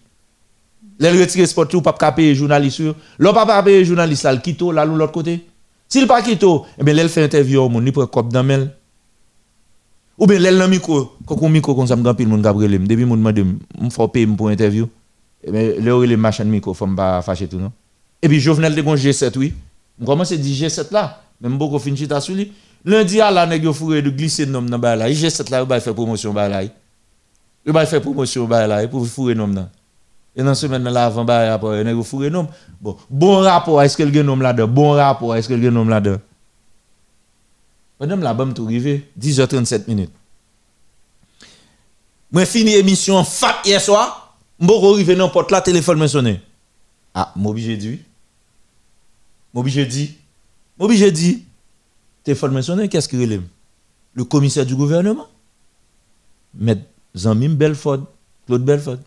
[0.99, 2.83] Les retirer sport, ou pas payer journaliste.
[3.19, 5.47] L'on pas payer journaliste, là, le quitte là, l'autre côté.
[5.91, 6.47] S'il pas quitte,
[6.79, 8.71] eh bien, il fait interview au monde, il prend comme dans mel.
[10.17, 13.05] Ou bien, l'elle nan micro, quand on micro comme ça, me gampil moun gabriel, depuis
[13.05, 13.39] moun mande,
[13.81, 14.89] me faut payer pour interview.
[15.43, 17.73] Eh bien, le le machin micro, faut pas fâcher tout non?
[18.23, 19.55] Et puis Jovenel de gon G7 oui.
[20.01, 22.53] On commence à dire G7 là, même beaucoup fin chita sur lui.
[22.85, 25.81] Lundi à la nèg yo fourré de glisser nom dans là, G7 là, il va
[25.81, 26.63] faire promotion ba là.
[27.65, 29.71] Il va faire promotion ba là pour fourrer nom là.
[30.37, 32.49] Et dans semaine là avant ba après nèg yo fourré nom.
[32.81, 34.69] Bon, bon rapport, est-ce que le nom là-dedans?
[34.69, 36.21] Bon rapport, est-ce que le nom là-dedans?
[37.99, 40.13] Madame la bam tout rivé, 10h37 minutes.
[42.33, 46.41] Moi fini émission fat hier soir, m'bo rivé dans porte là téléphone me sonné.
[47.13, 47.99] Ah, m'obligé dit.
[49.53, 50.17] M'obligé dit.
[50.79, 51.45] M'obligé dit.
[52.23, 53.43] Téléphone me sonné, qu'est-ce qu'il relève?
[54.15, 55.27] Le commissaire du gouvernement.
[56.55, 56.83] Maître
[57.17, 58.05] Zamim Belford,
[58.47, 58.99] Claude Belford.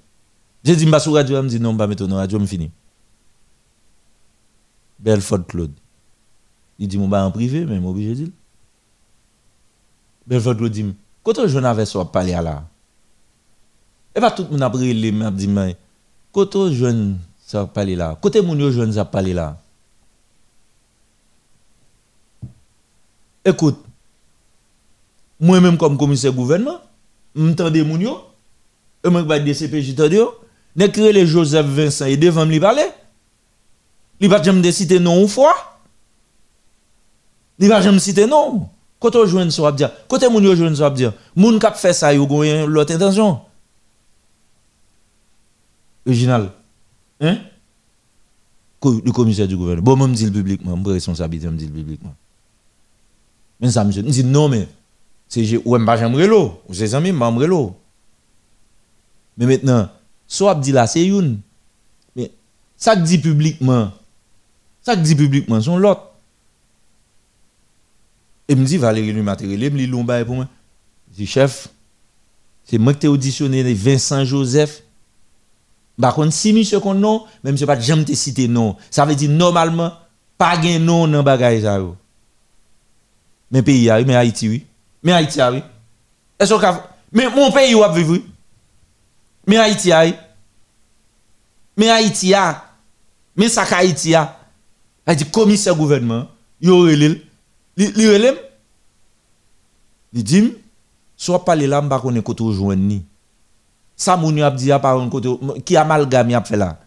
[0.64, 2.72] J'ai dit, m'ba sur radio, me dit non, m'ba mettre dans radio, me fini.
[5.00, 5.74] Belford Claude.
[6.80, 8.33] Il dit, m'ba en privé, mais m'obligé dit.
[10.25, 12.64] Belford Claude dit, quand je n'avais soit parler à là.
[14.16, 15.75] Et pas tout le monde a pris les m'a dit, mais
[16.32, 17.14] quand je
[17.45, 18.17] ça parler là.
[18.22, 19.59] Côté moun yo jeune ça parler là.
[23.45, 23.83] Écoute,
[25.40, 26.80] moi-même comme commissaire gouvernement,
[27.35, 28.17] m'entendez moun yo,
[29.03, 30.16] et moi ba DCPJ tande
[30.76, 32.88] créé les Joseph Vincent et devant me parler?
[34.19, 35.53] Il va jamais citer non ou fois?
[37.60, 38.69] Il va jamais citer non.
[39.00, 42.14] Quand on joue ça dire, côté moun yo joue ça dire, moun k'ap fait ça
[42.14, 43.42] yo goyen l'autre intention.
[46.06, 46.52] Original.
[47.22, 47.38] Hein?
[48.84, 49.84] Le commissaire du gouvernement.
[49.84, 52.14] Bon, moi, je dis publiquement, je responsabilité, je dis publiquement.
[53.61, 54.68] Mais ça, je dis non, mais
[55.30, 57.77] c'est je ou pas j'aimerais l'eau, ou c'est amis, j'aimerais l'eau.
[59.38, 59.90] Mais maintenant,
[60.27, 61.40] soit dit là, c'est une.
[62.16, 62.32] Mais
[62.77, 63.92] ça que dit publiquement,
[64.82, 66.10] ça que dit publiquement, son l'autre.
[68.48, 70.48] Et me dit Valérie me dit l'omba pour moi.
[71.11, 71.69] Je dis chef,
[72.66, 74.84] c'est moi qui t'ai auditionné Vincent Joseph.
[76.02, 78.76] Contre, si monsieur kon non, même monsieur pas jamais te citer non.
[78.90, 79.93] Ça veut dire normalement,
[80.38, 81.95] pas gain non dans bagay ça yo.
[83.52, 84.66] Mais pays a, mais Haïti oui.
[85.03, 85.61] Mais Haïti a oui.
[86.40, 86.66] Est-ce que
[87.11, 88.26] mais mon pays ou a vivre oui.
[89.46, 90.06] Mais Haïti a.
[91.78, 92.64] Mais Haïti a.
[93.36, 94.40] Mais ça Haïti a.
[95.06, 96.28] Haïti commissaire gouvernement,
[96.62, 97.20] yo relève.
[97.78, 98.40] Li relève.
[100.14, 100.54] Li dit
[101.18, 103.02] soit parler là m'pa connait côté joindre
[103.96, 105.30] ça moun a dit par un côté
[105.66, 106.80] qui amalgame a fait là?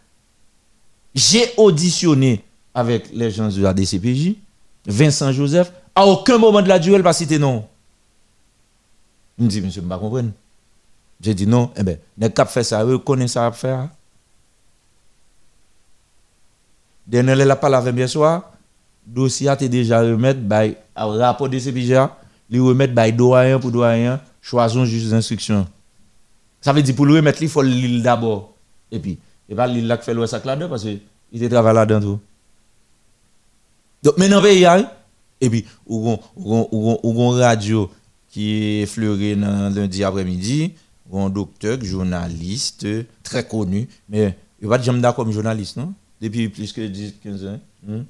[1.12, 4.34] J'ai auditionné avec les gens de la DCPJ
[4.86, 7.66] Vincent Joseph à aucun moment de la durée pas cité non
[9.38, 10.30] me dit monsieur pas comprendre
[11.20, 13.88] j'ai dit non eh ben n'est cap fait ça reconnaît ça à faire.
[17.06, 18.52] Dernier la parole avec bien soir.
[19.06, 21.94] Dossier a déjà remettre by rapport DCPJ
[22.50, 25.66] li remettre by doyen pour doyen choisir juge d'instruction.
[26.60, 28.54] Ça veut dire pour le remettre, il faut l'île d'abord.
[28.90, 31.74] Et puis, il va l'île là qui fait le sac là-dedans parce qu'il te travaille
[31.74, 32.20] là-dedans tout.
[34.02, 34.66] Donc, maintenant, pays,
[35.40, 36.18] et puis, ou
[37.04, 37.90] on radio
[38.28, 40.74] qui est fleuré lundi après-midi,
[41.12, 42.86] un docteur, journaliste,
[43.22, 45.92] très connu, mais il va jamais d'accord comme journaliste, non?
[46.20, 47.60] Depuis plus que 10, 15 ans.
[47.86, 48.02] Hmm?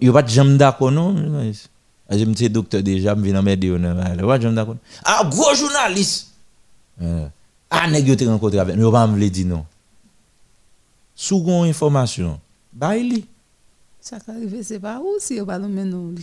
[0.00, 1.16] Il va jamais d'accord, non?
[1.16, 1.70] Journaliste.
[2.10, 3.76] Je me dis, docteur déjà, je viens m'aider.
[5.04, 6.28] Ah, gros journaliste.
[7.70, 8.76] Ah, nèg yo te rencontré avec?
[8.76, 9.64] Nous, pas me dire non.
[11.30, 12.40] Gon information,
[12.72, 13.24] bah il
[14.00, 16.14] Ça qui arrive, c'est pas où si non,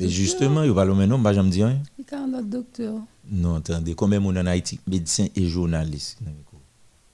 [0.00, 1.76] justement, non, bah j'aime dire.
[1.98, 2.94] Il y a un autre docteur.
[3.30, 6.18] Non, attendez, combien de monde en Haïti, médecin et journaliste.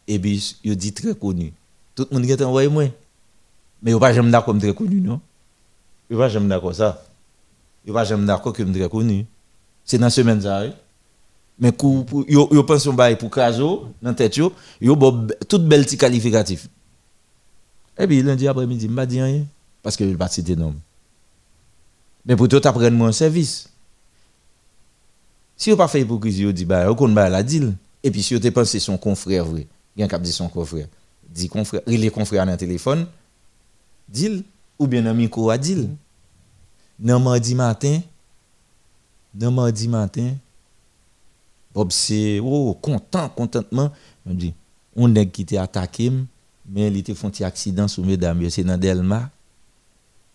[0.09, 1.53] Et puis, il dit très connu.
[1.95, 2.85] Tout le monde qui est envoyé moi.
[3.83, 5.21] Mais il va jamais d'accord comme très connu, non?
[6.09, 7.05] Il va jamais d'accord ça.
[7.87, 9.27] Il va jamais d'accord que très connu.
[9.85, 10.65] C'est dans semaine ça.
[11.59, 15.99] Mais pour yo yo bail pour Kazo dans tête yo, yo bon toute belle petit
[15.99, 16.69] qualificatif.
[17.99, 19.45] Et puis lundi après-midi, m'a dit rien
[19.83, 20.75] parce que il pas citer nom.
[22.25, 23.69] Mais pour tout apprendre mon service.
[25.57, 28.35] Si vous pas fait hypocrisie, vous dit bah on ba la deal et puis si
[28.35, 30.87] vous pensé son confrère vrai, il y a cap dit son confrère.
[31.29, 33.07] Dit confrère, il est confrère dans le téléphone.
[34.09, 34.43] Deal
[34.79, 35.89] ou bien dans micro à deal.
[36.99, 38.01] Nan mardi matin,
[39.35, 40.35] nan mardi matin,
[41.73, 43.91] Bob c'est oh content contentement,
[44.27, 44.53] on dit
[44.97, 46.13] on est qui attaqué,
[46.69, 49.31] mais il était fait un accident sous mesdames, c'est dans Delma.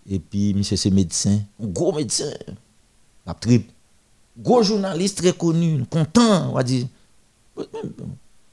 [0.09, 2.32] Et puis, monsieur, c'est médecin, un gros médecin,
[3.25, 3.72] la trip.
[4.38, 6.88] Gros journaliste très connu, content, on va dire.
[7.58, 7.66] Même,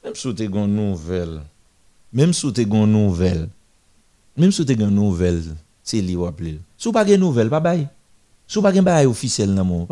[0.05, 1.43] même si tu as une nouvelle,
[2.13, 3.49] même si tu as une nouvelle,
[4.37, 5.43] même si tu as une nouvelle,
[5.83, 6.61] c'est lui ou appeler.
[6.79, 7.89] Si tu pas une nouvelle, pas bye.
[8.47, 9.87] Si tu pas une bail officiel dans mon.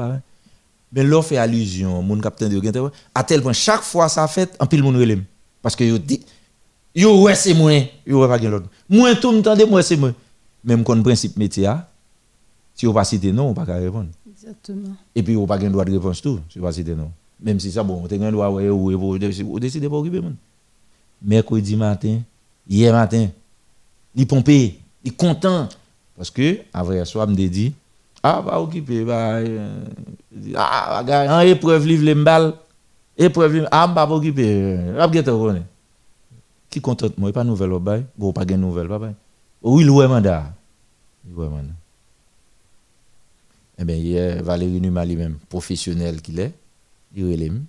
[0.92, 4.66] Mais l'on fait allusion, mon capitaine de à tel point, chaque fois ça fait, un
[4.66, 5.22] pile moun relève.
[5.62, 6.24] Parce que yo dit,
[6.94, 7.72] yo ouais c'est moi,
[8.06, 8.66] yo ouais pas l'autre.
[8.88, 10.12] Moi tout me tande, moi c'est moi.
[10.64, 11.88] Même kon principe métier, ah,
[12.74, 14.08] si on pas citer non, on pas répondre.
[14.30, 14.94] Exactement.
[15.14, 17.10] Et puis on pas gen droit de réponse tout, si on pas non.
[17.42, 20.20] Même si ça bon, on a un droit ouais ou ou décider pas occuper.
[21.22, 22.20] Mercredi matin,
[22.68, 23.28] hier matin,
[24.14, 25.68] il pompé, il content
[26.16, 27.72] parce que après soir me dit
[28.22, 29.84] ah va occuper bah euh,
[30.54, 32.52] ah en épreuve livre les mbal
[33.16, 35.62] épreuve ah pas occuper rap gete connaît
[36.68, 39.14] qui contente moi pas nouvelle au bail bon pas gain nouvelle pas bail
[39.62, 40.54] oui le mandat
[43.80, 46.52] eh bien hier Valérie Numa lui-même professionnel qu'il est.
[47.16, 47.60] Il relève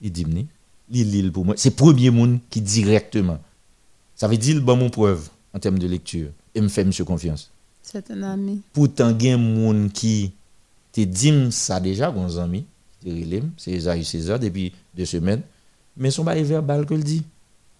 [0.00, 0.44] il dit me
[0.90, 1.54] il pour moi.
[1.56, 3.38] C'est premier monde qui directement.
[4.14, 6.28] Ça veut dire bon mon preuve en termes de lecture.
[6.54, 7.50] Et me fait monsieur confiance.
[7.82, 8.62] C'est un ami.
[8.72, 10.32] Pourtant, il y a des gens qui
[10.92, 12.64] te disent ça déjà, gon ami,
[13.56, 15.42] c'est Esaïe César depuis deux semaines,
[15.96, 17.24] mais son bail verbal que le dit.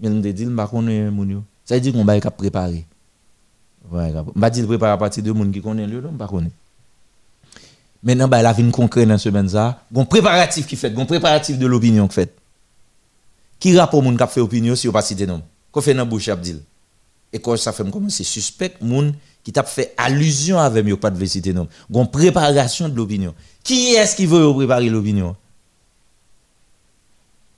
[0.01, 1.43] Mais on te dit, je connais moun yo.
[1.65, 2.85] Ça veut dire qu'on va préparer.
[3.91, 6.51] Ouais, on va dire préparer à partir de gens qui connaissent le, on pas connaît.
[8.03, 11.59] Maintenant, bah, la vie concrète dans ce semaine ça, un préparatif qui fait, un préparatif
[11.59, 12.35] de l'opinion qui fait.
[13.59, 15.43] Qui rapport moun qui fait opinion si on pas citer nom?
[15.73, 16.61] Qu'on fait dans bouche Abdil?
[17.33, 21.25] Et quand ça fait commencer suspect moun qui t'a fait allusion avec moi, pas de
[21.25, 21.67] citer nom.
[21.93, 23.35] Une préparation de l'opinion.
[23.63, 25.35] Qui est-ce qui veut préparer l'opinion?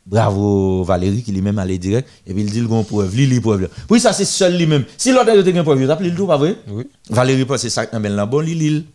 [0.07, 3.69] Bravo Valérie qui lui-même allait direct et puis il dit le preuve, li li preuve.
[3.91, 4.85] Oui, ça c'est seul lui-même.
[4.97, 6.57] Si l'autre a une preuve, il appelé le tout pas vrai?
[6.69, 6.85] Oui.
[7.11, 8.87] Valérie pense c'est ça mais là bon li.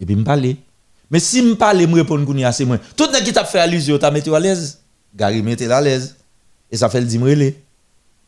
[0.00, 0.56] Et puis me parler.
[1.10, 2.78] Mais si me parler me répondre kounya c'est moi.
[2.96, 4.80] Tout le qui t'a fait allusion, t'a mis à l'aise.
[5.14, 6.16] Gary mettez à l'aise.
[6.70, 7.20] Et ça fait le dire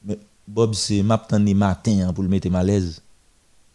[0.04, 3.02] Mais Bob c'est m'attendre matin pour le mettre à l'aise.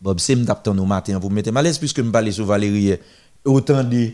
[0.02, 2.46] Bob, c'est m'attend au matin pour me mettre mal à l'aise puisque me parler sur
[2.46, 2.96] Valérie.
[3.46, 4.12] Autant de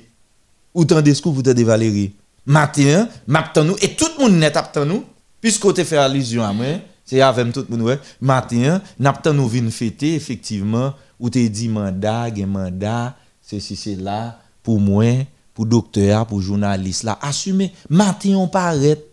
[0.74, 2.12] autant de ce que vous de Valérie.
[2.48, 5.04] Matin, m'attend nous et tout le monde net attend nous
[5.42, 6.66] puisque tu fait allusion à moi,
[7.04, 8.00] c'est avec tout le monde ouais.
[8.22, 14.80] Matin, nous venir fêter effectivement ou te dit mandat, gen mandat, ceci c'est là pour
[14.80, 17.74] moi, pour docteur, pour journaliste là, assumez.
[17.90, 19.04] Matin on paraît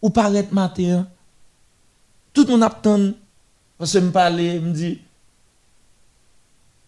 [0.00, 1.06] ou paraît matin.
[2.32, 3.10] Tout le monde attend
[3.76, 4.98] parce que me parler, me dit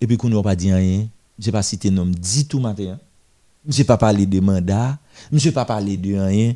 [0.00, 1.06] et puis qu'on n'a pas dit rien,
[1.39, 2.98] je pas cité nom dit tout matin.
[3.68, 4.99] Je pas parlé de mandat,
[5.33, 6.55] je pas parlé de rien.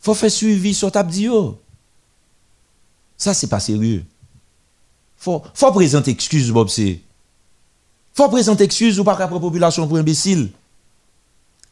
[0.00, 1.28] Faut faire suivi sur table dit
[3.16, 4.04] Ça c'est pas sérieux.
[5.16, 7.00] Faut faut présenter excuse Bob c'est.
[8.12, 10.50] Faut présenter excuse ou pas la population pour imbécile.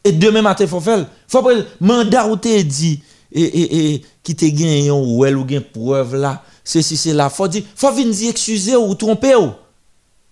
[0.04, 1.06] Et demain matin faut faire.
[1.28, 1.46] Faut
[1.80, 6.42] mandat ou te dit et et et qui te gagné ou elle ou preuve là,
[6.64, 9.52] c'est si c'est là, faut dire faut venir excuser ou tromper ou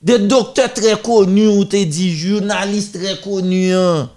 [0.02, 3.72] des docteurs très connus ou te journalistes très connus.
[3.72, 4.10] Hein.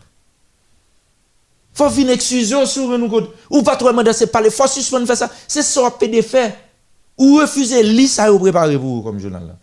[1.73, 3.11] Faut venir excuser sur nous
[3.49, 5.31] ou pas trop demander c'est pas les faut suspendre faire ça.
[5.47, 6.55] C'est ça de faire
[7.17, 9.55] ou refuser li ça ou préparer pour vous comme journal là.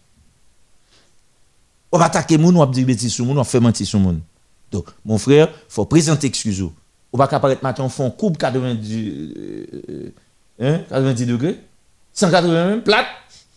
[1.93, 4.21] On va attaquer moun ou dire bêtise sur moun, on fait mentir sur moun.
[4.71, 6.65] Donc mon frère, faut présenter excuse.
[7.13, 9.35] On va apparaître matin on fait un coupe 90
[9.89, 10.13] euh,
[10.61, 11.59] hein 90 degrés
[12.13, 13.07] 180 même plate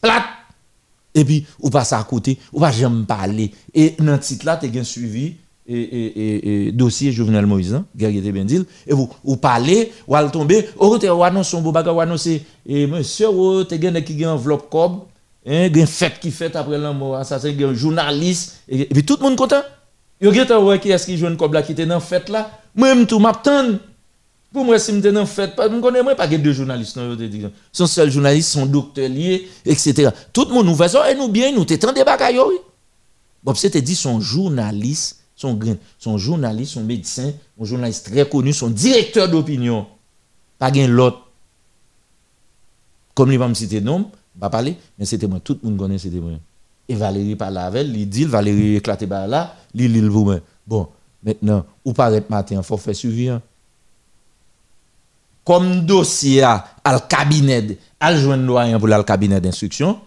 [0.01, 0.23] plate
[1.15, 3.51] et puis ou passe à côté ou pas jamais parler.
[3.73, 5.35] Et dans le titre là tu as suivi
[5.65, 10.15] et, et, et, dossier Jovenel Moïse hein, guerrier bien dit et vous ou parler ou
[10.15, 13.81] al tomber ou te ou annonce son beau bagage ou annoncer et monsieur ou te
[13.81, 15.03] gen qui gen enveloppe cob
[15.47, 19.37] hein fête qui fait après la ça c'est un journaliste et, puis tout le monde
[19.37, 19.63] content.
[20.21, 22.49] Gen ouais qui est-ce qui joue cob là qui était dans fête là?
[22.75, 23.77] Même tout m'attend
[24.53, 26.97] pour moi, si je suis en fait, je ne connais pas deux journalistes.
[27.71, 29.09] Son seul journaliste, son docteur
[29.65, 30.09] etc.
[30.31, 32.39] Tout le monde nous fait et nous bien, nous t'étend des bagailles.
[33.43, 35.59] Bob c'était dit son journaliste, son,
[35.97, 39.87] son journaliste, son médecin, un journaliste très connu, son directeur d'opinion.
[40.59, 41.27] Pas gain l'autre.
[43.15, 45.39] Comme il va me citer nom, pas parler, mais c'était moi.
[45.43, 46.31] Tout le monde connaît, c'était moi.
[46.87, 50.87] Et Valérie parle avec, il dit, Valérie éclaté par là, il lit le Bon,
[51.23, 53.41] maintenant, ou paraît matin, il faut faire suivre
[55.43, 59.99] comme dossier à le cabinet, à joindre doyen pour le cabinet d'instruction,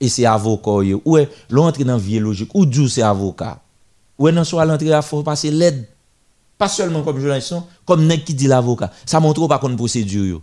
[0.00, 3.60] et c'est avocat, ou est l'entrée dans vie logique, ou d'où c'est avocat.
[4.18, 5.88] Ou est dans soit l'entrée, il faut passer l'aide.
[6.56, 8.92] Pas seulement comme journaliste, comme nèg qui dit l'avocat.
[9.04, 10.40] Ça montre pas qu'on procédure.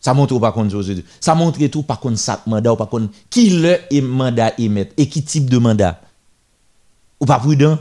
[0.00, 1.04] Ça montre pas contre José.
[1.18, 4.92] Ça montre tout par contre ça mandat ou par contre qui le et mandat émettre
[4.96, 6.00] et qui type de mandat.
[7.18, 7.78] Ou pas prudent?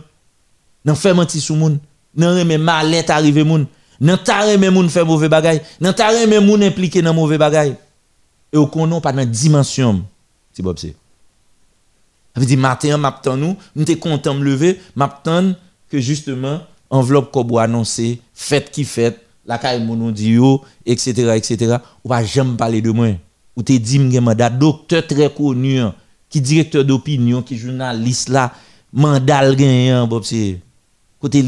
[0.86, 1.80] Nan fait mentir sous moun.
[2.16, 3.68] Nan remet malette arrivé moun.
[4.04, 5.62] Nan remet moun fait mauvais bagay.
[5.80, 7.76] Nan ta remet moun impliqué dans mauvais bagay.
[8.52, 10.04] Et au konon pas dans dimension.
[10.52, 10.94] C'est Bob c'est.
[12.36, 15.54] Ça veut dire matin nous, nous t'es content me lever, m'attend
[15.90, 21.78] que justement enveloppe qu'on annoncé, fête qui fête, la caille mon dit yo, etc., etc.
[22.04, 23.10] Ou pas jamais parler de moi.
[23.56, 25.94] Ou te dit mandat docteur très connu, hein,
[26.28, 28.52] qui directeur d'opinion, qui journaliste là,
[28.92, 30.60] mandat gagnant, Bob c'est.
[31.20, 31.44] Côté.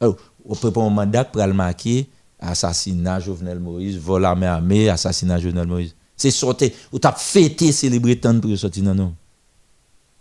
[0.00, 0.16] Oh,
[0.60, 2.08] peut pas un mandat pour le marquer
[2.40, 5.94] assassinat Jovenel Moïse, vol armé armé, assassinat Jovenel Moïse.
[6.16, 9.12] C'est sorti, ou t'as fêté célébrer tant pour sortir dans nous.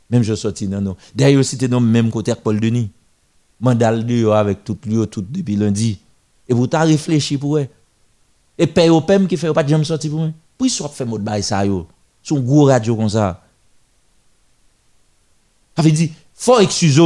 [0.09, 0.95] Même je sorti dans nous.
[1.15, 2.91] D'ailleurs, c'était dans le même côté que Paul Denis.
[3.61, 5.99] Mandal de avec tout lui tout depuis lundi.
[6.47, 7.67] Et vous t'as réfléchi pour eux.
[8.57, 10.29] Et paye au PEM qui fait pas de jamais sortir pour.
[10.57, 11.87] Pour ils sortent fait mot de ça yo.
[12.23, 13.43] Son gros radio comme ça.
[15.75, 17.01] Ça veut dire faut excuser.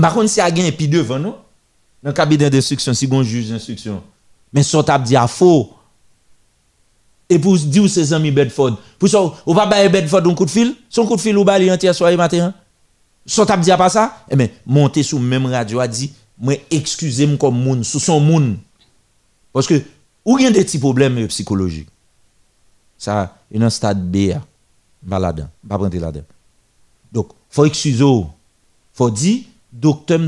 [0.00, 1.34] Par contre si a gain puis devant nous
[2.02, 4.02] dans le cabinet d'instruction si bon juge d'instruction.
[4.52, 5.72] Mais ça t'a dit à faux.
[7.28, 10.50] Et pour dire ses amis Bedford, pour ça, ou pas bailler Bedford un coup de
[10.50, 12.52] fil, son coup de fil ou bailler entier soir et matin.
[13.24, 16.54] Ça t'a dit à pas ça, eh bien, monter sur même radio a dit, moi,
[16.70, 18.58] excusez-moi comme moun, sous son moun.
[19.52, 19.80] Parce que,
[20.24, 21.88] ou y a des petits problèmes psychologiques.
[22.98, 24.32] Ça, il un stade B,
[25.08, 26.26] pas là-dedans, pas prendre là-dedans.
[27.10, 28.04] Donc, faut excuser,
[28.92, 30.20] faut dire, docteur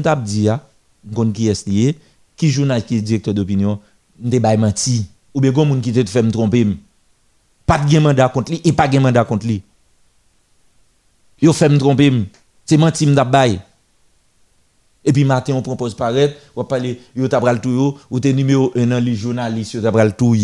[1.07, 1.97] gon qui est lié,
[2.37, 3.79] qui journaliste, qui directeur d'opinion,
[4.19, 5.07] m'te bay menti.
[5.35, 6.67] Ou bien gon qui te fait me tromper.
[7.67, 9.63] Pas de mandat contre lui et pas de mandat contre lui.
[11.41, 12.13] Yo fait me tromper.
[12.65, 13.59] C'est menti m'da bay.
[15.05, 19.05] Et puis matin on propose paraître, on parler yo t'a tout ou numéro 1 dans
[19.05, 20.35] les journalistes, yo tout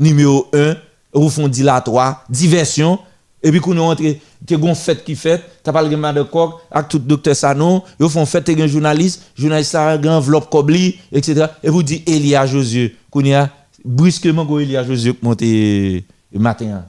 [0.00, 0.76] Numéro 1,
[1.14, 2.98] ou dilatoire, diversion
[3.42, 6.22] et puis, quand nous rentrons, tu as une fête qui fait, tu as parlé de
[6.22, 10.50] corps, avec tout docteur Sanon, ils font fête, tu un journaliste, journaliste a un enveloppe
[10.50, 11.46] Kobli, etc.
[11.62, 12.96] Et vous dites Elia Josué.
[13.10, 13.50] Quand y a
[13.84, 16.84] brusquement, Elia Josué monté le matin.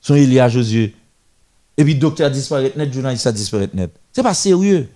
[0.00, 0.92] Son Elia Josué.
[1.76, 3.92] Et puis, docteur disparaît net, journaliste disparaît net.
[4.12, 4.88] C'est pas sérieux.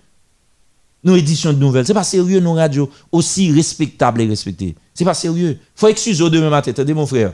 [1.05, 4.75] Nos éditions de nouvelles, c'est pas sérieux, nos radios, aussi respectables et respectées.
[4.93, 5.57] C'est pas sérieux.
[5.77, 7.33] Faut excuser demain matin, attendez mon frère.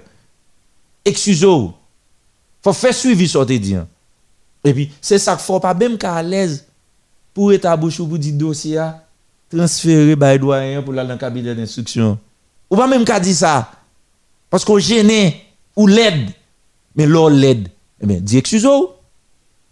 [1.06, 1.46] Excusez
[2.62, 3.76] faut faire suivi ce que dit.
[4.64, 6.66] Et puis, c'est ça qu'il faut pas même qu'à à l'aise
[7.34, 8.80] pour être à bouche pour dire dossier
[9.50, 12.18] transférer par doyen pour aller dans cabinet d'instruction.
[12.70, 13.70] Ou pas même qu'à dire ça.
[14.48, 15.32] Parce qu'on gêne
[15.76, 16.30] ou l'aide.
[16.94, 17.68] Mais l'on l'aide.
[18.00, 18.66] Eh bien, dis excuse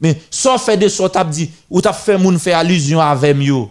[0.01, 3.71] Mais sans fait de ça, tu dit, ou tu fait moun faire allusion avec moi.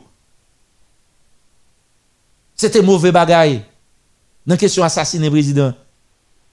[2.56, 3.64] C'était mauvais bagaille.
[4.46, 5.74] Dans la question assassiner président.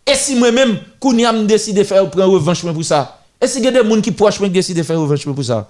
[0.06, 3.20] Et si moi-même, Kounia me décide de faire prendre revanche pour ça?
[3.40, 5.68] Et si il y a des gens qui proches décident de faire revanche pour ça?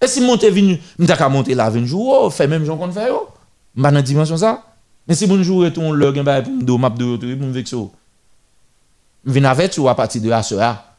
[0.00, 3.08] Et si monte venu, m'ta monter là un jour, oh, fait même j'en compte faire
[3.08, 3.28] yo.
[3.74, 4.64] M'pa dans dimension ça.
[5.06, 7.52] Mais si bon jour retourne le gen ba pour me map de retour pour me
[7.52, 7.92] vexo.
[9.24, 10.96] M'vinn avec ou à partir de là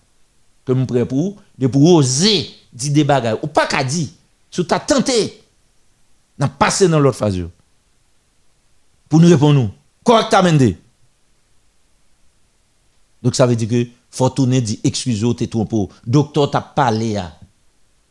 [0.66, 4.10] que me prêt pour de pour oser dire des bagages ou pas qu'à dire.
[4.52, 5.42] Si tu as tenté
[6.38, 7.40] n'a passé dans l'autre phase
[9.08, 9.70] pour nous répondre nous
[10.04, 10.58] correctement
[13.22, 17.34] donc ça veut dire que faut tourner dit excusez t'es trop Docteur t'a parlé à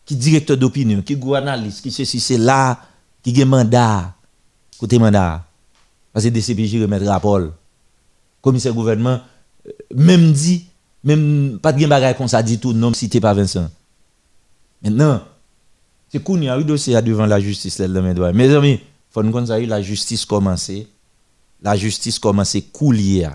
[0.05, 2.81] qui directeur d'opinion, qui analyste, qui ceci c'est là
[3.23, 4.15] qui a mandat.
[4.78, 5.45] Côté mandat.
[6.12, 7.41] Parce que DCPJ remettre rapport.
[8.41, 9.20] Commissaire gouvernement
[9.67, 10.67] euh, même dit
[11.05, 13.69] même pas de bagage comme ça dit tout non cité pas Vincent.
[14.83, 15.23] Maintenant
[16.09, 18.81] c'est qu'on y a eu dossier devant la justice là mes Mes amis,
[19.11, 19.33] faut nous
[19.67, 20.89] la justice commencer.
[21.61, 23.28] La justice commencer coulier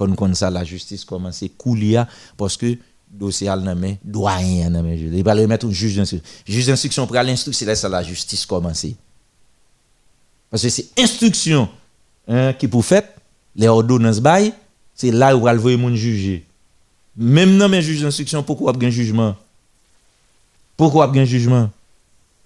[0.00, 2.02] faut nous ça la justice commence à couler
[2.36, 2.76] parce que
[3.10, 7.16] dossier al nan main doyen il va le mettre un juge d'instruction juge d'instruction pour
[7.16, 8.96] l'instruction c'est la justice commencer
[10.50, 11.68] parce que c'est instruction
[12.28, 13.14] hein, qui pour fait
[13.56, 14.54] les ordonnances bail
[14.94, 16.44] c'est là où va le mon juger.
[17.16, 19.34] Même dans mes juges d'instruction pourquoi pas un jugement?
[20.76, 21.70] Pourquoi pas un jugement?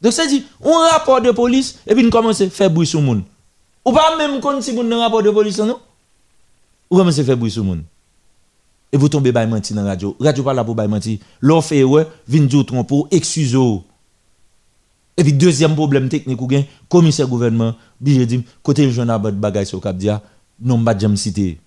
[0.01, 3.01] Donc ça dit un rapport de police et puis nous commence à faire bruit sur
[3.01, 3.23] monde.
[3.85, 5.79] Ou pas même quand si un rapport de police non?
[6.91, 7.83] Ou comment c'est fait bruit sur monde
[8.93, 10.17] Et vous tombez by menti dans la radio.
[10.21, 11.21] Radio pas là pour menti.
[11.41, 13.57] L'on fait ouais, vin trompo, excuse
[15.17, 19.65] Et puis deuxième problème technique ou gain, commissaire gouvernement, bi dit côté le jeune bagay
[19.65, 20.23] sur cap dia,
[20.61, 21.59] non pas jamais cité.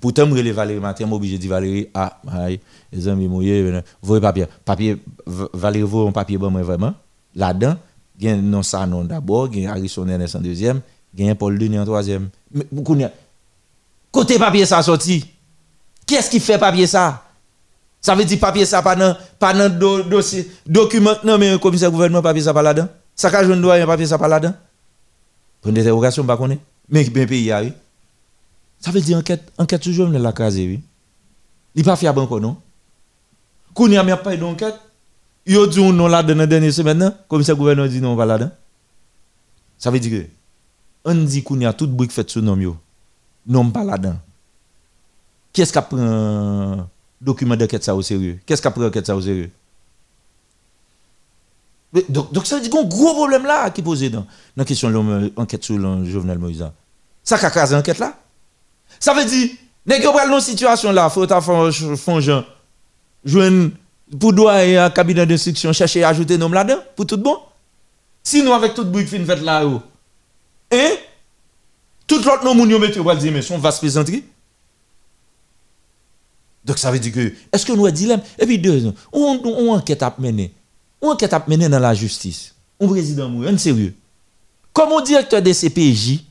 [0.00, 2.60] Pourtant, je Valérie Matin, obligé de Valérie, ah, aïe,
[2.92, 4.46] les amis mouillés, voyez papier?
[4.64, 6.94] Papier, Valérie, vous un papier bon, vraiment?
[7.34, 7.76] Là-dedans,
[8.18, 10.80] il y a non ça non d'abord, il y a Harrison en deuxième,
[11.14, 12.28] Gagne Paul Denis en troisième.
[12.52, 13.10] Mais, kounya,
[14.16, 15.26] Côté papier ça sorti.
[16.06, 17.22] Qui est-ce qui fait papier ça?
[18.00, 21.90] Ça veut dire papier ça pas dans pas dans do, dossier document non mais commissaire
[21.90, 22.88] gouvernement papier ça pas là-dedans.
[23.14, 24.54] Ça ka joindre doyen papier ça pas là-dedans.
[25.60, 26.58] Pour une interrogation pas connaît.
[26.88, 27.74] Mais bien pays a oui.
[28.80, 30.80] Ça veut dire enquête enquête toujours la craser oui.
[31.74, 32.56] Il pas fiable encore non?
[33.74, 34.76] Kounya m'a pas d'enquête.
[35.44, 38.50] Yo dit non là dans dernière semaine commissaire gouvernement dit non pas là-dedans.
[39.76, 40.26] Ça veut dire que
[41.04, 42.78] on dit kounya tout brique fait sous nom.
[43.46, 44.16] Non pas là-dedans.
[45.52, 46.88] Qui est-ce qui prend
[47.20, 48.38] document d'enquête ça au sérieux?
[48.44, 49.50] Qu'est-ce qui prend enquête ça au sérieux?
[52.08, 54.26] Donc, ça veut dire y a un gros problème là qui est posé dans
[54.56, 56.68] la question de l'enquête sur le Jovenel Moïse.
[57.24, 58.18] Ça a casé l'enquête là?
[59.00, 59.50] Ça veut dire,
[59.86, 62.44] n'est-ce dans situation là, faut faire gens,
[63.24, 63.70] joindre
[64.20, 67.38] pour doyer un cabinet d'instruction, chercher à ajouter nom là-dedans, pour tout bon?
[68.22, 70.90] Sinon, avec tout bruit qui fait là, hein?
[72.06, 74.24] Tout l'autre nom, moun yo mette, va dire, mais son vaste plaisanterie.
[76.64, 79.72] Donc ça veut dire que, est-ce que nous avons dilemme Et puis deux, on, on
[79.72, 80.52] enquête à mener.
[81.00, 82.54] On enquête à mener dans la justice.
[82.78, 83.94] On président mourir, on sérieux.
[84.72, 86.24] Comment directeur des CPJ,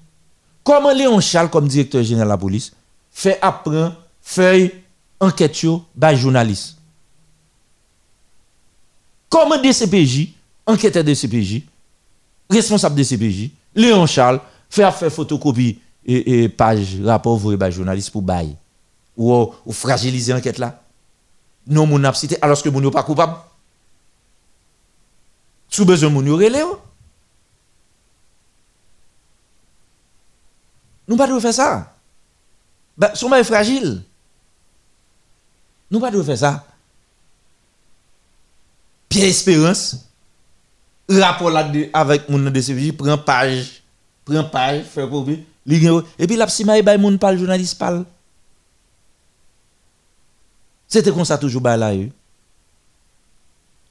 [0.63, 2.73] comment Léon Charles, comme directeur général de la police,
[3.11, 4.71] fait apprendre, feuille,
[5.19, 5.65] enquête
[5.99, 6.75] par journaliste
[9.29, 10.33] Comment des CPJ,
[10.65, 11.63] enquêteur des CPJ,
[12.49, 14.39] responsable des CPJ, Léon Charles,
[14.75, 15.69] Fè a fè fotokopi
[16.03, 18.51] e, e page rapor vwe ba jounalist pou bay.
[19.15, 20.73] Ou, euh, ou fragilize anket la.
[21.65, 23.37] Non moun ap site aloske moun yo pa koupab.
[25.71, 26.73] Sou bezon moun yo rele yo.
[26.75, 26.81] Oh.
[31.05, 31.69] Nou pa dwe fè sa.
[32.97, 33.89] Ba, son ba e fragil.
[35.91, 36.57] Nou pa dwe fè sa.
[39.07, 40.09] Pierre Espérance,
[41.07, 43.74] rapport là avec mon de CPJ, prend page
[44.25, 48.05] prend page, fait copie, et puis la psy m'a mon parle journaliste parle.
[50.87, 51.93] C'était comme ça toujours là.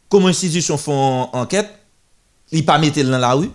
[0.09, 1.69] Comme institution font enquête,
[2.53, 3.51] ils pas mettre dans la rue.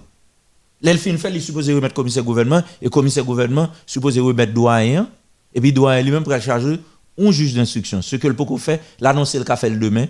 [0.82, 5.10] L'elfine fait, il supposé remettre commissaire gouvernement et commissaire gouvernement supposé remettre doyen
[5.54, 6.80] et puis doyen lui-même pour charger
[7.18, 8.02] un juge d'instruction.
[8.02, 10.08] Ce que le Poco fait, l'annoncer le café le demain.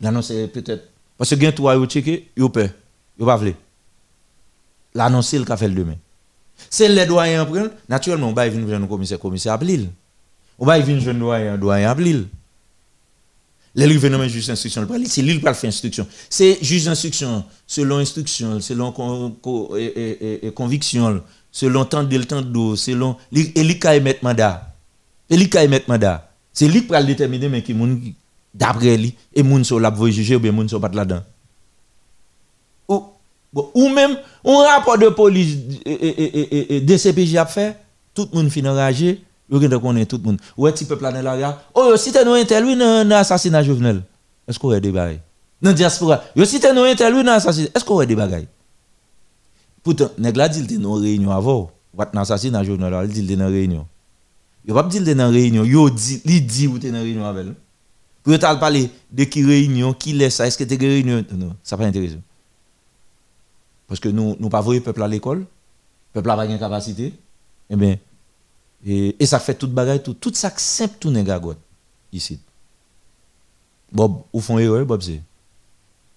[0.00, 2.70] L'annoncer peut-être parce que gain toi yo checké, yo peur.
[3.16, 3.54] Yo pas vle.
[4.94, 5.96] L'annoncer le café le demain.
[6.70, 9.58] C'est les doyens prennent, naturellement on va venir le commissaire commissaire à
[10.58, 12.26] on va venir jeune doyen, doyen à Blil.
[13.74, 16.06] Les livres non juge d'instruction, c'est lui qui faire instruction.
[16.28, 18.92] C'est juge d'instruction, selon instruction, selon
[20.54, 23.16] conviction, selon temps de temps d'eau, selon.
[23.34, 24.74] Et lui qui émettre mandat.
[25.30, 26.30] Et lui qui émettre mandat.
[26.52, 27.74] C'est lui qui va déterminer, mais qui
[28.54, 31.22] d'après lui, et moun sur la voie juger ou bien moun sur pas là-dedans.
[33.54, 37.76] Ou, ou même, un rapport de police et, DCPJ a fait,
[38.14, 40.40] tout le monde finit enragé gen connaît tout le monde.
[40.56, 41.62] Ouais, petit peuple là là.
[41.74, 44.02] Oh, si t'es nous intel oui dans assassinat Jovenel.
[44.48, 45.18] Est-ce qu'on a des bagages
[45.60, 46.22] Dans diaspora.
[46.44, 47.68] Si t'es nous intel oui dans assassinat.
[47.74, 48.46] Est-ce qu'on a des bagages
[49.82, 51.70] Pourtant, nèg la dit dans réunion avant.
[51.94, 53.86] Wat dans assassinat Jovenel, il dit dans réunion.
[54.66, 57.46] Yo pas dire dans réunion, yo dit, li dit ou t'es dans réunion avec.
[58.22, 61.24] Pour parler de qui réunion, qui laisse ça, est-ce que t'es réunion?
[61.36, 62.20] Non, ça pas intéressant.
[63.92, 65.44] Parce que nous nous pas voyer peuple à l'école.
[66.14, 67.12] Peuple a pas de capacité.
[67.68, 67.98] Eh bien,
[68.86, 71.22] et, ça fait toute bagaille, tout, tout ça simple, tout n'est
[72.10, 72.40] ici.
[73.92, 75.20] Bob, ou font erreur, Bob, c'est.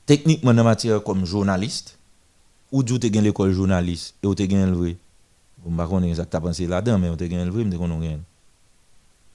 [0.06, 2.00] Techniquement, en matière comme journaliste,
[2.72, 4.95] ou tu as l'école journaliste, et tu as gagné le vrai.
[5.66, 7.84] Je ne sais pas exactement pensé là-dedans, mais tu as gagné le vrai, mais tu
[7.84, 8.20] as gagné.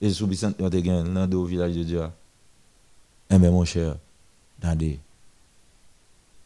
[0.01, 2.01] Et sous Bicent, tu as gagné dans le village de Dieu.
[3.29, 3.97] Eh bien, mon cher,
[4.63, 4.99] dans des.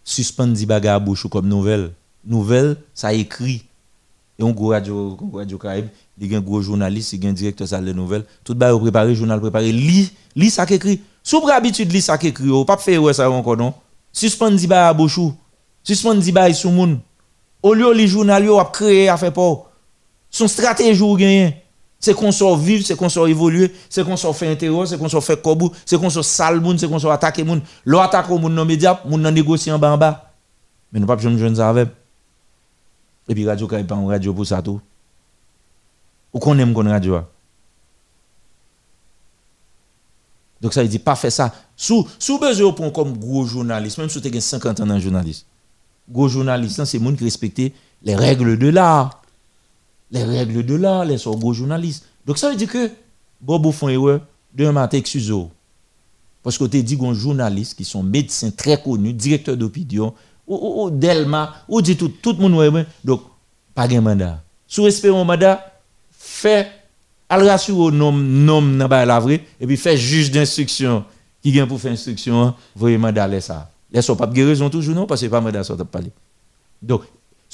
[0.05, 1.93] Suspendre bagages à bouche comme nouvelle.
[2.25, 3.65] Nouvelle, ça écrit.
[4.39, 5.87] Et on go radio, radio Caraïbe,
[6.19, 8.79] il y a un gros journaliste, il y a un directeur de nouvelles, tout le
[8.79, 11.01] préparé, journal préparé, lit, lit ça écrit.
[11.23, 13.75] Sous habitude lit ça écrit, ou pas faire ça encore non.
[14.13, 15.35] Suspend di ba à bouchou.
[15.83, 17.01] Suspend di ba sous moun.
[17.63, 19.71] Au lieu les journal yo a créé a fait pas.
[20.31, 21.64] Son stratégie ou gagner.
[22.01, 25.09] C'est qu'on sort vivre, c'est qu'on sort évoluer, c'est qu'on sort faire intérieur, c'est qu'on
[25.09, 27.63] sort faire kobou, c'est qu'on sort sale c'est qu'on sort attaquer moun.
[27.85, 30.33] L'on attaque moun dans média, moun nan négocier en bas en bas.
[30.93, 31.89] Mais nous pas besoin de jeune ça avec.
[33.29, 34.81] Et puis radio pas un radio pour ça tout.
[36.33, 37.21] Ou qu'on aime qu'on radio.
[40.61, 41.55] Donc ça veut dire pas faire ça.
[41.77, 45.47] Sous sous besoin pour comme gros journaliste, même si tu as 50 ans dans journaliste.
[46.09, 47.61] Gros journaliste, c'est monde qui respecte
[48.03, 49.23] les règles de l'art.
[50.11, 52.05] Les règles de l'art, les sont gros journalistes.
[52.27, 52.91] Donc ça veut dire que
[53.41, 54.21] Bobo font erreur
[54.93, 55.33] excuse
[56.43, 60.15] Parce que tu dit qu'on journalistes qui sont médecins très connus, directeurs d'opinion,
[60.47, 62.87] ou, ou, Delma, ou dit tout, tout le monde.
[63.03, 63.23] Donc,
[63.75, 64.43] pas de mandat.
[64.67, 65.73] Sous respect mon mandat,
[66.11, 66.69] fait
[67.29, 71.05] al rassurer nom nom nan ba la vrai et puis fait juge d'instruction
[71.43, 73.71] qui vient pour faire instruction, voyez mandat laisse ça.
[73.91, 75.07] Laisse pas de raison toujours non?
[75.07, 76.11] Parce que pas mandat ça parler.
[76.83, 77.03] Donc,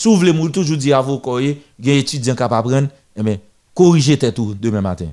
[0.01, 3.37] si vous voulez toujours dire avocat, il y a étudiant qui apprendre, eh bien,
[3.75, 5.09] corrigez tout demain matin.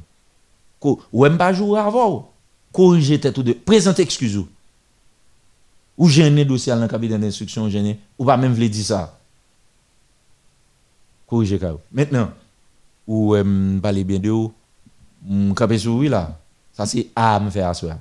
[0.81, 2.31] Ou même pas jour avant,
[2.71, 4.45] corrigez tout de présentez excuse
[5.97, 9.19] ou gêner dossier dans le cabinet d'instruction gêner ou pas même voulez dire ça.
[11.27, 11.73] Corrigez ça.
[11.91, 12.31] Maintenant,
[13.05, 14.53] ou euh, parler bien de vous,
[15.53, 16.39] capé sur oui là.
[16.71, 17.99] Ça c'est à me faire ça.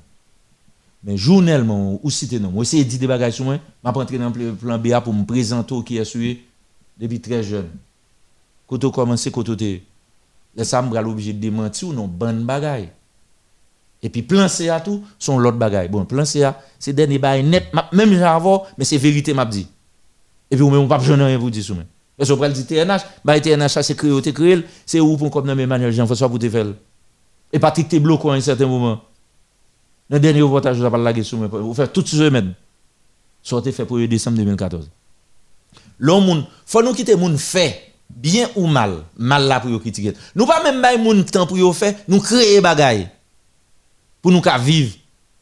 [1.02, 4.30] Mais journellement ou citer non, moi essayer de dire des bagages moi, m'a rentrer dans
[4.30, 6.42] le plan BA pour me présenter qui est suivi
[6.98, 7.68] depuis très jeune.
[8.66, 12.88] Quand on commence quand on les ça me obligé de démentir ou non bonne bagaille.
[14.02, 15.88] Et puis plan CA tout sont l'autre bagaille.
[15.88, 19.68] Bon, plan CA c'est dernier bail net même j'avais mais c'est vérité m'a dit.
[20.50, 21.84] Et puis ou même pas besoin rien vous dire moi.
[22.16, 25.46] Parce que vous dit TNH, bah TNH c'est créé, c'est créé, c'est où pour comme
[25.46, 26.66] dans Emmanuel Jean-François pour te faire.
[27.52, 29.02] Et Patrick t'es bloqué à un certain moment.
[30.08, 31.48] Dans le dernier reportage, vous avez parlé sur moi.
[31.48, 32.54] Vous faites toute semaine.
[33.42, 34.88] Sortez fait pour le décembre 2014.
[35.98, 40.12] L'homme, faut nous quitter moun fait bien ou mal, mal là pour critiquer.
[40.34, 43.08] Nous pas même bail moun temps pour yo faire, nous créer bagaille
[44.20, 44.94] pour nous vivre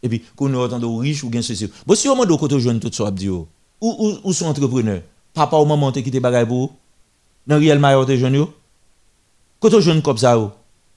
[0.02, 1.70] et puis qu'on nous autant de riches ou bien ceci.
[1.86, 3.46] Bon si au moment de côté jeune tout ça dit ou
[3.80, 5.02] ou ou sont entrepreneurs,
[5.32, 6.74] papa ou maman te quitter bagaille pour
[7.46, 8.54] dans réel maillot de jeune yo?
[9.60, 10.36] Côté jeune comme ça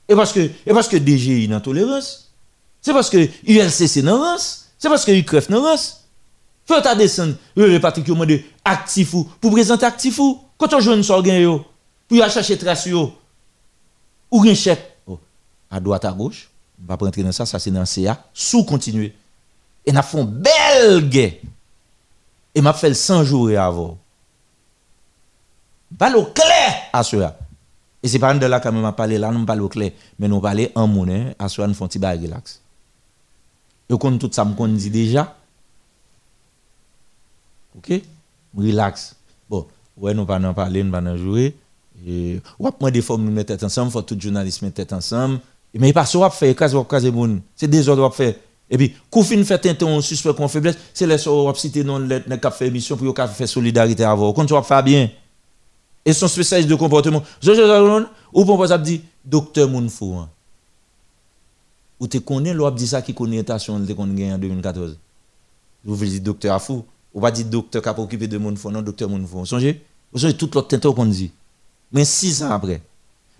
[0.10, 2.34] Et parce que et parce que DGI dans tolérance.
[2.82, 4.38] C'est parce que ULCC dans
[4.78, 5.64] c'est parce que UCREF dans
[6.68, 9.24] Faut ta descendre, le Patrick de actif ou.
[9.40, 11.66] Pour présenter actif ou quand on jeune sort gain yo
[12.08, 13.14] pour aller chercher trace yo
[14.30, 14.98] ou un chèque.
[15.08, 15.18] Oh,
[15.72, 16.50] à droite à gauche
[16.82, 19.14] on va pas rentrer dans ça ça c'est dans CA sous continuer.
[19.86, 21.36] Et n'a font belle guerre
[22.54, 23.98] et m'a fait 100 jours avant.
[25.98, 27.38] Pas clair à cela
[28.04, 29.92] et c'est pas de là quand même parler là nous pas au clair.
[30.20, 32.62] Mais nous parler en monnaie à cela nous font petit relax.
[33.90, 35.37] Et qu'on tout ça me dit déjà
[37.78, 38.02] OK?
[38.58, 39.16] Relax.
[39.50, 39.66] Bon
[39.98, 41.56] ouais nous pas en parler nous pas en jouer.
[42.06, 45.40] Et ou moi des fois nous mettre ensemble faut tout journaliste mettre tête ensemble.
[45.74, 47.42] Mais pas ça faire cas ou cas moun.
[47.56, 48.36] C'est des ordres faire
[48.70, 52.22] et puis kou fin fait un suspect qu'on faiblesse c'est les so citer non les
[52.40, 55.10] cap fait émission pour faire solidarité avant quand tu vas faire bien.
[56.06, 57.22] Et son spécialiste de comportement.
[58.34, 60.30] Ou pour ça dit docteur Mounfou hein.
[62.00, 64.98] ou tu connais l'op dit ça qui connaît l'intention de qu'on gagne en 2014
[65.84, 66.86] vous voulez dire docteur Afou
[67.18, 70.38] ou pas dire docteur qui a occupé de Mounfou non docteur Mounfou songez vous songez
[70.38, 71.32] tout l'autre temps qu'on dit.
[71.92, 72.80] Mais six ans après.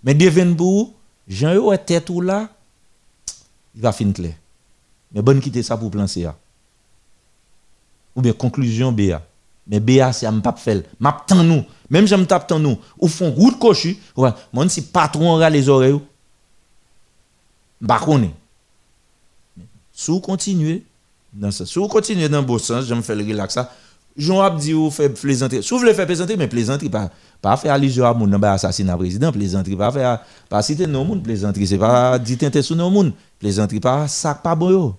[0.04, 0.94] Mais Devenbourg
[1.28, 2.50] Jean yo tête ou là
[3.76, 4.34] il va finir clair.
[5.12, 6.36] Mais bonne quitter ça pour plan CA
[8.16, 9.22] ou bien conclusion BA
[9.68, 10.82] mais BA c'est am pas faire.
[11.44, 11.64] Nous.
[11.92, 12.80] Même j'aime tape nous.
[12.98, 14.00] Ou font route cochu
[14.52, 16.00] mon si patron aura les oreilles
[17.86, 18.34] pas connaît
[19.92, 20.84] sous continuer
[21.34, 23.58] dans ça sous continuer dans le bon sens j'aime faire le relax
[24.18, 25.62] Jean a dit ou fait plaisanter.
[25.62, 29.32] Si vous voulez faire plaisanter, mais plaisanter, pas, pas faire allusion à mon assassinat président,
[29.32, 33.14] plaisanterie, pas faire, pas citer non monde, plaisanterie, c'est pas dit tenter sur non monde,
[33.40, 34.96] plaisanterie, pas ça, pas bon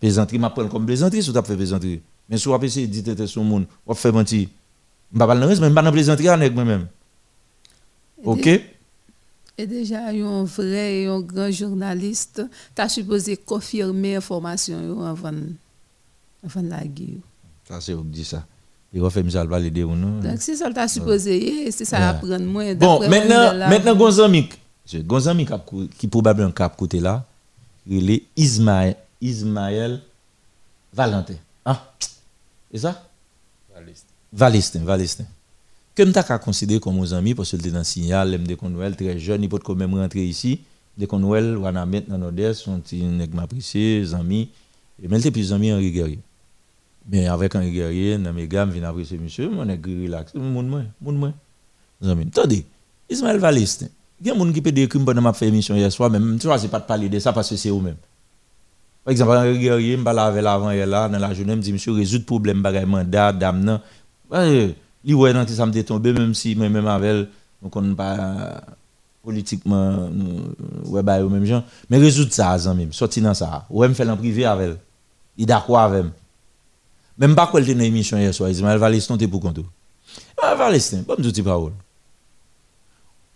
[0.00, 2.00] Plaisanterie, m'a prendre comme plaisanterie, si vous avez fait plaisanterie.
[2.28, 4.48] Mais si vous avez essayé de dire tenter sur monde, vous fait mentir.
[5.12, 6.86] Je ne pas le mais je pas plaisanterie avec moi-même.
[8.24, 8.48] Ok?
[9.56, 12.42] Et déjà, un vrai et un grand journaliste,
[12.74, 15.30] tu as supposé confirmer l'information avant,
[16.44, 17.20] avant la guerre.
[17.68, 18.44] Ça, c'est vous dit ça.
[18.92, 20.20] Il va faire misal valider ou non.
[20.20, 22.74] Donc, c'est ça que tu as supposé, c'est ça à prendre moins.
[22.74, 24.48] Bon, maintenant, maintenant, Gonzami,
[24.92, 25.46] Gonzami
[25.98, 27.24] qui probablement cap côté là,
[27.86, 30.00] il est Ismaël, Ismaël
[30.92, 31.34] Valentin.
[31.64, 31.92] Ah,
[32.70, 33.08] c'est ça?
[33.74, 34.06] Valistin.
[34.32, 35.24] Valistin, Valistin.
[35.94, 38.96] Que nous avons considéré comme nos amis parce qu'il était dans le signal, est Noël
[38.96, 40.60] très jeune, il peut quand même rentrer ici.
[40.98, 44.48] Dès qu'on Noël, on a maintenant dans nos sont des appréciés, amis.
[45.00, 46.08] Mais il était plus amis en rigueur.
[47.08, 50.34] Mais avec un guerrier, dans mes gammes, vient apprécier monsieur, mon est relax.
[50.34, 51.32] Moun moi, moun moi.
[52.02, 52.64] Attendez,
[53.08, 53.90] Ismaël Valiste,
[54.20, 56.38] il y a des gens qui peut dire que je faire émission hier soir, même
[56.38, 57.96] tu vois, c'est pas de parler de ça parce que c'est eux-mêmes.
[59.04, 61.62] Par exemple, un guerrier, je parle avec l'avant et là, dans la journée, je me
[61.62, 63.80] dis, monsieur, résout le problème, bagaille mandat, dame, non.
[65.04, 67.28] Li ouais, dans ça me détombé, même si, même avec
[67.62, 68.62] donc on n'est pas
[69.22, 70.10] politiquement,
[70.86, 71.62] ouais, bah, au même genre.
[71.88, 73.66] Mais résoudre ça, même, sortir dans ça.
[73.70, 74.76] Ouais, me faire en privé avec elle.
[75.38, 76.04] Il est d'accord avec
[77.16, 79.58] même pas quoi elle était dans l'émission hier soir, Ismaël Valestin était pour compte.
[80.38, 81.72] Ismaël Valestin, pas me dire parole.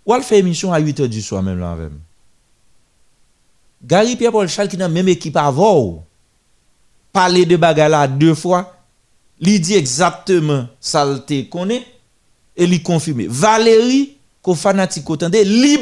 [0.04, 1.90] Ou elle fait émission à 8h du soir même là avec.
[3.84, 6.04] Gary Pierre Paul Charles qui dans même équipe avant.
[7.12, 8.77] Parler de bagarre là deux fois,
[9.40, 11.86] lui dit exactement ça le connaît
[12.56, 13.26] et li confirmé.
[13.28, 15.78] Valérie, ko fanatique autant li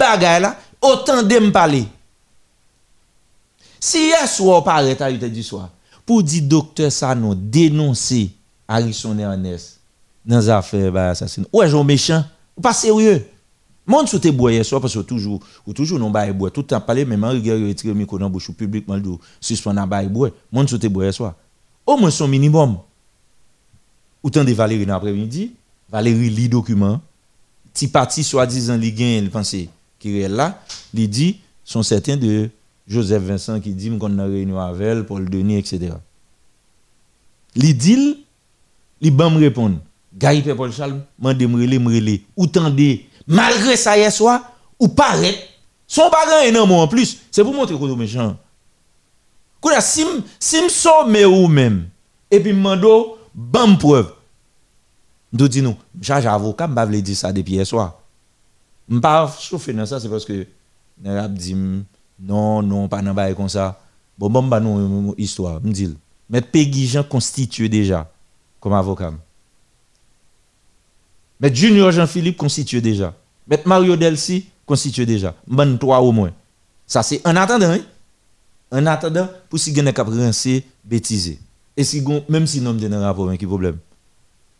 [0.80, 1.84] autant de.
[3.80, 5.70] Si hier soir paraît à 8 du soir,
[6.04, 8.30] pour dire docteur Sano dénoncer
[8.66, 9.80] Harrison Ernest
[10.24, 11.46] dans les affaires d'assassinat.
[11.52, 12.24] Ouais, j'en méchant,
[12.56, 13.26] ou pas sérieux?
[13.86, 16.62] Monde sous tes bois hier soir parce que toujours ou toujours non bail bois tout
[16.62, 20.08] le temps parler même en rigueur retirer micro dans bouche publiquement do suspend en bail
[20.08, 20.30] bois.
[20.50, 21.34] Monde sous tes bois hier soir.
[21.86, 22.78] Au moins son minimum.
[24.26, 25.52] Autant de Valérie dans l'après-midi,
[25.88, 27.00] Valérie lit document,
[27.72, 29.68] ti parti soi-disant li gain il pensait
[30.00, 30.60] qui est là,
[30.92, 32.50] il dit sont certains de
[32.88, 35.92] Joseph Vincent qui dit qu'on a réunion avec elle le donner etc.
[37.54, 38.24] Li dit
[39.00, 39.76] ban me répondre.
[40.12, 42.98] Gaï Paul Charles, mande m'rele m'rele ou tande
[43.28, 44.40] malgré ça hier soir
[44.80, 45.38] ou paraît
[45.86, 48.36] son bagage énorme en plus, c'est pour montrer qu'on est méchant.
[49.78, 51.86] Sim sim somme ou même
[52.28, 54.15] et puis mando ban preuve.
[55.32, 58.00] Nous dit nous, charge avocat m'pa vle dire ça depuis hier soir.
[58.88, 60.46] M'pa chauffer dans ça c'est parce que
[61.02, 61.56] n'a dit
[62.20, 63.80] non non pas bail comme ça.
[64.18, 65.96] Bon bon ba nous histoire, m'dit.
[66.30, 68.10] Mais Peggy Jean constitué déjà
[68.60, 69.12] comme avocat.
[71.40, 73.14] Mais Junior Jean-Philippe constitué déjà.
[73.46, 75.34] Mais Mario Delcy constitué déjà.
[75.46, 76.32] Bon trois au moins.
[76.86, 77.70] Ça c'est en attendant.
[77.70, 77.80] Hein?
[78.70, 81.38] En attendant pour si cap rincer bêtiser.
[81.76, 83.78] Et si même si nom de rapport qui problème.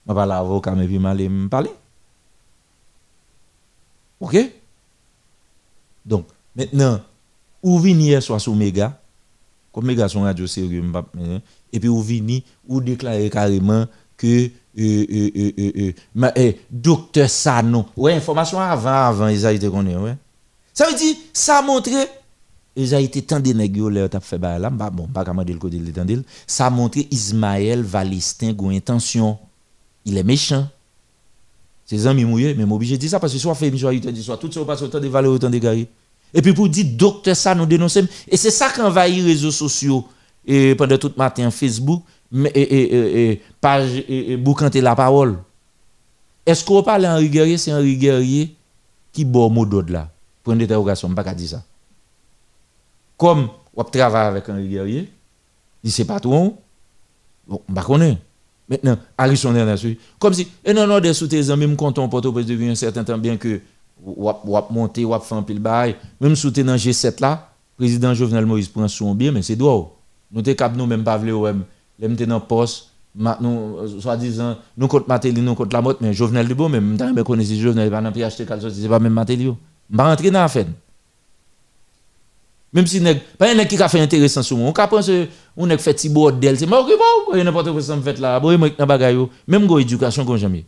[0.08, 1.70] Je parle à l'avocat mais puis m'aller me parler.
[4.20, 4.36] OK?
[6.04, 7.00] Donc maintenant
[7.62, 9.00] ou vini hier soir sur Méga?
[9.72, 10.82] Comme Méga son radio sérieux
[11.72, 13.86] et puis ou vini ou déclarer carrément
[14.16, 17.86] que euh, euh, euh, euh, ma, eh, docteur Sano.
[17.96, 20.16] Ouais, information avant, avant, ils ont été connus, ouais.
[20.72, 21.92] Ça veut dire, ça a montré,
[22.74, 25.44] ils ont été tant de nègres, là, t'as fait bah là, bah bon, pas comment
[25.44, 29.38] dire le côté de Ça a montré Ismaël Valistin a intention.
[30.06, 30.66] Il est méchant.
[31.84, 34.38] Ses amis mouillés, mais obligé de dire ça parce que soit fait joie, il soit
[34.38, 35.74] tout ça passe autant de valeurs, autant de gars.
[35.74, 40.04] Et puis pour dire docteur Sano dénoncer, et c'est ça qui envahit les réseaux sociaux
[40.44, 42.02] et pendant tout matin Facebook
[42.32, 44.36] et, et, page et,
[44.80, 45.38] la parole.
[46.44, 48.54] Est-ce qu'on parle en Guerrier, c'est Henri Guerrier
[49.12, 50.10] qui boit mot d'ordre là
[50.42, 51.64] Pour une interrogation, pas qu'à dire ça.
[53.16, 55.12] Comme on travaille avec Henri Guerrier,
[55.82, 56.56] il sait pas tout, bon,
[57.48, 58.18] on connaît.
[58.68, 59.86] Maintenant, Harrison Ernest,
[60.18, 63.04] comme si, et non, non, des sous tes amis, me comptent pour depuis un certain
[63.04, 63.60] temps, bien que
[64.04, 64.30] ou
[64.70, 68.88] monter, ou faire un pile bail, même sous dans G7 là, président Jovenel Moïse prend
[68.88, 69.96] son bien, mais c'est droit.
[70.32, 71.32] Nous t'es cap nous même pas vle
[71.98, 72.90] les m'étais dans poste.
[73.14, 77.10] Nous euh, soi-disant nous contre Matéli nous contre la motte mais Jovenel Dubo même m'ta
[77.10, 79.50] me connaît Jovenel pas dans PHT c'est pas même Matéli
[79.88, 80.66] m'pa rentrer dans affaire
[82.72, 84.68] même si nèg pas un qui a fait intéressant sur moi.
[84.68, 85.10] On ka pense
[85.56, 86.86] on nèg fait petit bordel c'est moi
[87.30, 88.38] pas n'importe quoi ça me fait là.
[88.40, 90.64] Bon moi dans bagaille même go éducation comme jamais.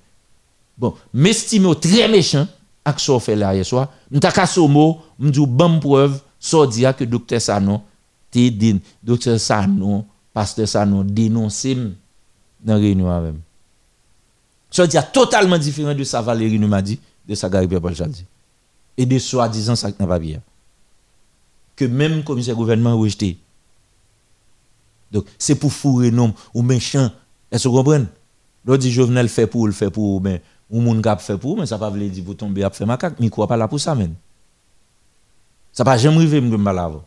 [0.77, 2.47] Bon m'estime très méchant
[2.85, 3.89] ak so fait là hier soir.
[4.11, 7.83] M'ta ka somo m'dou bonne preuve so dire que docteur Sano
[8.31, 11.77] te din docteur Sano pasteur ça nous dénoncé
[12.61, 13.35] dans réunion avec
[14.77, 18.25] veut dire totalement différent de ça Valérie nous m'a dit, de ça Gary Paul dit.
[18.97, 20.41] Et de soi-disant ça n'a pas bien.
[21.79, 23.39] Que même le commissaire gouvernement rejeté.
[25.13, 27.09] Donc c'est pour fourrer nom ou méchant.
[27.53, 28.07] Est-ce que vous comprenez?
[28.65, 31.67] L'autre dit Jovenel fait pour, le fait pour, mais ou moun kap fait pour, mais
[31.67, 33.95] ça pas veut dire pour tomber à faire macaque, mais quoi pas là pour ça
[33.95, 34.13] men?
[35.73, 37.05] Ça pas jamais arrivé me mal avant.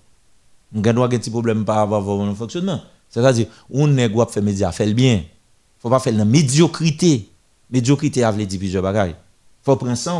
[0.73, 2.79] On a un petit problème par avoir un fonctionnement.
[3.09, 5.21] C'est-à-dire, on ne doit faire média, faire le bien.
[5.79, 7.27] faut pas faire la médiocrité.
[7.69, 9.15] Médiocrité a dit plusieurs bagages.
[9.63, 10.17] faut prendre ça,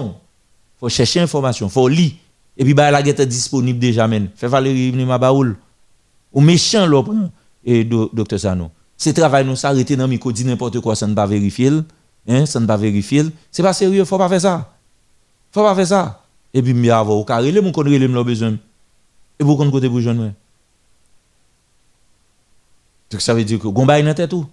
[0.78, 2.12] faut chercher information, faut lire.
[2.58, 4.30] Et puis, bah, la guette est disponible déjà, men.
[4.36, 5.56] Fait Valérie venir ma baoul.
[6.34, 7.04] Ou méchant, là,
[7.64, 8.72] et docteur Sano.
[8.98, 11.72] C'est travail nous s'arrêter dans micro, dit n'importe quoi, ça ne pas vérifier.
[12.28, 13.26] Hein, ça ne pas vérifier.
[13.52, 14.74] C'est pas sérieux, faut pas faire ça.
[15.52, 16.24] Faut pas faire ça.
[16.54, 18.58] Et puis, mieux avoir au carré, mon connaît les besoin.
[19.40, 20.34] Et vous comptez côté pour jeune,
[23.12, 24.48] donc ça veut dire que Gomba dans tête tout.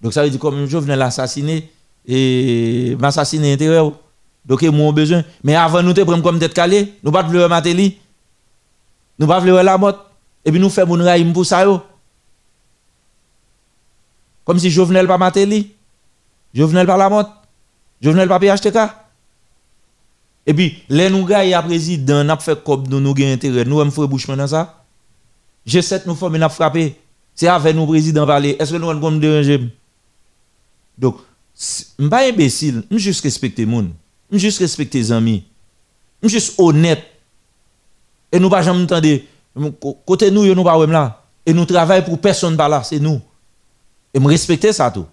[0.00, 1.68] Donc ça veut dire comme je venais l'assassiner
[2.06, 3.92] et m'assassiner intérieur.
[4.44, 5.24] Donc mon besoin.
[5.44, 7.98] Mais avant nous te prendre comme tête calée, nous pas vouloir Matéli.
[9.18, 10.06] Nous pas vouloir la mort.
[10.44, 11.64] Et puis nous faisons mon raïm pour ça.
[14.44, 15.72] Comme si Jovenel pas Matéli.
[16.54, 17.42] Jovenel pas la mort.
[18.00, 18.78] Jovenel pas PHTK.
[20.46, 23.64] Et puis, les nous gars, il président, n'a fait comme nous, nous avons intérêt.
[23.64, 24.84] Nous, avons fait bouchement dans ça.
[25.66, 26.96] G7 nous formé, n'a frappé.
[27.34, 28.56] C'est avec nous, président, parler.
[28.58, 29.60] Est-ce que nous avons déranger?
[30.98, 31.18] Donc,
[31.54, 32.82] je ne suis pas imbécile.
[32.90, 33.84] Je juste respecter les gens.
[34.30, 35.44] Je juste respecter les amis.
[36.22, 37.02] Je juste honnête.
[38.32, 39.08] Et nous ne pas jamais entendre.
[40.06, 41.22] Côté nous, nous ne pas là.
[41.44, 42.82] Et nous travaillons pour personne là.
[42.82, 43.20] C'est nous.
[44.14, 45.06] Et je respecter ça tout.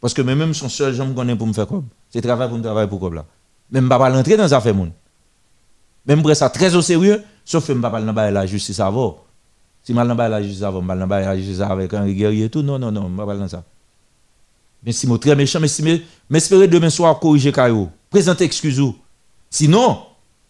[0.00, 1.86] Parce que même son seul, me connais pour me faire comme.
[2.10, 3.24] C'est travail pour me travailler pour comme là.
[3.70, 4.92] Même pas rentrer dans les affaires moun.
[6.06, 9.22] Même prendre ça très au sérieux, sauf que ne pas dans la justice avant.
[9.82, 12.62] Si je dans la justice avant, je dans la justice avec un guerrier et tout,
[12.62, 13.64] non, non, non, ne pas dans ça.
[14.84, 18.80] Mais si je très méchant, mais si m'espérer demain soir corriger Kayo, présenter excuse
[19.50, 19.98] Sinon,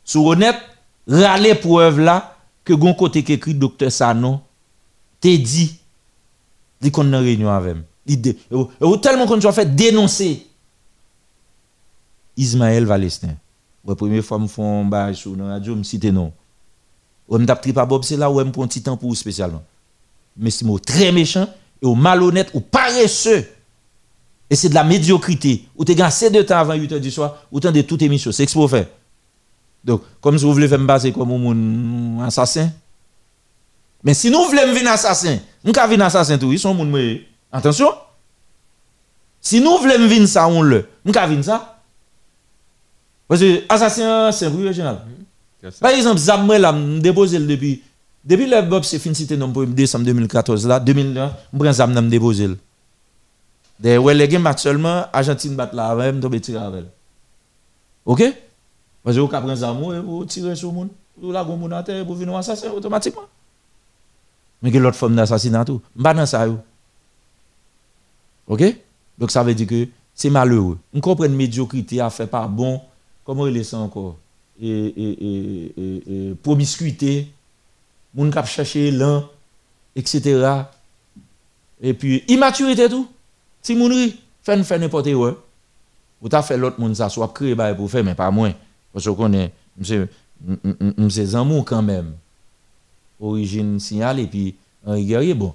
[0.05, 0.57] sur honnête,
[1.09, 3.23] râler preuve là, que gon côté
[3.55, 4.41] docteur Sano,
[5.19, 5.79] t'es dit,
[6.83, 7.83] dit qu'on a réunion avec lui.
[8.07, 10.47] Et tellement qu'on a fait dénoncer
[12.37, 13.35] Ismaël Valestin.
[13.87, 16.33] La première fois je sur la radio, je non.
[17.31, 19.63] Je me tape pas Bob, c'est là où je prends un pour spécialement.
[20.37, 21.49] Mais c'est très méchant,
[21.81, 23.47] et malhonnête, ou paresseux.
[24.51, 25.65] Et c'est de la médiocrité.
[25.77, 28.03] Ou tu as assez de temps avant 8 h du soir, ou tu de toute
[28.03, 28.31] émission.
[28.31, 28.87] C'est ce qu'il faut faire.
[29.85, 32.71] Donc, comme si vous voulez faire me baser comme un assassin.
[34.03, 36.77] Mais si nous voulons venir assassin, nous pouvons venir assassin tout, ils sont
[37.53, 37.89] Attention.
[39.41, 40.87] Si nous voulons venir ça, on le.
[41.05, 41.79] Nous pouvons venir ça.
[43.29, 45.01] Parce que assassin, c'est un général.
[45.81, 47.83] Par exemple, Zamre là, je déposé depuis.
[48.25, 52.49] Depuis le Bob, c'est fini, c'était en décembre 2014 là, 2009, je prends Zam, déposé.
[53.85, 56.87] De ouais, les games seulement, Argentine bat la même, tombe tirer avec.
[58.07, 58.23] OK?
[59.03, 60.89] Parce que vous prenez Zam, vous tirez sur le monde,
[61.19, 63.27] vous la gomme dans terre, vous venez assassin automatiquement.
[64.63, 66.47] Mais que l'autre forme d'assassinat tout, pas dans ça.
[68.47, 68.63] OK?
[69.19, 70.79] Donc ça veut dire que c'est malheureux.
[70.95, 72.81] On comprend médiocrité à faire pas bon,
[73.23, 74.17] comment il est ça encore?
[74.63, 77.29] Et, et, et, et, promiscuité,
[78.15, 79.29] moun kap chercher l'un,
[79.95, 80.63] etc.
[81.83, 83.09] Et puis, immaturité tout.
[83.65, 85.43] Si moun ri, fait n'importe quoi.
[86.23, 88.53] Ou t'as fait l'autre monde ça, soit créé pour faire, mais pas moins.
[88.93, 90.09] Parce qu'on est, monsieur,
[90.97, 92.13] monsieur Zamou quand même.
[93.19, 94.55] Origine signal et puis,
[94.87, 95.55] un guerrier, bon,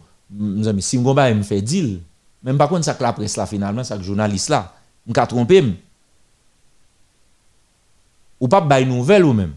[0.79, 2.01] si mon bail me fait deal,
[2.43, 4.73] même pas contre ça que la presse là finalement, ça que journaliste là,
[5.05, 5.63] m'ka trompé
[8.39, 9.53] ou pas bail nouvelle ou même.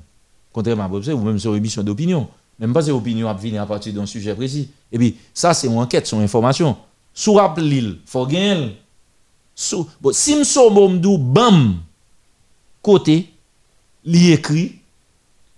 [0.52, 2.28] Contrairement à vous ou même sur émission d'opinion.
[2.58, 4.70] Même pas c'est opinion à à partir d'un sujet précis.
[4.90, 6.76] Et puis, ça, c'est une enquête, une information.
[7.14, 8.78] Sous l'île, faut gagner.
[10.00, 11.76] Bon, si m'somomdou, bam,
[12.80, 13.32] côté,
[14.04, 14.78] li écrit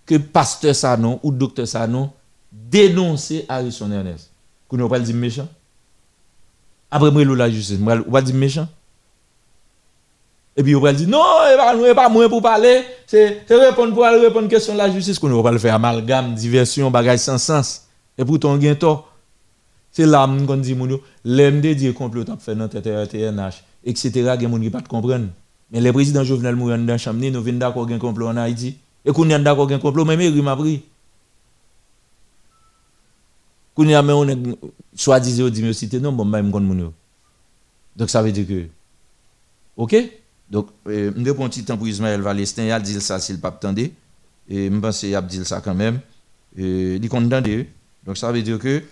[0.05, 2.11] que pasteur Sanon ou docteur Sanon
[2.53, 4.31] dénoncer Harrison Ernest.
[4.69, 5.49] Vous ne pas dire méchant?
[6.91, 8.69] Après, moi, la justice, vous pas dire méchant?
[10.57, 11.23] Et puis, on va dire, non,
[11.75, 15.43] il n'est pas moins pour parler, c'est répondre pour répondre question de la justice, qu'on
[15.43, 17.87] va le faire amalgame, diversion, bagage sans sens.
[18.19, 19.09] Et pourtant, on gagne tort.
[19.95, 20.77] C'est là qu'on dit,
[21.25, 24.11] l'MD dit complot a fait dans TNH, etc.
[24.17, 25.29] Il y a des gens qui ne pas comprendre.
[25.71, 28.77] Mais le président Jovenel Mourant dans Chamni, nous venons d'accord avec un complot en Haïti.
[29.05, 30.83] Et qu'on est d'accord avec un complot, mais il m'a pris.
[33.77, 34.39] Qu'on y a on est
[34.97, 36.93] soi-disant dit cité non, bon, même kon
[37.95, 38.67] Donc ça veut dire que
[39.77, 39.97] OK?
[40.51, 43.41] Donc, je me prends un petit temps pour Ismaël Valestin, il a dit ça s'il
[43.41, 43.93] pas attendait.
[44.49, 46.01] Et je pense qu'il a dit ça quand même.
[46.57, 47.69] Et il condamné.
[48.05, 48.83] Donc, ça veut dire que,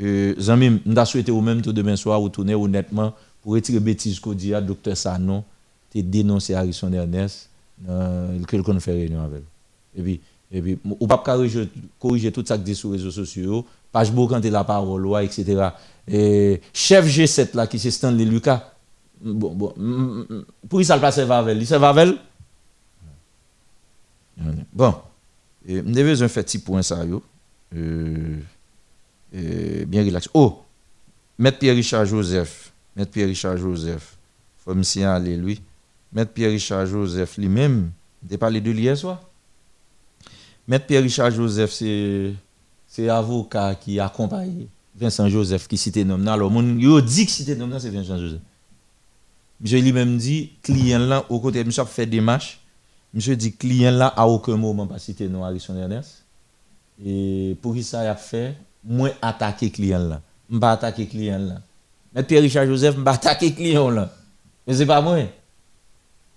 [0.00, 4.32] euh, Zami, je souhaité au même tout demain soir, retourner honnêtement pour retirer bêtise qu'on
[4.32, 5.44] dit à docteur Sanon,
[5.90, 7.48] tu dénoncé Harrison Ernest,
[7.88, 9.42] euh, qu'on fait réunion avec.
[9.96, 10.20] Et puis,
[10.52, 14.44] et puis, ou pas corriger, tout ça que dit sur les réseaux sociaux, page quand
[14.44, 15.68] la parole, etc.
[16.08, 18.72] Et chef G7 là, qui c'est Stanley Lucas,
[19.20, 19.74] Bon, bon.
[20.68, 21.60] Pour ça, le passe Vavel?
[21.60, 22.16] Il Vavel?
[24.72, 24.94] Bon.
[25.68, 27.22] Je devais un petit point ça, yo.
[27.76, 28.38] Euh,
[29.34, 30.28] euh, bien relax.
[30.34, 30.62] Oh!
[31.38, 32.72] Maître Pierre-Richard Joseph.
[32.94, 34.16] Maître Pierre-Richard Joseph.
[34.58, 35.60] Faut me signaler, lui.
[36.12, 37.90] Maître Pierre-Richard Joseph lui-même.
[38.28, 39.22] Tu parlé de hier soir?
[40.68, 42.32] Maître Pierre-Richard Joseph, c'est
[42.86, 46.26] c'est avocat qui accompagne Vincent Joseph qui cite nom.
[46.26, 48.40] Alors, yo dit que cite nom, c'est Vincent Joseph.
[49.60, 52.60] Monsieur lui-même dit, client là, au côté, monsieur fait des marches.
[53.12, 56.24] Monsieur dit, client là, à aucun moment pas cité non Harrison Ernest.
[57.04, 60.20] Et pour qui ça a fait, moi attaquer client là.
[60.50, 61.60] Je pas attaquer client là.
[62.14, 64.12] Mais Pierre Richard Joseph, je pas attaquer client là.
[64.66, 65.18] Mais c'est pas moi.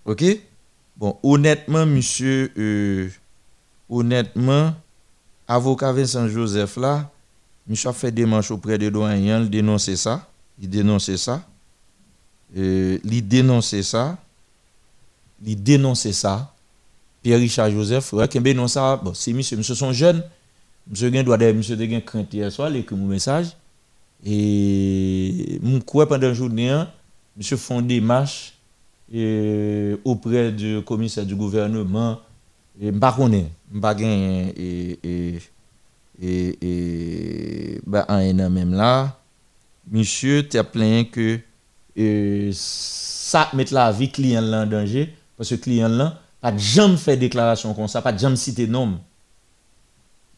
[0.05, 0.23] OK?
[0.95, 3.09] Bon, honnêtement, monsieur, euh,
[3.89, 4.73] honnêtement,
[5.47, 7.09] avocat Vincent Joseph là,
[7.67, 10.27] monsieur a fait des marches auprès de doyen, il dénonçait ça.
[10.61, 11.41] Il dénonçait ça
[12.57, 14.17] euh, il dénonçait ça,
[15.45, 16.53] il dénonçait ça.
[17.21, 20.21] Pierre-Richard Joseph, ouais, non ça, bon, c'est monsieur, monsieur sont jeunes,
[20.87, 23.47] doit d'ailleurs, monsieur de gain crainte hier soir, il écrit mon message.
[24.25, 26.89] Et, mon quoi pendant la journée, hein,
[27.35, 28.53] monsieur font des marches
[29.11, 32.19] et, auprès du commissaire du gouvernement,
[32.79, 33.47] et pas connais,
[33.81, 35.39] pas et, et,
[36.21, 39.19] et, et, bah, en même là,
[39.89, 41.39] monsieur, tu as plein que,
[42.51, 47.73] ça met la vie client là en danger parce client là pas jamais fait déclaration
[47.73, 48.99] comme ça, pas jamais citer nom.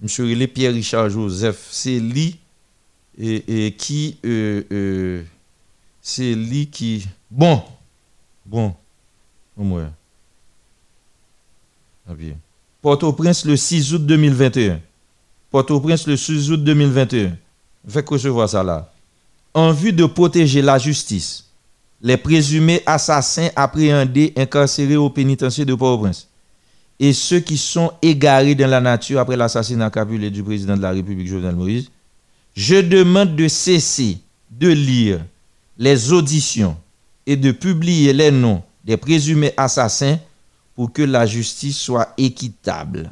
[0.01, 2.39] Monsieur Relé Pierre Richard Joseph, c'est lui
[3.17, 5.23] et, et qui euh, euh,
[6.01, 7.61] c'est lui qui bon
[8.45, 8.75] bon
[9.57, 9.91] au moins
[12.07, 12.35] ah bien.
[12.81, 14.79] Port-au-Prince le 6 août 2021.
[15.49, 17.35] Port-au-Prince le 6 août 2021.
[17.87, 18.91] Fait recevoir ça là.
[19.53, 21.45] En vue de protéger la justice,
[22.01, 26.27] les présumés assassins appréhendés, incarcérés au pénitencier de Port-au-Prince
[26.99, 30.91] et ceux qui sont égarés dans la nature après l'assassinat capulé du président de la
[30.91, 31.89] République Jovenel Moïse,
[32.55, 35.19] je demande de cesser de lire
[35.77, 36.77] les auditions
[37.25, 40.17] et de publier les noms des présumés assassins
[40.75, 43.09] pour que la justice soit équitable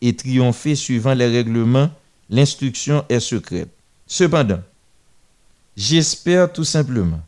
[0.00, 1.90] et triompher suivant les règlements.
[2.30, 3.68] L'instruction est secrète.
[4.06, 4.60] Cependant,
[5.76, 7.20] j'espère tout simplement,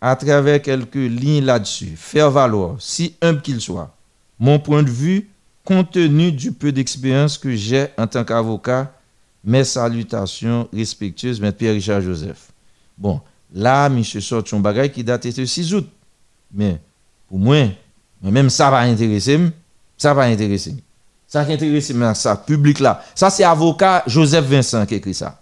[0.00, 3.94] à travers quelques lignes là-dessus, faire valoir, si humble qu'il soit,
[4.42, 5.30] mon point de vue
[5.64, 8.92] compte tenu du peu d'expérience que j'ai en tant qu'avocat.
[9.44, 11.52] Mes salutations respectueuses, M.
[11.52, 12.50] Pierre-Richard Joseph.
[12.98, 13.20] Bon,
[13.54, 14.02] là, M.
[14.02, 15.88] sort son bagage qui date de 6 août.
[16.52, 16.80] Mais,
[17.28, 17.68] pour moi,
[18.20, 19.38] même ça va intéresser,
[19.96, 20.74] ça va intéresser.
[21.28, 23.04] Ça qui intéresse ça, public là.
[23.14, 25.40] Ça, c'est avocat Joseph Vincent qui écrit ça.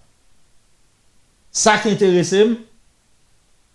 [1.51, 2.35] Ça qui intéresse,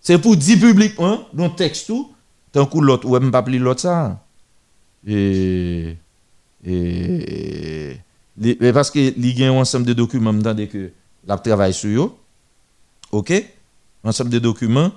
[0.01, 2.13] c'est pour dire publiquement, dans le texte tout,
[2.51, 4.19] tant que l'autre, ou même pas l'autre ça.
[5.07, 5.97] Et,
[6.65, 7.97] et,
[8.73, 10.91] parce que il y a un ensemble de documents dans que
[11.25, 12.11] la travail sur eux.
[13.11, 13.33] OK?
[14.03, 14.91] Ensemble de documents,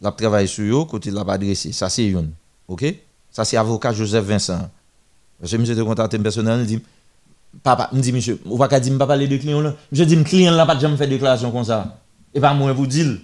[0.00, 1.72] la travail sur eux, côté la adressé.
[1.72, 2.30] Ça, c'est une.
[2.68, 2.84] OK?
[3.30, 4.70] Ça, c'est avocat Joseph Vincent.
[5.40, 6.82] Que monsieur te contacté personnel, il dit,
[7.62, 9.74] papa, me dit, monsieur, on va pas dire, parler de client là.
[9.90, 11.98] Je dis, client là, pas jamais fait déclaration comme ça.
[12.32, 13.18] Et pas moi, vous dire.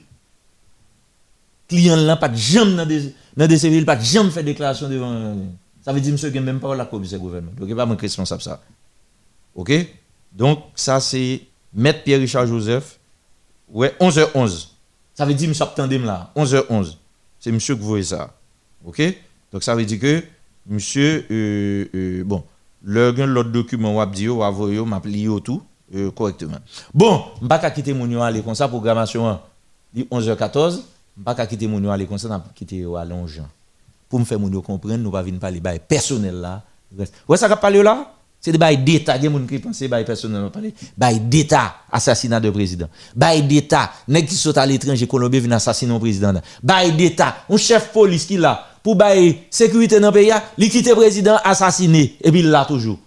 [1.68, 5.36] Client là, pas jamais dans des, dans des civils, pas jamais fait déclaration devant.
[5.88, 7.52] Ça veut dire, monsieur, qu'il même pas la commission gouvernement.
[7.58, 8.60] Donc, il pas mon responsable ça.
[9.54, 9.72] OK?
[10.30, 11.40] Donc, ça, c'est
[11.72, 12.98] Maître Pierre-Richard Joseph.
[13.70, 14.68] Ouais, 11h11.
[15.14, 16.30] Ça veut dire, monsieur, attendez là.
[16.36, 16.94] 11h11.
[17.40, 18.34] C'est monsieur qui voit ça.
[18.84, 19.00] OK?
[19.50, 20.22] Donc, ça veut dire que,
[20.66, 22.44] monsieur, euh, euh, bon,
[22.82, 25.62] l'autre document, ou dit, ou avoyo, m'a plié tout
[25.94, 26.58] euh, correctement.
[26.92, 29.40] Bon, je ne vais pas quitter mon aller comme ça, programmation
[29.96, 30.70] 11h14.
[30.70, 30.80] Je ne
[31.16, 33.48] vais pas quitter mon aller comme ça, quitter à Longeant.
[34.08, 36.62] Pour me faire mon comprendre, nous ne pas venir parler de personnel là.
[37.28, 38.14] Ouais, ça va parler là?
[38.40, 40.72] C'est des d'État, il y a des gens qui pensent que personnel parler.
[40.96, 42.88] Bail d'État, assassinat de président.
[43.14, 46.32] Bail d'État, nèg qui sont à l'étranger, Colombie vient assassiner un président.
[46.62, 51.36] Bail d'État, un chef police qui là, pour bail sécurité dans le pays, quitte président
[51.42, 53.00] assassiné, et puis il là toujours.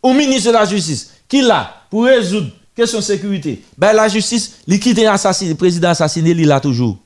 [0.00, 4.58] Au ministre de la Justice, qui là, pour résoudre question de sécurité, bail la justice,
[4.68, 6.96] il quitte assassiné, président assassiné, il là toujours.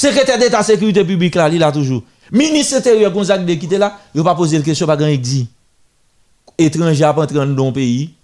[0.00, 2.02] Secrétaire d'État sécurité publique là, il là toujours.
[2.32, 5.46] Ministre intérieur Gonzague de quitter là, il pas poser la question, pas grand dit
[6.56, 8.14] étranger à entrer dans un pays,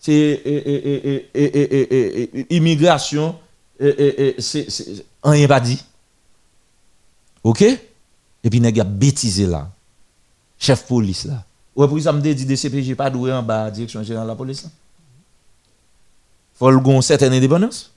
[0.00, 0.42] c'est
[2.50, 3.36] immigration,
[3.78, 4.66] c'est
[5.22, 5.80] rien pas dit.
[7.44, 7.78] OK Et
[8.50, 9.70] puis, y a bêtisé là.
[10.58, 11.44] Chef police là.
[11.76, 14.66] Ouais, pour ça, me dit DCPJ pas doué en bas, direction générale de la police.
[16.54, 17.92] Faut une certaine indépendance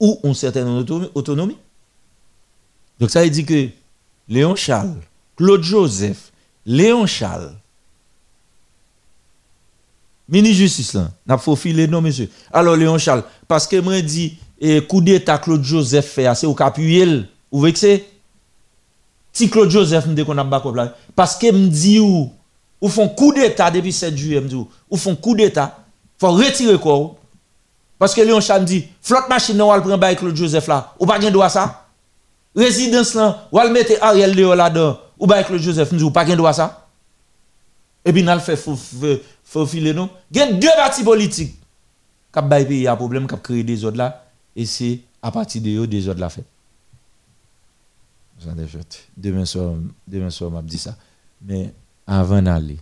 [0.00, 1.58] ou une certaine autonomie.
[3.02, 3.68] Donc ça veut dire que
[4.28, 4.94] Léon Charles,
[5.34, 6.30] Claude Joseph,
[6.64, 7.52] Léon Charles,
[10.28, 12.30] mini-justice là, n'a pas filé non monsieur.
[12.52, 16.54] Alors Léon Charles, parce que moi dit, eh, coup d'état Claude Joseph fait, c'est au
[16.54, 18.08] capuel, ou vexé?
[19.32, 22.30] Si Claude Joseph me dit qu'on a pas là, parce que me dit ou,
[22.80, 25.76] ou font coup d'état depuis 7 juillet, me dit ou, font coup d'état,
[26.20, 27.16] faut retirer quoi.
[27.98, 31.04] Parce que Léon Charles dit, flotte machine, on va le prendre Claude Joseph là, ou
[31.04, 31.81] pas de droit ça?
[32.54, 36.24] Résidence là, ou va le mettre Ariel Léo là-dedans, ou bail Claude Joseph ou pas
[36.24, 36.82] gain droit ça
[38.04, 40.08] et puis, nous fait faut filer non?
[40.30, 41.54] Il y a deux partis politiques
[42.32, 44.24] qui ont pays un problème, qui ont créé des ordres là.
[44.56, 46.44] Et c'est à partir de eux des ordres là fait.
[49.16, 49.74] Demain soir,
[50.08, 50.96] demain soir, m'a dit ça.
[51.42, 51.72] Mais
[52.06, 52.78] avant d'aller,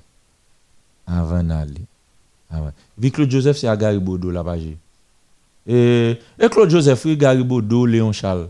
[1.06, 1.82] avant d'aller,
[2.50, 2.72] avant.
[2.96, 4.62] Vu Claude Joseph, c'est à Garibodo page.
[5.66, 8.48] Et, et Claude Joseph, Garibodo, Léon Charles.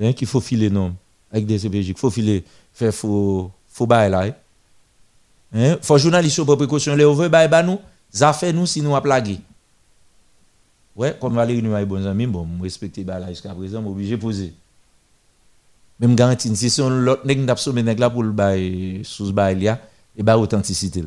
[0.00, 0.94] Hein, faut filer non.
[1.30, 4.22] Avec des CPJ, faut filer, faire faux, faux bail là.
[4.22, 4.32] Hein.
[5.54, 5.76] Hein?
[5.82, 7.78] Faut journaliste pour précaution les veut bah bah nous,
[8.10, 9.38] ça fait nous si nous a plagué.
[10.96, 14.52] Ouais, comme Valérie nous a bon amis, bon, respecter bah là jusqu'à présent, obligé poser.
[16.00, 19.60] Même garantie si son l'autre nèg n'a pas nèg là pour le bail sous bail
[19.60, 19.80] là
[20.16, 21.04] et bah authenticité.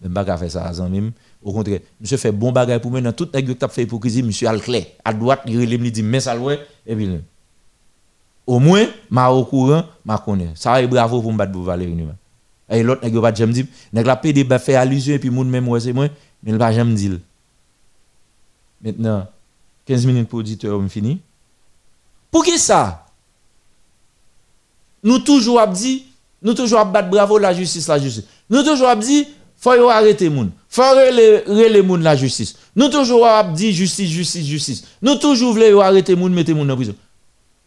[0.00, 1.12] Même pas faire ça à même.
[1.42, 4.22] Au contraire, monsieur fait bon bagage pour moi dans tout nèg qui t'a fait hypocrisie,
[4.22, 4.60] monsieur al.
[5.04, 7.08] À droite, il relève dit mais ça ouais et puis
[8.46, 10.50] Au moins, ma au courant, ma connais.
[10.54, 11.96] Ça bravo pour me battre pour Valérie.
[12.68, 15.66] Et l'autre yo pas jamais dit, nèg la PD fait allusion et puis moun même
[15.68, 16.08] ouais c'est moi,
[16.42, 16.94] mais il pas jamais.
[18.80, 19.26] Maintenant
[19.86, 21.20] 15 minutes pour auditeur, on fini.
[22.30, 23.06] Pour qui ça?
[25.02, 26.04] Nous toujours dit,
[26.40, 28.24] nous toujours battre bravo la justice la justice.
[28.48, 30.50] Nous toujours dit faut arrêter moun.
[30.68, 32.56] Faut rele rele moun la justice.
[32.76, 34.84] Nous toujours dit justice justice justice.
[35.02, 36.94] Nous toujours voulons arrêter moun mettre moun en prison.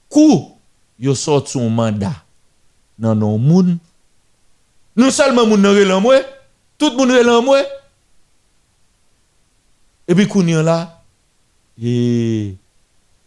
[0.07, 0.52] Kou?
[1.03, 2.23] Yo sort son mandat.
[2.97, 3.77] Non non moun.
[4.95, 6.21] Non seulement moun nan relan moi,
[6.77, 7.59] tout moun relan moi.
[10.07, 11.01] Et puis kounyan là
[11.81, 12.55] et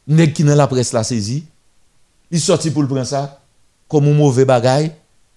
[0.07, 1.45] nèg qui dans la presse la saisi,
[2.31, 3.41] il sorti pour le prendre ça
[3.89, 4.91] comme un mauvais bagage,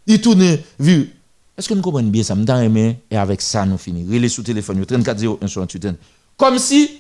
[0.06, 1.16] il tourne vu
[1.58, 4.06] est-ce que nous comprenons bien ça m'dan aimé et avec ça nous fini.
[4.06, 5.96] Relais sous téléphone 34 01 68
[6.38, 7.00] comme si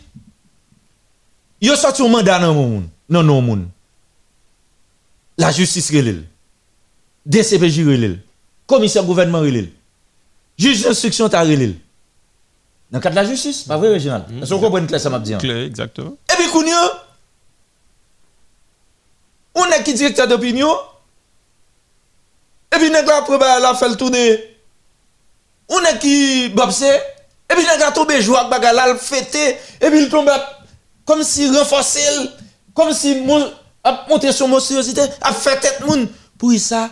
[1.61, 2.89] yo sorti un mandat dans moun.
[3.09, 3.67] Non non moun.
[5.39, 6.23] La justice relève.
[7.25, 8.17] DCPJ relève.
[8.67, 9.69] Commissaire gouvernement relève.
[10.57, 11.75] Juge d'instruction ta relève.
[12.91, 15.09] Dans le cadre de la justice, pas vrai, Réginald Est-ce que vous comprenez clair ça
[15.09, 16.17] m'a dit Clair, exactement.
[16.29, 16.75] Et puis, Kounio,
[19.55, 20.73] on est qui directeur d'opinion,
[22.75, 24.57] et puis, nèg la après, la fait le tourner.
[25.69, 30.03] On est qui bobse, et puis, nèg la tombe joie, baga la fêté, et puis,
[30.03, 30.29] il tombe
[31.05, 32.01] comme si renforcé,
[32.73, 33.21] comme si
[33.85, 36.07] mon, a monté sur monstruosité, a fait tête moun.
[36.37, 36.89] Pour ça,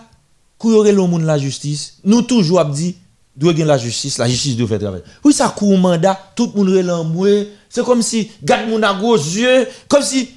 [0.57, 2.95] courir le monde la justice, nous toujours dit,
[3.35, 5.03] doit gagner la justice, la justice doit faire travail.
[5.23, 7.29] Oui, ça court mandat, tout le monde est moi.
[7.69, 10.31] C'est comme si, garde mon à gros yeux, comme si,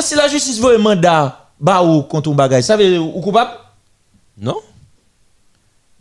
[0.00, 3.52] si la justice veut un mandat, bah ou contre un bagage, ça veut ou coupable?
[4.36, 4.56] Non.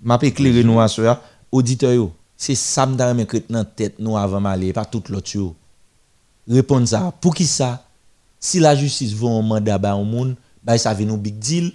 [0.02, 1.22] M'a éclairé nous à ça,
[1.52, 2.10] auditeur.
[2.36, 5.56] C'est ça me dans tête nous avant m'aller, pas tout l'autre yo.
[6.50, 7.14] Répondre ça.
[7.22, 7.86] Pour qui ça?
[8.42, 11.72] Si la justice veut un mandat bah un monde, bah ça veut nous big deal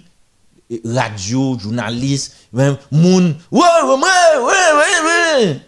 [0.83, 5.59] radio, journaliste, même moun, ouais, ouais, ouais, ouais, ouais.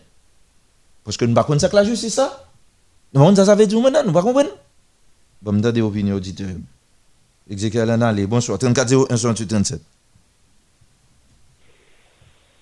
[1.03, 2.45] Parce que nous ne pas ça que la justice ça.
[3.13, 4.49] Nous ça ça veut dire maintenant, nous pas comprendre.
[5.41, 6.47] Bon, me des opinions auditeurs.
[7.49, 8.59] Exécutif Allez, bonsoir.
[8.59, 9.81] 34 01 68 37.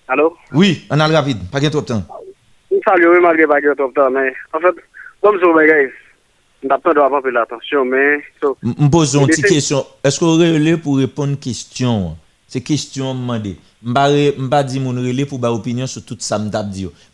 [0.06, 0.36] Allô?
[0.52, 2.04] Oui, on a le rapide, pas de trop de temps.
[2.86, 4.74] Salut, oui, malgré pas de trop de temps, mais en fait,
[5.20, 5.92] comme ça, bagay,
[6.64, 8.22] on n'a pas de faire l'attention, mais.
[8.42, 9.86] Je pose une petite question.
[10.02, 12.16] Est-ce que vous relais pour répondre à une question?
[12.48, 13.56] C'est question demandé.
[13.82, 16.16] M'pa dit mon relais pour ba opinion sur tout.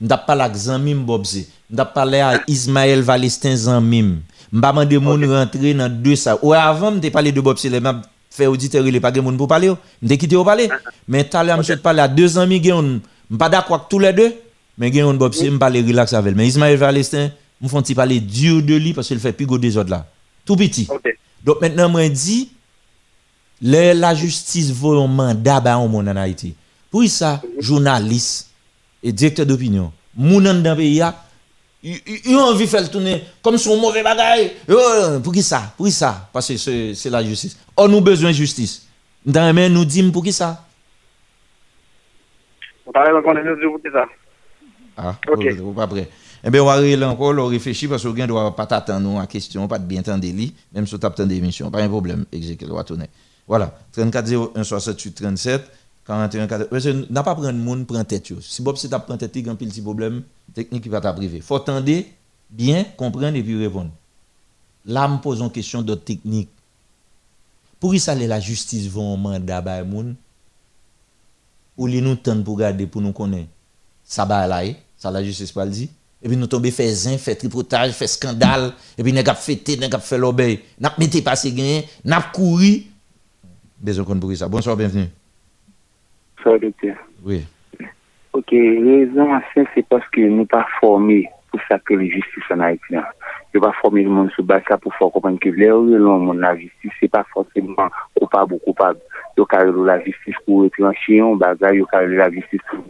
[0.01, 1.49] M't'a parlé avec Zanmim Bobse.
[1.69, 4.21] M't'a parlé à Ismaël Valestin Zanmim.
[4.53, 6.39] M'pa demandé mon rentrer dans deux ça.
[6.41, 8.01] Ou avant m't'a parlé de Bobse, m'a
[8.31, 9.73] fait auditeur il pas moun pour parler.
[10.01, 10.69] M't'a quitté au parler.
[11.09, 14.13] Mais tout à l'heure m'souhaite parler à deux amis gen m'pa d'accord avec tous les
[14.13, 14.33] deux.
[14.79, 18.75] Mais gen on Bobse m'pa parler relax avec mais Ismaël Valestin m'font parler dur de
[18.75, 20.07] lui parce qu'il fait plus des autres là.
[20.45, 20.89] Tout petit.
[21.43, 22.51] Donc maintenant moi dit
[23.63, 26.55] la justice veut un mandat ba on en Haïti.
[26.91, 28.51] Pour ça, journaliste
[29.03, 31.21] et directeur d'opinion, moun dans pays a
[31.87, 34.53] ils ont envie de faire tourner comme son mauvais bagaille.
[35.23, 35.75] Pour qui ça?
[35.77, 36.31] Pour qui ça?
[36.33, 36.57] Parce que
[36.95, 37.59] c'est la justice.
[37.77, 38.87] On a besoin de justice.
[39.27, 40.65] Dans nous disons pour qui ça?
[42.87, 44.07] On parle encore de pour qui ça?
[44.97, 45.47] Ah, ok.
[45.59, 46.09] Vous pas prêt.
[46.47, 49.19] Eh bien, on va réfléchir encore, on réfléchit parce que vous ne doit pas t'attendre
[49.19, 50.27] à question, pas de bien entendre
[50.73, 51.71] même si tu as des émissions.
[51.71, 53.09] Pas un problème, exécutif, va tourner.
[53.49, 55.63] Voilà, 34 01 68 37
[56.07, 57.11] 41 40.
[57.11, 59.53] N'a pas prendre monde prend tête Si Bob si t'a prend tête, il y a
[59.53, 61.41] un petit problème technique qui va t'arriver.
[61.41, 61.91] Faut attendre
[62.51, 63.91] bien comprendre et puis répondre.
[64.85, 66.51] Là me pose une question de technique.
[67.81, 70.15] Pour ça la justice va un mandat ba moun
[71.77, 73.49] ou li nous tente pour garder pour nous connaître?
[74.05, 74.63] Ça va là,
[74.97, 75.91] ça la justice pas le dit.
[76.25, 79.77] et puis nous tomber fait zin, fait tripotage, fait scandale, et puis nous avons fêté,
[79.77, 82.83] nous avons fait l'obéi, nous avons mis passé gain, nous avons couru.
[83.79, 84.49] Besoin qu'on pour ça.
[84.49, 85.09] Bonsoir, bienvenue.
[86.39, 86.97] Bonsoir, docteur.
[87.23, 87.45] Oui.
[88.33, 89.29] Ok, raison
[89.75, 92.97] c'est parce que nous pas formés pour ça que la justice en Haïti.
[93.53, 96.91] Nous pas formé le monde sur ça pour faire comprendre que l'air de la justice,
[96.99, 97.89] c'est pas forcément
[98.19, 98.99] coupable ou coupable.
[99.37, 102.83] Nous avons la justice pour retrancher, on bagaille, nous avons la justice pour...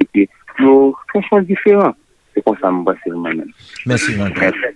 [0.61, 1.97] Nous, c'est choses différentes.
[2.35, 3.51] C'est comme ça, moi, c'est moi-même.
[3.87, 4.13] Merci,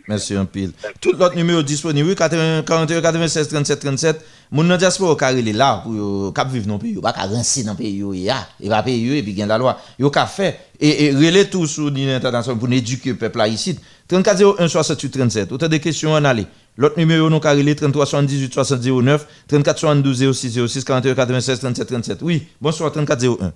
[0.07, 0.71] Merci, un pile.
[1.01, 4.25] Tout l'autre numéro disponible, 41 96 37 37.
[4.51, 8.37] Mon nan diaspora carré là pour cap vivre dans pays, pas rincer dans pays ya,
[8.61, 9.79] il va payer et puis gain la loi.
[9.99, 13.79] Yo ka fait et, et relais tout sur l'international pour éduquer le peuple ici.
[14.09, 15.53] 34 01 68 37.
[15.53, 16.47] Autant de questions en aller.
[16.79, 21.87] L'autre numéro nous carré 33 78 60 09 34 72 06 06 41 96 37
[21.87, 22.19] 37.
[22.23, 23.53] Oui, bonsoir 34 01.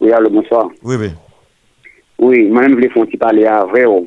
[0.00, 0.68] Oui, allô, bonsoir.
[0.82, 1.08] Oui, oui.
[2.22, 4.06] Oui, mwen vle fon ti pale a vre ou.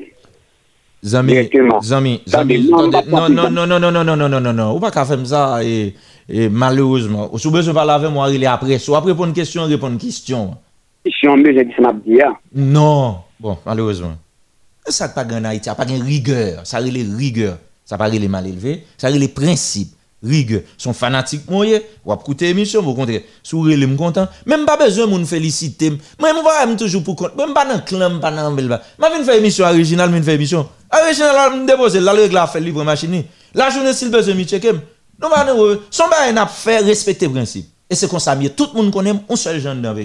[1.06, 1.36] Zami,
[1.84, 5.04] zami, zami, non, non, non, non, non, non, non, non, non, non, ou pa ka
[5.06, 5.92] fem sa, e,
[6.24, 9.68] e, malouzman, ou soube se pale a vre mwen rile apre, sou apre pon kestyon,
[9.70, 10.54] repon kestyon.
[11.06, 12.32] Kestyon mwen, jè di se mabdi ya.
[12.56, 14.16] Non, bon, malouzman.
[14.86, 18.32] E sa pa gen Haiti, a pa gen rigeur, sa rile rigeur, sa pa rile
[18.32, 19.92] mal eleve, sa rile prinsip.
[20.22, 20.62] Rigueur.
[20.78, 25.06] Sont fanatiques moyen, ou ap écouter émission, au contraire, sourire les content, même pas besoin
[25.06, 25.90] moun féliciter.
[26.18, 28.68] Moi me va toujours pour compte, même pas dans clan, pas dans bel.
[28.98, 30.68] M'a vinn faire émission originale, vinn faire émission.
[30.92, 33.24] Original me déposer là le la fait libre machine.
[33.54, 34.72] La journée s'il besoin mi checker.
[35.20, 37.66] Non pas non, son ba n'a fait respecter principe.
[37.88, 40.02] Et c'est comme ça tout le monde connaît un seul genre dans le.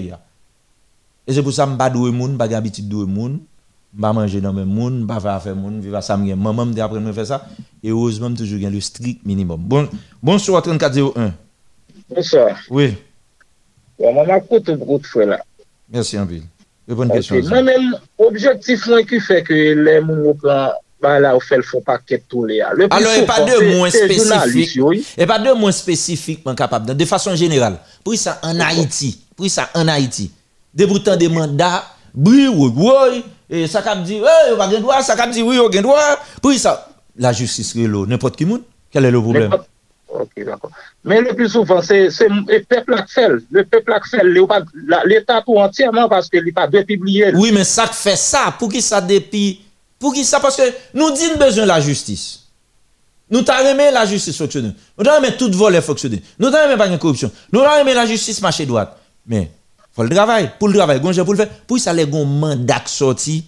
[1.28, 3.40] Et ça je ne moun, pas moun,
[4.00, 7.00] pas manger dans même monde, pas faire affaire monde, vivre ça me maman me après
[7.00, 7.46] me faire ça
[7.84, 9.60] et heureusement toujours gain le strict minimum.
[9.60, 9.88] Bon
[10.22, 11.34] bonsoir 3401.
[12.10, 12.58] Bonsoir.
[12.70, 12.96] Oui.
[14.00, 15.44] Ouais, maman coûte beaucoup frère là.
[15.90, 16.44] Merci en ville.
[16.88, 17.42] Bonne question.
[17.48, 20.72] Moi même objectif moi qui fait que les moun prend
[21.02, 22.70] ba la ou fèl fò pakèt tou le a.
[22.94, 24.78] Alors, e pa de mwen spesifik,
[25.18, 28.62] e pa de mwen spesifik man kapap dan, de fason jeneral, pou y sa an
[28.62, 30.30] Haiti, pou y sa an Haiti,
[30.74, 34.80] de boutan de mandat, bri woy woy, Et ça cap dit, oui, on va gagner
[34.80, 35.02] droit.
[35.04, 36.00] Ça cap dit, oui, on gagne droit.
[36.42, 38.06] Pour ça, la justice est là.
[38.08, 38.62] N'importe qui monde.
[38.90, 39.52] Quel est le problème?
[40.08, 40.72] Ok, d'accord.
[41.04, 43.28] Mais le plus souvent, c'est c'est le peuple fait.
[43.52, 43.94] Le peuple
[44.48, 47.32] pas- la- L'État tout entièrement parce qu'il n'est pas de publier.
[47.36, 48.54] Oui, mais ça fait ça.
[48.58, 49.62] Pour qui ça depuis
[50.00, 50.40] Pour qui ça?
[50.40, 50.64] Parce que
[50.94, 52.40] nous disons besoin de la justice.
[53.30, 54.72] Nous aimé la justice fonctionner.
[54.98, 56.22] Nous aimé tout volet fonctionner.
[56.40, 57.32] Nous aimé pas de corruption.
[57.54, 58.98] Nous aimé la justice marcher droite.
[59.26, 59.50] Mais
[59.94, 60.52] faut le travail.
[60.58, 61.50] Pour le travail, gonje pour le faire.
[61.68, 63.46] Pour ça, les gon mandat sorti,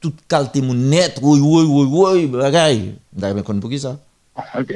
[0.00, 2.94] tout qualité moun net, oui, oui, oui, oui, bagay.
[3.12, 3.96] D'ailleurs, ben pour qui ça?
[4.58, 4.74] Ok.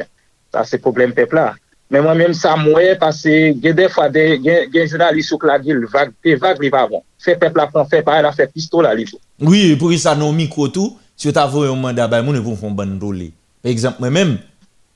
[0.53, 1.55] Ça, c'est problème peuple là.
[1.91, 6.13] Mais moi-même, ça moué, parce que, des fois, des, des journalistes qui la gueule, vague,
[6.25, 7.05] des vagues, ils vont avant.
[7.19, 9.11] Fait peuple là, fait pareil, la fait pistolet, là,
[9.41, 12.43] Oui, pour ça, non, micro tout, si tu as un mandat, ben, moun, e ils
[12.43, 13.31] vont faire un bon rôle.
[13.63, 14.39] Par exemple, moi-même,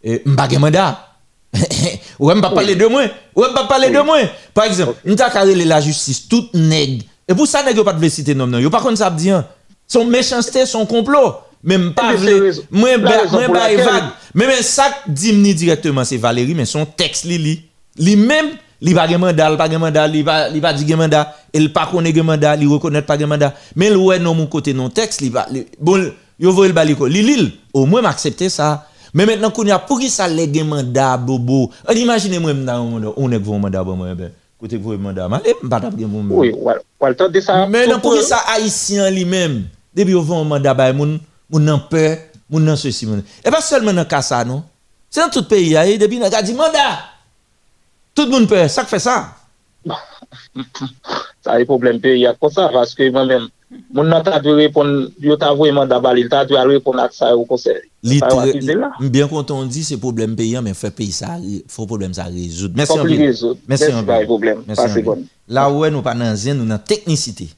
[0.03, 1.06] eh, m'pa mandat.
[2.19, 3.03] Ou même pas parler de moi.
[3.35, 4.19] Ou même pas parler de moi.
[4.55, 7.03] Par exemple, nous carré la justice, tout nèg.
[7.29, 8.71] Et pour ça, nèg yo pas de citer nom non.
[8.71, 9.45] Pas contre ça dire.
[9.87, 11.35] Son méchanceté, son complot.
[11.63, 12.41] Même pas vle.
[12.41, 14.05] raison- Moi, laquelle- vague.
[14.35, 17.63] Mais ça dit directement c'est Valérie, mais son texte li li.
[17.99, 21.35] Li même, li pas gen mandat, li pas gen mandat, li pas pas dit mandat,
[21.55, 23.55] il pas connaît mandat, li reconnaît pas mandat.
[23.75, 27.07] Mais le ouais non mon côté non texte, pas li- bon yo voye le baliko.
[27.07, 28.87] Li li au moins m'accepter ça.
[29.17, 31.71] Men men nan koun ya pou ki sa le gen manda bobo.
[31.89, 34.29] An imagine mwen mda manda, ou nek voun manda bobo mwen be.
[34.61, 36.37] Kote voun manda man, e mpata gen mwen mwen.
[36.37, 37.63] Oui, wal ton de sa.
[37.65, 39.63] Men nan pou ki sa Haitien li men.
[39.97, 41.17] Debi yo voun manda bay moun,
[41.49, 42.05] moun nan pe,
[42.53, 43.25] moun nan sosi moun.
[43.41, 44.61] E pa selmen nan kasa non.
[45.09, 46.85] Se nan tout peyi a ye, debi nan ka di manda.
[48.13, 49.17] Tout moun pe, sak fe sa.
[51.41, 53.49] Sa e problem peyi a konsa, vaske mwen men.
[53.67, 57.33] Moun nan ta dwe repon, yo ta vwe manda balil, ta dwe repon ak sa
[57.33, 57.81] yo konser.
[58.07, 61.33] Mbyen konton di se problem peyan, men fè pey sa,
[61.73, 62.77] fò problem sa rezoud.
[62.79, 63.25] Mersi anbyen.
[63.67, 64.63] Mersi anbyen.
[64.69, 65.25] Mersi anbyen.
[65.51, 67.49] La ouè nou pa nan zen, nou nan teknisite.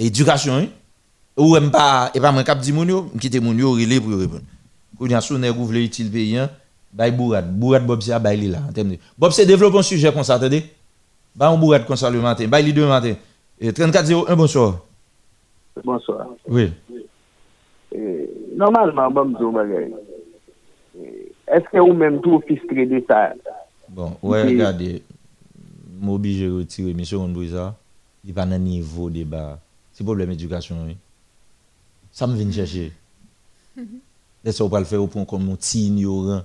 [0.00, 0.68] Edukasyon yon.
[1.40, 4.02] Ou m pa, e pa mwen kap di moun yo, m kite moun yo, rile
[4.04, 4.44] pou yo repon.
[4.98, 6.52] Kou nyan sou nè gouv le itil peyan,
[6.92, 7.48] bay bourad.
[7.48, 8.60] Bourad bob se a bay li la.
[9.16, 10.60] Bob se devlopon suje kon sa te de.
[11.32, 12.52] Bay an bourad kon sa le maten.
[12.52, 13.16] Bay li de maten.
[13.60, 14.89] 34-0, un bonsoir.
[15.84, 16.26] Bonsoir.
[16.48, 16.70] Oui.
[17.92, 18.26] Eh,
[18.56, 19.90] Normalman, bom zo bagay.
[20.98, 23.32] Eh, Eske ou menm tou fistre de sa?
[23.90, 25.00] Bon, wè, gade,
[25.98, 27.72] mobi jè retire, mè sè yon bouza,
[28.22, 29.56] di pa nan nivou de ba.
[29.96, 30.94] Se problem edukasyon, wè.
[32.14, 32.90] Sa m vin chèche.
[33.74, 36.44] Lè se ou pal fè ou pon kon moun ti ignoran.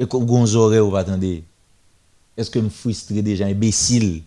[0.00, 1.40] E kon gonzore ou patande.
[2.40, 4.22] Eske m fistre de jan, imbesil.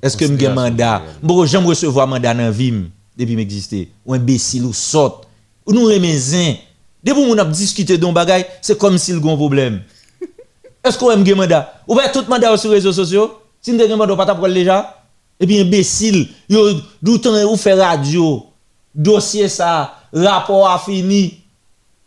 [0.00, 1.02] Est-ce que me gen mandat?
[1.22, 3.90] Bon, j'aime recevoir mandat dans vie m, depuis m'exister.
[4.06, 5.22] Ou imbécile ou sort.
[5.66, 6.56] Ou nous remezen.
[7.04, 9.82] Depuis on a discuté d'un bagay, c'est comme s'il y a un problème.
[10.84, 11.82] Est-ce qu'on aime gen mandat?
[11.86, 13.38] Ou bien tout mandat sur les réseaux sociaux?
[13.60, 14.98] Si nous avons mandat, pas déjà?
[15.40, 16.70] Et puis imbécile, yo
[17.02, 18.46] doutan ou fait radio,
[18.94, 21.38] dossier ça, rapport a fini.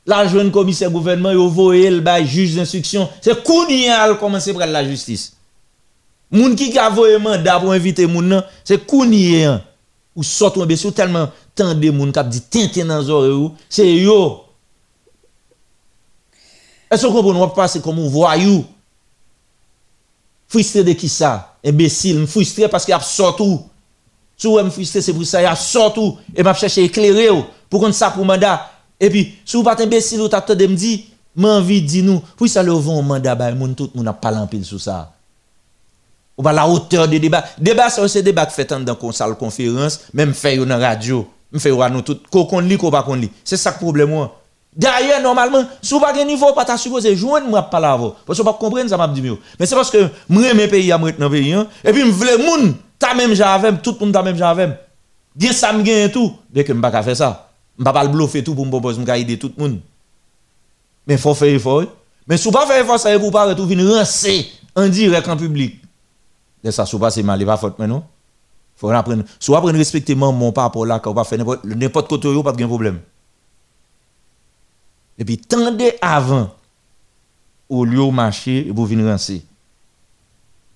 [0.06, 3.10] La jeune commissaire gouvernement, yo voye le juge d'instruction.
[3.22, 5.35] C'est kounial commencer prendre la justice.
[6.32, 9.62] Moun qui a voye mandat pour inviter moun nan, c'est kounial.
[10.16, 14.42] Ou sort imbécile, ou tellement tande moun kap dit tintin dans oreille c'est yo.
[16.90, 17.40] Est-ce que vous comprenez?
[17.40, 18.64] Va passer comme un voyou.
[20.48, 21.56] Frustré de qui ça?
[21.66, 23.66] Imbécile, frustré parce qu'il a sorti tout.
[24.38, 26.18] Si vous êtes frustré, c'est pour ça, il a sorti tout.
[26.36, 28.70] Et m'a cherché éclairer ou, pour qu'on ça pour mandat.
[29.00, 31.00] Et puis, si vous pas imbécile, vous de me dire,
[31.36, 34.46] m'envie de nous, pour ça le vont mandat, bah, moun, tout monde a pas en
[34.46, 35.15] pile sur ça.
[36.38, 37.46] Ou pas la hauteur débats.
[37.58, 41.28] Débat, ça, c'est débat qui fait dans une salle conférence, même fait dans la radio.
[41.56, 43.30] me fait nous tout ko kon li ko pas kon li.
[43.44, 44.28] C'est ça le problème.
[44.76, 48.38] D'ailleurs normalement, si vous pas de niveau pas ta supposé joindre moi pas là parce
[48.38, 49.38] que pas comprendre ça m'a dit mieux.
[49.60, 52.38] Mais c'est parce que moi mes pays moi dans pays hein, et puis me vle
[52.44, 54.38] moun ta même j'avais tout monde même
[55.54, 57.50] ça me gagne tout dès que me pas faire ça.
[57.78, 59.80] Me pas le bluffer tout pour me proposer me aider tout le monde.
[61.08, 61.84] Mais faut faire effort.
[62.28, 65.85] Mais si vous pas faire effort ça vous rancer en direct en public.
[66.66, 68.04] De ça sous pas c'est mal, il pas faute mais non.
[68.76, 72.42] Faut apprendre soit apprendre respecter mon par rapport là quand on pas faire n'importe yo
[72.42, 73.00] pas de problème.
[75.20, 76.50] Et puis tendez avant
[77.70, 79.46] au lieu marché et vous venir rancer.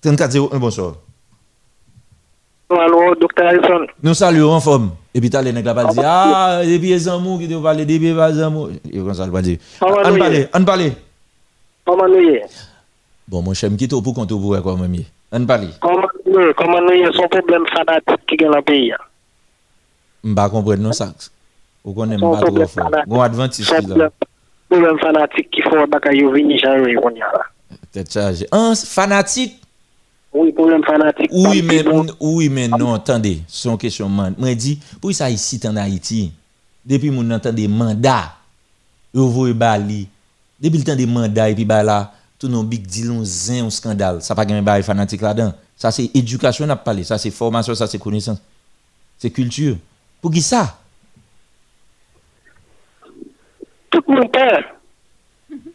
[0.02, 0.94] 34 01 bonsoir.
[2.70, 3.86] Allô, docteur Harrison.
[4.00, 4.92] Nous saluons en forme.
[5.12, 8.42] Et puis t'as les nègres pas dire ah et puis les amours qui te des
[8.42, 8.70] amours.
[8.88, 9.58] Et comme ça le pas dire.
[9.80, 10.92] On parle, est on parle.
[11.84, 12.46] Comment nous y est
[13.26, 14.62] Bon mon cher, me quitte pour compter pour quoi.
[14.62, 14.86] Comment
[15.30, 15.70] An pali.
[15.82, 18.98] Koman nou yon son problem fanatik ki gen la peyi ya?
[20.26, 21.30] Mba kompren nou saks.
[21.86, 22.90] Ou konen mba tro fò.
[23.06, 24.10] Gon adventis ki la.
[24.70, 27.46] Problem fanatik ki fò baka yo vini jan yon yon yon la.
[27.94, 28.50] Tet chaje.
[28.54, 29.60] An fanatik?
[30.32, 31.30] Oui, problem fanatik.
[31.32, 34.36] Oui, men, oui, men, non, attendez, son question man.
[34.38, 36.28] Mwen di, pou sa yi sit an Haiti,
[36.86, 38.36] depi moun entende manda,
[39.14, 40.04] yo voye bali,
[40.62, 42.04] depi l'tende manda, epi bala,
[42.40, 45.52] tout nos big deal, on zin, on scandale, ça pas gagne bail fanatique là-dedans.
[45.76, 48.38] Ça, c'est éducation, on a parlé, ça, c'est formation, ça, c'est connaissance,
[49.18, 49.76] c'est culture.
[50.22, 50.78] Pour qui ça?
[53.90, 54.64] Tout le monde perd.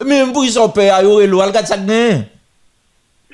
[0.04, 2.28] Même pour qui son père, il y aurait l'eau, elle regarde ça gagne.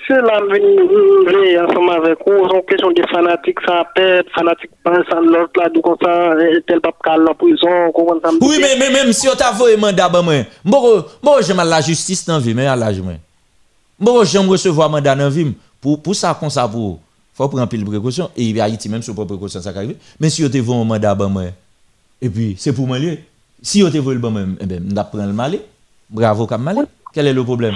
[0.09, 5.53] Cela venu ensemble avec vous, c'est une question des fanatiques sans pète, fanatiques pensant l'autre
[5.57, 6.35] là, donc ça,
[6.67, 9.77] tel pape calme en prison, comment ça Oui, mais, mais même si on t'a voué
[9.77, 13.13] mandat, ben moi, bon, bon, j'aime la justice dans la vie, mais à l'âge, moi.
[13.99, 16.99] Bon, j'aime recevoir mandat dans la vie, pour, pour ça, qu'on ça pour.
[17.35, 19.97] Faut prendre pile précaution, et il y a Haïti même sur précaution, ça arrive.
[20.19, 21.45] Mais si on t'a voué mandat, ben moi,
[22.21, 22.99] et puis, c'est pour moi,
[23.63, 25.61] si on te voué le bon, ben, eh ben, on prend le malé.
[26.11, 26.87] Bravo, Kamale.
[27.13, 27.75] Quel est le problème?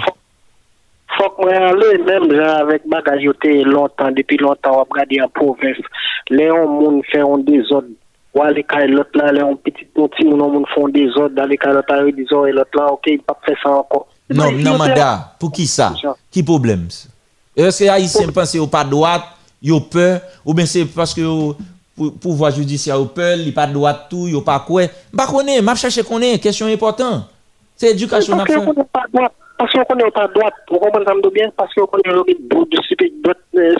[1.39, 5.79] mwen ale, menm jan avèk bagaj yo te lontan, depi lontan wap gade an provins,
[6.33, 7.89] le yon moun fè yon dezod,
[8.37, 11.71] wale ka elot la, le yon petit noti moun moun fè yon dezod, dale ka
[11.73, 14.05] elot la, yon dezod elot la, ok, pap fè sa ankon.
[14.27, 15.93] Non, nan non, manda, pou ki sa?
[16.33, 16.93] Ki problem bon.
[16.93, 17.13] se?
[17.57, 19.31] Eske a yisem panse yo pa doat,
[19.63, 20.09] yo pe,
[20.43, 21.55] ou ben se paske yo
[21.97, 24.85] pouvoi judisya yo pe, li pa doat tou, yo pa kwe,
[25.15, 27.25] ba konen, map chache konen, kesyon important.
[27.77, 28.61] Se edukasyon okay,
[28.93, 29.27] ap fè.
[29.59, 31.49] On parce qu'on connaît pas droite vous comprenez ça bien?
[31.55, 32.77] Parce qu'on connaît le bout de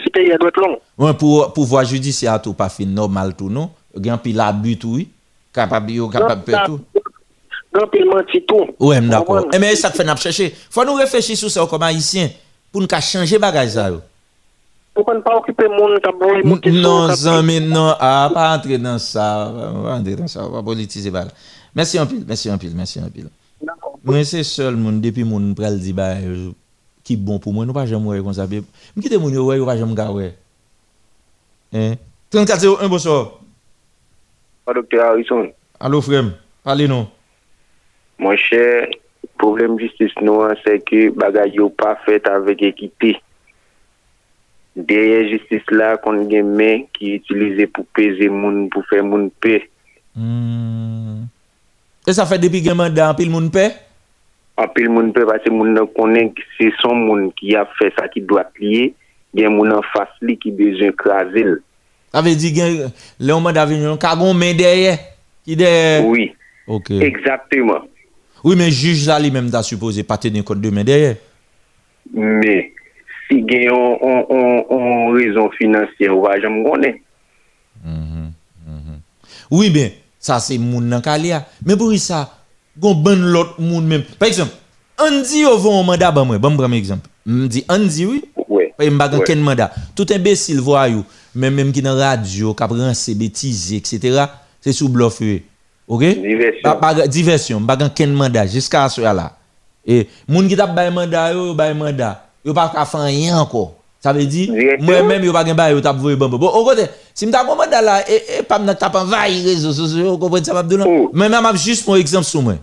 [0.02, 3.70] supérieur droite long Ouais, pour pouvoir judiciaire tout pas fin normal tout non?
[4.00, 5.08] Gen pile abus tout oui.
[5.52, 6.80] Capable capable tout.
[7.72, 9.46] grand pile menti tout Ouais, d'accord.
[9.52, 10.54] Eh mais ça fait n'a chercher.
[10.70, 12.28] Faut nous réfléchir sur ça comme haïtien
[12.72, 14.00] pour nous ka changer bagage ça vous
[15.04, 18.78] comprenez pas occuper moun qui boy moun qui Non, sont- zami, non, ah, pas entrer
[18.78, 19.52] dans ça,
[19.84, 21.30] pas entrer dans ça, pas politiser pas là.
[21.72, 22.74] Merci en pile, merci en pile,
[24.04, 26.12] Mwen se sol moun depi moun pral di ba
[27.06, 28.60] ki bon pou mwen, nou pa jem wè kon sa pe.
[28.94, 30.32] Mwen ki te moun yo wè, yo pa jem ga wè.
[31.72, 31.98] Hein?
[32.30, 33.40] 3401, bonsoir.
[34.66, 35.50] Ah, docteur Harrison.
[35.80, 36.24] Allô, frère.
[36.62, 37.06] Parlez nous.
[38.18, 38.88] Mon cher,
[39.38, 43.16] problème justice nous, c'est que bagage pas fait avec équité.
[44.76, 49.70] Derrière justice là, qu'on a main qui utilisé pour peser moun, pour faire moun paix.
[50.14, 51.24] Mmh.
[52.06, 53.74] Et ça fait depuis que mandat, pile moun paix?
[54.58, 58.24] Anpil moun pe pase moun nan konen se son moun ki a fe sa ki
[58.26, 58.88] doat liye,
[59.36, 61.60] gen moun an fas li ki dejen krasil.
[62.10, 62.88] Ave di gen,
[63.20, 64.96] le oman davignon, kagon men deye?
[65.46, 65.68] De...
[66.04, 66.32] Oui,
[66.66, 66.98] okay.
[67.06, 67.86] exactement.
[68.42, 71.14] Oui, men juj la li menm da suppose pate den kote de men deye?
[72.10, 72.72] Men,
[73.28, 76.98] si gen yon rezon finansye wajan m konen.
[77.84, 78.26] Mm -hmm,
[78.66, 78.98] mm -hmm.
[79.52, 81.44] Oui, men, sa se moun nan kalia.
[81.62, 82.37] Men pou y sa...
[82.80, 84.02] gon bon l'autre moun même.
[84.18, 84.52] Par exemple,
[85.34, 87.08] yo vont un mandat ban moi, bon prendre exemple.
[87.26, 88.24] On dit dit oui?
[88.48, 88.72] Ouais.
[88.76, 89.24] Pas m'ba Ouais.
[89.24, 89.70] ken mandat.
[89.94, 94.24] Tout imbécile voyou, même même qui dans radio, qui prend ces bêtises etc.
[94.60, 95.42] C'est sous bluff oui.
[95.86, 96.00] OK?
[96.02, 96.76] Diversion.
[96.80, 99.36] Pas- diversion, ken mandat jusqu'à ce là.
[99.86, 102.24] Et moun qui t'a bay mandat yo, bay mandat.
[102.44, 103.74] Yo pas ka faire rien encore.
[104.00, 106.46] Ça veut dire moi même yo pas gen bay yo t'a voyer bon bon.
[106.46, 106.84] Au côté,
[107.14, 110.44] si gon mandat là et et pas m'ta t'a pas envahi réseaux sociaux, vous comprenez
[110.44, 111.10] ça m'a dit non.
[111.12, 112.54] Mais même m'a juste mon exemple sur moi.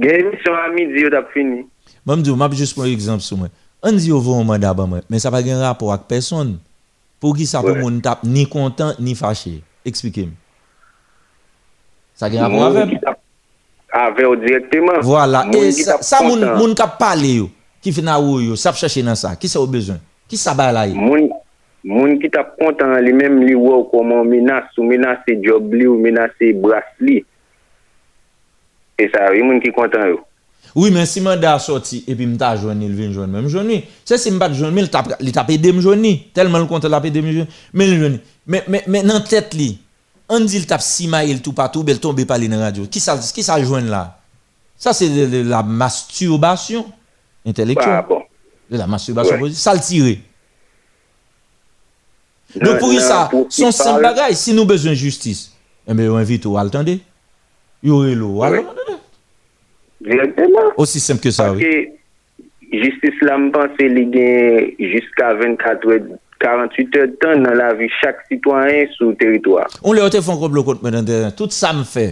[0.00, 1.64] Gen emisyon a midi yo tap fini.
[2.06, 3.52] Mwen mdi yo, map jist pou ekzamp sou mwen.
[3.86, 6.56] An di yo voun mwen daba mwen, men sa pa gen rapor ak person.
[7.22, 7.80] Pou ki sa pou ouais.
[7.80, 9.58] moun tap ni kontant ni fache.
[9.88, 10.34] Eksplike m.
[12.16, 12.92] Sa gen rapor avem.
[13.96, 15.00] Ave ou direktyman.
[15.06, 17.48] Voilà, moun e sa, sa moun, moun kap pale yo,
[17.80, 20.68] ki fina ou yo, sap chache nan sa, ki sa ou bezon, ki sa ba
[20.74, 20.98] la yo.
[21.00, 21.30] Moun,
[21.86, 25.96] moun ki tap kontant li menm li wou koman menase ou menase job li ou
[26.02, 27.22] menase bras li.
[28.96, 30.22] E sa, yon moun ki kontan yo.
[30.76, 33.48] Oui, men si manda a sorti, epi mta a jouni, l vin jouni, men m
[33.52, 33.78] jouni.
[34.04, 36.12] Se si mbat jouni, li tap ede m jouni.
[36.36, 38.20] Telman l kontan la ede m jouni, men l jouni.
[38.46, 39.70] Men nan tet li,
[40.32, 42.86] an di l tap sima il tout patou, bel tombe pali nan radyo.
[42.92, 44.04] Ki sa jouni la?
[44.76, 45.08] Sa se
[45.48, 46.84] la masturbasyon
[47.48, 48.02] intelektual.
[48.02, 48.24] Ba, bon.
[48.76, 49.62] La masturbasyon positif.
[49.62, 50.16] Sa l tire.
[52.60, 55.50] Nou pou y sa, son sen bagay, si nou bezwen justice,
[55.88, 56.98] eme yo invite ou al tende,
[57.84, 58.96] Yore lo, wala mwen de?
[60.06, 60.72] Direktman.
[60.80, 61.90] Osi semp ke sa, oui.
[62.72, 65.98] Justice la mpense li gen jiska 24 wè,
[66.42, 69.66] 48 wè tan nan la vi chak sitwanyen sou teritwa.
[69.84, 72.10] On le ote fon komplo kote mwen de, tout sa m fè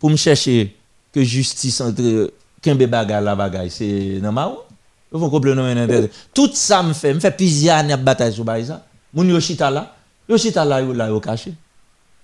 [0.00, 0.70] pou m chèche
[1.14, 2.30] ke justice entre
[2.64, 4.64] kenbe bagay la bagay, se nan ma ou?
[5.12, 6.08] Yo fon komplo nan mwen de.
[6.36, 8.80] Tout sa m fè, m fè pizyan ap batay sou bay sa.
[9.12, 9.86] Moun yo chita la,
[10.28, 11.52] yo chita la yo la yo kache.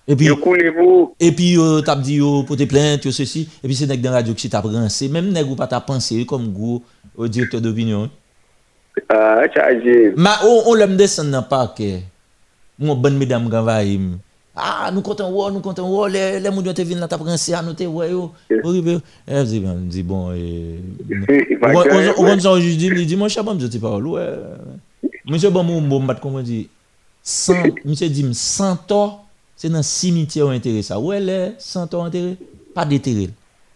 [0.04, 1.14] Yo koulevou.
[1.16, 3.46] E pi yo tap di yo pote plente, yo se si.
[3.62, 5.08] E pi se nek den radyo ki si tap rense.
[5.08, 6.82] Mem nek ou pa tap pense yo kom gwo
[7.16, 8.10] o direktor d'opinyon.
[9.08, 10.12] A, chaje.
[10.20, 12.02] Ma ou, ou lem desen nan pake.
[12.76, 14.12] Mwen bon medam ganva im.
[14.54, 16.04] A, nou konten wou, nou konten wou.
[16.12, 18.28] Le, le moun yo te vin la tap rense anote wou yo.
[18.60, 19.00] Oribe.
[19.24, 20.28] E, zi bon, zi bon.
[21.64, 24.12] Ou kon son jujdi, li di, mwen chabam jote parol.
[24.12, 25.10] Ou, e.
[25.24, 26.66] Mwen se bon moun bon bat kon mwen di.
[27.24, 29.06] San, mwen se di, mwen san to.
[29.56, 30.98] C'est dans le cimetière intérêt ça.
[30.98, 32.36] Où elle est 100 ans intérêt
[32.74, 33.30] Pas d'intérêt.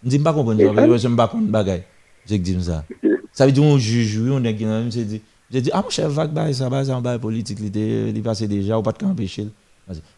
[0.05, 1.83] Je ne pas comprendre ça, je ne pas comprendre bagaille.
[2.29, 2.85] Je dis ça.
[3.33, 6.53] Ça veut dire on juge, on est je dis je dis ah mon cher vague
[6.53, 9.49] ça base en bail politique il est passé déjà ou pas de empêcher.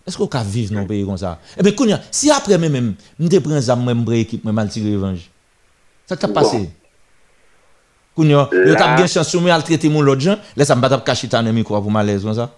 [0.07, 1.39] Est-ce qu'on peut vivre dans un pays comme ça?
[1.57, 5.31] Eh bien, si après même, même, je prends ça, même équipe, je mal tirer revanche.
[6.07, 6.71] Ça t'a passé?
[8.17, 11.29] Kounya, yo t'a bien chance, mais al traiter mon l'autre gens, laisse me battre cacher
[11.29, 12.51] ta micro pour malaise comme ça.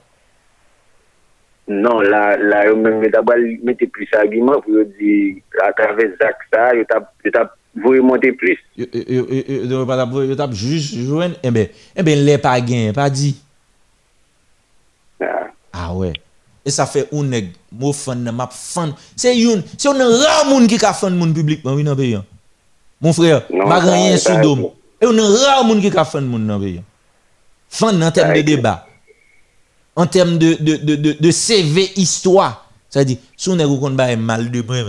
[1.68, 2.99] Non, la yo men
[3.62, 8.58] mette plus argument pou yo di atraves zak sa, yo tap vouye monte plus.
[8.74, 13.36] Yo tap jujwen, eh ebe eh le pa gen, pa di.
[15.23, 15.47] Ah.
[15.70, 16.10] Ah, a we,
[16.66, 18.97] e sa fe un neg, mou fan nan map fan.
[19.15, 21.99] Se yon, se yon nan ra moun ki ka fan moun publikman, bon, wè nan
[21.99, 22.26] be yon.
[23.02, 24.66] Moun frè, non, maganyen sou dom.
[24.66, 24.78] Bon.
[24.99, 26.89] E yon nan ra moun ki ka fan moun nan be yon.
[27.70, 28.81] Fan nan tem de deba.
[29.95, 32.69] En termes de, de, de, de, CV histoire.
[32.89, 34.85] C'est-à-dire, si on est un mal de près,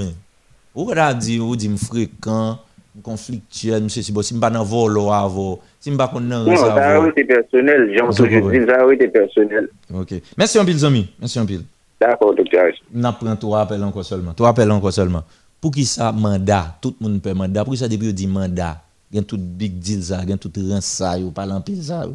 [0.76, 2.60] vous avez dit, vous dites fréquent,
[3.02, 6.74] conflictuel, monsieur, si vous si pas dans vol avant, si pas qu'on dans Non, ça
[6.74, 9.70] a été personnel, j'en suis dit, ça a été personnel.
[9.94, 10.14] OK.
[10.38, 11.10] Merci un pile, Zami.
[11.20, 11.64] Merci un pile.
[12.00, 12.72] D'accord, docteur.
[12.94, 14.34] N'apprends trois appels encore seulement.
[14.34, 15.24] Trois appels encore seulement.
[15.62, 17.64] Pour qui ça, mandat, tout le monde peut mandat.
[17.64, 18.82] Pour qui ça, depuis, on dit mandat?
[19.12, 21.46] Il y a tout big deal, ça, il y a tout rent ça, il pas
[21.46, 22.06] l'empile ça.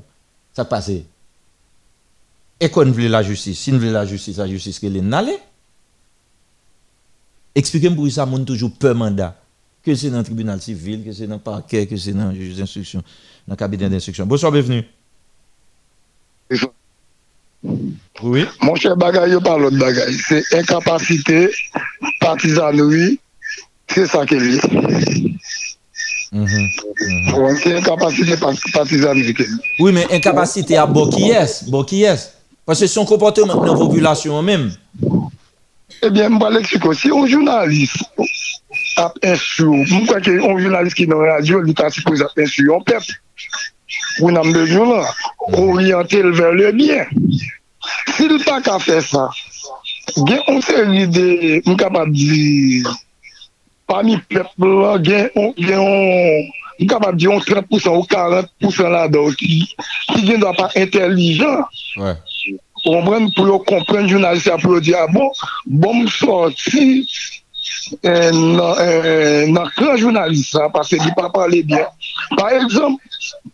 [0.52, 0.90] Ça passe.
[2.60, 5.38] Et qu'on veut la justice, si nous voulons la justice, la justice qu'elle est n'allez.
[7.54, 9.36] Expliquez-moi pour ça, mon toujours peur mandat.
[9.84, 12.34] Que c'est dans le tribunal civil, que c'est dans le parquet, que c'est dans le
[12.34, 13.02] juge d'instruction,
[13.46, 14.26] dans le cabinet d'instruction.
[14.26, 14.84] Bonsoir, bienvenue.
[18.22, 18.44] Oui.
[18.62, 20.16] Mon cher Bagaille, parle de Bagaille.
[20.28, 21.50] C'est incapacité,
[22.20, 23.20] partisanerie,
[23.88, 24.72] c'est ça qu'elle est.
[26.32, 27.56] Mm -hmm.
[27.62, 28.36] C'est incapacité,
[28.72, 29.34] partisanerie.
[29.78, 32.04] Oui, mais incapacité à bon qui
[32.68, 34.70] Parce que son comportement dans la population même.
[36.02, 36.94] Eh bien, je vais expliquer.
[36.94, 38.04] Si un journaliste
[38.98, 42.80] a insu, pourquoi un journaliste qui est dans la radio, il est supposé insu un
[42.80, 43.14] peuple
[44.20, 45.04] ou nan bezyon la,
[45.56, 47.06] orientel ver le bien.
[48.18, 49.28] Sil pa ka fe sa,
[50.26, 51.28] gen on se li de,
[51.66, 52.82] mou kapab di,
[53.88, 56.48] pa mi pepl la, gen on, gen on,
[56.80, 59.62] mou kapab di, on 30% ou 40% la do ki,
[60.12, 61.62] ki gen do pa intelijan,
[62.02, 62.18] ouais.
[62.88, 65.28] Ombren pou yo kompren jounaliste a pou yo di a bon,
[65.66, 67.04] bon m sorti
[68.02, 71.84] eh, eh, nan kran jounaliste a, pase di pa pale bien.
[72.36, 73.02] Par exemple,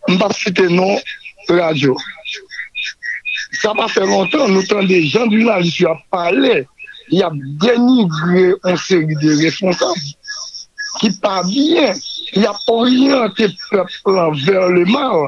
[0.07, 0.95] m pa site non
[1.51, 1.97] radio.
[3.61, 6.63] Sa pa fe lontan, nou tan de jan jounaliste yo a pale,
[7.09, 10.13] y ap denigre an seri de responsable
[11.01, 11.97] ki pa bien,
[12.39, 15.27] y ap oryante peplan ver le mal,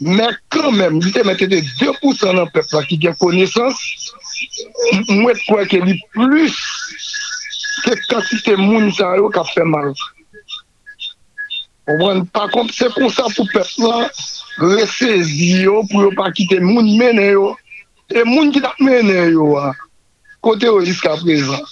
[0.00, 3.80] men kan men, li te mette de 2% nan pep la ki gen konesans,
[5.08, 6.58] mwen kwa ke li plus
[7.86, 9.92] ke kantite moun sa yo ka fe mal.
[11.94, 14.10] Oman, pa komp, se kon sa pou pep la,
[14.74, 17.54] resezi yo pou yo pa kite moun mene yo,
[18.12, 19.72] e moun ki tak mene yo a,
[20.44, 21.64] kote yo jiska prezan.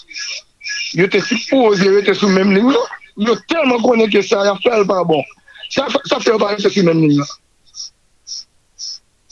[0.95, 2.83] Yo te suppose, yo te sou menm li yo,
[3.27, 5.25] yo telman konen ke sa ya fel pa bon.
[5.75, 7.27] Sa fe yo pa rete sou menm li yo.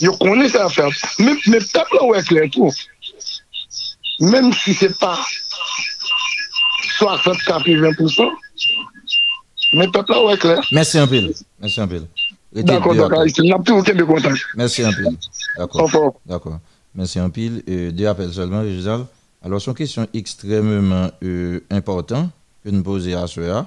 [0.02, 0.90] yo konen sa a fèm.
[1.22, 2.70] Mèm tap la wèk lè tou.
[4.32, 5.14] Mèm si se pa
[6.98, 8.28] 60-40-20%,
[9.78, 10.58] mèm tap la wèk lè.
[10.74, 11.32] Mèsi anpil.
[11.62, 12.06] Mèsi anpil.
[12.52, 13.48] D'akon, d'akon.
[13.48, 14.44] N'ap tou kèm de kontak.
[14.58, 15.14] Mèsi anpil.
[15.56, 16.12] D'akon.
[16.26, 16.60] D'akon.
[16.94, 17.62] Mèsi anpil.
[17.66, 19.06] De apel seulement, Rizal.
[19.44, 22.30] Alors, son question extrêmement euh, important
[22.64, 23.64] que nous posons à ce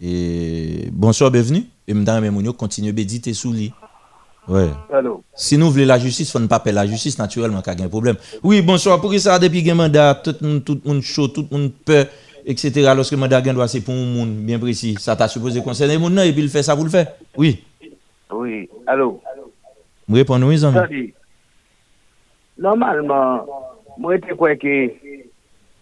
[0.00, 1.64] Et bonsoir, bienvenue.
[1.88, 3.72] Et mesdames et messieurs, continuez à méditer sous lit.
[4.48, 4.70] Ouais.
[4.90, 5.22] Allô?
[5.34, 7.82] Si nous voulons la justice, il faut ne pas appeler la justice, naturellement, qu'il y
[7.82, 8.16] a un problème.
[8.42, 8.98] Oui, bonsoir.
[9.00, 11.72] Pour ça, depuis qu'il mandat, tout le monde, tout le monde chaud, tout le monde
[11.84, 12.06] peur,
[12.46, 12.92] etc.
[12.96, 14.96] Lorsque le mandat doit c'est pour un monde bien précis.
[14.98, 17.12] Ça t'a supposé concerner le monde, et puis il fait ça pour le faire.
[17.36, 17.62] Oui.
[18.30, 19.20] Oui, allô?
[20.08, 21.12] Vous répondez, oui.
[22.58, 23.46] Normalement,
[23.98, 24.90] moi, je crois que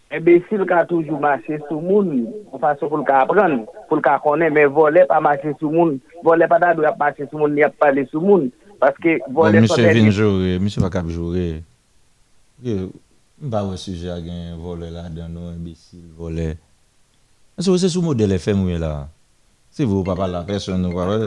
[0.07, 3.99] Ebe, si l ka toujou mache sou moun, ou fason pou l ka apren, pou
[3.99, 7.41] l ka konen, men vole pa mache sou moun, vole pa dadou ap mache sou
[7.41, 8.45] moun, ni ap pale sou moun,
[8.79, 9.59] paske vole...
[9.59, 11.49] Bon, msè vin jore, msè va kap jore,
[13.43, 16.53] mba wè suje agen vole la dan nou, imbesil, vole.
[17.59, 18.93] Msè wè se sou model FM wè la,
[19.75, 21.19] se vè ou pa pala person nou wè,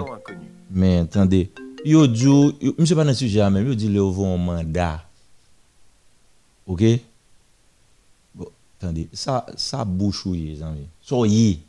[0.73, 1.51] men, tande,
[1.85, 2.49] yo djou,
[2.81, 4.95] msè pa nan suje amen, yo di le ou vè ou manda,
[6.65, 7.10] ok?
[8.81, 10.87] Attendez, ça, ça bouche, les amis.
[11.03, 11.61] Soyez,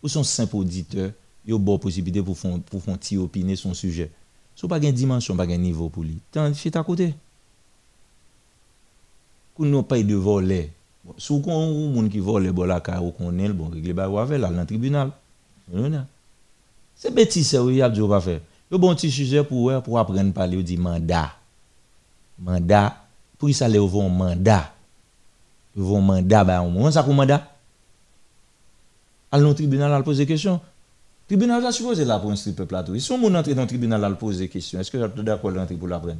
[0.00, 1.10] ou son simple auditeur,
[1.44, 4.10] yo bon possibilité pour pour petit opiner son sujet.
[4.54, 6.18] So pas une dimension, pas un niveau pour lui.
[6.30, 7.14] Tant c'est à côté.
[9.56, 10.70] Qu'on nous paye de voler.
[11.04, 13.92] Bon, si on un monde qui vole bon la car ou qu'on est bon régler
[13.92, 15.10] ba ou avec là dans le tribunal.
[15.72, 15.90] Vous?
[16.94, 18.40] C'est bêtise ça oui, y a dit pas faire.
[18.70, 21.32] Yo bon petit sujet pour pour apprendre parler ou dit mandat.
[22.38, 22.96] Mandat
[23.38, 24.72] pour ça les un mandat.
[25.80, 27.42] Ils vont mandat ba on ça pour mandat.
[29.32, 30.60] Al non tribunal al poser question.
[31.26, 32.98] Tribunal a supposé là pour instruire le peuple là tout.
[32.98, 35.76] Si on entre dans le tribunal là poser question, est-ce que vous êtes d'accord d'entrer
[35.76, 36.18] pour l'apprendre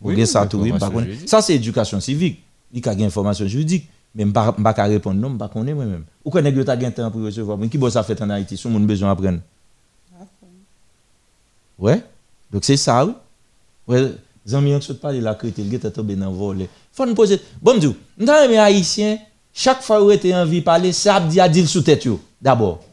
[0.00, 1.04] Oui, Oui, ça tout oui, information par contre.
[1.04, 1.28] juridique.
[1.28, 2.42] Ça c'est éducation civique.
[2.72, 3.86] Il y a une information juridique.
[4.14, 6.04] Mais je ne peux pas répondre non, je ne peux pas moi-même.
[6.24, 7.58] Ou que tu as un temps pour recevoir.
[7.58, 9.40] Mais qui bosse ça fait en Haïti, si on a besoin d'apprendre?
[11.78, 12.02] Ouais.
[12.50, 13.12] Donc c'est ça, oui.
[13.86, 14.14] Ouais,
[14.46, 16.68] Zami, on se parle de la critique, il est tombé dans le volet.
[16.98, 17.40] Faut nous poser.
[17.62, 17.94] Bon, nous
[18.26, 19.18] sommes haïtiens,
[19.54, 22.04] chaque fois où vous avez envie de parler, ça a dit à dire sous tête,
[22.04, 22.84] yo, d'abord.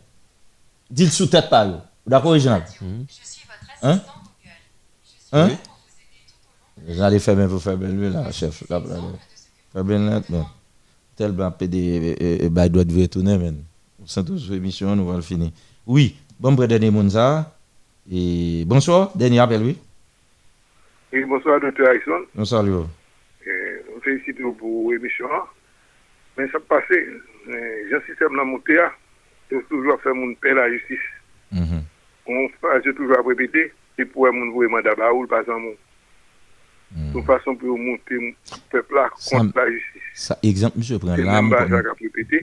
[0.92, 1.78] Dire sous tête par yo.
[2.06, 2.64] D'accord, original?
[3.82, 4.00] Hein?
[5.32, 5.50] Hein?
[6.86, 8.64] Vous allez faire bien pour faire bien, lui, là, chef.
[8.70, 9.02] Là, là, là.
[9.74, 10.22] Faire bien, là,
[11.50, 13.64] PD, bah, doit devait retourner, men.
[14.04, 15.50] On sent tous émission, nous allons finir.
[15.88, 17.56] Oui, bon, pour dernier monde, ça.
[18.12, 19.78] Et bonsoir, dernier appel, oui.
[21.12, 22.28] Oui, bonsoir, docteur Harrison.
[22.36, 22.86] Bonsoir, Léo.
[24.08, 25.28] Euh, on félicite vous pour l'émission.
[26.38, 27.20] Mais ça passe, euh,
[27.90, 28.96] j'ai un système dans mon théâtre,
[29.50, 30.98] c'est toujours faire mon paix la justice.
[31.52, 31.84] Mhm.
[32.28, 32.48] On
[33.98, 35.78] c'est pour mon vouer mandat baoul, par exemple.
[36.92, 38.34] De façon pour monter le
[38.70, 42.42] peuple là Ça contre la même mon- base à répéter.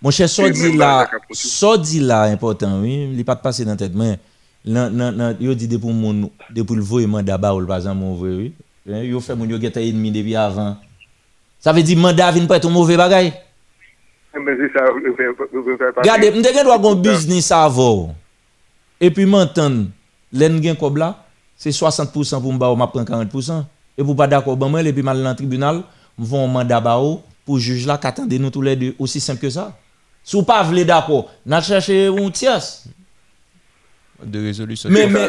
[0.00, 1.36] Mon cher, ça C'est dit même là, pas la capote.
[1.36, 4.18] ça dit là important, oui, il n'est pas de passer dans la tête, mais
[4.64, 7.76] nan, nan, nan, yo dit de pour mon, de pour le voyer mandat baoul, par
[7.76, 8.54] exemple, mon vrai, oui.
[8.88, 10.76] Hein, Yo fait mon yo geta ennemi depuis avant.
[11.60, 13.32] Ça veut dire mandat vient pas être un mauvais bagay.
[14.34, 14.56] Mais
[15.92, 16.10] passer.
[16.10, 18.14] Regardez, m'te gen doit gon business avant.
[19.00, 19.86] Et puis m'entendre,
[20.32, 21.24] l'en gen kob là,
[21.56, 23.64] c'est 60% pour m'ba ou m'a prend 40%.
[23.98, 25.82] Et pour pas d'accord ben moi et puis mal dans le tribunal,
[26.18, 29.40] m'vont un mandat ba ou pour juge là qu'attendez nous tous les deux aussi simple
[29.40, 29.76] que ça.
[30.24, 32.86] Si vous pas vle d'accord, n'a chercher un tierce.
[34.24, 34.88] De résolution.
[34.90, 35.28] Mais mais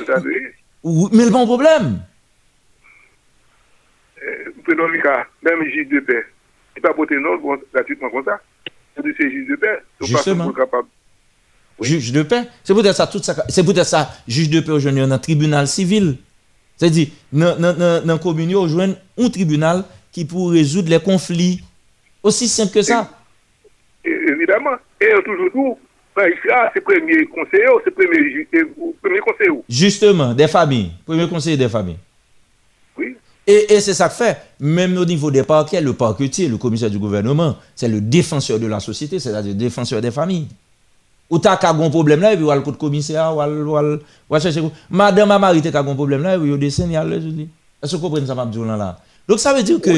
[0.84, 2.00] ou- mais le bon problème.
[4.64, 6.24] Pour le cas, même juge de paix,
[6.76, 7.38] il pas voter non
[7.74, 8.40] gratuitement comme ça.
[8.96, 9.80] C'est juge de paix.
[10.00, 10.46] Pas Justement.
[10.46, 10.88] pour capable.
[11.82, 12.44] Juge de paix.
[12.64, 15.68] C'est peut-être ça tout ça c'est peut-être ça juge de paix aujourd'hui dans un tribunal
[15.68, 16.18] civil.
[16.78, 21.62] C'est-à-dire dans dans commune joindre un tribunal qui pour résoudre les conflits.
[22.22, 23.10] Aussi simple que ça.
[24.06, 24.76] Évidemment.
[25.02, 25.78] Et toujours tout,
[26.16, 29.50] ben, ah, c'est premier conseiller, c'est premier juge, et- ou premier conseiller.
[29.50, 29.64] ou.
[29.68, 30.92] Justement, des familles.
[31.06, 31.98] Premier conseiller des familles.
[32.98, 33.16] Oui.
[33.46, 36.90] Et, et c'est ça que fait, même au niveau des parquets, le parquetier, le commissaire
[36.90, 40.48] du gouvernement, c'est le défenseur de la société, c'est-à-dire le défenseur des familles.
[41.30, 44.64] Ou t'as qu'à un problème là, et puis ou de commissaire, ou chercher.
[44.90, 48.02] Madame a marié t'as un problème là, et puis au dessin, le Est-ce que vous
[48.02, 49.00] comprenez ça, Mabdou, là?
[49.28, 49.90] Donc ça veut dire que,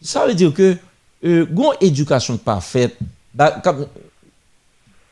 [0.00, 0.76] ça veut dire que,
[1.24, 2.96] euh, gon éducation parfaite,
[3.34, 3.86] bah, comme-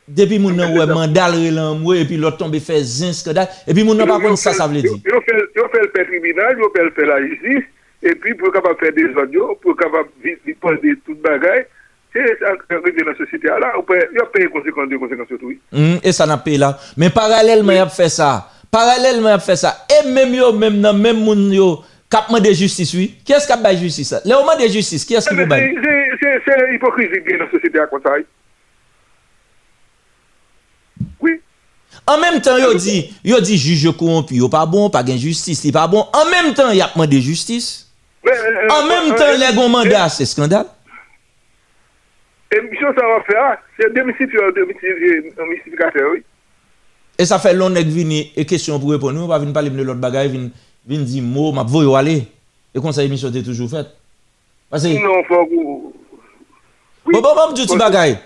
[0.07, 3.73] depuis mon nan ouais mandal relan moi et puis l'autre tombe fait zin scandale et
[3.73, 6.63] puis mon nan pas connaît ça ça veut dire Ils ont fait le tribunal, ils
[6.63, 7.65] ont fait le fait la justice,
[8.03, 11.65] et puis pour capable faire des audios, pour capable vite poser toute bagaille,
[12.13, 13.47] c'est ça qui dans la société.
[13.47, 15.59] là, peut, ils ont payé conséquences, des conséquences oui.
[15.73, 16.79] Hum, et ça n'a pas là.
[16.95, 18.49] Mais parallèlement, il a fait ça.
[18.71, 19.85] Parallèlement, il a fait ça.
[19.89, 23.15] et même yo, même même moun yo, kap de justice, oui.
[23.25, 24.15] Qui est-ce qui a bail justice?
[24.25, 25.75] Le moment de justice, qui est-ce qui C'est vous bail?
[25.83, 28.23] c'est- c'est l'hypocrisie qui est dans la société à Kontaï.
[32.05, 35.63] En même temps, yo dit, yo dit juge corrompu, yo pas bon, pas gain justice,
[35.65, 36.05] il pas bon.
[36.13, 37.86] En même temps, y a demandé justice.
[38.27, 40.67] An menm tan lè goun mandat, se skandal?
[42.53, 46.17] Emisyon sa wap fè a, se demisifikatè wè.
[47.17, 49.83] E sa fè lon ek vini, e kesyon pou repon nou, pa vini pali mne
[49.87, 52.17] lot bagay, vini di mou, map voyo ale,
[52.71, 53.87] e kon sa emisyon te toujou fèt.
[54.71, 55.93] Non, fò kou...
[57.07, 58.17] Bon, bon, bon, djouti bagay.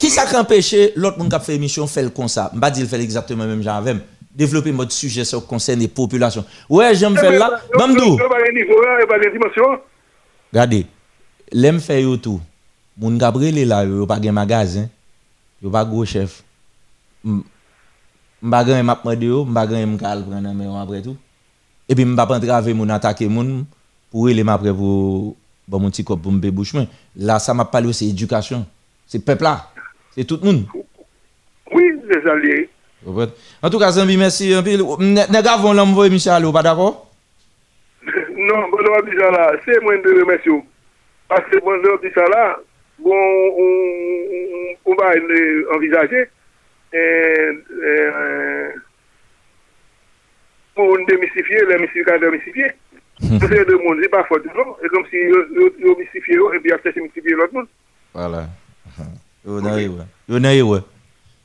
[0.00, 2.50] Ki sa kan peche, lot moun kap fè emisyon fèl kon sa.
[2.56, 4.00] Mba di l fèl exactement mèm jan avèm.
[4.34, 6.44] développer mode sujet sur concerne les populations.
[6.68, 7.60] Ouais, j'aime faire là.
[7.76, 8.18] Bamdou.
[10.52, 10.86] Regardez,
[11.52, 12.40] l'aime faire yo tout.
[12.96, 14.88] Moun Gabriel est là, yo pas de magasin.
[15.62, 16.42] Yo pas gros chef.
[17.24, 21.16] M'ba grand m'a demandé yo, m'ba grand m'ka le prendre mais après tout.
[21.88, 23.64] Et puis m'ba pas entraver moun attaquer moun
[24.10, 25.36] pour aller m'après pour
[25.68, 26.86] bon mon petit cop pour me bouchement.
[27.16, 28.66] Là ça m'a parlé c'est éducation.
[29.06, 29.70] C'est peuple là.
[30.14, 30.66] C'est tout le monde.
[31.72, 32.70] Oui, les alliés
[33.06, 34.52] En tout cas, Zambi, merci.
[34.98, 37.06] Nèg avon l'envoyer Michel pas d'accord?
[38.40, 40.50] Non, bon, ça là, c'est moi de remercier.
[40.50, 40.64] vous.
[41.28, 41.78] Parce que bon,
[42.14, 42.56] ça là,
[42.98, 43.14] bon,
[44.86, 45.12] on, va
[45.76, 46.24] envisager
[46.94, 47.52] euh,
[50.74, 52.72] pour démystifier les mystificateurs mystifiés.
[53.20, 54.74] Parce que le monde, c'est pas faute de l'homme.
[54.82, 57.68] Et comme si ils mystifié et puis après, c'est mystifier l'autre monde.
[58.14, 58.48] Voilà.
[59.44, 60.68] Nan yo.
[60.74, 60.80] ouais.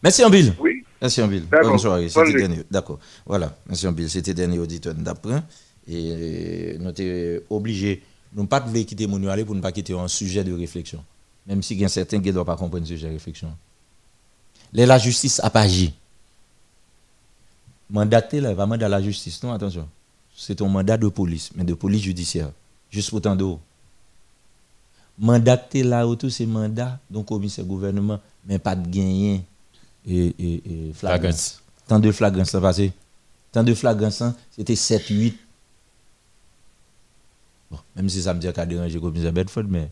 [0.01, 0.53] Merci Ambil.
[0.59, 0.84] Oui.
[1.50, 2.09] Bonne soirée.
[2.14, 2.64] Bonne C'était dernier.
[2.69, 3.00] D'accord.
[3.25, 3.56] Voilà.
[3.67, 4.09] Merci Ambil.
[4.09, 5.43] C'était dernier auditeur d'après.
[5.88, 8.01] Et nous sommes obligés,
[8.34, 11.03] nous ne pas quitter mon aller pour ne pas quitter un sujet de réflexion.
[11.45, 13.56] Même si il y a certains qui ne doivent pas comprendre ce sujet de réflexion.
[14.74, 15.93] Là, la justice a pas agi.
[17.90, 19.42] Mandaté là, pas mandat la justice.
[19.43, 19.88] Non, attention.
[20.35, 22.50] C'est un mandat de police, mais de police judiciaire.
[22.90, 23.59] Juste pour tant d'eau.
[25.17, 29.43] Mandaté là autour, c'est mandat, donc commissaire gouvernement, mais pas de gagner
[30.08, 31.61] et, et, et flagrance.
[31.88, 32.92] Tant de flagrance ça passé.
[33.51, 35.34] Tant de flagrance, hein, c'était 7-8.
[37.72, 39.90] Bon, même si ça me dit qu'à déranger commissaire Bedford, mais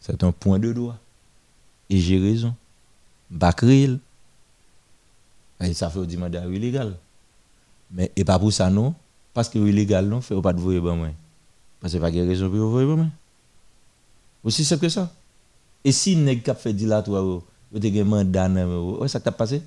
[0.00, 0.98] c'est un point de doigt.
[1.90, 2.54] Et j'ai raison.
[3.30, 3.98] Bakril.
[5.60, 6.96] Et ça fait du mandat illégal.
[7.90, 8.94] Mais et pas pour ça non,
[9.32, 11.08] parce que illégal non, fait pas de voyer ben moi.
[11.80, 13.06] Parce que pas de raison pour voyer ben moi.
[14.42, 15.12] Aussi simple que ça.
[15.84, 17.40] Et si nèg a fait dilatoire,
[17.74, 18.48] vous avez un mandat,
[19.08, 19.60] ça t'a passé?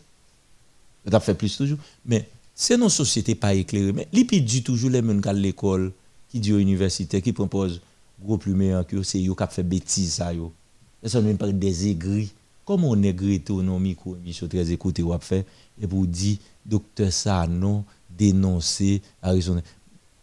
[1.05, 1.77] Vous avez fait plus toujours?
[2.05, 3.91] Mais c'est nos sociétés pas éclairées.
[3.91, 5.91] Mais l'IPI dit toujours les mêmes l'école,
[6.29, 7.81] qui dit aux universités, qui propose
[8.23, 10.51] gros meilleur que c'est eux qui a fait bêtise ça yo.
[11.03, 12.31] Et ça nous parle des aigris.
[12.65, 15.19] Comment on aigrit tout nos micro émission très écouté ou a
[15.81, 19.61] et pour dire docteur ça non dénoncer Harrison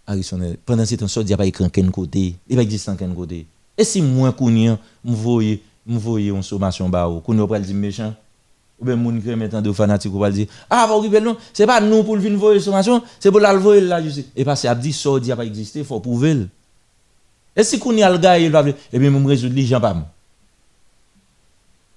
[0.07, 3.47] Harrison pendant ce temps ça dit pas écran quel côté, il pas existe en côté.
[3.79, 7.75] Et si moi kounyan me voyez me voyez en sommation ba ou kounyan pral dire
[7.75, 8.15] méchant
[8.81, 11.67] ou bien moun qui mettant de fanatique ou pral dire ah pas occuper non, c'est
[11.67, 14.27] pas nous pour le venir voyer sommation, c'est pour la voyer la justice.
[14.37, 16.35] Et parce que a dit ça dit pas exister, faut prouver.
[16.35, 16.49] le.
[17.57, 20.07] Et si kounyan le gars il va et bien me résoudre les gens pas moi.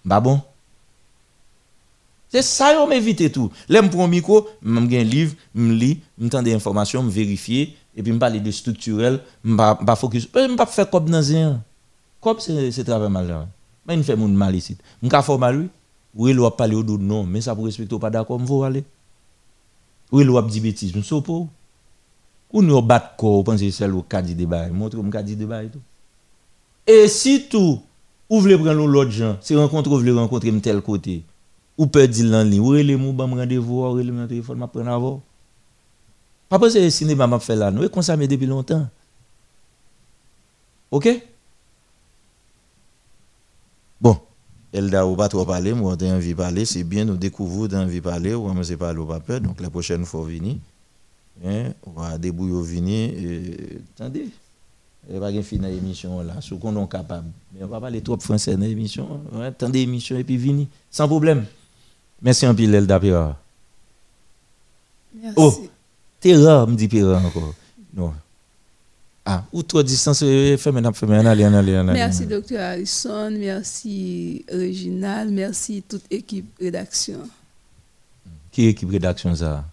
[0.04, 0.42] Bah bon?
[2.30, 2.86] C'est ça yo
[3.30, 3.52] tout.
[3.70, 10.66] Me lis, me tend des informations, me vérifier et puis me de structurel, me pas
[10.66, 11.62] faire comme un.
[12.20, 13.48] Comme c'est travail.
[13.88, 14.78] Mais il fait moun mal ici.
[15.02, 15.70] Me ka faire mal
[16.16, 16.32] oui.
[16.32, 18.84] Il va parler au dos non, mais ça pour respecter pas d'accord, faut aller.
[20.12, 21.46] Oui, il va dire bêtise, me so pas.
[22.54, 25.64] Ou nous bat corps, penser c'est le cas dit débat, montre me cas dit débat
[25.64, 25.82] et tout.
[26.86, 27.82] Et si tout
[28.30, 31.24] ou vle prendre l'autre gens, c'est rencontre ou vle rencontrer me tel côté.
[31.78, 34.68] Ou peut dire en ligne, ou les mou bam rendez-vous, ou le mon téléphone m'a
[34.68, 35.22] prendre avant.
[36.50, 38.88] Pas penser le cinéma m'a fait là, nous et ça mais depuis longtemps.
[40.92, 41.22] OK
[44.00, 44.20] Bon,
[44.74, 47.98] Elda ou pas trop parler, moi j'ai envie de parler, c'est bien nous découvrir d'envie
[47.98, 50.58] de parler, ou moi c'est pas ou pas peur, donc la prochaine fois venir.
[51.46, 54.28] Hein, on va débrouiller venir et attendez.
[55.08, 57.30] Il n'y a pas de fin dans l'émission là, ce qu'on est capable.
[57.54, 59.22] Mais on va parler trop français dans l'émission.
[59.32, 60.68] Ouais, attendez l'émission et puis venir.
[60.92, 61.46] Sans problème.
[62.22, 63.38] merci un pile Elda Pira.
[65.16, 65.36] Merci.
[65.38, 65.54] Oh,
[66.20, 67.54] t'es rare, me dit Pira encore.
[67.96, 68.14] Non.
[69.30, 71.92] Ah, ou toi distance fais maintenant fais maintenant allez allez allez.
[71.92, 72.58] Merci Dr.
[72.60, 77.20] Harrison, merci Réginal, merci toute équipe rédaction.
[78.52, 79.66] Qui équipe rédaction ça?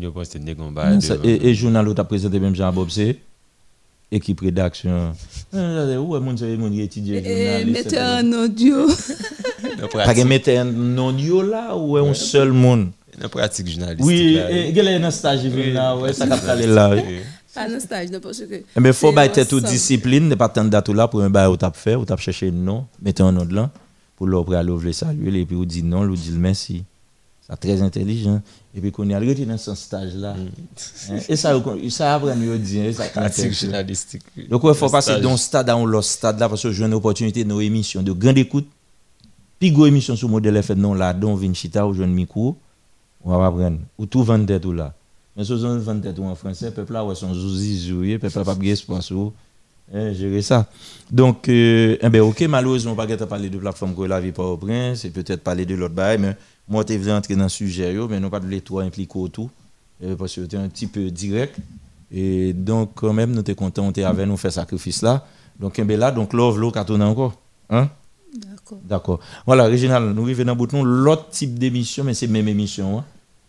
[0.00, 2.90] Yo poste négon Non, ça- Et, et journal où tu as présenté même Jean Bob
[2.90, 3.16] c'est
[4.12, 5.14] équipe rédaction.
[5.54, 8.86] Euh, Où est mon mon Et journal mettez en audio.
[9.92, 12.90] Pas que mettre un yo là ou est un seul monde?
[13.18, 14.06] La pratique journalistique.
[14.06, 14.34] Oui,
[14.74, 16.94] y a un stage là, ouais, ça capte là?
[17.54, 18.54] Pas un stage, non, parce que.
[18.54, 19.72] Eh faut c'est bailler tête aux ensemble.
[19.72, 22.48] disciplines, ne pas attendre date là pour un bail où t'as fait, où t'as cherché
[22.48, 23.70] un nom, mettez un nom de là,
[24.16, 26.84] pour l'ouvrir à l'ouvrir saluer, et puis vous dit non, vous dit merci.
[27.48, 28.42] C'est très intelligent.
[28.74, 30.36] Et puis qu'on y a arrêté dans ce stage-là.
[30.38, 32.94] Hein, Et ça, vous- ça apprend mieux dire.
[32.94, 34.22] Ça Pratique journalistique.
[34.50, 35.22] Donc, il faut passer stage.
[35.22, 38.02] d'un stade à un autre stade là, parce que j'ai une opportunité de nos émissions
[38.02, 38.66] de grande écoute.
[39.58, 42.54] Puis, gros émission sur modèle FM, non, là, dont Vinchita, ou jeune micro,
[43.24, 43.78] on va apprendre.
[43.98, 44.92] Ou tout vendre ou là.
[45.38, 48.44] Mais si on vend tête en français, peuple là, ouais, son zouzi, zouye, peuple là,
[48.44, 49.32] pas bien espoir sur
[49.94, 50.66] hein, gérer ça.
[51.12, 54.32] Donc, euh, eh ben, ok, malheureusement, on va pas parler de plateforme que la vie
[54.32, 56.36] pas au prince, et peut-être parler de l'autre bail, mais
[56.68, 59.48] moi, tu es entrer dans le sujet, mais non pas de les trois impliquer tout,
[60.02, 61.56] euh, parce que tu un petit peu direct.
[62.10, 65.24] Et donc, quand même, nous sommes contents, on était avec nous faire sacrifice là.
[65.60, 67.34] Donc, eh ben là, donc, love, l'eau, carton encore.
[67.70, 67.88] Hein?
[68.36, 68.78] D'accord.
[68.82, 69.20] D'accord.
[69.46, 72.32] Voilà, Réginal, nous arrivons dans le bout de nous, l'autre type d'émission, mais c'est la
[72.32, 72.98] même émission.
[72.98, 73.04] Hein?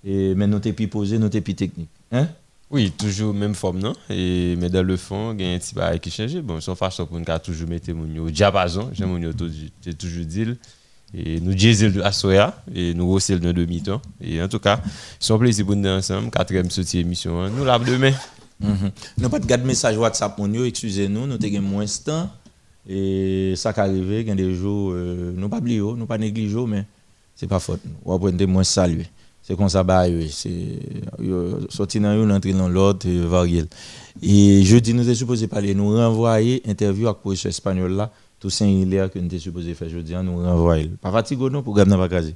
[0.05, 1.89] Et, mais nous t'es plus posé, nous t'es plus technique.
[2.11, 2.27] Hein?
[2.71, 3.93] Oui, toujours même forme, non?
[4.09, 6.35] Et, mais dans le fond, il y a un petit bail qui change.
[6.37, 9.19] Bon, son façon pour nous toujours mettre mon au diapason, j'aime mon
[9.83, 10.45] j'ai toujours dit.
[11.11, 13.99] Et nous diesel à soya, et nous aussi le demi-temps.
[14.21, 14.79] Et en tout cas,
[15.19, 16.29] c'est un plaisir pour nous ensemble.
[16.29, 17.41] Quatrième sortie émission.
[17.41, 17.49] hein.
[17.49, 18.13] Nous l'avons demain.
[18.59, 18.91] Mhm.
[19.17, 22.29] Nous pas de garde message WhatsApp yo, excusez-nous, nous avons moins de temps
[22.87, 26.17] et ça qui arrive, il y a des jours euh, nous pas oublier, nous pas
[26.17, 26.85] négliger mais
[27.35, 27.79] c'est pas faute.
[28.03, 29.05] On va prendre moins saluer.
[29.49, 30.51] C'est comme ça bah c'est
[31.69, 33.65] sorti dans une entrer dans l'autre varier.
[34.21, 38.67] Et jeudi nous sommes supposé parler nous renvoyer interview avec professeur espagnol là, tout saint
[38.67, 40.91] hilaire que nous sommes supposé faire jeudi, nous renvoyer.
[41.01, 42.35] Pas fatigué non programme n'a pas casé.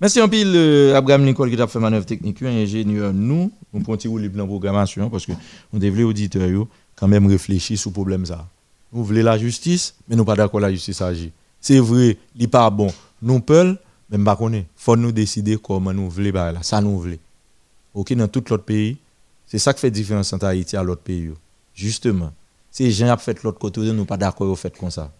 [0.00, 3.12] Merci en pile, euh, Abraham Nicole qui a fait manœuvre technique, ingénieur.
[3.12, 5.32] Nous, nous prenons un petit rouler plan programmation parce que
[5.72, 8.24] nous devons auditeurs quand même réfléchir sur le problème.
[8.24, 8.46] Ça.
[8.92, 11.32] Nous voulons la justice, mais nous pas d'accord la justice agit.
[11.60, 12.92] C'est vrai, il n'est pas bon.
[13.20, 13.76] Nous peul,
[14.10, 16.62] mais pas Il faut nous décider comment nous voulons là.
[16.62, 17.18] Ça nous voulons.
[17.94, 18.96] OK, dans tout l'autre pays,
[19.46, 21.30] c'est ça qui fait différence entre Haïti et l'autre pays.
[21.74, 22.32] Justement,
[22.70, 25.10] si les gens ont fait l'autre côté, nous pas d'accord au fait comme ça.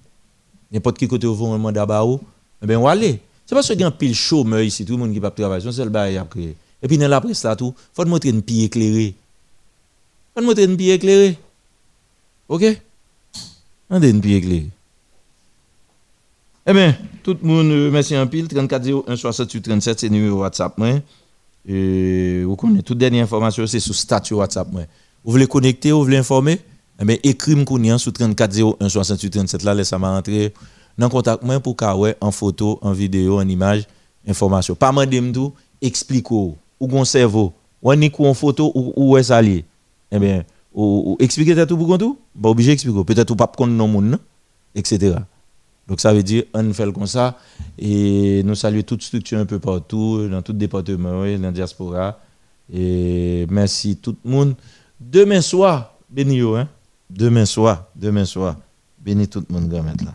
[0.71, 2.21] N'importe qui côté vous un mandat ba ou,
[2.63, 3.21] eh ben on aller.
[3.47, 5.73] C'est parce qu'il y a un pile chômeur ici, tout le monde qui va travailler,
[5.73, 6.55] c'est le bail à créer.
[6.83, 9.15] Et puis dans la presse là tout, faut montrer une pied éclairé.
[10.35, 11.39] Faut montrer une pied éclairé.
[12.49, 12.65] OK?
[13.91, 14.69] On une pied éclairé.
[16.71, 18.47] Eh bien, tout le monde, euh, merci en pile.
[18.47, 20.79] 34 01 68 37, c'est numéro WhatsApp.
[21.67, 24.69] Et vous connaissez toute dernière information, c'est sur statut WhatsApp.
[24.71, 26.61] Vous voulez connecter, vous voulez informer?
[27.01, 30.53] Eh bien, écrivez-moi sur 34 01 68 37, là, laissez moi rentrer
[30.99, 33.87] dans contact moi pour ouais, en photo, en vidéo, en image,
[34.27, 34.75] information.
[34.75, 39.65] Pas mandem tout, explique ou gon cerveau, ou ni en photo ou ou est sali.
[40.13, 42.77] Eh bien, ou, expliquer tout pour tout, pas obligé.
[42.77, 44.19] Peut-être ou pas connaître non?
[44.75, 45.17] etc.
[45.89, 47.39] Donc ça veut dire on fait comme ça
[47.79, 52.21] et nous saluons toute structure un peu partout, dans tout département, dans la diaspora.
[52.71, 54.55] Et merci tout le monde.
[55.01, 56.69] Demain soir, béni hein?
[57.09, 58.57] Demain soir, demain soir,
[59.01, 60.15] béni tout le monde, grand là.